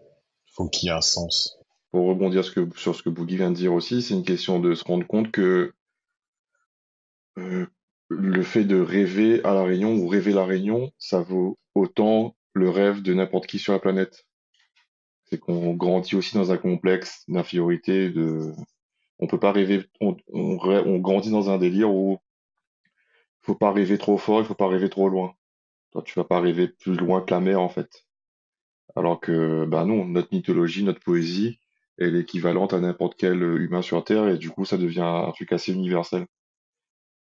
Il 0.47 0.51
faut 0.53 0.67
qu'il 0.67 0.87
y 0.87 0.89
ait 0.89 0.95
un 0.95 1.01
sens. 1.01 1.57
Pour 1.91 2.07
rebondir 2.07 2.43
ce 2.43 2.51
que, 2.51 2.69
sur 2.77 2.95
ce 2.95 3.03
que 3.03 3.09
Boogie 3.09 3.37
vient 3.37 3.51
de 3.51 3.55
dire 3.55 3.73
aussi, 3.73 4.01
c'est 4.01 4.13
une 4.13 4.23
question 4.23 4.59
de 4.59 4.73
se 4.75 4.83
rendre 4.83 5.05
compte 5.07 5.31
que 5.31 5.73
euh, 7.37 7.65
le 8.19 8.43
fait 8.43 8.65
de 8.65 8.79
rêver 8.79 9.43
à 9.45 9.53
La 9.53 9.63
Réunion 9.63 9.95
ou 9.95 10.07
rêver 10.07 10.33
La 10.33 10.45
Réunion, 10.45 10.91
ça 10.97 11.21
vaut 11.21 11.57
autant 11.75 12.35
le 12.53 12.69
rêve 12.69 13.01
de 13.01 13.13
n'importe 13.13 13.47
qui 13.47 13.57
sur 13.57 13.73
la 13.73 13.79
planète. 13.79 14.25
C'est 15.25 15.39
qu'on 15.39 15.73
grandit 15.73 16.15
aussi 16.15 16.35
dans 16.35 16.51
un 16.51 16.57
complexe 16.57 17.23
d'infériorité, 17.29 18.09
de... 18.09 18.51
On 19.19 19.27
peut 19.27 19.39
pas 19.39 19.51
rêver, 19.51 19.85
on, 20.01 20.15
grandit 20.97 21.29
dans 21.29 21.49
un 21.49 21.57
délire 21.57 21.93
où 21.93 22.19
il 22.83 23.45
faut 23.45 23.55
pas 23.55 23.71
rêver 23.71 23.97
trop 23.97 24.17
fort, 24.17 24.41
il 24.41 24.45
faut 24.45 24.55
pas 24.55 24.67
rêver 24.67 24.89
trop 24.89 25.07
loin. 25.07 25.33
Toi, 25.91 26.01
tu 26.03 26.13
vas 26.17 26.25
pas 26.25 26.41
rêver 26.41 26.67
plus 26.67 26.95
loin 26.95 27.21
que 27.21 27.33
la 27.33 27.39
mer, 27.39 27.61
en 27.61 27.69
fait. 27.69 28.05
Alors 28.95 29.19
que, 29.21 29.65
bah 29.65 29.85
non, 29.85 30.05
notre 30.05 30.33
mythologie, 30.33 30.83
notre 30.83 30.99
poésie, 30.99 31.59
elle 31.97 32.15
est 32.15 32.21
équivalente 32.21 32.73
à 32.73 32.79
n'importe 32.79 33.15
quel 33.15 33.41
humain 33.41 33.81
sur 33.81 34.03
Terre, 34.03 34.27
et 34.27 34.37
du 34.37 34.49
coup, 34.49 34.65
ça 34.65 34.77
devient 34.77 35.01
un 35.01 35.31
truc 35.31 35.53
assez 35.53 35.71
universel. 35.71 36.25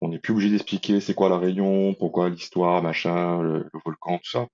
On 0.05 0.09
n'est 0.09 0.19
plus 0.19 0.35
obligé 0.35 0.51
d'expliquer 0.51 1.01
c'est 1.01 1.15
quoi 1.15 1.31
la 1.31 1.39
Réunion, 1.39 1.95
pourquoi 1.95 2.29
l'histoire, 2.29 2.83
machin, 2.83 3.41
le, 3.41 3.71
volcan, 3.87 4.19
tout 4.19 4.31
ça. 4.33 4.49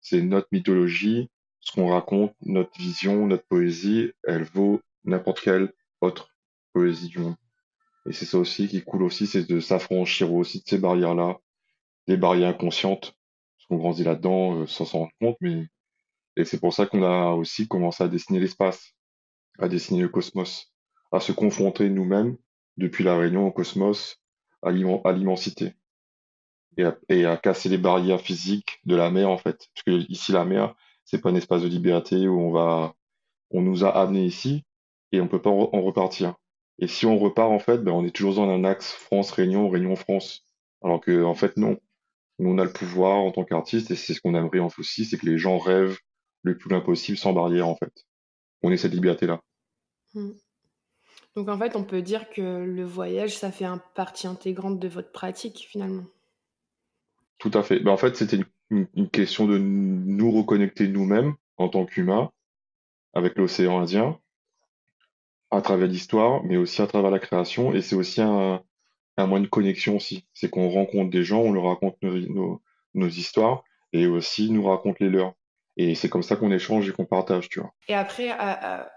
C'est 0.00 0.22
notre 0.22 0.48
mythologie, 0.52 1.28
ce 1.60 1.72
qu'on 1.72 1.88
raconte, 1.88 2.32
notre 2.40 2.74
vision, 2.78 3.26
notre 3.26 3.46
poésie, 3.46 4.12
elle 4.24 4.44
vaut 4.44 4.80
n'importe 5.04 5.40
quelle 5.40 5.74
autre 6.00 6.30
poésie 6.72 7.08
du 7.08 7.18
monde. 7.18 7.36
Et 8.08 8.14
c'est 8.14 8.24
ça 8.24 8.38
aussi 8.38 8.68
qui 8.68 8.82
coule 8.82 9.02
aussi, 9.02 9.26
c'est 9.26 9.46
de 9.46 9.60
s'affranchir 9.60 10.32
aussi 10.32 10.60
de 10.60 10.64
ces 10.66 10.78
barrières-là, 10.78 11.36
des 12.08 12.16
barrières 12.16 12.48
inconscientes, 12.48 13.14
parce 13.58 13.66
qu'on 13.68 13.76
grandit 13.76 14.04
là-dedans 14.04 14.60
euh, 14.60 14.66
sans 14.66 14.86
s'en 14.86 15.00
rendre 15.00 15.12
compte, 15.20 15.36
mais 15.42 15.66
et 16.38 16.46
c'est 16.46 16.58
pour 16.58 16.72
ça 16.72 16.86
qu'on 16.86 17.02
a 17.02 17.32
aussi 17.32 17.68
commencé 17.68 18.02
à 18.02 18.08
dessiner 18.08 18.40
l'espace, 18.40 18.94
à 19.58 19.68
dessiner 19.68 20.00
le 20.00 20.08
cosmos, 20.08 20.72
à 21.12 21.20
se 21.20 21.32
confronter 21.32 21.90
nous-mêmes 21.90 22.38
depuis 22.78 23.04
la 23.04 23.18
Réunion 23.18 23.46
au 23.46 23.52
cosmos, 23.52 24.18
à 24.66 24.72
l'immen- 24.72 25.00
à 25.04 25.12
l'immensité, 25.12 25.74
et 27.08 27.24
à, 27.24 27.36
casser 27.38 27.68
les 27.68 27.78
barrières 27.78 28.20
physiques 28.20 28.80
de 28.84 28.96
la 28.96 29.10
mer 29.10 29.30
en 29.30 29.38
fait, 29.38 29.68
parce 29.74 29.82
que 29.86 30.10
ici 30.10 30.32
la 30.32 30.44
mer, 30.44 30.74
c'est 31.04 31.20
pas 31.20 31.30
un 31.30 31.34
espace 31.34 31.62
de 31.62 31.68
liberté 31.68 32.28
où 32.28 32.38
on 32.38 32.52
va, 32.52 32.94
on 33.50 33.62
nous 33.62 33.84
a 33.84 33.90
amenés 33.90 34.26
ici 34.26 34.64
et 35.12 35.20
on 35.20 35.28
peut 35.28 35.40
pas 35.40 35.50
en 35.50 35.80
repartir. 35.82 36.34
Et 36.78 36.88
si 36.88 37.06
on 37.06 37.18
repart 37.18 37.50
en 37.50 37.58
fait, 37.58 37.78
ben 37.78 37.92
on 37.92 38.04
est 38.04 38.14
toujours 38.14 38.34
dans 38.34 38.50
un 38.50 38.64
axe 38.64 38.92
France-Réunion, 38.92 39.70
Réunion-France, 39.70 40.44
alors 40.82 41.00
que 41.00 41.24
en 41.24 41.34
fait 41.34 41.56
non. 41.56 41.78
Nous, 42.38 42.50
on 42.50 42.58
a 42.58 42.64
le 42.64 42.72
pouvoir 42.72 43.16
en 43.16 43.32
tant 43.32 43.44
qu'artiste, 43.44 43.90
et 43.90 43.96
c'est 43.96 44.12
ce 44.12 44.20
qu'on 44.20 44.34
aimerait 44.34 44.58
en 44.58 44.68
aussi, 44.78 45.04
c'est 45.06 45.16
que 45.16 45.26
les 45.26 45.38
gens 45.38 45.58
rêvent 45.58 45.98
le 46.42 46.56
plus 46.56 46.68
loin 46.68 46.80
possible 46.80 47.16
sans 47.16 47.32
barrière, 47.32 47.66
en 47.66 47.76
fait. 47.76 47.92
On 48.62 48.70
ait 48.70 48.76
cette 48.76 48.92
liberté-là. 48.92 49.40
Mm. 50.14 50.32
Donc 51.36 51.48
en 51.48 51.58
fait, 51.58 51.76
on 51.76 51.84
peut 51.84 52.00
dire 52.00 52.30
que 52.30 52.40
le 52.40 52.84
voyage, 52.84 53.36
ça 53.36 53.52
fait 53.52 53.66
un 53.66 53.78
partie 53.94 54.26
intégrante 54.26 54.80
de 54.80 54.88
votre 54.88 55.12
pratique 55.12 55.66
finalement. 55.70 56.04
Tout 57.38 57.50
à 57.52 57.62
fait. 57.62 57.80
Ben, 57.80 57.92
en 57.92 57.98
fait, 57.98 58.16
c'était 58.16 58.38
une, 58.70 59.10
question 59.10 59.46
de 59.46 59.58
nous 59.58 60.32
reconnecter 60.32 60.88
nous-mêmes 60.88 61.34
en 61.58 61.68
tant 61.68 61.84
qu'humains 61.84 62.30
avec 63.12 63.36
l'océan 63.36 63.78
Indien, 63.80 64.18
à 65.50 65.60
travers 65.60 65.88
l'histoire, 65.88 66.42
mais 66.44 66.56
aussi 66.56 66.80
à 66.80 66.86
travers 66.86 67.10
la 67.10 67.18
création. 67.18 67.74
Et 67.74 67.82
c'est 67.82 67.96
aussi 67.96 68.22
un, 68.22 68.62
moyen 69.18 69.40
de 69.40 69.46
connexion 69.46 69.96
aussi. 69.96 70.26
C'est 70.32 70.48
qu'on 70.48 70.70
rencontre 70.70 71.10
des 71.10 71.22
gens, 71.22 71.40
on 71.40 71.52
leur 71.52 71.64
raconte 71.64 71.98
nos 72.02 73.08
histoires, 73.08 73.62
et 73.92 74.06
aussi 74.06 74.50
nous 74.50 74.64
raconte 74.64 75.00
les 75.00 75.10
leurs. 75.10 75.34
Et 75.76 75.94
c'est 75.94 76.08
comme 76.08 76.22
ça 76.22 76.36
qu'on 76.36 76.50
échange 76.50 76.88
et 76.88 76.92
qu'on 76.92 77.04
partage, 77.04 77.48
tu 77.48 77.60
vois. 77.60 77.74
Et 77.88 77.94
après, 77.94 78.30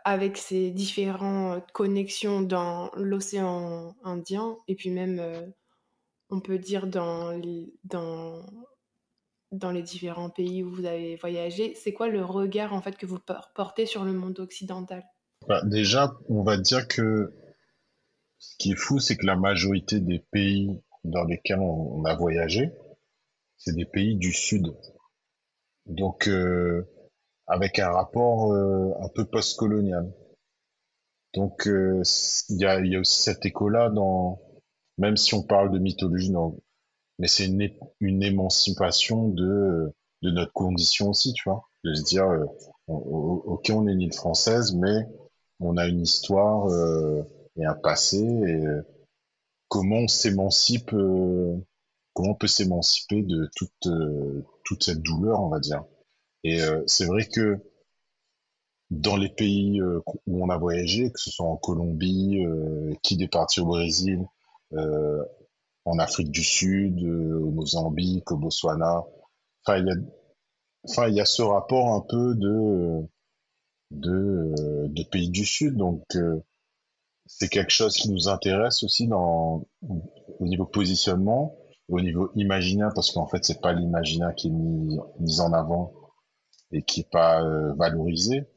avec 0.05 0.38
ces 0.38 0.71
différentes 0.71 1.69
connexions 1.73 2.41
dans 2.41 2.89
l'océan 2.95 3.95
Indien, 4.03 4.57
et 4.67 4.75
puis 4.75 4.89
même, 4.89 5.19
euh, 5.19 5.45
on 6.30 6.39
peut 6.39 6.57
dire, 6.57 6.88
dans 6.88 7.32
les, 7.32 7.73
dans, 7.84 8.45
dans 9.51 9.71
les 9.71 9.84
différents 9.84 10.30
pays 10.30 10.63
où 10.63 10.73
vous 10.73 10.86
avez 10.86 11.17
voyagé, 11.17 11.75
c'est 11.75 11.91
quoi 11.91 12.07
le 12.07 12.23
regard 12.23 12.73
en 12.73 12.82
fait 12.82 12.97
que 12.97 13.05
vous 13.05 13.19
por- 13.19 13.51
portez 13.55 13.86
sur 13.86 14.05
le 14.05 14.13
monde 14.13 14.39
occidental? 14.39 15.03
Bah, 15.47 15.61
déjà, 15.65 16.13
on 16.30 16.43
va 16.43 16.57
dire 16.57 16.88
que 16.88 17.34
ce 18.38 18.55
qui 18.57 18.71
est 18.71 18.75
fou, 18.75 18.99
c'est 18.99 19.17
que 19.17 19.25
la 19.25 19.36
majorité 19.36 19.99
des 19.99 20.19
pays 20.19 20.82
dans 21.03 21.25
lesquels 21.25 21.59
on, 21.59 21.99
on 21.99 22.05
a 22.05 22.15
voyagé, 22.15 22.71
c'est 23.57 23.75
des 23.75 23.86
pays 23.86 24.15
du 24.15 24.32
Sud. 24.32 24.73
Donc, 25.90 26.30
euh, 26.30 26.88
avec 27.48 27.80
un 27.80 27.92
rapport 27.92 28.54
euh, 28.54 28.94
un 29.02 29.10
peu 29.10 29.26
post-colonial. 29.26 30.12
Donc, 31.36 31.68
euh, 31.68 32.02
il 32.50 32.58
y 32.58 32.66
a, 32.66 32.80
y 32.86 32.96
a 32.96 33.00
aussi 33.00 33.22
cet 33.22 33.46
écho-là 33.46 33.90
dans, 33.90 34.40
même 34.98 35.18
si 35.18 35.34
on 35.36 35.44
parle 35.44 35.72
de 35.72 35.80
mythologie, 35.80 36.32
non, 36.32 36.58
mais 37.20 37.28
c'est 37.28 37.46
une, 37.48 37.70
une 38.02 38.24
émancipation 38.24 39.30
de, 39.30 39.94
de 40.24 40.32
notre 40.32 40.54
condition 40.54 41.10
aussi, 41.10 41.34
tu 41.34 41.50
vois. 41.50 41.64
De 41.86 41.94
se 41.96 42.04
dire, 42.04 42.26
euh, 42.26 42.46
on- 42.88 43.42
ok, 43.46 43.72
on 43.74 43.88
est 43.88 43.94
une 43.94 44.02
île 44.02 44.14
française, 44.14 44.76
mais 44.76 45.06
on 45.60 45.78
a 45.78 45.88
une 45.88 46.02
histoire 46.02 46.68
euh, 46.70 47.24
et 47.58 47.66
un 47.66 47.76
passé, 47.76 48.20
et 48.20 48.64
comment 49.70 49.98
on 50.00 50.08
s'émancipe, 50.08 50.92
comment 52.20 52.32
on 52.32 52.36
peut 52.36 52.47
s'émanciper 52.47 53.22
de 53.22 53.49
toute, 53.55 53.88
euh, 53.88 54.45
toute 54.65 54.84
cette 54.84 55.01
douleur, 55.01 55.41
on 55.41 55.47
va 55.47 55.61
dire. 55.61 55.86
Et 56.43 56.61
euh, 56.61 56.84
c'est 56.86 57.05
vrai 57.05 57.26
que 57.26 57.59
dans 58.91 59.15
les 59.15 59.30
pays 59.30 59.80
euh, 59.80 60.01
où 60.28 60.43
on 60.43 60.49
a 60.49 60.57
voyagé, 60.57 61.11
que 61.11 61.20
ce 61.20 61.32
soit 61.32 61.45
en 61.45 61.55
Colombie, 61.55 62.45
euh, 62.45 62.93
qui 63.03 63.24
est 63.24 63.28
parti 63.30 63.61
au 63.61 63.67
Brésil, 63.67 64.26
en 65.86 65.97
Afrique 65.97 66.30
du 66.30 66.43
Sud, 66.43 67.01
au 67.01 67.51
Mozambique, 67.51 68.32
au 68.32 68.38
Botswana, 68.38 69.03
enfin 69.63 69.78
il 69.80 69.88
y 69.88 71.01
a, 71.01 71.09
y 71.09 71.22
a 71.22 71.26
ce 71.26 71.41
rapport 71.41 71.93
un 71.93 72.01
peu 72.01 72.36
de 72.36 73.01
de, 73.89 74.53
de 74.88 75.03
pays 75.09 75.32
du 75.32 75.43
Sud, 75.45 75.76
donc 75.76 76.03
c'est 77.26 77.49
quelque 77.49 77.72
chose 77.72 77.95
qui 77.95 78.11
nous 78.11 78.28
intéresse 78.28 78.84
aussi 78.84 79.07
dans 79.07 79.65
au 80.39 80.45
niveau 80.45 80.65
positionnement, 80.65 81.59
au 81.90 82.02
niveau 82.02 82.32
imaginaire, 82.36 82.92
parce 82.94 83.12
qu'en 83.12 83.28
fait 83.28 83.44
c'est 83.44 83.62
pas 83.62 83.74
l'imaginaire 83.74 84.34
qui 84.36 84.48
est 84.48 84.52
mis, 84.52 85.00
mis 85.20 85.42
en 85.42 85.54
avant 85.54 85.94
et 86.72 86.84
qui 86.84 87.02
est 87.02 87.10
pas 87.12 87.44
euh, 87.44 87.74
valorisé. 87.74 88.48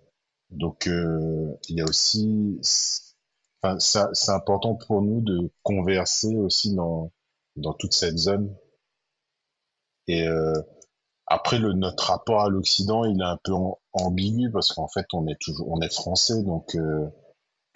Donc 0.50 0.86
euh, 0.86 1.56
il 1.68 1.78
y 1.78 1.80
a 1.80 1.84
aussi, 1.84 2.60
enfin 3.62 3.78
c'est 3.78 4.32
important 4.32 4.74
pour 4.74 5.02
nous 5.02 5.20
de 5.22 5.50
converser 5.62 6.36
aussi 6.36 6.74
dans 6.74 7.10
dans 7.56 7.72
toute 7.72 7.94
cette 7.94 8.18
zone. 8.18 8.54
Et 10.08 10.26
euh, 10.26 10.52
après 11.26 11.58
le 11.58 11.72
notre 11.72 12.04
rapport 12.04 12.42
à 12.42 12.50
l'Occident, 12.50 13.04
il 13.04 13.20
est 13.20 13.24
un 13.24 13.38
peu 13.42 13.52
ambigu 13.92 14.50
parce 14.50 14.72
qu'en 14.72 14.88
fait 14.88 15.06
on 15.14 15.26
est 15.26 15.40
toujours 15.40 15.70
on 15.70 15.80
est 15.80 15.92
français, 15.92 16.42
donc 16.42 16.76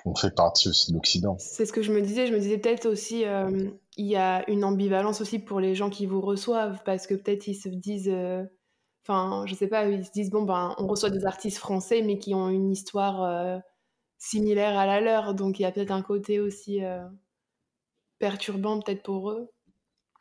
on 0.05 0.15
fait 0.15 0.35
partie 0.35 0.69
aussi 0.69 0.91
de 0.91 0.97
l'Occident. 0.97 1.37
C'est 1.39 1.65
ce 1.65 1.73
que 1.73 1.83
je 1.83 1.93
me 1.93 2.03
disais. 2.03 2.27
Je 2.27 2.33
me 2.35 2.39
disais 2.39 2.59
peut-être 2.59 2.87
aussi, 2.87 3.25
il 3.97 4.07
y 4.07 4.17
a 4.17 4.49
une 4.51 4.65
ambivalence 4.65 5.21
aussi 5.21 5.39
pour 5.39 5.61
les 5.61 5.75
gens 5.75 5.91
qui 5.91 6.07
vous 6.07 6.21
reçoivent 6.21 6.83
parce 6.85 7.07
que 7.07 7.15
peut-être 7.15 7.47
ils 7.47 7.55
se 7.55 7.69
disent, 7.69 8.11
euh, 8.13 8.45
enfin, 9.03 9.45
je 9.47 9.55
sais 9.55 9.69
pas, 9.69 9.87
ils 9.87 10.05
se 10.05 10.13
disent 10.13 10.31
bon 10.31 10.43
ben, 10.43 10.75
on 10.79 10.87
reçoit 10.87 11.11
des 11.11 11.25
artistes 11.27 11.59
français 11.59 12.03
mais 12.03 12.19
qui 12.19 12.35
ont 12.35 12.49
une 12.49 12.71
histoire 12.71 13.23
euh, 13.23 13.59
similaire 14.19 14.79
à 14.79 14.87
la 14.87 15.01
leur, 15.01 15.35
donc 15.35 15.59
il 15.59 15.63
y 15.63 15.67
a 15.67 15.73
peut-être 15.73 15.91
un 15.91 16.03
côté 16.03 16.41
aussi 16.41 16.85
euh, 16.85 17.07
perturbant 18.19 18.81
peut-être 18.81 19.03
pour 19.03 19.31
eux. 19.31 19.51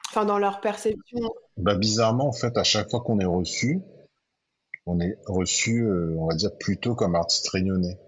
Enfin, 0.09 0.25
dans 0.25 0.37
leur 0.37 0.61
perception. 0.61 1.29
Bah, 1.57 1.75
bizarrement, 1.75 2.27
en 2.27 2.31
fait, 2.31 2.57
à 2.57 2.63
chaque 2.63 2.89
fois 2.89 3.01
qu'on 3.01 3.19
est 3.19 3.25
reçu, 3.25 3.81
on 4.85 4.99
est 4.99 5.17
reçu, 5.25 5.83
euh, 5.83 6.15
on 6.17 6.27
va 6.27 6.35
dire, 6.35 6.55
plutôt 6.57 6.95
comme 6.95 7.15
artiste 7.15 7.49
réunionnais. 7.49 7.99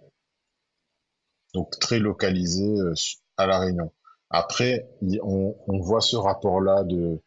Donc 1.53 1.80
très 1.80 1.99
localisé 1.99 2.65
euh, 2.65 2.93
à 3.38 3.47
La 3.47 3.59
Réunion. 3.59 3.91
Après, 4.30 4.90
on, 5.24 5.80
voit 5.80 6.02
ce 6.02 6.16
rapport-là 6.16 6.84
de, 6.84 7.22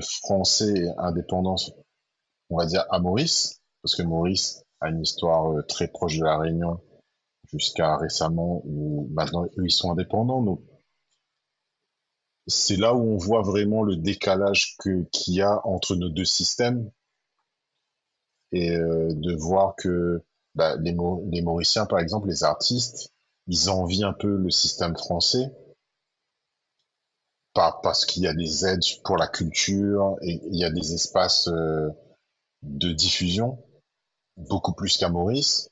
français 0.00 0.88
indépendance, 0.98 1.72
on 2.50 2.58
va 2.58 2.66
dire, 2.66 2.84
à 2.90 2.98
Maurice, 2.98 3.60
parce 3.82 3.94
que 3.94 4.02
Maurice 4.02 4.64
a 4.80 4.88
une 4.88 5.02
histoire 5.02 5.52
euh, 5.52 5.62
très 5.62 5.88
proche 5.88 6.18
de 6.18 6.24
La 6.24 6.38
Réunion 6.38 6.80
jusqu'à 7.52 7.96
récemment, 7.96 8.62
où 8.64 9.08
maintenant, 9.12 9.44
eux, 9.44 9.64
ils 9.64 9.72
sont 9.72 9.92
indépendants. 9.92 10.42
Donc, 10.42 10.62
c'est 12.46 12.76
là 12.76 12.94
où 12.94 13.00
on 13.00 13.16
voit 13.16 13.42
vraiment 13.42 13.82
le 13.82 13.96
décalage 13.96 14.76
qu'il 14.78 15.34
y 15.34 15.42
a 15.42 15.60
entre 15.64 15.94
nos 15.94 16.08
deux 16.08 16.24
systèmes 16.24 16.90
et 18.50 18.76
euh, 18.76 19.08
de 19.12 19.34
voir 19.34 19.76
que 19.76 20.22
bah, 20.54 20.76
les 20.76 21.42
Mauriciens, 21.42 21.86
par 21.86 22.00
exemple, 22.00 22.28
les 22.28 22.42
artistes, 22.42 23.12
ils 23.46 23.70
envient 23.70 24.04
un 24.04 24.12
peu 24.12 24.36
le 24.36 24.50
système 24.50 24.96
français, 24.96 25.52
pas 27.54 27.78
parce 27.82 28.06
qu'il 28.06 28.22
y 28.22 28.28
a 28.28 28.34
des 28.34 28.66
aides 28.66 28.80
pour 29.04 29.16
la 29.16 29.28
culture 29.28 30.16
et 30.22 30.40
il 30.44 30.56
y 30.56 30.64
a 30.64 30.70
des 30.70 30.94
espaces 30.94 31.48
euh, 31.48 31.88
de 32.62 32.92
diffusion, 32.92 33.58
beaucoup 34.36 34.72
plus 34.72 34.96
qu'à 34.96 35.08
Maurice. 35.08 35.68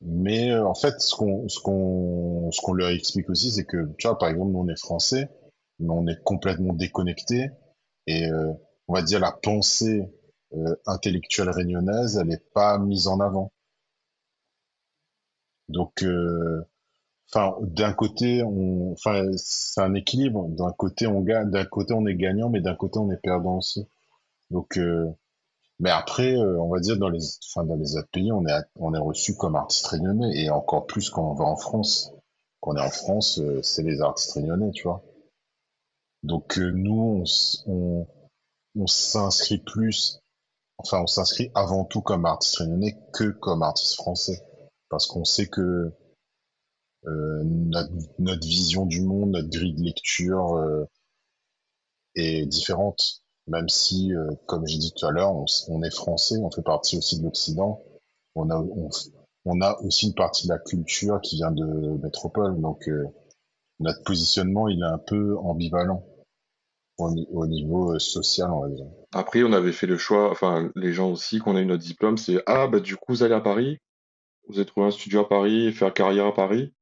Mais 0.00 0.50
euh, 0.50 0.66
en 0.66 0.74
fait, 0.74 1.00
ce 1.00 1.14
qu'on 1.14 1.48
ce 1.48 1.60
qu'on 1.60 2.50
ce 2.52 2.60
qu'on 2.60 2.72
leur 2.72 2.90
explique 2.90 3.30
aussi, 3.30 3.50
c'est 3.50 3.64
que 3.64 3.88
tu 3.98 4.06
vois, 4.06 4.18
par 4.18 4.28
exemple, 4.28 4.52
nous 4.52 4.60
on 4.60 4.68
est 4.68 4.78
français, 4.78 5.28
mais 5.78 5.90
on 5.90 6.06
est 6.06 6.22
complètement 6.22 6.74
déconnecté 6.74 7.50
et 8.06 8.26
euh, 8.26 8.52
on 8.88 8.94
va 8.94 9.02
dire 9.02 9.20
la 9.20 9.32
pensée 9.32 10.08
intellectuelle 10.86 11.50
réunionnaise, 11.50 12.16
elle 12.16 12.28
n'est 12.28 12.42
pas 12.54 12.78
mise 12.78 13.06
en 13.06 13.20
avant. 13.20 13.52
Donc 15.68 16.02
enfin 17.30 17.56
d'un 17.60 17.92
côté 17.92 18.42
on 18.42 18.92
enfin 18.92 19.26
c'est 19.36 19.80
un 19.80 19.94
équilibre. 19.94 20.48
D'un 20.48 20.72
côté 20.72 21.06
on 21.06 21.20
gagne 21.20 21.50
d'un 21.50 21.64
côté 21.64 21.94
on 21.94 22.06
est 22.06 22.14
gagnant 22.14 22.48
mais 22.48 22.60
d'un 22.60 22.74
côté 22.74 22.98
on 22.98 23.10
est 23.10 23.20
perdant 23.20 23.58
aussi. 23.58 23.86
Donc 24.50 24.78
euh, 24.78 25.10
mais 25.80 25.90
après 25.90 26.34
euh, 26.34 26.60
on 26.60 26.68
va 26.68 26.80
dire 26.80 26.96
dans 26.98 27.08
les 27.10 27.22
enfin 27.46 27.64
dans 27.66 27.76
les 27.76 27.96
autres 27.96 28.08
pays 28.10 28.32
on 28.32 28.46
est 28.46 28.60
on 28.76 28.94
est 28.94 28.98
reçu 28.98 29.36
comme 29.36 29.56
artiste 29.56 29.86
réunionnais. 29.86 30.42
Et 30.42 30.50
encore 30.50 30.86
plus 30.86 31.10
quand 31.10 31.30
on 31.30 31.34
va 31.34 31.44
en 31.44 31.56
France. 31.56 32.12
Quand 32.60 32.72
on 32.72 32.76
est 32.76 32.80
en 32.80 32.90
France 32.90 33.38
euh, 33.40 33.60
c'est 33.62 33.82
les 33.82 34.00
artistes 34.00 34.32
réunionnais 34.32 34.70
tu 34.72 34.84
vois. 34.84 35.02
Donc 36.22 36.58
nous 36.58 37.24
on, 37.66 38.06
on, 38.74 38.86
s'inscrit 38.86 39.58
plus 39.58 40.20
enfin 40.78 41.02
on 41.02 41.06
s'inscrit 41.06 41.50
avant 41.54 41.84
tout 41.84 42.00
comme 42.00 42.26
artiste 42.26 42.56
réunionnais 42.56 42.98
que 43.12 43.30
comme 43.30 43.62
artiste 43.62 43.94
français. 43.96 44.42
Parce 44.88 45.06
qu'on 45.06 45.24
sait 45.24 45.46
que 45.46 45.92
notre, 47.04 47.90
notre, 48.18 48.46
vision 48.46 48.86
du 48.86 49.02
monde, 49.02 49.30
notre 49.30 49.48
grille 49.48 49.74
de 49.74 49.82
lecture 49.82 50.54
euh, 50.56 50.84
est 52.14 52.46
différente. 52.46 53.22
Même 53.46 53.68
si, 53.68 54.14
euh, 54.14 54.30
comme 54.46 54.66
j'ai 54.66 54.78
dit 54.78 54.92
tout 54.94 55.06
à 55.06 55.10
l'heure, 55.10 55.32
on, 55.68 55.82
est 55.82 55.94
français, 55.94 56.36
on 56.42 56.50
fait 56.50 56.62
partie 56.62 56.98
aussi 56.98 57.18
de 57.18 57.24
l'Occident. 57.24 57.82
On 58.34 58.50
a, 58.50 58.56
on, 59.44 59.60
a 59.60 59.80
aussi 59.82 60.08
une 60.08 60.14
partie 60.14 60.46
de 60.46 60.52
la 60.52 60.58
culture 60.58 61.20
qui 61.22 61.36
vient 61.36 61.50
de 61.50 61.98
métropole. 62.02 62.60
Donc, 62.60 62.88
notre 63.80 64.02
positionnement, 64.04 64.68
il 64.68 64.80
est 64.80 64.92
un 64.92 64.98
peu 64.98 65.38
ambivalent 65.38 66.04
au, 66.98 67.46
niveau 67.46 67.98
social, 67.98 68.50
on 68.50 68.62
va 68.62 68.68
dire. 68.68 68.86
Après, 69.12 69.42
on 69.42 69.52
avait 69.52 69.72
fait 69.72 69.86
le 69.86 69.96
choix, 69.96 70.30
enfin, 70.30 70.70
les 70.74 70.92
gens 70.92 71.10
aussi, 71.10 71.38
qu'on 71.38 71.56
a 71.56 71.60
eu 71.60 71.66
notre 71.66 71.84
diplôme, 71.84 72.18
c'est 72.18 72.42
Ah, 72.46 72.66
bah, 72.66 72.80
du 72.80 72.96
coup, 72.96 73.12
vous 73.12 73.22
allez 73.22 73.34
à 73.34 73.40
Paris, 73.40 73.78
vous 74.48 74.58
avez 74.58 74.66
trouvé 74.66 74.86
un 74.86 74.90
studio 74.90 75.20
à 75.20 75.28
Paris, 75.28 75.72
faire 75.72 75.94
carrière 75.94 76.26
à 76.26 76.34
Paris. 76.34 76.72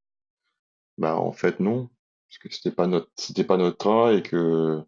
Bah, 0.98 1.16
en 1.16 1.32
fait, 1.32 1.60
non, 1.60 1.88
parce 2.28 2.38
que 2.38 2.48
c'était 2.52 2.70
pas 2.74 2.86
notre 2.86 3.10
c'était 3.16 3.44
pas 3.44 3.56
notre 3.56 3.76
train 3.78 4.12
et 4.12 4.22
que 4.22 4.82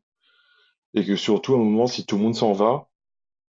et 0.95 1.05
que 1.05 1.17
surtout, 1.17 1.55
à 1.55 1.57
un 1.57 1.61
moment, 1.61 1.87
si 1.87 2.05
tout 2.07 2.17
le 2.17 2.23
monde 2.23 2.35
s'en 2.35 2.53
va, 2.53 2.89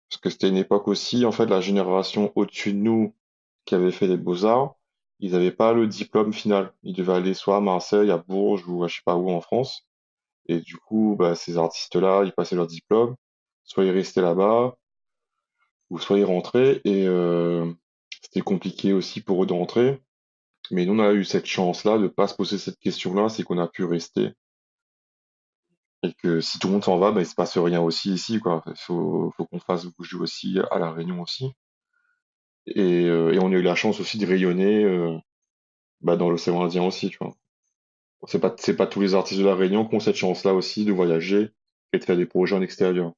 parce 0.09 0.21
que 0.21 0.29
c'était 0.29 0.49
une 0.49 0.57
époque 0.57 0.87
aussi, 0.89 1.25
en 1.25 1.31
fait, 1.33 1.47
la 1.47 1.61
génération 1.61 2.31
au-dessus 2.35 2.73
de 2.73 2.79
nous 2.79 3.15
qui 3.65 3.75
avait 3.75 3.91
fait 3.91 4.07
les 4.07 4.17
beaux-arts, 4.17 4.75
ils 5.19 5.35
avaient 5.35 5.51
pas 5.51 5.73
le 5.73 5.87
diplôme 5.87 6.33
final. 6.33 6.73
Ils 6.83 6.95
devaient 6.95 7.13
aller 7.15 7.33
soit 7.35 7.57
à 7.57 7.61
Marseille, 7.61 8.11
à 8.11 8.17
Bourges 8.17 8.67
ou 8.67 8.83
à 8.83 8.87
je 8.87 8.97
sais 8.97 9.01
pas 9.05 9.15
où 9.17 9.29
en 9.31 9.41
France. 9.41 9.87
Et 10.47 10.59
du 10.61 10.77
coup, 10.77 11.15
bah, 11.19 11.35
ces 11.35 11.57
artistes-là, 11.57 12.23
ils 12.25 12.33
passaient 12.33 12.55
leur 12.57 12.67
diplôme, 12.67 13.15
soit 13.63 13.85
ils 13.85 13.91
restaient 13.91 14.21
là-bas, 14.21 14.77
ou 15.89 15.99
soit 15.99 16.17
ils 16.19 16.25
rentraient. 16.25 16.81
Et 16.85 17.07
euh, 17.07 17.71
c'était 18.21 18.41
compliqué 18.41 18.93
aussi 18.93 19.21
pour 19.21 19.43
eux 19.43 19.47
de 19.47 19.53
rentrer. 19.53 20.01
Mais 20.72 20.86
nous, 20.86 20.93
on 20.93 20.99
a 20.99 21.13
eu 21.13 21.24
cette 21.24 21.45
chance-là 21.45 21.97
de 21.97 22.03
ne 22.03 22.07
pas 22.07 22.28
se 22.28 22.36
poser 22.36 22.57
cette 22.57 22.80
question-là, 22.80 23.30
c'est 23.30 23.43
qu'on 23.43 23.57
a 23.57 23.68
pu 23.68 23.84
rester. 23.84 24.32
Et 26.03 26.13
que 26.13 26.39
si 26.41 26.59
tout 26.59 26.68
le 26.68 26.74
monde 26.74 26.84
s'en 26.84 26.99
va, 26.99 27.11
ben, 27.11 27.22
il 27.22 27.26
se 27.26 27.36
passe 27.36 27.57
rien 27.57 27.82
aussi 27.82 28.13
ici. 28.13 28.36
Il 28.36 28.74
faut, 28.76 29.32
faut 29.36 29.45
qu'on 29.45 29.59
fasse 29.59 29.86
bouger 29.86 30.18
aussi 30.18 30.59
à 30.72 30.80
La 30.80 30.91
Réunion 30.91 31.22
aussi. 31.22 31.51
Et, 32.68 33.05
euh, 33.05 33.34
et 33.34 33.39
on 33.39 33.47
a 33.47 33.55
eu 33.55 33.61
la 33.61 33.76
chance 33.76 33.99
aussi 33.99 34.18
de 34.18 34.26
rayonner 34.26 34.84
euh, 34.84 35.18
bah, 36.01 36.18
dans 36.18 36.30
l'océan 36.30 36.63
Indien 36.63 36.84
aussi, 36.84 37.09
tu 37.09 37.18
vois. 37.20 37.36
C'est 38.28 38.39
pas, 38.39 38.49
pas 38.49 38.88
tous 38.88 38.99
les 38.99 39.15
artistes 39.15 39.39
de 39.39 39.45
La 39.45 39.55
Réunion 39.55 39.88
qui 39.88 39.95
ont 39.95 39.99
cette 39.99 40.15
chance-là 40.15 40.53
aussi 40.53 40.86
de 40.86 40.91
voyager 40.91 41.51
et 41.93 41.99
de 41.99 42.03
faire 42.03 42.18
des 42.18 42.26
projets 42.26 42.55
en 42.55 42.61
extérieur. 42.61 43.13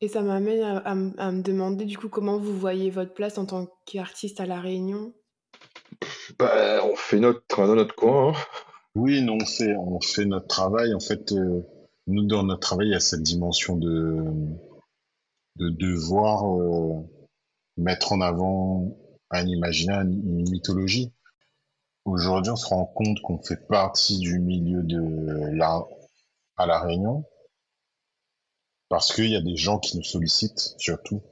Et 0.00 0.08
ça 0.08 0.22
m'amène 0.22 0.62
à, 0.62 0.78
à 0.78 0.94
me 1.32 1.42
demander 1.42 1.84
du 1.84 1.98
coup 1.98 2.08
comment 2.08 2.38
vous 2.38 2.56
voyez 2.56 2.88
votre 2.88 3.12
place 3.12 3.36
en 3.36 3.46
tant 3.46 3.66
qu'artiste 3.84 4.40
à 4.40 4.46
La 4.46 4.60
Réunion? 4.60 5.12
Bah, 6.38 6.84
on 6.84 6.96
fait 6.96 7.20
notre 7.20 7.46
travail 7.46 7.70
dans 7.70 7.76
notre 7.76 7.94
coin. 7.94 8.32
Hein. 8.32 8.40
Oui, 8.94 9.22
non, 9.22 9.38
on 9.40 9.46
fait, 9.46 9.74
on 9.76 10.00
fait 10.00 10.24
notre 10.24 10.46
travail. 10.46 10.94
En 10.94 11.00
fait, 11.00 11.32
euh, 11.32 11.62
nous, 12.06 12.26
dans 12.26 12.42
notre 12.42 12.60
travail, 12.60 12.88
il 12.88 12.92
y 12.92 12.96
a 12.96 13.00
cette 13.00 13.22
dimension 13.22 13.76
de, 13.76 14.24
de 15.56 15.68
devoir 15.70 16.44
euh, 16.46 17.04
mettre 17.76 18.12
en 18.12 18.20
avant 18.20 18.96
un 19.30 19.46
imaginaire, 19.46 20.00
une 20.00 20.48
mythologie. 20.50 21.12
Aujourd'hui, 22.04 22.52
on 22.52 22.56
se 22.56 22.66
rend 22.66 22.86
compte 22.86 23.20
qu'on 23.20 23.38
fait 23.38 23.68
partie 23.68 24.18
du 24.18 24.38
milieu 24.38 24.82
de 24.82 25.50
l'art 25.54 25.86
à 26.56 26.66
La 26.66 26.80
Réunion 26.80 27.24
parce 28.88 29.12
qu'il 29.12 29.30
y 29.30 29.36
a 29.36 29.42
des 29.42 29.56
gens 29.56 29.78
qui 29.78 29.96
nous 29.96 30.02
sollicitent, 30.02 30.74
surtout. 30.78 31.22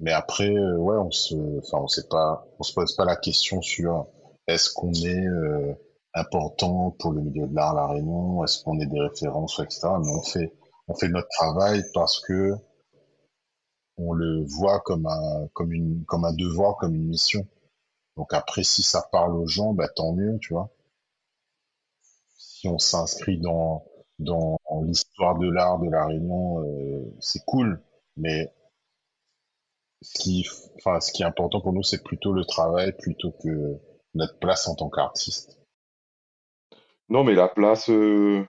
Mais 0.00 0.12
après, 0.12 0.50
euh, 0.50 0.76
ouais, 0.76 0.96
on 0.96 1.10
se, 1.10 1.34
enfin, 1.58 1.78
on 1.82 1.88
sait 1.88 2.06
pas, 2.08 2.46
on 2.58 2.62
se 2.62 2.72
pose 2.72 2.94
pas 2.94 3.04
la 3.04 3.16
question 3.16 3.60
sur 3.62 4.06
est-ce 4.46 4.70
qu'on 4.72 4.92
est 4.92 5.26
euh, 5.26 5.74
important 6.14 6.90
pour 6.98 7.12
le 7.12 7.22
milieu 7.22 7.46
de 7.48 7.54
l'art 7.54 7.72
à 7.76 7.80
la 7.82 7.86
Réunion, 7.88 8.44
est-ce 8.44 8.62
qu'on 8.62 8.78
est 8.80 8.86
des 8.86 9.00
références, 9.00 9.58
etc. 9.60 9.88
Mais 10.00 10.10
on 10.10 10.22
fait, 10.22 10.52
on 10.88 10.94
fait 10.94 11.08
notre 11.08 11.28
travail 11.28 11.82
parce 11.94 12.20
que 12.20 12.54
on 13.98 14.12
le 14.12 14.44
voit 14.46 14.80
comme 14.80 15.06
un, 15.06 15.48
comme 15.52 15.72
une, 15.72 16.04
comme 16.04 16.24
un 16.24 16.32
devoir, 16.32 16.76
comme 16.76 16.94
une 16.94 17.08
mission. 17.08 17.46
Donc 18.16 18.32
après, 18.32 18.62
si 18.64 18.82
ça 18.82 19.02
parle 19.12 19.36
aux 19.36 19.46
gens, 19.46 19.74
bah 19.74 19.88
tant 19.88 20.12
mieux, 20.12 20.38
tu 20.40 20.52
vois. 20.54 20.70
Si 22.36 22.68
on 22.68 22.78
s'inscrit 22.78 23.38
dans 23.38 23.84
dans 24.18 24.58
l'histoire 24.82 25.38
de 25.38 25.48
l'art 25.48 25.78
de 25.78 25.88
la 25.88 26.06
Réunion, 26.06 26.60
euh, 26.64 27.14
c'est 27.20 27.44
cool. 27.44 27.80
Mais 28.16 28.52
ce 30.02 30.18
qui, 30.22 30.48
enfin, 30.76 31.00
ce 31.00 31.12
qui 31.12 31.22
est 31.22 31.26
important 31.26 31.60
pour 31.60 31.72
nous, 31.72 31.82
c'est 31.82 32.02
plutôt 32.02 32.32
le 32.32 32.44
travail 32.44 32.92
plutôt 32.96 33.32
que 33.42 33.78
notre 34.14 34.38
place 34.38 34.68
en 34.68 34.74
tant 34.74 34.90
qu'artiste. 34.90 35.58
Non, 37.08 37.24
mais 37.24 37.34
la 37.34 37.48
place, 37.48 37.90
euh, 37.90 38.44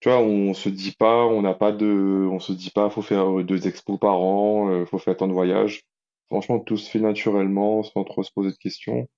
tu 0.00 0.08
vois, 0.08 0.20
on 0.20 0.54
se 0.54 0.68
dit 0.68 0.92
pas, 0.92 1.26
on 1.26 1.42
n'a 1.42 1.54
pas 1.54 1.72
de, 1.72 2.28
on 2.30 2.38
se 2.38 2.52
dit 2.52 2.70
pas, 2.70 2.88
faut 2.88 3.02
faire 3.02 3.44
deux 3.44 3.66
expos 3.66 3.98
par 3.98 4.20
an, 4.20 4.70
euh, 4.70 4.86
faut 4.86 4.98
faire 4.98 5.16
tant 5.16 5.28
de 5.28 5.32
voyages. 5.32 5.82
Franchement, 6.28 6.60
tout 6.60 6.76
se 6.76 6.88
fait 6.88 7.00
naturellement, 7.00 7.82
sans 7.82 8.04
trop 8.04 8.22
se 8.22 8.32
poser 8.32 8.52
de 8.52 8.56
questions. 8.56 9.08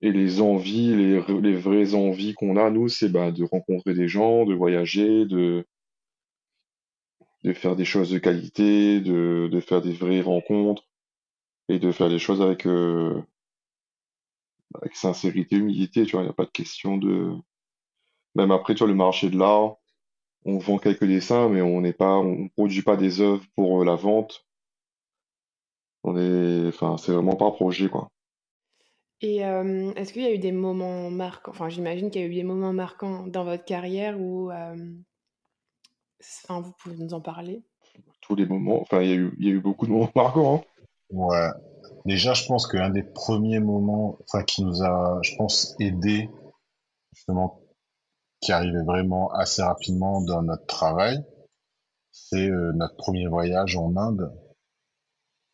Et 0.00 0.12
les 0.12 0.40
envies, 0.40 0.94
les, 0.96 1.22
les 1.40 1.56
vraies 1.56 1.94
envies 1.94 2.34
qu'on 2.34 2.56
a, 2.56 2.70
nous, 2.70 2.88
c'est 2.88 3.08
bah, 3.08 3.30
de 3.30 3.44
rencontrer 3.44 3.94
des 3.94 4.08
gens, 4.08 4.44
de 4.44 4.54
voyager, 4.54 5.26
de, 5.26 5.66
de 7.44 7.52
faire 7.52 7.76
des 7.76 7.84
choses 7.84 8.10
de 8.10 8.18
qualité, 8.18 9.00
de, 9.00 9.48
de 9.52 9.60
faire 9.60 9.82
des 9.82 9.92
vraies 9.92 10.22
rencontres 10.22 10.82
et 11.68 11.78
de 11.78 11.92
faire 11.92 12.08
des 12.08 12.18
choses 12.18 12.40
avec, 12.40 12.66
euh, 12.66 13.22
avec 14.74 14.96
sincérité, 14.96 15.56
humilité, 15.56 16.04
tu 16.04 16.12
vois, 16.12 16.22
il 16.22 16.24
n'y 16.24 16.30
a 16.30 16.34
pas 16.34 16.46
de 16.46 16.50
question 16.50 16.96
de... 16.96 17.32
Même 18.34 18.50
après, 18.50 18.74
tu 18.74 18.80
vois, 18.80 18.88
le 18.88 18.94
marché 18.94 19.30
de 19.30 19.38
l'art, 19.38 19.76
on 20.44 20.58
vend 20.58 20.78
quelques 20.78 21.04
dessins, 21.04 21.48
mais 21.48 21.62
on 21.62 21.82
n'est 21.82 21.92
pas, 21.92 22.16
on 22.16 22.48
produit 22.48 22.82
pas 22.82 22.96
des 22.96 23.20
œuvres 23.20 23.44
pour 23.54 23.82
euh, 23.82 23.84
la 23.84 23.94
vente. 23.94 24.46
On 26.02 26.16
est, 26.16 26.68
enfin, 26.68 26.96
c'est 26.96 27.12
vraiment 27.12 27.32
un 27.32 27.50
projet, 27.50 27.88
quoi. 27.88 28.10
Et 29.20 29.44
euh, 29.46 29.92
est-ce 29.94 30.12
qu'il 30.12 30.22
y 30.22 30.26
a 30.26 30.34
eu 30.34 30.38
des 30.38 30.52
moments 30.52 31.08
marquants, 31.10 31.50
enfin 31.50 31.68
j'imagine 31.70 32.10
qu'il 32.10 32.20
y 32.20 32.24
a 32.24 32.26
eu 32.26 32.34
des 32.34 32.42
moments 32.42 32.74
marquants 32.74 33.26
dans 33.26 33.44
votre 33.44 33.64
carrière 33.64 34.20
où, 34.20 34.50
Enfin, 36.20 36.60
vous 36.60 36.72
pouvez 36.78 36.96
nous 36.96 37.14
en 37.14 37.20
parler 37.20 37.62
Tous 38.20 38.34
les 38.34 38.46
moments, 38.46 38.80
enfin, 38.80 39.02
il 39.02 39.08
y 39.08 39.12
a 39.12 39.16
eu, 39.16 39.34
il 39.38 39.46
y 39.46 39.50
a 39.50 39.52
eu 39.52 39.60
beaucoup 39.60 39.86
de 39.86 39.92
moments 39.92 40.10
marquants. 40.16 40.56
hein. 40.56 40.64
Ouais. 41.10 41.48
Déjà, 42.06 42.34
je 42.34 42.46
pense 42.46 42.66
qu'un 42.66 42.90
des 42.90 43.02
premiers 43.02 43.60
moments, 43.60 44.18
enfin, 44.22 44.42
qui 44.42 44.62
nous 44.64 44.82
a, 44.82 45.18
je 45.22 45.36
pense, 45.36 45.74
aidé, 45.80 46.28
justement, 47.14 47.60
qui 48.40 48.52
arrivait 48.52 48.82
vraiment 48.82 49.30
assez 49.32 49.62
rapidement 49.62 50.20
dans 50.22 50.42
notre 50.42 50.66
travail, 50.66 51.24
c'est 52.12 52.48
euh, 52.48 52.72
notre 52.74 52.96
premier 52.96 53.26
voyage 53.26 53.76
en 53.76 53.96
Inde. 53.96 54.32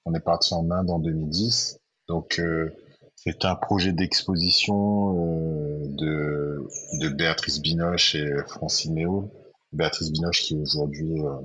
On 0.05 0.15
est 0.15 0.21
parti 0.21 0.55
en 0.55 0.71
Inde 0.71 0.91
en 0.91 0.99
2010. 0.99 1.79
Donc, 2.09 2.39
euh, 2.41 2.75
c'était 3.15 3.47
un 3.47 3.55
projet 3.55 3.93
d'exposition 3.93 5.17
euh, 5.19 5.83
de, 5.87 6.67
de 7.01 7.09
Béatrice 7.09 7.61
Binoche 7.61 8.15
et 8.15 8.31
Francine 8.49 8.95
Méo. 8.95 9.31
Béatrice 9.73 10.11
Binoche 10.11 10.43
qui 10.43 10.55
est 10.55 10.61
aujourd'hui 10.61 11.21
euh, 11.21 11.41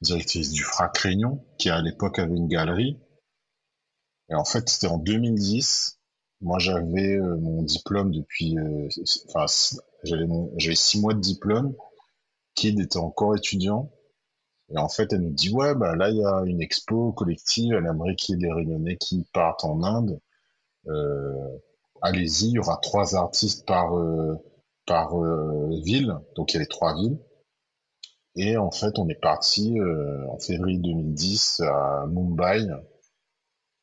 directrice 0.00 0.50
du 0.50 0.62
FRAC 0.62 0.96
Réunion, 0.98 1.44
qui 1.58 1.70
à 1.70 1.80
l'époque 1.80 2.18
avait 2.18 2.36
une 2.36 2.48
galerie. 2.48 2.98
Et 4.30 4.34
en 4.34 4.44
fait, 4.44 4.68
c'était 4.68 4.86
en 4.86 4.98
2010. 4.98 5.98
Moi, 6.40 6.58
j'avais 6.58 7.16
euh, 7.16 7.36
mon 7.36 7.62
diplôme 7.62 8.12
depuis, 8.12 8.58
euh, 8.58 8.88
enfin, 9.28 9.46
j'avais 10.04 10.74
six 10.74 11.00
mois 11.00 11.14
de 11.14 11.20
diplôme. 11.20 11.74
Kid 12.54 12.80
était 12.80 12.98
encore 12.98 13.36
étudiant. 13.36 13.92
Et 14.70 14.78
en 14.78 14.88
fait, 14.88 15.12
elle 15.12 15.22
nous 15.22 15.32
dit, 15.32 15.50
ouais, 15.50 15.74
bah 15.74 15.96
là, 15.96 16.10
il 16.10 16.16
y 16.16 16.24
a 16.24 16.42
une 16.46 16.62
expo 16.62 17.12
collective. 17.12 17.74
Elle 17.74 17.86
aimerait 17.86 18.14
qu'il 18.14 18.36
y 18.36 18.38
ait 18.38 18.48
des 18.48 18.52
Réunionnais 18.52 18.96
qui 18.96 19.26
partent 19.32 19.64
en 19.64 19.82
Inde. 19.82 20.20
Euh, 20.86 21.58
allez-y, 22.00 22.46
il 22.46 22.52
y 22.52 22.58
aura 22.58 22.78
trois 22.80 23.16
artistes 23.16 23.66
par, 23.66 23.94
par 24.90 25.14
euh, 25.22 25.68
ville. 25.84 26.18
Donc, 26.34 26.52
il 26.52 26.54
y 26.54 26.56
a 26.56 26.62
les 26.62 26.66
trois 26.66 26.96
villes. 26.96 27.16
Et 28.34 28.56
en 28.56 28.72
fait, 28.72 28.98
on 28.98 29.08
est 29.08 29.20
parti 29.20 29.78
euh, 29.78 30.26
en 30.28 30.38
février 30.40 30.78
2010 30.78 31.60
à 31.60 32.06
Mumbai 32.08 32.66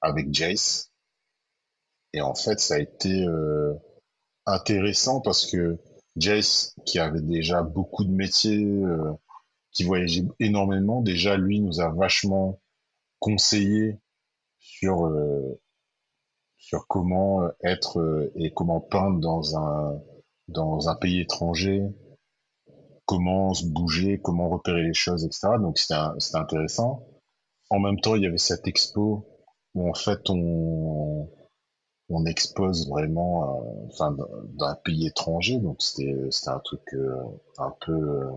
avec 0.02 0.34
Jace. 0.34 0.92
Et 2.12 2.20
en 2.20 2.36
fait, 2.36 2.60
ça 2.60 2.74
a 2.74 2.80
été 2.80 3.26
euh, 3.26 3.74
intéressant 4.46 5.22
parce 5.22 5.50
que 5.50 5.78
Jace, 6.18 6.76
qui 6.86 7.00
avait 7.00 7.22
déjà 7.22 7.64
beaucoup 7.64 8.04
de 8.04 8.12
métiers, 8.12 8.68
qui 9.72 9.86
voyageait 9.86 10.26
énormément, 10.42 11.02
déjà 11.02 11.38
lui 11.38 11.62
nous 11.62 11.80
a 11.80 11.90
vachement 11.90 12.60
conseillé 13.20 13.98
sur 14.60 15.10
sur 16.58 16.88
comment 16.88 17.48
être 17.64 18.32
et 18.36 18.52
comment 18.52 18.82
peindre 18.82 19.20
dans 19.20 19.58
un 19.58 20.02
dans 20.48 20.90
un 20.90 20.96
pays 20.96 21.22
étranger, 21.22 21.84
comment 23.06 23.54
se 23.54 23.66
bouger, 23.66 24.20
comment 24.22 24.50
repérer 24.50 24.84
les 24.84 24.94
choses, 24.94 25.26
etc. 25.26 25.50
Donc 25.60 25.78
c'était 25.78 26.38
intéressant. 26.38 27.08
En 27.70 27.80
même 27.80 28.00
temps, 28.00 28.16
il 28.16 28.24
y 28.24 28.28
avait 28.28 28.38
cette 28.38 28.68
expo 28.68 29.28
où 29.76 29.90
en 29.90 29.94
fait 29.94 30.30
on 30.30 31.30
on 32.10 32.26
expose 32.26 32.88
vraiment 32.90 33.44
euh, 33.44 33.88
enfin 33.88 34.16
d'un 34.58 34.76
pays 34.76 35.08
étranger 35.08 35.60
donc 35.60 35.82
c'était 35.82 36.30
un 36.48 36.60
truc 36.60 36.82
euh, 36.94 37.22
un 37.58 37.74
peu 37.86 37.94
euh, 37.94 38.32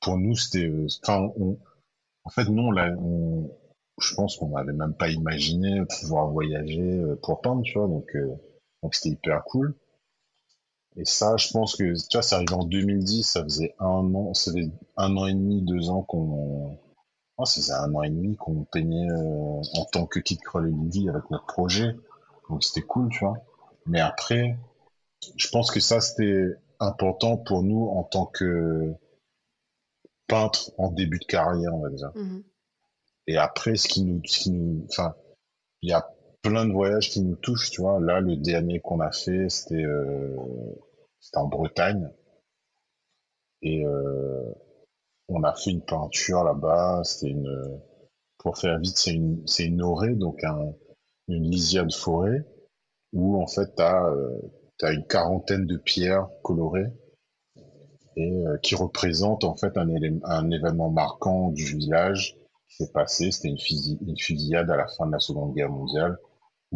pour 0.00 0.18
nous 0.18 0.34
c'était 0.34 0.66
euh, 0.66 0.88
en 1.08 2.30
fait 2.30 2.48
nous 2.48 2.62
on, 2.62 2.76
on 2.76 3.50
je 3.98 4.14
pense 4.14 4.36
qu'on 4.36 4.48
n'avait 4.48 4.72
même 4.72 4.94
pas 4.94 5.08
imaginé 5.08 5.80
pouvoir 6.00 6.28
voyager 6.28 7.02
pour 7.22 7.40
peindre 7.40 7.62
tu 7.62 7.78
vois 7.78 7.88
donc 7.88 8.14
donc 8.82 8.94
c'était 8.94 9.10
hyper 9.10 9.42
cool 9.44 9.74
et 10.96 11.04
ça 11.04 11.36
je 11.36 11.50
pense 11.50 11.76
que 11.76 11.94
tu 12.08 12.16
vois 12.16 12.22
c'est 12.22 12.34
arrivé 12.34 12.54
en 12.54 12.64
2010 12.64 13.22
ça 13.22 13.42
faisait 13.42 13.74
un 13.78 14.14
an 14.14 14.34
ça 14.34 14.50
faisait 14.50 14.70
un 14.96 15.16
an 15.16 15.26
et 15.26 15.34
demi 15.34 15.62
deux 15.62 15.90
ans 15.90 16.02
qu'on 16.02 16.78
oh, 17.36 17.44
ça 17.44 17.60
faisait 17.60 17.72
un 17.72 17.94
an 17.94 18.02
et 18.02 18.10
demi 18.10 18.36
qu'on 18.36 18.64
peignait 18.64 19.10
euh, 19.10 19.60
en 19.74 19.84
tant 19.92 20.06
que 20.06 20.20
Kid 20.20 20.40
Kroll 20.40 20.68
et 20.68 21.08
avec 21.08 21.30
notre 21.30 21.46
projet. 21.46 21.96
Donc 22.48 22.64
c'était 22.64 22.86
cool 22.86 23.08
tu 23.10 23.20
vois. 23.20 23.36
Mais 23.86 24.00
après 24.00 24.56
je 25.36 25.48
pense 25.48 25.70
que 25.70 25.80
ça 25.80 26.00
c'était 26.00 26.54
important 26.80 27.36
pour 27.36 27.62
nous 27.62 27.88
en 27.88 28.04
tant 28.04 28.26
que 28.26 28.94
peintre 30.26 30.70
en 30.78 30.90
début 30.90 31.18
de 31.18 31.24
carrière 31.24 31.74
on 31.74 31.80
va 31.80 31.90
dire. 31.90 32.10
Mhm. 32.14 32.42
et 33.26 33.36
après, 33.36 33.76
ce 33.76 33.88
qui 33.88 34.02
nous, 34.04 34.20
ce 34.24 34.38
qui 34.38 34.50
nous, 34.50 34.86
enfin, 34.90 35.14
il 35.82 35.90
y 35.90 35.92
a 35.92 36.08
plein 36.48 36.64
de 36.66 36.72
voyages 36.72 37.10
qui 37.10 37.22
nous 37.22 37.34
touchent, 37.36 37.70
tu 37.70 37.80
vois. 37.80 37.98
Là, 38.00 38.20
le 38.20 38.36
dernier 38.36 38.80
qu'on 38.80 39.00
a 39.00 39.10
fait, 39.10 39.48
c'était, 39.48 39.84
euh, 39.84 40.36
en 41.34 41.48
Bretagne. 41.48 42.08
Et, 43.62 43.84
euh, 43.84 44.52
on 45.28 45.42
a 45.42 45.54
fait 45.54 45.70
une 45.70 45.84
peinture 45.84 46.44
là-bas. 46.44 47.02
C'était 47.04 47.32
une, 47.32 47.80
pour 48.38 48.58
faire 48.58 48.78
vite, 48.78 48.96
c'est 48.96 49.12
une, 49.12 49.44
une 49.58 49.82
orée, 49.82 50.14
donc 50.14 50.44
un, 50.44 50.72
une 51.28 51.50
lisiade 51.50 51.92
forêt, 51.92 52.44
où, 53.12 53.42
en 53.42 53.46
fait, 53.46 53.74
t'as, 53.74 54.08
euh, 54.08 54.40
t'as 54.78 54.92
une 54.92 55.06
quarantaine 55.06 55.66
de 55.66 55.76
pierres 55.76 56.28
colorées 56.42 56.92
et 58.16 58.46
euh, 58.46 58.56
qui 58.58 58.76
représentent, 58.76 59.44
en 59.44 59.56
fait, 59.56 59.76
un, 59.76 60.50
événement 60.50 60.90
marquant 60.90 61.50
du 61.50 61.64
village 61.64 62.36
s'est 62.68 62.92
passé. 62.92 63.32
C'était 63.32 63.48
une 63.48 64.18
fusillade 64.18 64.70
à 64.70 64.76
la 64.76 64.86
fin 64.86 65.06
de 65.06 65.12
la 65.12 65.18
Seconde 65.18 65.54
Guerre 65.54 65.70
mondiale 65.70 66.18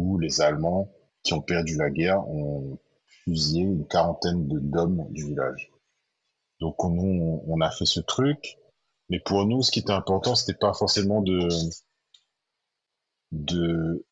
où 0.01 0.17
les 0.19 0.41
Allemands 0.41 0.91
qui 1.23 1.33
ont 1.33 1.41
perdu 1.41 1.77
la 1.77 1.89
guerre 1.89 2.27
ont 2.29 2.77
fusillé 3.23 3.63
une 3.63 3.87
quarantaine 3.87 4.47
d'hommes 4.47 5.05
du 5.11 5.25
village. 5.27 5.71
Donc 6.59 6.83
on, 6.83 7.43
on, 7.47 7.61
a 7.61 7.71
fait 7.71 7.85
ce 7.85 7.99
truc, 7.99 8.57
mais 9.09 9.19
pour 9.19 9.45
nous, 9.45 9.61
ce 9.63 9.71
qui 9.71 9.79
était 9.79 9.91
important, 9.93 10.35
c'était 10.35 10.57
pas 10.57 10.73
forcément 10.73 11.21
de 11.21 11.49
de, 13.31 14.05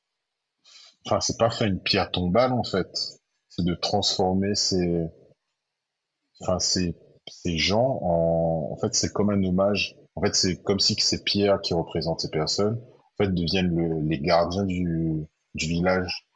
enfin 1.05 1.19
c'est 1.21 1.37
pas 1.37 1.49
faire 1.49 1.67
une 1.67 1.81
pierre 1.81 2.11
tombale 2.11 2.53
en 2.53 2.63
fait, 2.63 2.87
c'est 3.49 3.65
de 3.65 3.75
transformer 3.75 4.55
ces, 4.55 5.07
enfin 6.41 6.59
ces 6.59 6.95
ces 7.29 7.57
gens 7.57 7.99
en, 8.01 8.69
en 8.73 8.77
fait 8.77 8.93
c'est 8.93 9.11
comme 9.13 9.29
un 9.29 9.43
hommage. 9.43 9.95
En 10.15 10.21
fait 10.21 10.35
c'est 10.35 10.61
comme 10.63 10.79
si 10.79 10.95
ces 10.95 11.23
pierres 11.23 11.61
qui 11.61 11.73
représentent 11.73 12.21
ces 12.21 12.29
personnes, 12.29 12.81
en 12.97 13.23
fait 13.23 13.33
deviennent 13.33 13.73
le- 13.75 14.01
les 14.01 14.19
gardiens 14.19 14.65
du 14.65 15.25
du 15.59 15.67
village. 15.67 16.27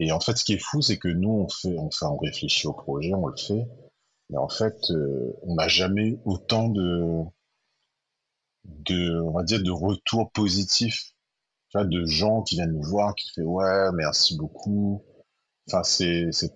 Et 0.00 0.10
en 0.12 0.20
fait, 0.20 0.36
ce 0.36 0.44
qui 0.44 0.54
est 0.54 0.58
fou, 0.58 0.82
c'est 0.82 0.98
que 0.98 1.08
nous, 1.08 1.30
on 1.30 1.48
fait, 1.48 1.78
enfin, 1.78 2.08
on 2.08 2.16
réfléchit 2.18 2.66
au 2.66 2.72
projet, 2.72 3.14
on 3.14 3.26
le 3.26 3.36
fait, 3.36 3.66
mais 4.30 4.38
en 4.38 4.48
fait, 4.48 4.90
euh, 4.90 5.32
on 5.42 5.54
n'a 5.54 5.68
jamais 5.68 6.18
autant 6.24 6.68
de, 6.68 7.22
de, 8.64 9.20
on 9.20 9.32
va 9.32 9.42
dire, 9.44 9.62
de 9.62 9.70
retours 9.70 10.30
positifs, 10.32 11.14
de 11.74 12.04
gens 12.04 12.42
qui 12.42 12.56
viennent 12.56 12.72
nous 12.72 12.82
voir, 12.82 13.14
qui 13.14 13.30
fait 13.30 13.42
ouais, 13.42 13.92
merci 13.94 14.36
beaucoup. 14.36 15.02
Enfin, 15.68 15.82
c'est, 15.84 16.30
c'est, 16.32 16.52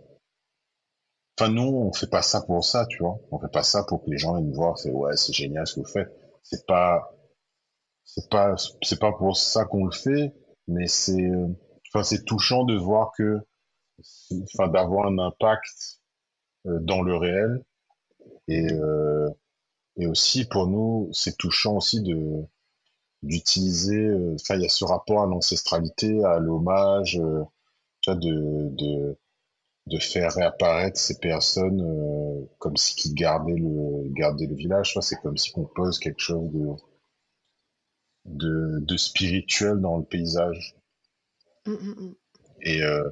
enfin, 1.38 1.50
nous, 1.50 1.62
on 1.62 1.92
fait 1.92 2.08
pas 2.08 2.22
ça 2.22 2.42
pour 2.42 2.64
ça, 2.64 2.86
tu 2.86 2.98
vois. 2.98 3.18
On 3.30 3.38
fait 3.38 3.48
pas 3.52 3.62
ça 3.62 3.84
pour 3.84 4.04
que 4.04 4.10
les 4.10 4.18
gens 4.18 4.34
viennent 4.34 4.48
nous 4.48 4.54
voir, 4.54 4.78
fait 4.80 4.90
ouais, 4.90 5.16
c'est 5.16 5.32
génial 5.32 5.66
ce 5.66 5.76
que 5.76 5.80
vous 5.80 5.86
faites. 5.86 6.12
C'est 6.42 6.66
pas, 6.66 7.12
c'est 8.04 8.28
pas, 8.30 8.54
c'est 8.82 8.98
pas 9.00 9.12
pour 9.12 9.36
ça 9.36 9.64
qu'on 9.64 9.84
le 9.86 9.92
fait, 9.92 10.34
mais 10.68 10.86
c'est, 10.86 11.20
euh, 11.30 11.48
enfin, 11.88 12.02
c'est 12.02 12.24
touchant 12.24 12.64
de 12.64 12.76
voir 12.76 13.12
que, 13.16 13.40
enfin, 14.54 14.68
d'avoir 14.68 15.06
un 15.06 15.18
impact 15.18 16.00
euh, 16.66 16.78
dans 16.80 17.02
le 17.02 17.16
réel. 17.16 17.64
Et 18.48 18.72
euh, 18.72 19.28
et 19.96 20.06
aussi 20.06 20.46
pour 20.46 20.66
nous 20.68 21.10
c'est 21.12 21.36
touchant 21.36 21.76
aussi 21.76 22.02
de 22.02 22.44
d'utiliser 23.22 24.12
enfin 24.34 24.56
il 24.56 24.62
y 24.62 24.66
a 24.66 24.68
ce 24.68 24.84
rapport 24.84 25.22
à 25.22 25.26
l'ancestralité 25.26 26.24
à 26.24 26.38
l'hommage 26.38 27.20
tu 28.02 28.10
de 28.16 28.68
de 28.70 29.16
de 29.86 29.98
faire 29.98 30.32
réapparaître 30.32 30.98
ces 30.98 31.18
personnes 31.18 31.80
euh, 31.80 32.44
comme 32.58 32.76
si 32.76 32.94
qu'ils 32.96 33.14
gardaient 33.14 33.54
le 33.54 34.08
gardaient 34.12 34.46
le 34.46 34.54
village. 34.54 34.96
C'est 35.00 35.20
comme 35.20 35.36
si 35.36 35.52
qu'on 35.52 35.64
pose 35.64 35.98
quelque 35.98 36.20
chose 36.20 36.50
de 36.52 36.66
de 38.26 38.80
de 38.80 38.96
spirituel 38.96 39.80
dans 39.80 39.98
le 39.98 40.04
paysage 40.04 40.76
Mm, 41.66 41.72
mm, 41.72 41.94
mm. 42.00 42.14
et 42.62 42.82
euh, 42.82 43.10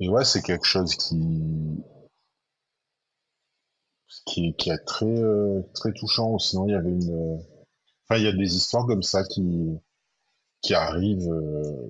et 0.00 0.08
ouais 0.08 0.24
c'est 0.24 0.42
quelque 0.42 0.66
chose 0.66 0.94
qui 0.96 1.16
qui, 4.26 4.54
qui 4.56 4.70
est 4.70 4.84
très 4.84 5.06
euh, 5.06 5.62
très 5.74 5.92
touchant. 5.92 6.38
Sinon, 6.38 6.66
il 6.68 6.72
y 6.72 6.74
avait 6.74 6.90
une, 6.90 7.40
enfin, 8.04 8.18
il 8.18 8.24
y 8.24 8.28
a 8.28 8.32
des 8.32 8.56
histoires 8.56 8.86
comme 8.86 9.02
ça 9.02 9.24
qui 9.24 9.78
qui 10.60 10.74
arrivent, 10.74 11.28
euh, 11.32 11.88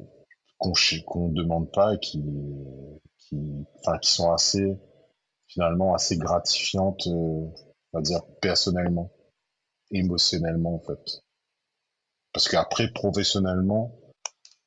qu'on 0.59 0.73
qu'on 1.07 1.29
demande 1.29 1.71
pas 1.73 1.95
et 1.95 1.99
qui 2.01 2.23
qui, 3.19 3.37
enfin, 3.81 3.99
qui 3.99 4.11
sont 4.13 4.33
assez 4.33 4.79
finalement 5.47 5.95
assez 5.95 6.17
gratifiantes, 6.17 7.07
euh, 7.09 7.11
on 7.93 7.99
va 7.99 8.01
dire 8.03 8.23
personnellement, 8.41 9.13
émotionnellement 9.91 10.77
en 10.77 10.81
fait. 10.81 11.23
Parce 12.33 12.49
qu'après 12.49 12.91
professionnellement, 12.93 13.99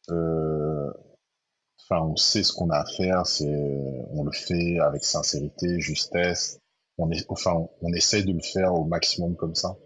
euh, 0.09 0.91
enfin, 1.82 2.01
on 2.01 2.16
sait 2.16 2.43
ce 2.43 2.53
qu'on 2.53 2.70
a 2.70 2.78
à 2.78 2.86
faire, 2.86 3.26
c'est 3.26 3.45
on 4.11 4.24
le 4.24 4.32
fait 4.32 4.80
avec 4.80 5.03
sincérité, 5.03 5.80
justesse 5.80 6.59
on 6.97 7.11
est, 7.11 7.26
enfin, 7.30 7.68
on, 7.82 7.93
essaie 7.93 8.24
de 8.24 8.32
le 8.32 8.41
faire 8.41 8.74
au 8.74 8.86
maximum 8.86 9.36
comme 9.36 9.55
ça. 9.55 9.78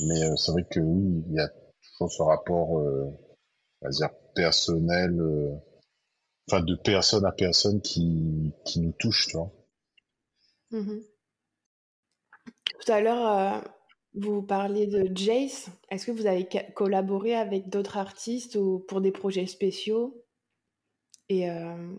Mais 0.00 0.24
euh, 0.24 0.36
c'est 0.36 0.52
vrai 0.52 0.64
que 0.68 0.80
oui, 0.80 1.24
il 1.28 1.34
y 1.34 1.40
a 1.40 1.48
toujours 1.48 2.12
ce 2.12 2.22
rapport, 2.22 2.78
euh, 2.80 3.06
on 3.80 3.86
va 3.86 3.90
dire 3.90 4.10
personnel, 4.34 5.18
euh, 5.20 5.54
enfin 6.48 6.62
de 6.62 6.74
personne 6.74 7.24
à 7.24 7.32
personne 7.32 7.80
qui, 7.80 8.52
qui 8.64 8.80
nous 8.80 8.92
touche, 8.98 9.28
tu 9.28 9.36
vois. 9.36 9.52
Mmh 10.72 10.98
Tout 12.80 12.92
à 12.92 13.00
l'heure, 13.00 13.62
vous 14.16 14.42
parliez 14.42 14.86
de 14.86 15.08
Jace. 15.14 15.70
Est-ce 15.90 16.06
que 16.06 16.12
vous 16.12 16.26
avez 16.26 16.48
collaboré 16.74 17.34
avec 17.34 17.68
d'autres 17.68 17.98
artistes 17.98 18.56
ou 18.56 18.84
pour 18.88 19.00
des 19.00 19.12
projets 19.12 19.46
spéciaux? 19.46 20.24
Et 21.28 21.48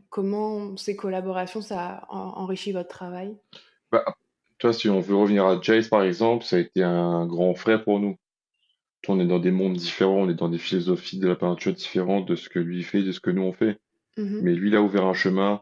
comment 0.09 0.77
ces 0.77 0.95
collaborations, 0.95 1.61
ça 1.61 2.05
enrichit 2.09 2.71
votre 2.71 2.89
travail? 2.89 3.37
Bah, 3.91 4.03
toi, 4.57 4.73
si 4.73 4.89
on 4.89 4.99
veut 4.99 5.15
revenir 5.15 5.45
à 5.45 5.61
Jace, 5.61 5.89
par 5.89 6.03
exemple, 6.03 6.43
ça 6.43 6.55
a 6.55 6.59
été 6.59 6.81
un 6.81 7.25
grand 7.27 7.53
frère 7.53 7.83
pour 7.83 7.99
nous. 7.99 8.17
On 9.07 9.19
est 9.19 9.27
dans 9.27 9.39
des 9.39 9.51
mondes 9.51 9.77
différents, 9.77 10.23
on 10.23 10.29
est 10.29 10.33
dans 10.33 10.49
des 10.49 10.57
philosophies 10.57 11.19
de 11.19 11.27
la 11.27 11.35
peinture 11.35 11.73
différentes 11.73 12.27
de 12.27 12.35
ce 12.35 12.49
que 12.49 12.59
lui 12.59 12.83
fait, 12.83 13.03
de 13.03 13.11
ce 13.11 13.19
que 13.19 13.29
nous 13.29 13.43
on 13.43 13.53
fait. 13.53 13.79
Mmh 14.17 14.39
Mais 14.41 14.53
lui, 14.53 14.69
il 14.69 14.75
a 14.75 14.81
ouvert 14.81 15.05
un 15.05 15.13
chemin, 15.13 15.61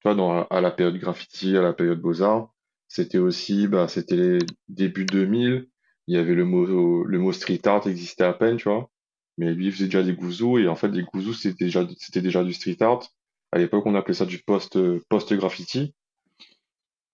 toi, 0.00 0.14
dans, 0.14 0.44
à 0.44 0.60
la 0.60 0.70
période 0.70 0.98
graffiti, 0.98 1.56
à 1.56 1.62
la 1.62 1.72
période 1.72 2.00
beaux-arts. 2.00 2.52
C'était 2.88 3.18
aussi, 3.18 3.68
bah, 3.68 3.88
c'était 3.88 4.16
les 4.16 4.38
débuts 4.68 5.06
2000 5.06 5.68
il 6.06 6.16
y 6.16 6.18
avait 6.18 6.34
le 6.34 6.44
mot, 6.44 7.04
le 7.04 7.18
mot 7.18 7.32
street 7.32 7.60
art 7.66 7.86
existait 7.86 8.24
à 8.24 8.32
peine, 8.32 8.56
tu 8.56 8.68
vois. 8.68 8.90
Mais 9.38 9.54
lui, 9.54 9.66
il 9.66 9.72
faisait 9.72 9.86
déjà 9.86 10.02
des 10.02 10.14
gouzous, 10.14 10.58
et 10.58 10.68
en 10.68 10.76
fait, 10.76 10.88
les 10.88 11.02
gouzous, 11.02 11.34
c'était 11.34 11.64
déjà, 11.64 11.86
c'était 11.98 12.20
déjà 12.20 12.44
du 12.44 12.52
street 12.52 12.76
art. 12.80 13.08
À 13.52 13.58
l'époque, 13.58 13.86
on 13.86 13.94
appelait 13.94 14.14
ça 14.14 14.26
du 14.26 14.38
post, 14.38 14.78
post 15.08 15.32
graffiti. 15.34 15.94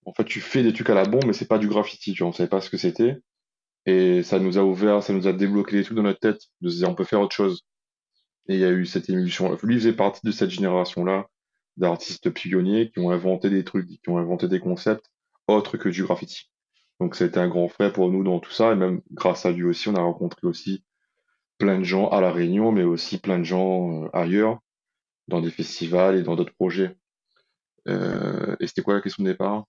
En 0.05 0.13
fait, 0.13 0.25
tu 0.25 0.41
fais 0.41 0.63
des 0.63 0.73
trucs 0.73 0.91
à 0.91 0.95
la 0.95 1.05
bombe, 1.05 1.25
mais 1.27 1.33
c'est 1.33 1.49
pas 1.49 1.59
du 1.59 1.69
graffiti, 1.69 2.13
tu 2.13 2.23
vois. 2.23 2.31
On 2.31 2.33
savait 2.33 2.49
pas 2.49 2.61
ce 2.61 2.71
que 2.71 2.77
c'était. 2.77 3.19
Et 3.87 4.23
ça 4.23 4.39
nous 4.39 4.59
a 4.59 4.63
ouvert, 4.63 5.03
ça 5.03 5.13
nous 5.13 5.27
a 5.27 5.33
débloqué 5.33 5.77
des 5.77 5.85
trucs 5.85 5.97
dans 5.97 6.03
notre 6.03 6.21
tête, 6.21 6.41
de 6.61 6.69
se 6.69 6.77
dire, 6.77 6.89
on 6.89 6.95
peut 6.95 7.05
faire 7.05 7.21
autre 7.21 7.35
chose. 7.35 7.65
Et 8.49 8.55
il 8.55 8.61
y 8.61 8.65
a 8.65 8.71
eu 8.71 8.87
cette 8.87 9.11
émulsion. 9.11 9.57
Lui 9.63 9.77
faisait 9.77 9.93
partie 9.93 10.21
de 10.25 10.31
cette 10.31 10.51
génération-là 10.51 11.27
d'artistes 11.77 12.31
pionniers 12.31 12.91
qui 12.91 12.99
ont 13.01 13.11
inventé 13.11 13.51
des 13.51 13.65
trucs, 13.65 13.87
qui 13.87 14.09
ont 14.09 14.19
inventé 14.19 14.49
des 14.49 14.61
concepts 14.61 15.07
autres 15.47 15.77
que 15.77 15.89
du 15.89 16.03
graffiti. 16.05 16.51
Donc 17.01 17.15
c'était 17.15 17.39
un 17.39 17.49
grand 17.49 17.69
frère 17.69 17.93
pour 17.93 18.11
nous 18.11 18.25
dans 18.25 18.41
tout 18.41 18.51
ça, 18.51 18.73
et 18.73 18.77
même 18.77 19.01
grâce 19.13 19.47
à 19.47 19.53
lui 19.53 19.65
aussi, 19.65 19.89
on 19.89 19.95
a 19.95 20.01
rencontré 20.01 20.47
aussi 20.47 20.85
plein 21.59 21.79
de 21.79 21.85
gens 21.85 22.09
à 22.09 22.21
La 22.21 22.33
Réunion, 22.33 22.73
mais 22.73 22.85
aussi 22.85 23.19
plein 23.19 23.39
de 23.39 23.45
gens 23.45 24.05
euh, 24.05 24.09
ailleurs, 24.13 24.61
dans 25.29 25.41
des 25.41 25.51
festivals 25.51 26.17
et 26.17 26.23
dans 26.23 26.37
d'autres 26.37 26.55
projets. 26.55 26.97
Euh, 27.87 28.57
et 28.61 28.67
c'était 28.67 28.83
quoi 28.83 28.95
la 28.95 29.01
question 29.01 29.23
de 29.23 29.31
départ? 29.31 29.65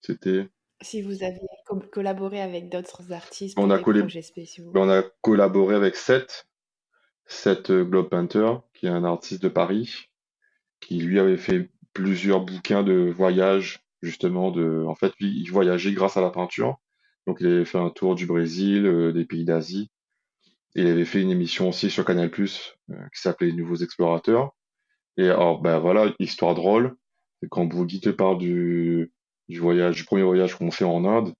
C'était? 0.00 0.48
Si 0.80 1.02
vous 1.02 1.22
aviez 1.22 1.40
collaboré 1.90 2.42
avec 2.42 2.68
d'autres 2.68 3.12
artistes 3.12 3.54
pour 3.54 3.64
on 3.64 3.70
a 3.70 3.78
des 3.78 3.82
projets 3.82 4.22
spéciaux. 4.22 4.70
On 4.74 4.88
a 4.88 5.02
collaboré 5.22 5.74
avec 5.74 5.96
Seth, 5.96 6.46
Seth 7.26 7.70
euh, 7.70 7.84
Globe 7.84 8.08
Painter, 8.08 8.56
qui 8.74 8.86
est 8.86 8.90
un 8.90 9.04
artiste 9.04 9.42
de 9.42 9.48
Paris, 9.48 10.10
qui 10.80 10.98
lui 10.98 11.18
avait 11.18 11.38
fait 11.38 11.70
plusieurs 11.94 12.40
bouquins 12.40 12.82
de 12.82 13.10
voyage 13.10 13.83
justement 14.04 14.50
de, 14.50 14.84
en 14.86 14.94
fait, 14.94 15.12
il 15.20 15.50
voyageait 15.50 15.92
grâce 15.92 16.16
à 16.16 16.20
la 16.20 16.30
peinture. 16.30 16.76
Donc, 17.26 17.38
il 17.40 17.46
avait 17.46 17.64
fait 17.64 17.78
un 17.78 17.90
tour 17.90 18.14
du 18.14 18.26
Brésil, 18.26 18.86
euh, 18.86 19.12
des 19.12 19.24
pays 19.24 19.44
d'Asie. 19.44 19.90
Il 20.74 20.86
avait 20.86 21.04
fait 21.04 21.22
une 21.22 21.30
émission 21.30 21.68
aussi 21.68 21.90
sur 21.90 22.04
Canal+, 22.04 22.30
euh, 22.30 22.94
qui 23.14 23.20
s'appelait 23.20 23.48
Les 23.48 23.54
Nouveaux 23.54 23.76
Explorateurs. 23.76 24.52
Et 25.16 25.28
alors, 25.28 25.60
ben 25.60 25.78
voilà, 25.78 26.12
histoire 26.18 26.54
drôle. 26.54 26.96
Quand 27.50 27.64
Boogie 27.64 28.00
te 28.00 28.10
parle 28.10 28.38
du, 28.38 29.12
du 29.48 29.58
voyage, 29.58 29.96
du 29.96 30.04
premier 30.04 30.22
voyage 30.22 30.54
qu'on 30.56 30.70
fait 30.70 30.84
en 30.84 31.04
Inde, 31.04 31.32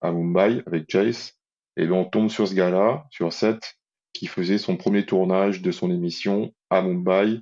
à 0.00 0.12
Mumbai, 0.12 0.62
avec 0.66 0.84
Jace, 0.88 1.32
et 1.76 1.86
ben 1.86 1.94
on 1.94 2.04
tombe 2.04 2.28
sur 2.28 2.46
ce 2.46 2.54
gars-là, 2.54 3.06
sur 3.10 3.32
Seth, 3.32 3.76
qui 4.12 4.26
faisait 4.26 4.58
son 4.58 4.76
premier 4.76 5.06
tournage 5.06 5.62
de 5.62 5.70
son 5.70 5.90
émission 5.90 6.52
à 6.70 6.82
Mumbai, 6.82 7.40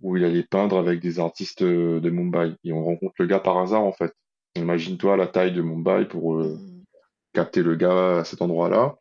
où 0.00 0.16
il 0.16 0.24
allait 0.24 0.42
peindre 0.42 0.78
avec 0.78 1.00
des 1.00 1.20
artistes 1.20 1.62
euh, 1.62 2.00
de 2.00 2.10
Mumbai. 2.10 2.54
Et 2.64 2.72
on 2.72 2.84
rencontre 2.84 3.14
le 3.18 3.26
gars 3.26 3.40
par 3.40 3.58
hasard, 3.58 3.84
en 3.84 3.92
fait. 3.92 4.12
Imagine-toi 4.56 5.16
la 5.16 5.26
taille 5.26 5.52
de 5.52 5.62
Mumbai 5.62 6.06
pour 6.06 6.36
euh, 6.36 6.56
mm. 6.56 6.84
capter 7.32 7.62
le 7.62 7.76
gars 7.76 8.18
à 8.18 8.24
cet 8.24 8.42
endroit-là. 8.42 8.96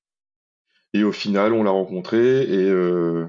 Et 0.93 1.04
au 1.04 1.12
final, 1.12 1.54
on 1.54 1.64
l'a 1.64 1.72
rencontré 1.72 2.43
et, 2.43 2.70
euh, 2.70 3.28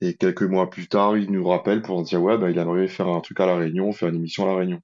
et 0.00 0.14
quelques 0.14 0.42
mois 0.42 0.68
plus 0.68 0.88
tard, 0.88 1.16
il 1.16 1.30
nous 1.30 1.46
rappelle 1.46 1.80
pour 1.80 2.02
dire 2.02 2.22
ouais, 2.22 2.36
bah, 2.36 2.50
il 2.50 2.58
aimerait 2.58 2.88
faire 2.88 3.08
un 3.08 3.20
truc 3.20 3.40
à 3.40 3.46
La 3.46 3.56
Réunion, 3.56 3.92
faire 3.92 4.10
une 4.10 4.16
émission 4.16 4.44
à 4.44 4.48
La 4.48 4.56
Réunion. 4.56 4.80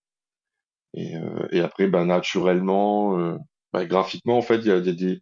Et, 0.94 1.12
et 1.50 1.60
après, 1.60 1.88
bah, 1.88 2.04
naturellement, 2.04 3.36
bah, 3.72 3.84
graphiquement, 3.84 4.38
en 4.38 4.42
fait, 4.42 4.58
il 4.58 4.66
y 4.66 4.70
a, 4.70 4.76
y, 4.76 4.88
a 4.88 4.92
des, 4.92 5.20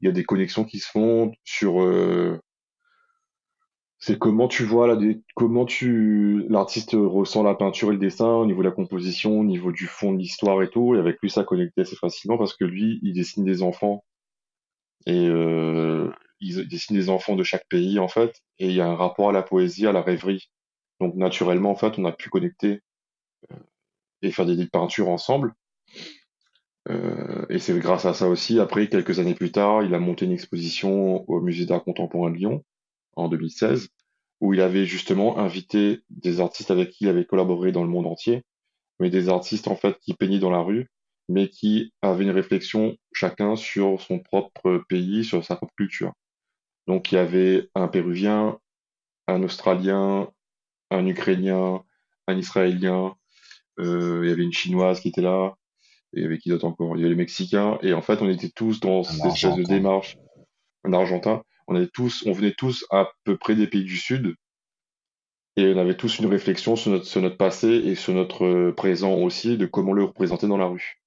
y 0.00 0.08
a 0.08 0.12
des 0.12 0.24
connexions 0.24 0.64
qui 0.64 0.80
se 0.80 0.90
font 0.90 1.32
sur 1.44 1.80
c'est 4.02 4.18
comment 4.18 4.48
tu 4.48 4.64
vois 4.64 4.88
là, 4.88 4.96
des, 4.96 5.22
comment 5.36 5.64
tu 5.64 6.44
l'artiste 6.48 6.94
ressent 6.94 7.44
la 7.44 7.54
peinture 7.54 7.90
et 7.90 7.92
le 7.92 8.00
dessin 8.00 8.26
au 8.26 8.46
niveau 8.46 8.60
de 8.62 8.66
la 8.66 8.74
composition, 8.74 9.38
au 9.38 9.44
niveau 9.44 9.70
du 9.70 9.86
fond 9.86 10.12
de 10.12 10.18
l'histoire 10.18 10.60
et 10.60 10.68
tout. 10.68 10.96
Et 10.96 10.98
avec 10.98 11.18
lui, 11.22 11.30
ça 11.30 11.44
connecte 11.44 11.78
assez 11.78 11.94
facilement 11.94 12.36
parce 12.36 12.56
que 12.56 12.64
lui, 12.64 12.98
il 13.04 13.12
dessine 13.12 13.44
des 13.44 13.62
enfants 13.62 14.04
et 15.06 15.28
euh, 15.28 16.10
il 16.40 16.66
dessine 16.66 16.96
des 16.96 17.10
enfants 17.10 17.36
de 17.36 17.44
chaque 17.44 17.68
pays 17.68 18.00
en 18.00 18.08
fait. 18.08 18.34
Et 18.58 18.66
il 18.66 18.72
y 18.72 18.80
a 18.80 18.88
un 18.88 18.96
rapport 18.96 19.28
à 19.28 19.32
la 19.32 19.42
poésie, 19.42 19.86
à 19.86 19.92
la 19.92 20.02
rêverie. 20.02 20.50
Donc 20.98 21.14
naturellement, 21.14 21.70
en 21.70 21.76
fait, 21.76 21.96
on 21.96 22.04
a 22.04 22.10
pu 22.10 22.28
connecter 22.28 22.80
euh, 23.52 23.56
et 24.22 24.32
faire 24.32 24.46
des, 24.46 24.66
peintures 24.66 25.10
ensemble. 25.10 25.54
Euh, 26.90 27.46
et 27.50 27.60
c'est 27.60 27.78
grâce 27.78 28.04
à 28.04 28.14
ça 28.14 28.28
aussi. 28.28 28.58
Après, 28.58 28.88
quelques 28.88 29.20
années 29.20 29.36
plus 29.36 29.52
tard, 29.52 29.84
il 29.84 29.94
a 29.94 30.00
monté 30.00 30.24
une 30.24 30.32
exposition 30.32 31.24
au 31.30 31.40
Musée 31.40 31.66
d'art 31.66 31.84
contemporain 31.84 32.32
de 32.32 32.36
Lyon 32.36 32.64
en 33.16 33.28
2016, 33.28 33.88
où 34.40 34.54
il 34.54 34.60
avait 34.60 34.86
justement 34.86 35.38
invité 35.38 36.00
des 36.10 36.40
artistes 36.40 36.70
avec 36.70 36.90
qui 36.90 37.04
il 37.04 37.08
avait 37.08 37.24
collaboré 37.24 37.72
dans 37.72 37.84
le 37.84 37.90
monde 37.90 38.06
entier, 38.06 38.42
mais 39.00 39.10
des 39.10 39.28
artistes 39.28 39.68
en 39.68 39.76
fait 39.76 39.98
qui 40.00 40.14
peignaient 40.14 40.38
dans 40.38 40.50
la 40.50 40.60
rue, 40.60 40.88
mais 41.28 41.48
qui 41.48 41.92
avaient 42.02 42.24
une 42.24 42.30
réflexion 42.30 42.96
chacun 43.12 43.56
sur 43.56 44.00
son 44.00 44.18
propre 44.18 44.82
pays, 44.88 45.24
sur 45.24 45.44
sa 45.44 45.56
propre 45.56 45.74
culture. 45.76 46.12
Donc 46.86 47.12
il 47.12 47.16
y 47.16 47.18
avait 47.18 47.70
un 47.74 47.88
Péruvien, 47.88 48.58
un 49.28 49.42
Australien, 49.42 50.28
un 50.90 51.06
Ukrainien, 51.06 51.82
un 52.26 52.36
Israélien, 52.36 53.14
euh, 53.78 54.20
il 54.24 54.28
y 54.28 54.32
avait 54.32 54.42
une 54.42 54.52
Chinoise 54.52 55.00
qui 55.00 55.08
était 55.08 55.22
là, 55.22 55.54
et 56.12 56.18
il 56.18 56.22
y 56.22 56.26
avait 56.26 56.38
qui 56.38 56.50
d'autre 56.50 56.66
encore 56.66 56.96
Il 56.96 57.00
y 57.00 57.02
avait 57.02 57.10
les 57.10 57.16
Mexicains, 57.16 57.78
et 57.82 57.94
en 57.94 58.02
fait 58.02 58.20
on 58.22 58.28
était 58.28 58.50
tous 58.50 58.80
dans 58.80 59.02
cette 59.02 59.24
espèce 59.24 59.56
de 59.56 59.62
démarche, 59.62 60.18
un 60.84 60.92
Argentin, 60.92 61.42
on 61.68 61.86
tous, 61.86 62.24
on 62.26 62.32
venait 62.32 62.54
tous 62.54 62.86
à 62.90 63.10
peu 63.24 63.36
près 63.36 63.54
des 63.54 63.66
pays 63.66 63.84
du 63.84 63.96
Sud, 63.96 64.36
et 65.56 65.74
on 65.74 65.78
avait 65.78 65.96
tous 65.96 66.18
une 66.18 66.26
réflexion 66.26 66.76
sur 66.76 66.90
notre, 66.90 67.36
passé 67.36 67.68
et 67.68 67.94
sur 67.94 68.14
notre 68.14 68.44
euh, 68.44 68.72
présent 68.72 69.14
aussi, 69.14 69.58
de 69.58 69.66
comment 69.66 69.92
le 69.92 70.04
représenter 70.04 70.48
dans 70.48 70.56
la 70.56 70.66
rue. 70.66 71.02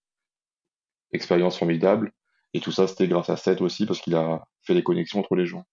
Expérience 1.14 1.58
formidable. 1.58 2.14
Et 2.53 2.60
tout 2.60 2.72
ça, 2.72 2.88
c'était 2.88 3.08
grâce 3.08 3.30
à 3.30 3.38
Seth 3.38 3.62
aussi, 3.62 3.88
parce 3.88 3.99
qu'il 4.01 4.16
a 4.16 4.45
fait 4.62 4.76
les 4.76 4.84
connexions 4.84 5.20
entre 5.20 5.36
les 5.36 5.47
gens. 5.47 5.66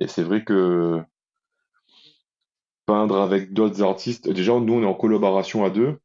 Et 0.00 0.08
c'est 0.08 0.24
vrai 0.24 0.42
que 0.42 1.00
peindre 2.86 3.20
avec 3.20 3.52
d'autres 3.52 3.82
artistes, 3.82 4.28
déjà, 4.28 4.58
nous, 4.58 4.74
on 4.74 4.82
est 4.82 4.86
en 4.86 4.94
collaboration 4.94 5.64
à 5.64 5.70
deux. 5.70 6.00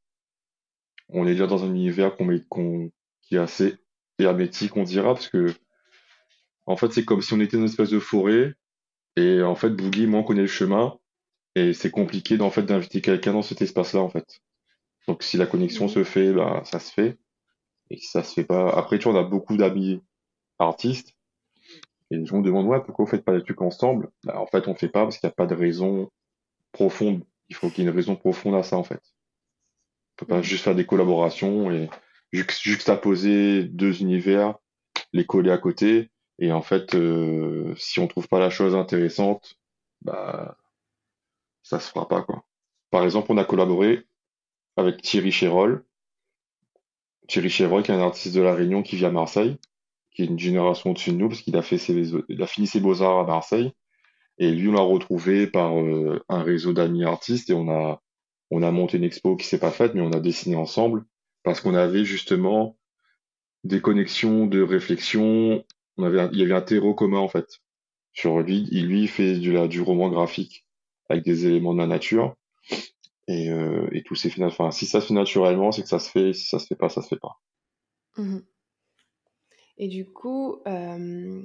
On 1.09 1.25
est 1.25 1.31
déjà 1.31 1.47
dans 1.47 1.63
un 1.63 1.69
univers 1.73 2.15
qui 2.15 3.35
est 3.35 3.39
assez 3.39 3.75
hermétique, 4.19 4.77
on 4.77 4.83
dira, 4.83 5.15
parce 5.15 5.29
que 5.29 5.47
en 6.67 6.75
fait, 6.75 6.91
c'est 6.91 7.05
comme 7.05 7.21
si 7.21 7.33
on 7.33 7.39
était 7.39 7.57
dans 7.57 7.63
une 7.63 7.69
espèce 7.69 7.89
de 7.89 7.99
forêt. 7.99 8.53
Et 9.15 9.41
en 9.41 9.55
fait, 9.55 9.69
Boogie, 9.69 10.05
moi, 10.05 10.19
on 10.19 10.23
connaît 10.23 10.41
le 10.41 10.47
chemin. 10.47 10.97
Et 11.55 11.73
c'est 11.73 11.89
compliqué 11.89 12.37
fait 12.51 12.63
d'inviter 12.63 13.01
quelqu'un 13.01 13.33
dans 13.33 13.41
cet 13.41 13.61
espace-là, 13.61 14.01
en 14.01 14.09
fait. 14.09 14.41
Donc, 15.07 15.23
si 15.23 15.37
la 15.37 15.47
connexion 15.47 15.87
se 15.87 16.03
fait, 16.03 16.33
bah, 16.33 16.61
ça 16.65 16.79
se 16.79 16.91
fait. 16.91 17.17
Et 17.89 17.97
si 17.97 18.07
ça 18.07 18.21
se 18.21 18.33
fait 18.33 18.43
pas, 18.43 18.69
après, 18.69 18.99
tu 18.99 19.09
vois, 19.09 19.19
on 19.19 19.25
a 19.25 19.27
beaucoup 19.27 19.55
d'amis 19.55 20.03
artistes. 20.59 21.15
Et 22.11 22.17
les 22.17 22.25
gens 22.25 22.39
me 22.39 22.43
demandent, 22.43 22.67
ouais, 22.67 22.83
pourquoi 22.83 23.05
vous 23.05 23.11
faites 23.11 23.23
pas 23.23 23.35
des 23.35 23.43
trucs 23.43 23.61
ensemble? 23.61 24.11
Bah, 24.25 24.39
en 24.39 24.45
fait, 24.45 24.67
on 24.67 24.75
fait 24.75 24.89
pas 24.89 25.03
parce 25.03 25.17
qu'il 25.17 25.27
n'y 25.27 25.31
a 25.31 25.35
pas 25.35 25.47
de 25.47 25.55
raison 25.55 26.11
profonde. 26.73 27.23
Il 27.49 27.55
faut 27.55 27.69
qu'il 27.69 27.85
y 27.85 27.87
ait 27.87 27.89
une 27.89 27.95
raison 27.95 28.17
profonde 28.17 28.55
à 28.55 28.63
ça, 28.63 28.77
en 28.77 28.83
fait. 28.83 29.01
On 29.01 30.25
peut 30.25 30.25
pas 30.25 30.41
juste 30.41 30.65
faire 30.65 30.75
des 30.75 30.85
collaborations 30.85 31.71
et 31.71 31.89
juxtaposer 32.33 33.63
deux 33.63 34.01
univers, 34.01 34.55
les 35.13 35.25
coller 35.25 35.51
à 35.51 35.57
côté 35.57 36.11
et 36.39 36.51
en 36.51 36.61
fait, 36.61 36.95
euh, 36.95 37.73
si 37.77 37.99
on 37.99 38.07
trouve 38.07 38.27
pas 38.27 38.39
la 38.39 38.49
chose 38.49 38.75
intéressante, 38.75 39.57
bah 40.01 40.57
ça 41.63 41.79
se 41.79 41.89
fera 41.89 42.07
pas 42.07 42.21
quoi. 42.21 42.45
Par 42.91 43.03
exemple, 43.03 43.31
on 43.31 43.37
a 43.37 43.45
collaboré 43.45 44.05
avec 44.77 45.01
Thierry 45.01 45.31
Chérol. 45.31 45.83
Thierry 47.27 47.49
Chérol, 47.49 47.83
qui 47.83 47.91
est 47.91 47.95
un 47.95 48.01
artiste 48.01 48.35
de 48.35 48.41
la 48.41 48.53
Réunion 48.53 48.83
qui 48.83 48.95
vit 48.95 49.05
à 49.05 49.11
Marseille, 49.11 49.57
qui 50.11 50.21
est 50.21 50.25
une 50.25 50.39
génération 50.39 50.91
au-dessus 50.91 51.11
de 51.11 51.17
nous 51.17 51.29
parce 51.29 51.41
qu'il 51.41 51.57
a 51.57 51.61
fait 51.61 51.77
ses, 51.77 52.11
il 52.29 52.41
a 52.41 52.47
fini 52.47 52.67
ses 52.67 52.79
beaux-arts 52.79 53.19
à 53.19 53.25
Marseille. 53.25 53.73
Et 54.37 54.51
lui, 54.51 54.69
on 54.69 54.73
l'a 54.73 54.81
retrouvé 54.81 55.47
par 55.47 55.77
euh, 55.79 56.23
un 56.29 56.43
réseau 56.43 56.71
d'amis 56.73 57.03
artistes 57.03 57.49
et 57.49 57.53
on 57.53 57.69
a, 57.69 58.01
on 58.51 58.61
a 58.61 58.71
monté 58.71 58.97
une 58.97 59.03
expo 59.03 59.35
qui 59.35 59.45
s'est 59.45 59.59
pas 59.59 59.71
faite, 59.71 59.95
mais 59.95 60.01
on 60.01 60.11
a 60.11 60.19
dessiné 60.19 60.55
ensemble 60.55 61.05
parce 61.43 61.59
qu'on 61.59 61.73
avait 61.73 62.05
justement 62.05 62.77
des 63.63 63.81
connexions 63.81 64.45
de 64.45 64.61
réflexion. 64.61 65.63
Il 65.97 66.37
y 66.37 66.43
avait 66.43 66.53
un 66.53 66.61
terreau 66.61 66.93
commun 66.93 67.19
en 67.19 67.27
fait. 67.27 67.59
Sur 68.13 68.39
lui, 68.39 68.67
il 68.71 68.87
lui 68.87 69.07
fait 69.07 69.37
du, 69.37 69.81
roman 69.81 70.09
graphique 70.09 70.65
avec 71.09 71.23
des 71.23 71.45
éléments 71.45 71.73
de 71.73 71.79
la 71.79 71.87
nature. 71.87 72.35
Et, 73.27 73.49
euh, 73.49 73.87
tout 74.05 74.15
s'est 74.15 74.29
fait. 74.29 74.41
Si 74.71 74.85
ça 74.85 75.01
se 75.01 75.07
fait 75.07 75.13
naturellement, 75.13 75.71
c'est 75.71 75.83
que 75.83 75.89
ça 75.89 75.99
se 75.99 76.09
fait. 76.09 76.33
Si 76.33 76.47
ça 76.47 76.59
se 76.59 76.67
fait 76.67 76.75
pas, 76.75 76.89
ça 76.89 77.01
se 77.01 77.07
fait 77.07 77.19
pas. 77.19 77.39
Mmh 78.17 78.39
et 79.79 79.87
du 79.87 80.05
coup, 80.05 80.59
euh, 80.67 81.43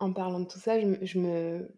en 0.00 0.12
parlant 0.12 0.40
de 0.40 0.46
tout 0.46 0.58
ça, 0.58 0.80
je, 0.80 0.86
me, 0.86 1.68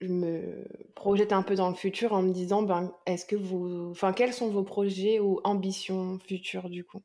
je, 0.00 0.08
me, 0.08 0.64
projette 0.94 1.32
un 1.32 1.42
peu 1.42 1.54
dans 1.54 1.68
le 1.68 1.74
futur 1.74 2.12
en 2.12 2.22
me 2.22 2.32
disant, 2.32 2.62
ben, 2.62 2.90
est-ce 3.06 3.26
que 3.26 3.36
vous, 3.36 3.90
enfin, 3.90 4.12
quels 4.12 4.32
sont 4.32 4.48
vos 4.48 4.62
projets 4.62 5.20
ou 5.20 5.40
ambitions 5.44 6.18
futures 6.18 6.70
du 6.70 6.84
coup? 6.84 7.02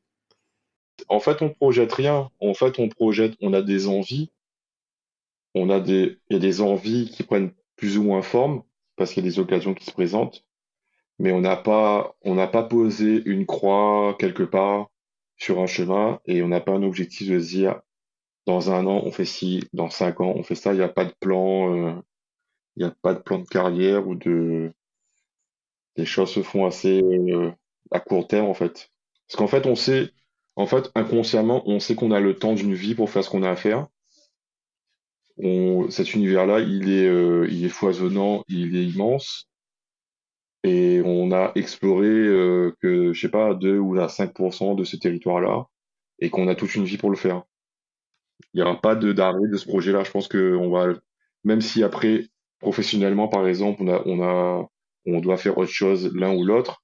En 1.09 1.19
fait, 1.19 1.41
on 1.41 1.49
projette 1.49 1.93
rien. 1.93 2.29
En 2.39 2.53
fait, 2.53 2.79
on 2.79 2.89
projette, 2.89 3.35
on 3.41 3.53
a 3.53 3.61
des 3.61 3.87
envies. 3.87 4.31
On 5.53 5.69
a 5.69 5.79
des, 5.79 6.19
il 6.29 6.33
y 6.33 6.37
a 6.37 6.39
des 6.39 6.61
envies 6.61 7.09
qui 7.09 7.23
prennent 7.23 7.51
plus 7.75 7.97
ou 7.97 8.03
moins 8.03 8.21
forme 8.21 8.63
parce 8.95 9.11
qu'il 9.13 9.23
y 9.23 9.27
a 9.27 9.29
des 9.29 9.39
occasions 9.39 9.73
qui 9.73 9.85
se 9.85 9.91
présentent. 9.91 10.43
Mais 11.19 11.31
on 11.31 11.41
n'a 11.41 11.55
pas, 11.55 12.15
on 12.23 12.35
n'a 12.35 12.47
pas 12.47 12.63
posé 12.63 13.21
une 13.25 13.45
croix 13.45 14.15
quelque 14.19 14.43
part 14.43 14.89
sur 15.37 15.59
un 15.59 15.67
chemin 15.67 16.19
et 16.25 16.41
on 16.43 16.49
n'a 16.49 16.61
pas 16.61 16.73
un 16.73 16.83
objectif 16.83 17.29
de 17.29 17.39
se 17.39 17.47
dire 17.47 17.81
dans 18.45 18.71
un 18.71 18.85
an 18.85 19.01
on 19.03 19.11
fait 19.11 19.25
ci, 19.25 19.63
dans 19.73 19.89
cinq 19.89 20.21
ans 20.21 20.33
on 20.35 20.43
fait 20.43 20.55
ça. 20.55 20.73
Il 20.73 20.77
n'y 20.77 20.83
a 20.83 20.89
pas 20.89 21.05
de 21.05 21.13
plan, 21.19 21.75
euh, 21.75 21.93
il 22.75 22.83
n'y 22.83 22.89
a 22.89 22.95
pas 23.01 23.13
de 23.13 23.19
plan 23.19 23.39
de 23.39 23.47
carrière 23.47 24.07
ou 24.07 24.15
de 24.15 24.71
les 25.97 26.05
choses 26.05 26.31
se 26.31 26.43
font 26.43 26.65
assez 26.65 27.01
euh, 27.01 27.51
à 27.91 27.99
court 27.99 28.27
terme 28.27 28.47
en 28.47 28.53
fait. 28.53 28.91
Parce 29.27 29.37
qu'en 29.37 29.47
fait 29.47 29.65
on 29.65 29.75
sait, 29.75 30.11
en 30.55 30.67
fait 30.67 30.91
inconsciemment 30.95 31.63
on 31.65 31.79
sait 31.79 31.95
qu'on 31.95 32.11
a 32.11 32.19
le 32.19 32.35
temps 32.35 32.53
d'une 32.53 32.73
vie 32.73 32.95
pour 32.95 33.09
faire 33.09 33.23
ce 33.23 33.29
qu'on 33.29 33.43
a 33.43 33.49
à 33.51 33.55
faire. 33.55 33.87
Cet 35.89 36.13
univers-là, 36.13 36.61
il 36.61 36.89
est, 36.89 37.07
euh, 37.07 37.45
il 37.51 37.65
est 37.65 37.69
foisonnant, 37.69 38.43
il 38.47 38.77
est 38.77 38.85
immense 38.85 39.49
et 40.65 41.01
on 41.05 41.31
a 41.31 41.51
exploré 41.53 42.07
euh, 42.07 42.75
que, 42.81 43.13
je 43.13 43.21
sais 43.21 43.29
pas, 43.29 43.53
2 43.53 43.77
ou 43.77 43.95
5% 43.95 44.75
de 44.75 44.83
ce 44.83 44.95
territoire-là, 44.95 45.67
et 46.19 46.31
qu'on 46.31 46.47
a 46.47 46.55
toute 46.55 46.73
une 46.73 46.85
vie 46.85 46.97
pour 46.97 47.11
le 47.11 47.17
faire. 47.17 47.43
Il 48.53 48.57
n'y 48.57 48.63
aura 48.63 48.81
pas 48.81 48.95
de 48.95 49.13
d'arrêt 49.13 49.47
de 49.47 49.57
ce 49.57 49.67
projet-là. 49.67 50.03
Je 50.03 50.11
pense 50.11 50.27
que 50.27 50.55
on 50.55 50.71
va, 50.71 50.93
même 51.43 51.61
si 51.61 51.83
après, 51.83 52.25
professionnellement, 52.59 53.27
par 53.27 53.47
exemple, 53.47 53.83
on 53.83 53.89
a, 53.89 54.01
on 54.07 54.23
a, 54.23 54.67
on 55.05 55.19
doit 55.21 55.37
faire 55.37 55.57
autre 55.59 55.71
chose 55.71 56.11
l'un 56.15 56.33
ou 56.35 56.43
l'autre, 56.43 56.83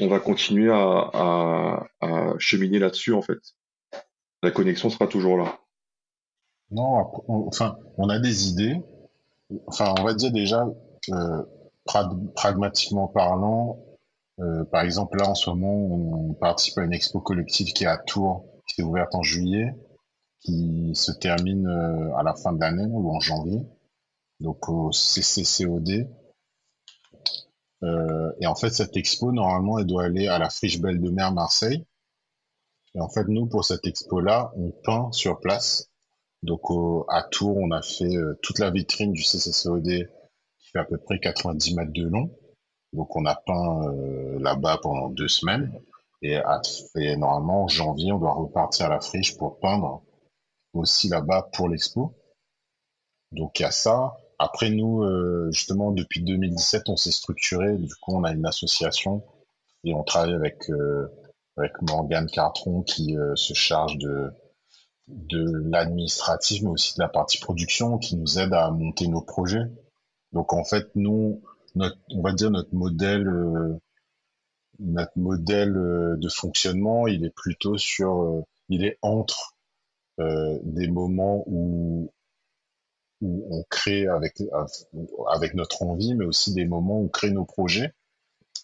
on 0.00 0.08
va 0.08 0.20
continuer 0.20 0.70
à, 0.70 1.10
à, 1.12 1.86
à 2.00 2.34
cheminer 2.38 2.78
là-dessus, 2.78 3.12
en 3.12 3.22
fait. 3.22 3.38
La 4.42 4.50
connexion 4.50 4.90
sera 4.90 5.06
toujours 5.06 5.36
là. 5.36 5.58
Non, 6.70 7.10
enfin, 7.28 7.78
on 7.96 8.08
a 8.08 8.18
des 8.18 8.48
idées. 8.48 8.80
Enfin, 9.66 9.94
on 9.98 10.04
va 10.04 10.14
dire 10.14 10.30
déjà, 10.30 10.68
euh, 11.10 11.42
pragmatiquement 12.34 13.08
parlant, 13.08 13.78
euh, 14.40 14.64
par 14.64 14.82
exemple, 14.82 15.18
là, 15.18 15.28
en 15.28 15.34
ce 15.34 15.50
moment, 15.50 15.74
on 15.74 16.34
participe 16.34 16.78
à 16.78 16.84
une 16.84 16.92
expo 16.92 17.20
collective 17.20 17.72
qui 17.72 17.84
est 17.84 17.88
à 17.88 17.96
Tours, 17.98 18.44
qui 18.66 18.76
s'est 18.76 18.82
ouverte 18.82 19.14
en 19.14 19.22
juillet, 19.22 19.74
qui 20.40 20.92
se 20.94 21.10
termine 21.12 21.66
euh, 21.66 22.14
à 22.16 22.22
la 22.22 22.34
fin 22.34 22.52
de 22.52 22.60
l'année 22.60 22.86
ou 22.88 23.10
en 23.10 23.20
janvier, 23.20 23.66
donc 24.40 24.68
au 24.68 24.92
CCCOD. 24.92 26.08
Euh, 27.82 28.32
et 28.40 28.46
en 28.46 28.54
fait, 28.54 28.70
cette 28.70 28.96
expo, 28.96 29.32
normalement, 29.32 29.78
elle 29.78 29.86
doit 29.86 30.04
aller 30.04 30.28
à 30.28 30.38
la 30.38 30.50
Friche 30.50 30.80
Belle 30.80 31.00
de 31.00 31.10
Mer 31.10 31.32
Marseille. 31.32 31.84
Et 32.94 33.00
en 33.00 33.08
fait, 33.08 33.26
nous, 33.28 33.46
pour 33.46 33.64
cette 33.64 33.86
expo-là, 33.86 34.52
on 34.56 34.70
peint 34.70 35.10
sur 35.12 35.40
place. 35.40 35.90
Donc, 36.42 36.62
à 37.08 37.22
Tours, 37.24 37.56
on 37.56 37.70
a 37.70 37.82
fait 37.82 38.14
toute 38.42 38.58
la 38.58 38.70
vitrine 38.70 39.12
du 39.12 39.22
CCCOD 39.22 40.08
fait 40.72 40.78
à 40.78 40.84
peu 40.84 40.98
près 40.98 41.18
90 41.18 41.74
mètres 41.74 41.92
de 41.92 42.06
long. 42.06 42.30
Donc 42.92 43.14
on 43.16 43.24
a 43.26 43.34
peint 43.34 43.82
euh, 43.88 44.38
là-bas 44.40 44.78
pendant 44.82 45.08
deux 45.08 45.28
semaines. 45.28 45.72
Et, 46.22 46.36
à, 46.36 46.60
normalement, 47.16 47.64
en 47.64 47.68
janvier, 47.68 48.12
on 48.12 48.18
doit 48.18 48.32
repartir 48.32 48.86
à 48.86 48.88
la 48.88 49.00
friche 49.00 49.36
pour 49.36 49.60
peindre 49.60 50.02
aussi 50.72 51.08
là-bas 51.08 51.48
pour 51.52 51.68
l'expo. 51.68 52.14
Donc 53.32 53.58
il 53.60 53.62
y 53.62 53.66
a 53.66 53.70
ça. 53.70 54.16
Après 54.38 54.70
nous, 54.70 55.02
euh, 55.02 55.50
justement, 55.50 55.90
depuis 55.92 56.22
2017, 56.22 56.88
on 56.88 56.96
s'est 56.96 57.12
structuré. 57.12 57.76
Du 57.76 57.94
coup, 57.96 58.14
on 58.14 58.24
a 58.24 58.32
une 58.32 58.46
association 58.46 59.22
et 59.84 59.94
on 59.94 60.04
travaille 60.04 60.34
avec 60.34 60.70
euh, 60.70 61.08
avec 61.56 61.80
Morgane 61.82 62.28
Cartron 62.30 62.82
qui 62.82 63.16
se 63.34 63.52
charge 63.52 63.98
de 63.98 64.30
de 65.08 65.52
l'administratif, 65.70 66.62
mais 66.62 66.70
aussi 66.70 66.94
de 66.94 67.00
la 67.02 67.08
partie 67.08 67.38
production, 67.38 67.98
qui 67.98 68.16
nous 68.16 68.38
aide 68.38 68.52
à 68.52 68.70
monter 68.70 69.08
nos 69.08 69.22
projets. 69.22 69.64
Donc 70.32 70.52
en 70.52 70.64
fait, 70.64 70.88
nous, 70.94 71.42
notre, 71.74 71.98
on 72.10 72.22
va 72.22 72.32
dire 72.32 72.50
notre 72.50 72.74
modèle, 72.74 73.26
euh, 73.26 73.74
notre 74.78 75.16
modèle 75.16 75.76
euh, 75.76 76.16
de 76.16 76.28
fonctionnement, 76.28 77.06
il 77.06 77.24
est 77.24 77.34
plutôt 77.34 77.78
sur, 77.78 78.22
euh, 78.22 78.42
il 78.68 78.84
est 78.84 78.98
entre 79.02 79.54
des 80.64 80.88
moments 80.88 81.44
où 81.46 82.12
où 83.20 83.46
on 83.50 83.64
crée 83.70 84.06
avec 84.06 84.42
avec 85.30 85.54
notre 85.54 85.82
envie, 85.82 86.14
mais 86.14 86.24
aussi 86.24 86.54
des 86.54 86.66
moments 86.66 87.00
où 87.00 87.04
on 87.06 87.08
crée 87.08 87.30
nos 87.30 87.44
projets. 87.44 87.92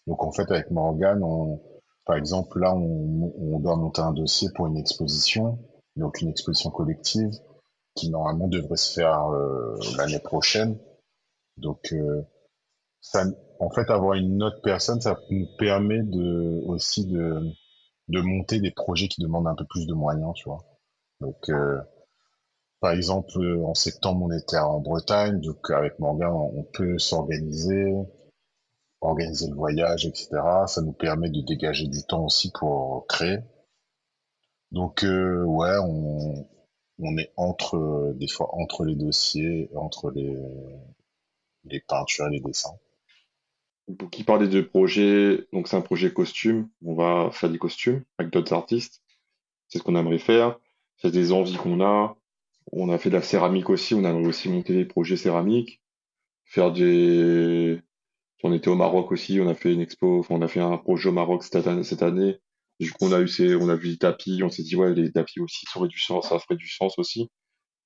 Donc 0.07 0.23
en 0.23 0.33
fait, 0.33 0.51
avec 0.51 0.71
Morgan, 0.71 1.23
on, 1.23 1.61
par 2.05 2.17
exemple, 2.17 2.61
là, 2.61 2.75
on, 2.75 3.33
on 3.39 3.59
doit 3.61 3.77
monter 3.77 4.03
un 4.03 4.13
dossier 4.13 4.49
pour 4.55 4.67
une 4.67 4.77
exposition, 4.77 5.59
donc 5.97 6.21
une 6.21 6.29
exposition 6.29 6.71
collective 6.71 7.31
qui 7.95 8.11
normalement 8.11 8.49
devrait 8.49 8.77
se 8.77 8.93
faire 8.93 9.29
l'année 9.97 10.19
prochaine. 10.19 10.79
Donc, 11.57 11.93
euh, 11.93 12.23
ça, 13.01 13.25
en 13.61 13.71
fait, 13.71 13.91
avoir 13.91 14.15
une 14.15 14.43
autre 14.43 14.61
personne, 14.63 15.01
ça 15.01 15.19
nous 15.31 15.47
permet 15.59 16.03
de 16.03 16.63
aussi 16.67 17.07
de, 17.07 17.41
de 18.09 18.21
monter 18.21 18.61
des 18.61 18.73
projets 18.73 19.09
qui 19.09 19.21
demandent 19.23 19.47
un 19.47 19.55
peu 19.55 19.65
plus 19.69 19.87
de 19.87 19.95
moyens, 19.95 20.33
tu 20.35 20.49
vois. 20.49 20.65
Donc, 21.21 21.49
euh, 21.49 21.81
par 22.85 22.93
exemple, 22.93 23.39
en 23.64 23.72
septembre, 23.72 24.26
on 24.26 24.30
était 24.30 24.59
en 24.59 24.78
Bretagne, 24.78 25.41
donc 25.41 25.70
avec 25.70 25.99
Morgan, 25.99 26.30
on 26.30 26.64
peut 26.64 26.99
s'organiser, 26.99 27.95
organiser 29.01 29.49
le 29.49 29.55
voyage, 29.55 30.05
etc. 30.05 30.28
Ça 30.66 30.82
nous 30.82 30.93
permet 30.93 31.30
de 31.30 31.41
dégager 31.41 31.89
du 31.89 32.05
temps 32.07 32.26
aussi 32.26 32.53
pour 32.53 33.07
créer. 33.07 33.39
Donc, 34.70 35.02
euh, 35.02 35.44
ouais, 35.44 35.78
on, 35.78 37.16
est 37.16 37.32
entre, 37.39 38.12
des 38.16 38.28
fois, 38.28 38.55
entre 38.55 38.85
les 38.85 38.97
dossiers, 38.97 39.70
entre 39.74 40.11
les, 40.11 40.36
les 41.65 41.81
peintures 41.81 42.27
et 42.27 42.32
les 42.32 42.40
dessins. 42.40 42.77
Pour 43.98 44.11
qui 44.11 44.24
parler 44.24 44.47
de 44.47 44.61
projet, 44.61 45.47
donc 45.55 45.69
c'est 45.69 45.77
un 45.78 45.81
projet 45.81 46.12
costume, 46.12 46.69
on 46.85 46.94
va 46.94 47.31
faire 47.31 47.48
des 47.48 47.56
costumes 47.56 48.05
avec 48.19 48.31
d'autres 48.31 48.52
artistes. 48.52 49.02
C'est 49.69 49.78
ce 49.78 49.82
qu'on 49.82 49.97
aimerait 49.97 50.19
faire, 50.19 50.61
c'est 50.98 51.11
des 51.11 51.32
envies 51.32 51.56
qu'on 51.56 51.81
a. 51.81 52.15
On 52.73 52.89
a 52.91 52.99
fait 52.99 53.11
de 53.11 53.15
la 53.15 53.23
céramique 53.23 53.70
aussi, 53.70 53.95
on 53.95 54.05
aimerait 54.05 54.27
aussi 54.27 54.49
monter 54.49 54.74
des 54.74 54.85
projets 54.85 55.16
céramiques, 55.16 55.81
faire 56.45 56.73
des... 56.73 57.81
On 58.43 58.53
était 58.53 58.69
au 58.69 58.74
Maroc 58.74 59.11
aussi, 59.12 59.41
on 59.41 59.49
a 59.49 59.55
fait 59.55 59.73
une 59.73 59.81
expo, 59.81 60.19
enfin, 60.20 60.35
on 60.35 60.43
a 60.43 60.49
fait 60.49 60.61
un 60.61 60.77
projet 60.77 61.09
au 61.09 61.12
Maroc 61.12 61.43
cette 61.43 61.66
année. 61.66 61.82
Cette 61.82 62.03
année. 62.03 62.39
Du 62.81 62.93
coup, 62.93 63.07
on 63.07 63.12
a 63.12 63.20
eu 63.20 63.28
ces, 63.28 63.55
on 63.55 63.69
a 63.69 63.77
vu 63.77 63.91
des 63.91 63.99
tapis, 63.99 64.43
on 64.43 64.51
s'est 64.51 64.62
dit 64.65 64.77
ouais, 64.77 64.95
les 64.95 65.12
tapis 65.12 65.41
aussi, 65.41 65.65
ça 65.66 65.78
aurait 65.78 65.89
du 65.89 65.99
sens, 65.99 66.28
ça 66.28 66.39
ferait 66.39 66.57
du 66.57 66.69
sens 66.69 66.99
aussi. 66.99 67.31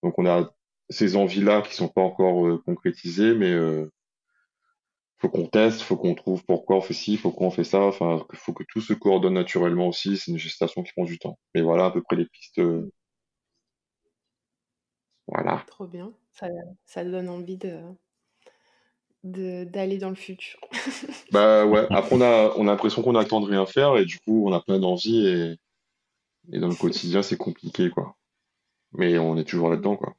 Donc 0.02 0.18
on 0.18 0.26
a 0.26 0.50
ces 0.90 1.16
envies-là 1.16 1.62
qui 1.62 1.74
sont 1.74 1.88
pas 1.88 2.00
encore 2.00 2.46
euh, 2.46 2.62
concrétisées, 2.64 3.34
mais 3.34 3.52
euh, 3.52 3.90
faut 5.18 5.28
qu'on 5.28 5.46
teste, 5.46 5.82
faut 5.82 5.96
qu'on 5.96 6.14
trouve 6.14 6.44
pourquoi 6.46 6.76
on 6.76 6.80
fait 6.80 6.94
ci, 6.94 7.16
faut 7.16 7.32
qu'on 7.32 7.50
fait 7.50 7.64
ça, 7.64 7.82
enfin, 7.82 8.24
faut 8.34 8.52
que 8.52 8.64
tout 8.68 8.80
se 8.80 8.94
coordonne 8.94 9.34
naturellement 9.34 9.88
aussi. 9.88 10.16
C'est 10.16 10.30
une 10.30 10.38
gestation 10.38 10.82
qui 10.82 10.92
prend 10.92 11.04
du 11.04 11.18
temps. 11.18 11.38
Mais 11.54 11.60
voilà 11.60 11.86
à 11.86 11.90
peu 11.90 12.02
près 12.02 12.16
les 12.16 12.26
pistes. 12.26 12.58
Euh, 12.60 12.90
voilà. 15.28 15.62
Trop 15.66 15.86
bien. 15.86 16.12
Ça, 16.32 16.48
ça 16.86 17.04
donne 17.04 17.28
envie 17.28 17.56
de 17.56 17.80
d'aller 19.24 19.98
dans 19.98 20.10
le 20.10 20.14
futur. 20.14 20.58
bah 21.32 21.66
ouais. 21.66 21.86
Après 21.90 22.14
on 22.14 22.20
a 22.20 22.52
on 22.56 22.68
a 22.68 22.70
l'impression 22.70 23.02
qu'on 23.02 23.16
a 23.16 23.22
le 23.22 23.28
temps 23.28 23.40
de 23.40 23.46
rien 23.46 23.66
faire 23.66 23.96
et 23.96 24.04
du 24.04 24.18
coup 24.20 24.48
on 24.48 24.52
a 24.52 24.60
plein 24.60 24.78
d'envie 24.78 25.26
et 25.26 25.58
et 26.52 26.60
dans 26.60 26.68
le 26.68 26.74
quotidien 26.74 27.22
c'est 27.22 27.36
compliqué 27.36 27.90
quoi. 27.90 28.16
Mais 28.92 29.18
on 29.18 29.36
est 29.36 29.44
toujours 29.44 29.68
là-dedans 29.68 29.96
quoi. 29.96 30.14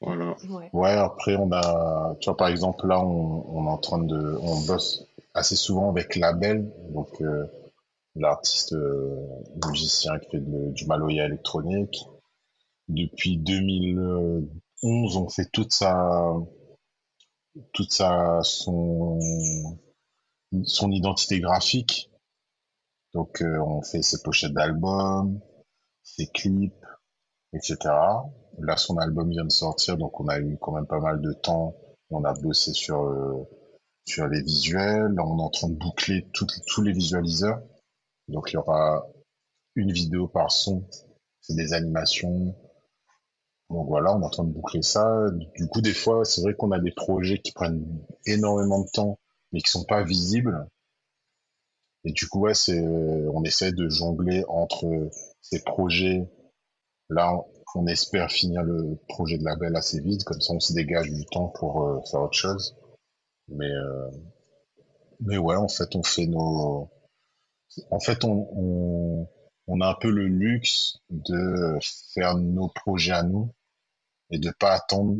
Voilà. 0.00 0.36
Ouais. 0.72 0.90
après 0.90 1.36
on 1.36 1.52
a, 1.52 2.16
tu 2.20 2.28
vois 2.28 2.36
par 2.36 2.48
exemple 2.48 2.86
là 2.88 3.00
on, 3.00 3.44
on 3.56 3.66
est 3.66 3.70
en 3.70 3.78
train 3.78 4.02
de, 4.02 4.36
on 4.42 4.60
bosse 4.66 5.06
assez 5.32 5.56
souvent 5.56 5.90
avec 5.90 6.16
Label, 6.16 6.70
donc 6.90 7.08
euh, 7.20 7.46
l'artiste 8.16 8.72
euh, 8.74 9.16
musicien 9.66 10.18
qui 10.18 10.30
fait 10.30 10.40
du 10.40 10.86
maloya 10.86 11.26
électronique. 11.26 12.04
Depuis 12.92 13.38
2011, 13.38 15.16
on 15.16 15.28
fait 15.30 15.48
toute 15.50 15.72
sa, 15.72 16.34
toute 17.72 17.90
sa, 17.90 18.40
son, 18.42 19.18
son 20.64 20.90
identité 20.90 21.40
graphique. 21.40 22.10
Donc 23.14 23.40
euh, 23.40 23.58
on 23.60 23.80
fait 23.80 24.02
ses 24.02 24.20
pochettes 24.22 24.52
d'albums, 24.52 25.40
ses 26.02 26.26
clips, 26.26 26.84
etc. 27.54 27.78
Là, 28.58 28.76
son 28.76 28.98
album 28.98 29.30
vient 29.30 29.46
de 29.46 29.52
sortir, 29.52 29.96
donc 29.96 30.20
on 30.20 30.28
a 30.28 30.38
eu 30.38 30.58
quand 30.60 30.72
même 30.72 30.86
pas 30.86 31.00
mal 31.00 31.22
de 31.22 31.32
temps. 31.32 31.74
On 32.10 32.24
a 32.24 32.34
bossé 32.34 32.74
sur 32.74 33.04
euh, 33.04 33.48
sur 34.04 34.28
les 34.28 34.42
visuels. 34.42 35.18
on 35.18 35.38
est 35.38 35.42
en 35.42 35.50
train 35.50 35.68
de 35.70 35.76
boucler 35.76 36.28
tous 36.34 36.82
les 36.82 36.92
visualiseurs. 36.92 37.62
Donc 38.28 38.50
il 38.50 38.54
y 38.54 38.58
aura 38.58 39.06
une 39.76 39.92
vidéo 39.92 40.28
par 40.28 40.50
son. 40.50 40.86
C'est 41.40 41.56
des 41.56 41.72
animations. 41.72 42.54
Donc 43.72 43.88
voilà, 43.88 44.14
on 44.14 44.20
est 44.20 44.26
en 44.26 44.30
train 44.30 44.44
de 44.44 44.52
boucler 44.52 44.82
ça. 44.82 45.26
Du 45.56 45.66
coup, 45.66 45.80
des 45.80 45.94
fois, 45.94 46.26
c'est 46.26 46.42
vrai 46.42 46.54
qu'on 46.54 46.72
a 46.72 46.78
des 46.78 46.92
projets 46.92 47.38
qui 47.38 47.52
prennent 47.52 47.82
énormément 48.26 48.80
de 48.80 48.88
temps, 48.92 49.18
mais 49.50 49.60
qui 49.60 49.70
sont 49.70 49.84
pas 49.84 50.02
visibles. 50.02 50.68
Et 52.04 52.12
du 52.12 52.28
coup, 52.28 52.40
ouais, 52.40 52.54
c'est, 52.54 52.80
on 52.80 53.42
essaie 53.44 53.72
de 53.72 53.88
jongler 53.88 54.44
entre 54.48 54.86
ces 55.40 55.62
projets. 55.62 56.28
Là, 57.08 57.32
on 57.74 57.86
espère 57.86 58.30
finir 58.30 58.62
le 58.62 58.98
projet 59.08 59.38
de 59.38 59.44
label 59.44 59.74
assez 59.74 60.00
vite, 60.00 60.24
comme 60.24 60.40
ça 60.40 60.52
on 60.52 60.60
se 60.60 60.74
dégage 60.74 61.10
du 61.10 61.24
temps 61.24 61.48
pour 61.48 61.86
euh, 61.86 62.00
faire 62.10 62.20
autre 62.20 62.36
chose. 62.36 62.76
Mais, 63.48 63.70
euh, 63.70 64.10
mais 65.20 65.38
ouais, 65.38 65.56
en 65.56 65.68
fait, 65.68 65.96
on 65.96 66.02
fait 66.02 66.26
nos, 66.26 66.90
en 67.90 68.00
fait, 68.00 68.24
on, 68.24 68.48
on, 68.54 69.28
on 69.66 69.80
a 69.80 69.88
un 69.88 69.96
peu 69.98 70.10
le 70.10 70.26
luxe 70.26 70.98
de 71.08 71.78
faire 72.12 72.36
nos 72.36 72.68
projets 72.68 73.12
à 73.12 73.22
nous 73.22 73.50
et 74.32 74.38
de 74.38 74.50
pas 74.50 74.72
attendre 74.72 75.18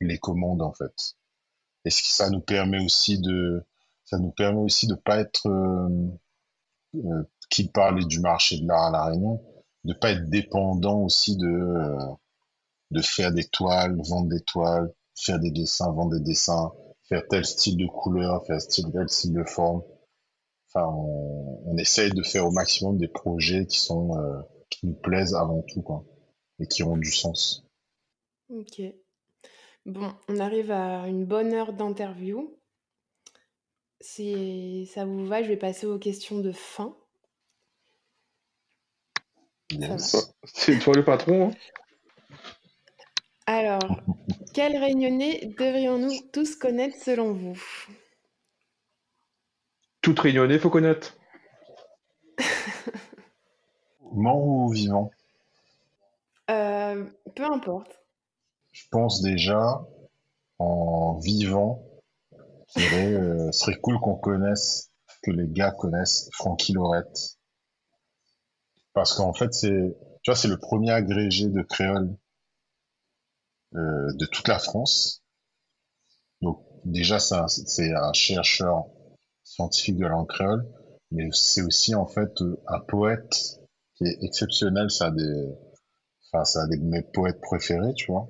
les 0.00 0.18
commandes, 0.18 0.62
en 0.62 0.72
fait. 0.72 1.16
Et 1.84 1.90
ça 1.90 2.28
nous 2.30 2.40
permet 2.40 2.84
aussi 2.84 3.18
de, 3.18 3.64
ça 4.04 4.18
nous 4.18 4.30
permet 4.30 4.60
aussi 4.60 4.86
de 4.86 4.94
pas 4.94 5.18
être, 5.18 5.48
euh, 5.48 5.88
euh, 6.96 7.22
qui 7.48 7.68
parlait 7.68 8.04
du 8.04 8.20
marché 8.20 8.58
de 8.58 8.66
l'art 8.66 8.86
à 8.86 8.90
la 8.90 9.04
Réunion, 9.06 9.42
de 9.84 9.94
pas 9.94 10.10
être 10.10 10.28
dépendant 10.28 11.00
aussi 11.02 11.36
de, 11.36 11.46
euh, 11.46 11.98
de 12.90 13.00
faire 13.00 13.32
des 13.32 13.44
toiles, 13.44 13.96
vendre 14.08 14.28
des 14.28 14.40
toiles, 14.40 14.92
faire 15.14 15.38
des 15.38 15.50
dessins, 15.50 15.90
vendre 15.92 16.18
des 16.18 16.24
dessins, 16.24 16.72
faire 17.04 17.22
tel 17.28 17.44
style 17.44 17.76
de 17.76 17.86
couleur, 17.86 18.44
faire 18.46 18.58
tel 18.58 19.08
style 19.08 19.32
de 19.32 19.44
forme. 19.44 19.82
Enfin, 20.68 20.86
on, 20.86 21.62
on 21.66 21.78
essaye 21.78 22.10
de 22.12 22.22
faire 22.22 22.46
au 22.46 22.50
maximum 22.50 22.98
des 22.98 23.08
projets 23.08 23.66
qui 23.66 23.78
sont 23.78 24.10
qui 24.70 24.86
nous 24.86 24.94
plaisent 24.94 25.34
avant 25.34 25.62
tout, 25.62 25.82
quoi, 25.82 26.04
et 26.58 26.66
qui 26.66 26.82
ont 26.82 26.96
du 26.96 27.10
sens. 27.10 27.67
Ok. 28.50 28.82
Bon, 29.86 30.14
on 30.28 30.38
arrive 30.38 30.70
à 30.70 31.08
une 31.08 31.24
bonne 31.24 31.52
heure 31.52 31.72
d'interview. 31.72 32.56
Si 34.00 34.86
ça 34.92 35.04
vous 35.04 35.24
va, 35.24 35.40
je 35.44 35.48
vais 35.48 35.56
passer 35.56 35.86
aux 35.86 36.00
questions 36.00 36.40
de 36.40 36.50
fin. 36.50 36.96
C'est 40.44 40.78
toi 40.78 40.94
le 40.94 41.04
patron. 41.04 41.48
Hein 41.48 41.54
Alors, 43.46 44.00
quel 44.54 44.76
réunionnais 44.76 45.52
devrions-nous 45.58 46.30
tous 46.32 46.54
connaître 46.54 46.96
selon 46.96 47.32
vous? 47.32 47.60
Tout 50.02 50.12
réunionnais, 50.18 50.58
faut 50.58 50.70
connaître. 50.70 51.16
Mort 54.12 54.44
ou 54.44 54.68
vivant? 54.72 55.10
Euh, 56.50 57.06
Peu 57.34 57.44
importe. 57.44 58.00
Je 58.78 58.88
pense 58.90 59.22
déjà 59.22 59.84
en 60.58 61.18
vivant, 61.18 61.84
serait, 62.68 63.12
euh, 63.12 63.52
serait 63.52 63.78
cool 63.80 63.98
qu'on 64.00 64.16
connaisse, 64.16 64.90
que 65.22 65.30
les 65.30 65.48
gars 65.48 65.72
connaissent 65.72 66.28
Francky 66.32 66.72
Lorette 66.72 67.38
parce 68.98 69.14
qu'en 69.14 69.32
fait, 69.32 69.54
c'est, 69.54 69.96
tu 70.22 70.30
vois, 70.30 70.34
c'est 70.34 70.48
le 70.48 70.58
premier 70.58 70.90
agrégé 70.90 71.48
de 71.48 71.62
créole 71.62 72.16
euh, 73.76 74.12
de 74.14 74.26
toute 74.26 74.48
la 74.48 74.58
France. 74.58 75.22
Donc 76.42 76.64
déjà, 76.84 77.20
c'est 77.20 77.94
un, 77.94 78.12
chercheur 78.12 78.86
scientifique 79.44 79.98
de 79.98 80.06
langue 80.06 80.26
créole, 80.26 80.66
mais 81.12 81.28
c'est 81.32 81.62
aussi 81.62 81.94
en 81.94 82.06
fait 82.06 82.40
un 82.66 82.80
poète 82.80 83.60
qui 83.94 84.04
est 84.04 84.18
exceptionnel. 84.22 84.90
Ça 84.90 85.06
a 85.06 85.10
des, 85.12 85.54
enfin, 86.32 86.44
ça 86.44 86.62
a 86.62 86.66
des 86.66 86.76
de 86.76 86.84
mes 86.84 87.02
poètes 87.02 87.40
préférés, 87.40 87.94
tu 87.94 88.10
vois. 88.10 88.28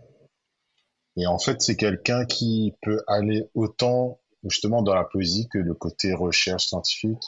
Et 1.18 1.26
en 1.26 1.38
fait, 1.38 1.60
c'est 1.60 1.74
quelqu'un 1.74 2.24
qui 2.26 2.76
peut 2.80 3.02
aller 3.08 3.50
autant 3.54 4.20
justement 4.44 4.82
dans 4.82 4.94
la 4.94 5.02
poésie 5.02 5.48
que 5.48 5.58
le 5.58 5.74
côté 5.74 6.14
recherche 6.14 6.68
scientifique. 6.68 7.24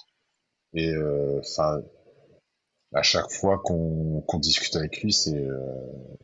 Et 0.75 0.91
euh, 0.91 1.41
enfin, 1.41 1.83
à 2.95 3.03
chaque 3.03 3.31
fois 3.33 3.59
qu'on 3.59 4.25
discute 4.39 4.77
avec 4.77 5.03
lui, 5.03 5.13
c'est 5.13 5.37
euh, 5.37 6.17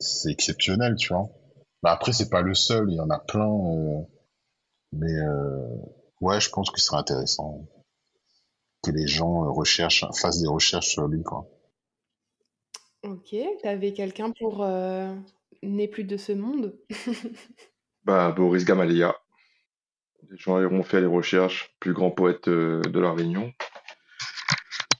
c'est 0.00 0.30
exceptionnel, 0.30 0.96
tu 0.96 1.12
vois. 1.12 1.28
Bah 1.82 1.92
après, 1.92 2.14
c'est 2.14 2.30
pas 2.30 2.40
le 2.40 2.54
seul, 2.54 2.90
il 2.90 2.96
y 2.96 3.00
en 3.00 3.10
a 3.10 3.18
plein. 3.18 3.52
Euh, 3.52 4.00
mais 4.92 5.12
ouais, 6.22 6.40
je 6.40 6.48
pense 6.48 6.70
que 6.70 6.80
ce 6.80 6.86
serait 6.86 6.98
intéressant 7.00 7.66
que 8.82 8.90
les 8.90 9.06
gens 9.06 9.52
recherchent, 9.52 10.06
fassent 10.14 10.40
des 10.40 10.48
recherches 10.48 10.88
sur 10.88 11.06
lui, 11.06 11.22
quoi. 11.22 11.46
Ok, 13.02 13.36
t'avais 13.62 13.92
quelqu'un 13.92 14.30
pour 14.30 14.64
n'est 15.62 15.88
plus 15.88 16.04
de 16.04 16.16
ce 16.16 16.32
monde 16.32 16.78
Bah 18.04 18.32
Boris 18.32 18.64
Gamaleya. 18.64 19.14
Les 20.30 20.36
gens 20.36 20.60
iront 20.60 20.82
faire 20.82 21.00
les 21.00 21.06
recherches, 21.06 21.74
plus 21.80 21.92
grand 21.92 22.10
poète 22.10 22.48
de 22.48 22.98
la 23.00 23.12
Réunion 23.12 23.52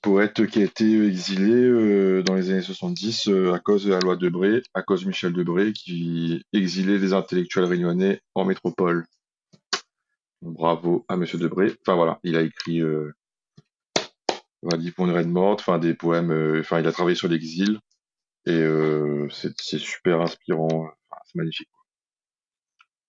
poète 0.05 0.47
qui 0.47 0.61
a 0.61 0.65
été 0.65 1.07
exilé 1.07 1.55
euh, 1.55 2.23
dans 2.23 2.35
les 2.35 2.51
années 2.51 2.61
70 2.61 3.29
euh, 3.29 3.55
à 3.55 3.59
cause 3.59 3.87
de 3.87 3.91
la 3.91 4.01
loi 4.01 4.17
Debré, 4.17 4.63
à 4.75 4.83
cause 4.83 5.03
de 5.03 5.07
Michel 5.07 5.33
Debré 5.33 5.73
qui 5.73 6.45
exilait 6.53 6.99
les 6.99 7.15
intellectuels 7.15 7.65
réunionnais 7.65 8.21
en 8.35 8.45
métropole. 8.45 9.07
Bravo 10.43 11.07
à 11.09 11.17
Monsieur 11.17 11.39
Debré. 11.39 11.73
Enfin 11.81 11.97
voilà, 11.97 12.21
il 12.23 12.37
a 12.37 12.43
écrit 12.43 12.83
euh, 12.83 13.13
pour 14.95 15.07
une 15.07 15.13
reine 15.13 15.31
morte, 15.31 15.61
enfin 15.61 15.79
des 15.79 15.95
poèmes, 15.95 16.33
euh, 16.33 16.61
enfin 16.61 16.81
il 16.81 16.87
a 16.87 16.93
travaillé 16.93 17.17
sur 17.17 17.29
l'exil 17.29 17.81
et 18.47 19.29
c'est 19.31 19.79
super 19.79 20.21
inspirant, 20.21 20.89
c'est 21.27 21.37
magnifique. 21.37 21.69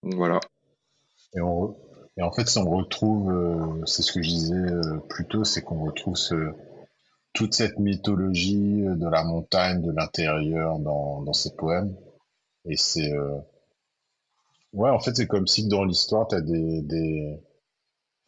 Voilà. 0.04 0.40
Et, 1.34 1.40
et, 1.40 2.22
en 2.24 2.32
fait, 2.32 2.48
si 2.48 2.58
on 2.58 2.70
retrouve, 2.70 3.84
c'est 3.86 4.02
ce 4.02 4.14
que 4.14 4.22
je 4.22 4.30
disais 4.30 4.66
plus 5.10 5.28
tôt, 5.28 5.44
c'est 5.44 5.62
qu'on 5.62 5.84
retrouve 5.84 6.16
ce, 6.16 6.54
toute 7.36 7.54
cette 7.54 7.78
mythologie 7.78 8.82
de 8.86 9.08
la 9.10 9.24
montagne, 9.24 9.82
de 9.82 9.92
l'intérieur 9.92 10.80
dans, 10.80 11.22
dans 11.22 11.34
ces 11.34 11.54
poèmes. 11.56 11.96
Et 12.68 12.78
c'est... 12.78 13.12
Euh... 13.14 13.38
Ouais, 14.74 14.90
en 14.90 15.00
fait, 15.00 15.16
c'est 15.16 15.28
comme 15.28 15.46
si 15.46 15.68
dans 15.68 15.84
l'histoire, 15.84 16.28
t'as 16.28 16.42
des... 16.42 16.82
des... 16.82 17.40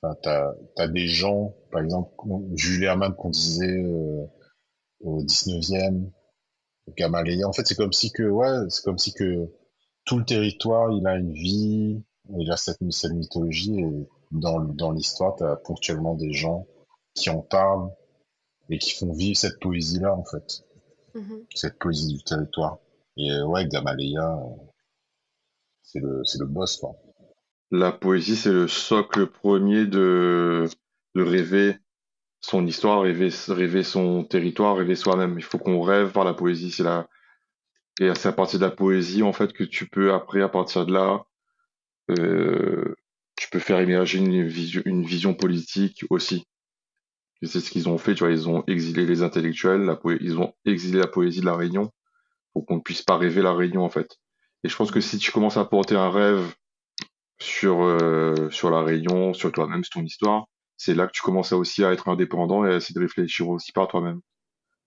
Enfin, 0.03 0.53
as 0.77 0.87
des 0.87 1.07
gens, 1.07 1.55
par 1.71 1.81
exemple, 1.81 2.11
Jules 2.53 2.83
Hermann 2.83 3.15
qu'on 3.15 3.31
disait 3.31 3.81
euh, 3.83 4.25
au 4.99 5.23
19e, 5.23 6.11
Gamaleya. 6.95 7.47
En 7.47 7.53
fait, 7.53 7.65
c'est 7.65 7.75
comme 7.75 7.93
si 7.93 8.11
que, 8.11 8.23
ouais, 8.23 8.69
c'est 8.69 8.83
comme 8.83 8.97
si 8.97 9.13
que 9.13 9.47
tout 10.05 10.17
le 10.17 10.25
territoire, 10.25 10.91
il 10.91 11.05
a 11.07 11.15
une 11.15 11.33
vie, 11.33 12.01
il 12.37 12.51
a 12.51 12.57
cette, 12.57 12.79
cette 12.91 13.13
mythologie, 13.13 13.79
et 13.79 14.07
dans, 14.31 14.59
dans 14.59 14.91
l'histoire, 14.91 15.35
t'as 15.35 15.55
ponctuellement 15.55 16.15
des 16.15 16.33
gens 16.33 16.67
qui 17.13 17.29
en 17.29 17.41
parlent, 17.41 17.89
et 18.69 18.77
qui 18.77 18.91
font 18.91 19.13
vivre 19.13 19.37
cette 19.37 19.59
poésie-là, 19.59 20.13
en 20.13 20.23
fait. 20.23 20.63
Mm-hmm. 21.15 21.45
Cette 21.55 21.79
poésie 21.79 22.13
du 22.13 22.23
territoire. 22.23 22.79
Et 23.17 23.31
euh, 23.31 23.45
ouais, 23.45 23.67
Gamaleya, 23.67 24.33
euh, 24.33 24.55
c'est 25.83 25.99
le, 25.99 26.23
c'est 26.23 26.39
le 26.39 26.45
boss, 26.45 26.77
quoi. 26.77 26.95
La 27.71 27.91
poésie, 27.91 28.35
c'est 28.35 28.51
le 28.51 28.67
socle 28.67 29.27
premier 29.27 29.85
de, 29.85 30.69
de 31.15 31.21
rêver 31.21 31.77
son 32.41 32.65
histoire, 32.65 33.01
rêver, 33.01 33.29
rêver 33.47 33.83
son 33.83 34.23
territoire, 34.23 34.77
rêver 34.77 34.95
soi-même. 34.95 35.35
Il 35.37 35.43
faut 35.43 35.57
qu'on 35.57 35.81
rêve 35.81 36.11
par 36.11 36.23
la 36.23 36.33
poésie. 36.33 36.71
C'est 36.71 36.83
la, 36.83 37.07
et 37.99 38.13
c'est 38.15 38.29
à 38.29 38.33
partir 38.33 38.59
de 38.59 38.65
la 38.65 38.71
poésie, 38.71 39.23
en 39.23 39.33
fait, 39.33 39.53
que 39.53 39.63
tu 39.63 39.87
peux, 39.87 40.13
après, 40.13 40.41
à 40.41 40.49
partir 40.49 40.85
de 40.85 40.93
là, 40.93 41.25
euh, 42.11 42.95
tu 43.35 43.49
peux 43.49 43.59
faire 43.59 43.79
émerger 43.79 44.19
une 44.19 44.47
vision, 44.47 44.81
une 44.85 45.03
vision 45.03 45.33
politique 45.33 46.05
aussi 46.09 46.45
c'est 47.43 47.59
ce 47.59 47.69
qu'ils 47.69 47.87
ont 47.87 47.97
fait, 47.97 48.15
tu 48.15 48.23
vois, 48.23 48.31
ils 48.31 48.49
ont 48.49 48.63
exilé 48.67 49.05
les 49.05 49.21
intellectuels, 49.21 49.87
ils 50.21 50.39
ont 50.39 50.53
exilé 50.65 50.99
la 50.99 51.07
poésie 51.07 51.41
de 51.41 51.45
la 51.45 51.55
Réunion 51.55 51.91
pour 52.53 52.65
qu'on 52.65 52.77
ne 52.77 52.81
puisse 52.81 53.03
pas 53.03 53.17
rêver 53.17 53.41
la 53.41 53.53
Réunion 53.53 53.83
en 53.83 53.89
fait. 53.89 54.17
Et 54.63 54.69
je 54.69 54.75
pense 54.75 54.91
que 54.91 55.01
si 55.01 55.19
tu 55.19 55.31
commences 55.31 55.57
à 55.57 55.65
porter 55.65 55.95
un 55.95 56.09
rêve 56.09 56.55
sur 57.39 57.83
euh, 57.83 58.49
sur 58.49 58.71
la 58.71 58.81
Réunion, 58.81 59.33
sur 59.33 59.51
toi-même, 59.51 59.83
sur 59.83 59.93
ton 59.99 60.03
histoire, 60.03 60.47
c'est 60.77 60.93
là 60.93 61.07
que 61.07 61.11
tu 61.11 61.21
commences 61.21 61.51
à 61.51 61.57
aussi 61.57 61.83
à 61.83 61.91
être 61.91 62.07
indépendant 62.07 62.65
et 62.65 62.73
à 62.73 62.75
essayer 62.77 62.93
de 62.93 62.99
réfléchir 62.99 63.49
aussi 63.49 63.71
par 63.71 63.87
toi-même. 63.87 64.21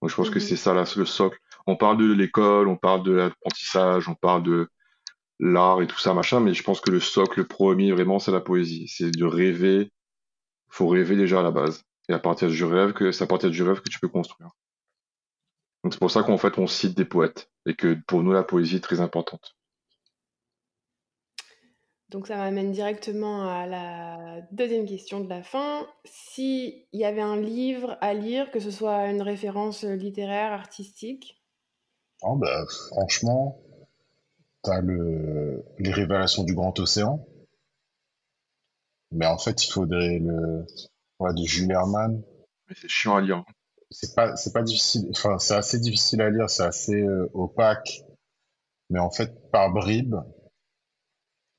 Donc 0.00 0.10
je 0.10 0.16
pense 0.16 0.30
que 0.30 0.38
mhm. 0.38 0.44
c'est 0.44 0.56
ça 0.56 0.72
là, 0.72 0.84
le 0.96 1.04
socle. 1.04 1.38
On 1.66 1.76
parle 1.76 1.98
de 1.98 2.12
l'école, 2.12 2.68
on 2.68 2.76
parle 2.76 3.02
de 3.02 3.12
l'apprentissage, 3.12 4.08
on 4.08 4.14
parle 4.14 4.42
de 4.42 4.68
l'art 5.38 5.82
et 5.82 5.86
tout 5.86 5.98
ça 5.98 6.14
machin, 6.14 6.40
mais 6.40 6.54
je 6.54 6.62
pense 6.62 6.80
que 6.80 6.90
le 6.90 7.00
socle 7.00 7.44
premier 7.44 7.92
vraiment 7.92 8.18
c'est 8.18 8.32
la 8.32 8.40
poésie, 8.40 8.88
c'est 8.88 9.10
de 9.10 9.24
rêver. 9.24 9.90
Faut 10.68 10.88
rêver 10.88 11.16
déjà 11.16 11.40
à 11.40 11.42
la 11.42 11.50
base. 11.50 11.84
Et 12.08 12.12
à 12.12 12.18
partir 12.18 12.48
du 12.48 12.64
rêve, 12.64 12.92
que 12.92 13.12
c'est 13.12 13.24
à 13.24 13.26
partir 13.26 13.50
du 13.50 13.62
rêve 13.62 13.80
que 13.80 13.88
tu 13.88 14.00
peux 14.00 14.08
construire. 14.08 14.50
Donc 15.82 15.92
c'est 15.92 15.98
pour 15.98 16.10
ça 16.10 16.22
qu'en 16.22 16.38
fait 16.38 16.58
on 16.58 16.66
cite 16.66 16.96
des 16.96 17.04
poètes 17.04 17.50
et 17.66 17.74
que 17.74 17.96
pour 18.06 18.22
nous 18.22 18.32
la 18.32 18.42
poésie 18.42 18.76
est 18.76 18.80
très 18.80 19.00
importante. 19.00 19.56
Donc 22.10 22.26
ça 22.26 22.36
m'amène 22.36 22.72
directement 22.72 23.48
à 23.48 23.66
la 23.66 24.40
deuxième 24.50 24.84
question 24.84 25.20
de 25.20 25.28
la 25.28 25.44
fin. 25.44 25.86
S'il 26.04 26.84
y 26.92 27.04
avait 27.04 27.20
un 27.20 27.40
livre 27.40 27.96
à 28.00 28.14
lire, 28.14 28.50
que 28.50 28.58
ce 28.58 28.72
soit 28.72 29.06
une 29.06 29.22
référence 29.22 29.84
littéraire, 29.84 30.52
artistique? 30.52 31.40
Oh, 32.22 32.34
bah, 32.34 32.64
franchement, 32.88 33.62
t'as 34.62 34.80
le... 34.80 35.64
les 35.78 35.92
révélations 35.92 36.42
du 36.42 36.54
grand 36.54 36.76
océan. 36.80 37.24
Mais 39.12 39.26
en 39.26 39.38
fait, 39.38 39.64
il 39.64 39.70
faudrait 39.70 40.18
le. 40.18 40.66
Ouais, 41.20 41.32
de 41.32 41.44
Jules 41.44 41.70
Herman. 41.70 42.22
Mais 42.68 42.74
c'est 42.74 42.88
chiant 42.88 43.16
à 43.16 43.20
lire. 43.20 43.44
C'est 43.90 44.16
pas, 44.16 44.34
c'est 44.36 44.52
pas 44.52 44.62
difficile. 44.62 45.08
Enfin, 45.10 45.38
c'est 45.38 45.54
assez 45.54 45.78
difficile 45.78 46.22
à 46.22 46.30
lire, 46.30 46.50
c'est 46.50 46.64
assez 46.64 47.00
euh, 47.00 47.30
opaque. 47.34 48.02
Mais 48.88 48.98
en 48.98 49.10
fait, 49.10 49.50
par 49.50 49.72
bribes, 49.72 50.16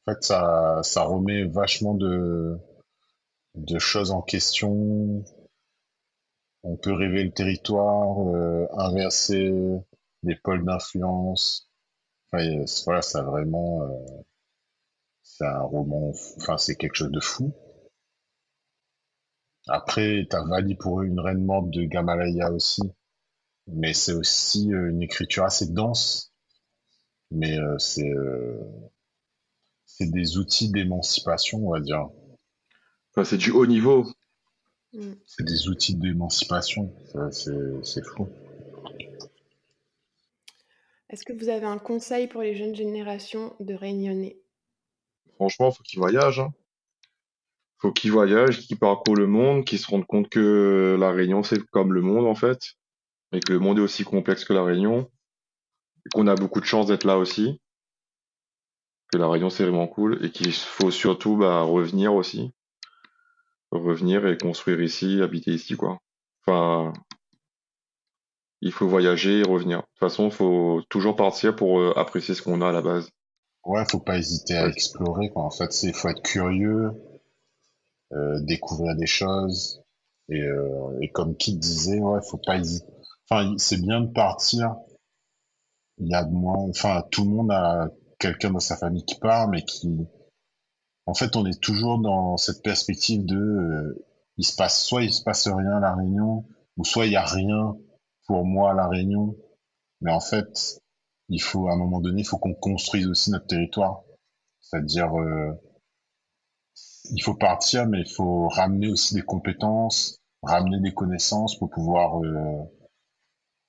en 0.05 0.13
fait, 0.13 0.23
ça, 0.23 0.79
ça 0.83 1.03
remet 1.03 1.43
vachement 1.45 1.95
de, 1.95 2.55
de 3.55 3.79
choses 3.79 4.11
en 4.11 4.21
question. 4.21 5.23
On 6.63 6.75
peut 6.75 6.91
rêver 6.91 7.23
le 7.23 7.31
territoire, 7.31 8.17
euh, 8.35 8.65
inverser 8.75 9.53
les 10.23 10.35
pôles 10.37 10.65
d'influence. 10.65 11.69
Enfin, 12.33 12.43
a- 12.45 12.83
voilà, 12.85 13.01
ça 13.03 13.23
vraiment, 13.23 13.83
euh, 13.83 13.89
c'est 15.23 15.47
un 15.47 15.61
roman, 15.63 16.11
enfin, 16.37 16.59
c'est 16.59 16.75
quelque 16.75 16.93
chose 16.93 17.09
de 17.11 17.19
fou. 17.19 17.51
Après, 19.69 20.27
t'as 20.29 20.45
Vali 20.45 20.75
pour 20.75 21.01
une 21.01 21.19
reine 21.19 21.43
morte 21.43 21.71
de 21.71 21.83
Gamalaya 21.85 22.51
aussi, 22.51 22.83
mais 23.67 23.93
c'est 23.93 24.13
aussi 24.13 24.73
euh, 24.73 24.89
une 24.91 25.01
écriture 25.03 25.45
assez 25.45 25.67
dense, 25.67 26.33
mais 27.31 27.57
euh, 27.59 27.77
c'est 27.79 28.09
euh, 28.09 28.59
c'est 29.97 30.09
des 30.09 30.37
outils 30.37 30.69
d'émancipation, 30.69 31.59
on 31.67 31.71
va 31.71 31.79
dire. 31.79 32.07
Enfin, 33.11 33.23
c'est 33.23 33.37
du 33.37 33.51
haut 33.51 33.65
niveau. 33.65 34.07
Mm. 34.93 35.13
C'est 35.25 35.45
des 35.45 35.67
outils 35.67 35.95
d'émancipation, 35.95 36.93
Ça, 37.11 37.31
c'est 37.31 37.83
c'est 37.83 38.05
fou. 38.05 38.27
Est-ce 41.09 41.25
que 41.25 41.33
vous 41.33 41.49
avez 41.49 41.65
un 41.65 41.77
conseil 41.77 42.27
pour 42.27 42.41
les 42.41 42.55
jeunes 42.55 42.75
générations 42.75 43.53
de 43.59 43.73
Réunionnais 43.73 44.37
Franchement, 45.35 45.71
faut 45.71 45.83
qu'ils 45.83 45.99
voyagent. 45.99 46.39
Hein. 46.39 46.53
Faut 47.79 47.91
qu'ils 47.91 48.11
voyagent, 48.11 48.59
qu'ils 48.59 48.79
parcourent 48.79 49.17
le 49.17 49.27
monde, 49.27 49.65
qu'ils 49.65 49.79
se 49.79 49.87
rendent 49.87 50.05
compte 50.05 50.29
que 50.29 50.95
la 50.99 51.11
Réunion 51.11 51.43
c'est 51.43 51.61
comme 51.67 51.93
le 51.93 52.01
monde 52.01 52.27
en 52.27 52.35
fait, 52.35 52.59
et 53.33 53.39
que 53.39 53.51
le 53.51 53.59
monde 53.59 53.79
est 53.79 53.81
aussi 53.81 54.03
complexe 54.03 54.45
que 54.45 54.53
la 54.53 54.63
Réunion, 54.63 55.09
et 56.05 56.09
qu'on 56.13 56.27
a 56.27 56.35
beaucoup 56.35 56.61
de 56.61 56.65
chance 56.65 56.87
d'être 56.87 57.05
là 57.05 57.17
aussi, 57.17 57.59
que 59.11 59.17
la 59.17 59.27
Réunion 59.27 59.49
c'est 59.49 59.63
vraiment 59.63 59.87
cool, 59.87 60.23
et 60.25 60.31
qu'il 60.31 60.53
faut 60.53 60.91
surtout 60.91 61.37
bah, 61.37 61.61
revenir 61.61 62.13
aussi, 62.13 62.51
revenir 63.71 64.25
et 64.27 64.37
construire 64.37 64.81
ici, 64.81 65.21
habiter 65.21 65.51
ici 65.51 65.75
quoi. 65.75 65.99
Enfin, 66.45 66.93
il 68.61 68.71
faut 68.71 68.87
voyager 68.87 69.39
et 69.39 69.43
revenir. 69.43 69.79
De 69.79 69.83
toute 69.83 69.99
façon, 69.99 70.29
faut 70.29 70.81
toujours 70.89 71.15
partir 71.15 71.55
pour 71.55 71.79
euh, 71.79 71.93
apprécier 71.97 72.35
ce 72.35 72.41
qu'on 72.41 72.61
a 72.61 72.69
à 72.69 72.71
la 72.71 72.81
base. 72.81 73.09
Ouais, 73.65 73.83
faut 73.89 73.99
pas 73.99 74.17
hésiter 74.17 74.55
à 74.55 74.67
explorer, 74.67 75.29
quoi. 75.29 75.43
En 75.43 75.51
fait, 75.51 75.71
c'est 75.71 75.93
faut 75.93 76.09
être 76.09 76.23
curieux, 76.23 76.91
euh, 78.13 78.39
découvrir 78.41 78.95
des 78.95 79.05
choses, 79.07 79.83
et, 80.29 80.41
euh, 80.41 80.99
et 81.01 81.11
comme 81.11 81.35
Kit 81.35 81.55
disait, 81.55 81.99
ouais, 81.99 82.19
faut 82.29 82.39
pas 82.43 82.57
hésiter. 82.57 82.85
Enfin, 83.29 83.53
c'est 83.57 83.81
bien 83.81 84.01
de 84.01 84.11
partir. 84.11 84.75
Il 85.97 86.07
y 86.09 86.15
a 86.15 86.25
moins, 86.25 86.69
enfin, 86.69 87.03
tout 87.11 87.23
le 87.23 87.29
monde 87.29 87.51
a 87.51 87.89
quelqu'un 88.21 88.51
dans 88.51 88.59
sa 88.59 88.77
famille 88.77 89.03
qui 89.03 89.15
part, 89.19 89.49
mais 89.49 89.63
qui, 89.63 90.07
en 91.07 91.13
fait, 91.13 91.35
on 91.35 91.45
est 91.45 91.59
toujours 91.59 91.99
dans 91.99 92.37
cette 92.37 92.61
perspective 92.63 93.25
de, 93.25 93.35
euh, 93.35 94.05
il 94.37 94.45
se 94.45 94.55
passe, 94.55 94.85
soit 94.85 95.03
il 95.03 95.11
se 95.11 95.23
passe 95.23 95.47
rien 95.47 95.77
à 95.77 95.79
la 95.79 95.95
Réunion, 95.95 96.45
ou 96.77 96.85
soit 96.85 97.07
il 97.07 97.13
y 97.13 97.17
a 97.17 97.25
rien 97.25 97.75
pour 98.27 98.45
moi 98.45 98.71
à 98.71 98.73
la 98.73 98.87
Réunion. 98.87 99.35
Mais 100.01 100.11
en 100.11 100.19
fait, 100.19 100.79
il 101.29 101.41
faut, 101.41 101.67
à 101.67 101.73
un 101.73 101.77
moment 101.77 101.99
donné, 101.99 102.21
il 102.21 102.25
faut 102.25 102.37
qu'on 102.37 102.53
construise 102.53 103.07
aussi 103.07 103.31
notre 103.31 103.47
territoire. 103.47 104.03
C'est-à-dire, 104.59 105.19
euh, 105.19 105.59
il 107.11 107.21
faut 107.23 107.35
partir, 107.35 107.87
mais 107.87 108.01
il 108.01 108.09
faut 108.09 108.47
ramener 108.47 108.87
aussi 108.87 109.15
des 109.15 109.21
compétences, 109.23 110.17
ramener 110.43 110.79
des 110.79 110.93
connaissances 110.93 111.57
pour 111.57 111.69
pouvoir, 111.69 112.23
euh, 112.23 112.63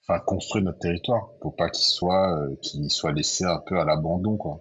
enfin, 0.02 0.20
construire 0.20 0.64
notre 0.64 0.80
territoire, 0.80 1.30
pour 1.40 1.56
pas 1.56 1.70
qu'il 1.70 1.84
soit, 1.84 2.38
euh, 2.38 2.56
qu'il 2.56 2.90
soit 2.90 3.12
laissé 3.12 3.44
un 3.44 3.58
peu 3.58 3.78
à 3.78 3.84
l'abandon, 3.84 4.36
quoi. 4.36 4.60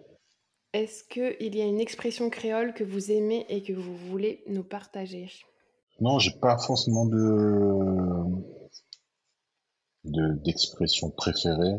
Est-ce 0.73 1.03
qu'il 1.03 1.55
y 1.55 1.61
a 1.61 1.65
une 1.65 1.81
expression 1.81 2.29
créole 2.29 2.73
que 2.73 2.85
vous 2.85 3.11
aimez 3.11 3.45
et 3.49 3.61
que 3.61 3.73
vous 3.73 3.95
voulez 3.95 4.43
nous 4.47 4.63
partager? 4.63 5.29
Non, 5.99 6.17
j'ai 6.17 6.31
pas 6.39 6.57
forcément 6.57 7.05
de, 7.05 8.23
de, 10.05 10.33
d'expression 10.43 11.09
préférée. 11.09 11.77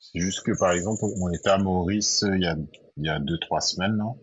C'est 0.00 0.18
juste 0.18 0.42
que, 0.44 0.58
par 0.58 0.72
exemple, 0.72 1.04
on 1.20 1.30
était 1.30 1.50
à 1.50 1.58
Maurice 1.58 2.24
euh, 2.24 2.34
il 2.34 2.42
y 2.42 2.46
a, 2.46 2.56
il 2.96 3.06
y 3.06 3.08
a 3.08 3.20
deux, 3.20 3.38
trois 3.38 3.60
semaines, 3.60 3.96
là. 3.96 4.14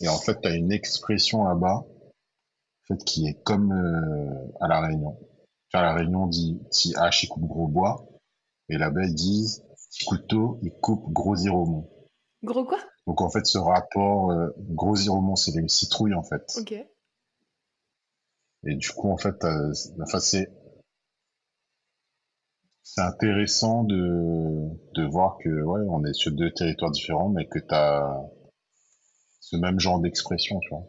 Et 0.00 0.08
en 0.08 0.18
fait, 0.18 0.40
tu 0.40 0.48
as 0.48 0.54
une 0.54 0.72
expression 0.72 1.44
là-bas, 1.44 1.84
en 1.84 2.84
fait, 2.88 3.04
qui 3.04 3.28
est 3.28 3.40
comme 3.44 3.72
euh, 3.72 4.52
à 4.60 4.68
La 4.68 4.80
Réunion. 4.80 5.16
Enfin, 5.72 5.82
La 5.82 5.94
Réunion, 5.94 6.24
on 6.24 6.26
dit 6.26 6.60
petit 6.70 6.94
hache, 6.96 7.24
il 7.24 7.28
coupe 7.28 7.46
gros 7.46 7.68
bois. 7.68 8.06
Et 8.68 8.78
là-bas, 8.78 9.04
ils 9.04 9.14
disent 9.14 9.62
couteau, 10.06 10.58
il 10.62 10.72
coupe 10.72 11.12
gros 11.12 11.36
iromon. 11.36 11.88
Gros 12.42 12.64
quoi? 12.64 12.78
Donc, 13.06 13.20
en 13.20 13.30
fait, 13.30 13.46
ce 13.46 13.58
rapport, 13.58 14.30
euh, 14.30 14.48
gros 14.58 14.96
iromon, 14.96 15.36
c'est 15.36 15.54
une 15.54 15.68
citrouille, 15.68 16.14
en 16.14 16.22
fait. 16.22 16.42
Ok. 16.58 16.74
Et 18.64 18.74
du 18.74 18.90
coup, 18.90 19.10
en 19.10 19.16
fait, 19.16 19.44
euh, 19.44 19.72
enfin, 20.02 20.18
c'est 20.18 20.48
c'est 22.82 23.00
intéressant 23.00 23.84
de 23.84 24.68
de 24.94 25.04
voir 25.04 25.36
que 25.42 25.48
ouais, 25.62 25.82
on 25.88 26.04
est 26.04 26.14
sur 26.14 26.32
deux 26.32 26.52
territoires 26.52 26.90
différents, 26.90 27.28
mais 27.28 27.46
que 27.46 27.58
t'as 27.58 28.22
ce 29.40 29.56
même 29.56 29.78
genre 29.78 30.00
d'expression, 30.00 30.58
tu 30.60 30.70
vois. 30.70 30.84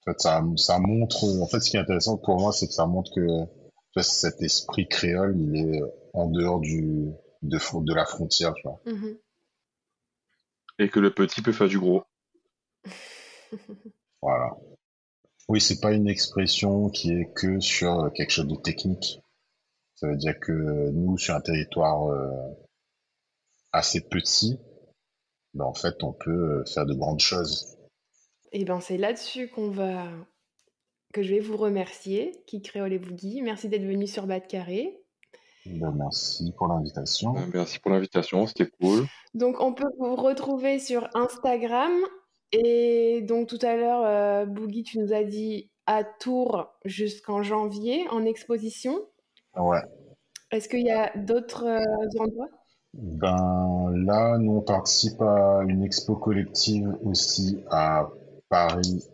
En 0.00 0.12
fait, 0.12 0.20
ça 0.20 0.42
ça 0.56 0.78
montre. 0.78 1.24
En 1.40 1.46
fait, 1.46 1.60
ce 1.60 1.70
qui 1.70 1.76
est 1.76 1.80
intéressant 1.80 2.16
pour 2.16 2.38
moi, 2.38 2.52
c'est 2.52 2.66
que 2.66 2.72
ça 2.72 2.86
montre 2.86 3.10
que 3.14 3.20
tu 3.20 3.94
vois, 3.94 4.02
cet 4.02 4.40
esprit 4.42 4.88
créole, 4.88 5.36
il 5.38 5.56
est 5.56 5.82
en 6.12 6.28
dehors 6.28 6.60
du 6.60 7.12
de 7.42 7.94
la 7.94 8.04
frontière, 8.04 8.54
tu 8.54 8.62
vois. 8.64 8.80
Mhm. 8.86 9.18
Et 10.78 10.88
que 10.88 11.00
le 11.00 11.12
petit 11.12 11.42
peut 11.42 11.52
faire 11.52 11.68
du 11.68 11.78
gros. 11.78 12.04
Voilà. 14.22 14.50
Oui, 15.48 15.62
c'est 15.62 15.80
pas 15.80 15.92
une 15.92 16.08
expression 16.08 16.90
qui 16.90 17.10
est 17.10 17.32
que 17.32 17.58
sur 17.58 18.12
quelque 18.12 18.30
chose 18.30 18.46
de 18.46 18.56
technique. 18.56 19.20
Ça 19.94 20.08
veut 20.08 20.16
dire 20.16 20.38
que 20.38 20.90
nous, 20.90 21.16
sur 21.16 21.34
un 21.34 21.40
territoire 21.40 22.06
euh, 22.10 22.30
assez 23.72 24.02
petit, 24.02 24.58
ben, 25.54 25.64
en 25.64 25.72
fait, 25.72 26.02
on 26.02 26.12
peut 26.12 26.60
euh, 26.60 26.64
faire 26.66 26.84
de 26.84 26.94
grandes 26.94 27.20
choses. 27.20 27.78
Et 28.52 28.64
ben 28.64 28.80
c'est 28.80 28.96
là-dessus 28.96 29.48
qu'on 29.48 29.70
va 29.70 30.04
que 31.12 31.22
je 31.22 31.34
vais 31.34 31.40
vous 31.40 31.56
remercier, 31.56 32.32
qui 32.46 32.62
créole 32.62 32.92
et 32.92 32.98
Boogie. 32.98 33.42
Merci 33.42 33.68
d'être 33.68 33.84
venu 33.84 34.06
sur 34.06 34.26
Bas 34.26 34.40
de 34.40 34.46
Carré. 34.46 35.00
Ben, 35.66 35.92
merci 35.96 36.52
pour 36.56 36.68
l'invitation. 36.68 37.36
Euh, 37.36 37.40
Merci 37.52 37.78
pour 37.80 37.90
l'invitation, 37.90 38.46
c'était 38.46 38.70
cool. 38.80 39.06
Donc 39.34 39.60
on 39.60 39.74
peut 39.74 39.90
vous 39.98 40.16
retrouver 40.16 40.78
sur 40.78 41.08
Instagram. 41.14 41.92
Et 42.52 43.22
donc 43.22 43.48
tout 43.48 43.58
à 43.62 43.76
l'heure, 43.76 44.02
euh, 44.04 44.46
Boogie, 44.46 44.82
tu 44.82 44.98
nous 44.98 45.12
as 45.12 45.24
dit 45.24 45.70
à 45.86 46.02
Tours 46.04 46.68
jusqu'en 46.84 47.42
janvier 47.42 48.06
en 48.10 48.24
exposition. 48.24 48.98
Ouais. 49.56 49.82
Est-ce 50.50 50.68
qu'il 50.68 50.84
y 50.84 50.90
a 50.90 51.12
d'autres 51.16 51.64
euh, 51.64 52.20
endroits? 52.22 52.48
Ben 52.94 53.92
là, 53.94 54.36
nous 54.38 54.56
on 54.56 54.60
participe 54.62 55.20
à 55.22 55.62
une 55.68 55.84
expo 55.84 56.16
collective 56.16 56.92
aussi 57.04 57.62
à 57.70 58.10
Paris 58.50 59.08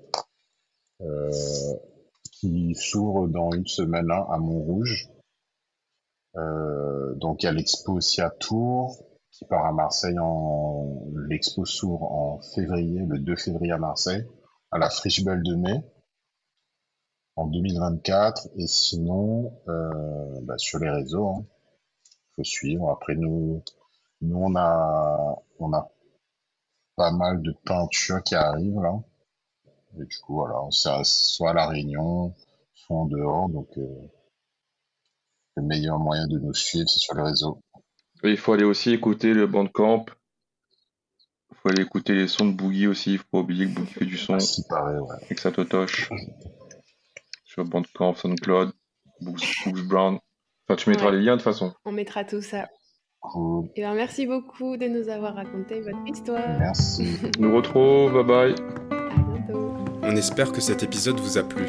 euh, 1.03 1.31
qui 2.33 2.75
s'ouvre 2.75 3.29
dans 3.29 3.51
une 3.53 3.67
semaine 3.67 4.07
là, 4.07 4.27
à 4.31 4.39
Montrouge. 4.39 5.11
Euh, 6.37 7.15
donc 7.17 7.43
il 7.43 7.47
y 7.47 7.49
a 7.49 7.53
l'expo 7.53 7.93
aussi 7.93 8.21
à 8.23 8.31
Tours 8.31 8.97
qui 9.31 9.45
part 9.45 9.67
à 9.67 9.73
Marseille 9.73 10.19
en 10.19 11.05
l'expo 11.29 11.67
s'ouvre 11.67 12.03
en 12.03 12.41
février, 12.55 13.01
le 13.07 13.19
2 13.19 13.37
février 13.37 13.73
à 13.73 13.79
Marseille, 13.79 14.27
à 14.71 14.79
la 14.79 14.89
Friche 14.89 15.23
Belle 15.23 15.43
de 15.43 15.55
mai 15.55 15.85
en 17.37 17.47
2024 17.47 18.49
et 18.57 18.67
sinon 18.67 19.53
euh, 19.69 20.41
bah, 20.43 20.57
sur 20.57 20.79
les 20.79 20.89
réseaux 20.89 21.29
hein, 21.29 21.45
faut 22.37 22.45
suivre. 22.45 22.91
Après 22.91 23.15
nous 23.15 23.63
nous 24.23 24.39
on 24.39 24.57
a 24.57 25.37
on 25.59 25.73
a 25.75 25.91
pas 26.97 27.13
mal 27.13 27.43
de 27.43 27.53
peintures 27.65 28.23
qui 28.23 28.35
arrivent 28.35 28.81
là 28.81 28.99
Et 29.97 30.05
du 30.05 30.19
coup, 30.19 30.35
voilà, 30.35 30.57
c'est 30.71 30.91
soit 31.05 31.51
à 31.51 31.55
La 31.55 31.69
Réunion, 31.69 32.35
soit 32.75 32.97
en 32.97 33.07
dehors. 33.07 33.49
Donc, 33.49 33.69
euh, 33.79 33.83
le 35.57 35.63
meilleur 35.63 35.99
moyen 35.99 36.27
de 36.27 36.39
nous 36.39 36.55
suivre, 36.55 36.89
c'est 36.89 36.99
sur 36.99 37.15
le 37.15 37.23
réseau. 37.23 37.63
il 38.25 38.37
faut 38.37 38.53
aller 38.53 38.65
aussi 38.65 38.93
écouter 38.93 39.33
le 39.33 39.47
Bandcamp. 39.47 40.07
Il 41.51 41.57
faut 41.57 41.69
aller 41.71 41.83
écouter 41.83 42.15
les 42.15 42.29
sons 42.29 42.47
de 42.47 42.53
Boogie 42.53 42.87
aussi. 42.87 43.13
Il 43.13 43.19
faut 43.19 43.29
pas 43.31 43.39
oublier 43.39 43.67
que 43.67 43.75
Boogie 43.75 43.93
fait 43.93 44.05
du 44.05 44.19
son. 44.19 44.39
Si 44.39 44.67
pareil, 44.69 44.99
ouais. 44.99 45.17
Et 45.31 45.35
que 45.35 45.41
ça 45.41 45.53
totoche. 45.53 46.11
sur 47.45 47.65
Bandcamp, 47.65 48.15
SoundCloud, 48.15 48.73
Books, 49.21 49.87
Brown. 49.89 50.19
Enfin, 50.69 50.77
tu 50.77 50.91
mettras 50.91 51.11
les 51.11 51.23
liens 51.23 51.37
de 51.37 51.43
toute 51.43 51.45
façon. 51.45 51.73
On 51.85 51.93
mettra 51.93 52.25
tout 52.25 52.43
ça. 52.43 52.69
Cool. 53.21 53.69
Et 53.77 53.83
ben, 53.83 53.95
merci 53.95 54.27
beaucoup 54.27 54.77
de 54.77 54.87
nous 54.87 55.09
avoir 55.09 55.35
raconté 55.35 55.81
votre 55.81 56.07
histoire. 56.07 56.59
Merci. 56.59 57.17
nous 57.39 57.55
retrouve, 57.55 58.13
bye 58.13 58.55
bye. 58.55 59.06
On 60.09 60.15
espère 60.15 60.53
que 60.53 60.61
cet 60.61 60.85
épisode 60.85 61.19
vous 61.19 61.37
a 61.37 61.43
plu. 61.43 61.65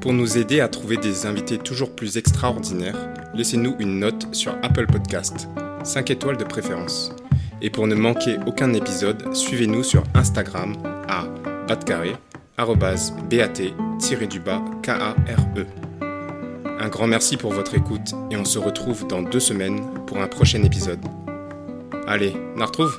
Pour 0.00 0.14
nous 0.14 0.38
aider 0.38 0.60
à 0.60 0.68
trouver 0.68 0.96
des 0.96 1.26
invités 1.26 1.58
toujours 1.58 1.94
plus 1.94 2.16
extraordinaires, 2.16 2.96
laissez-nous 3.34 3.76
une 3.78 3.98
note 3.98 4.34
sur 4.34 4.54
Apple 4.62 4.86
Podcast, 4.86 5.48
5 5.84 6.10
étoiles 6.10 6.38
de 6.38 6.44
préférence. 6.44 7.14
Et 7.60 7.68
pour 7.68 7.86
ne 7.86 7.94
manquer 7.94 8.38
aucun 8.46 8.72
épisode, 8.72 9.34
suivez-nous 9.34 9.82
sur 9.82 10.02
Instagram 10.14 10.76
à 11.08 11.26
batcarré, 11.66 12.16
bat-du-bas 12.56 14.64
K-A-R-E. 14.82 15.66
Un 16.80 16.88
grand 16.88 17.06
merci 17.06 17.36
pour 17.36 17.52
votre 17.52 17.74
écoute 17.74 18.14
et 18.30 18.38
on 18.38 18.46
se 18.46 18.58
retrouve 18.58 19.06
dans 19.08 19.20
deux 19.20 19.40
semaines 19.40 19.82
pour 20.06 20.22
un 20.22 20.28
prochain 20.28 20.62
épisode. 20.62 21.04
Allez, 22.06 22.34
on 22.56 22.64
retrouve 22.64 22.96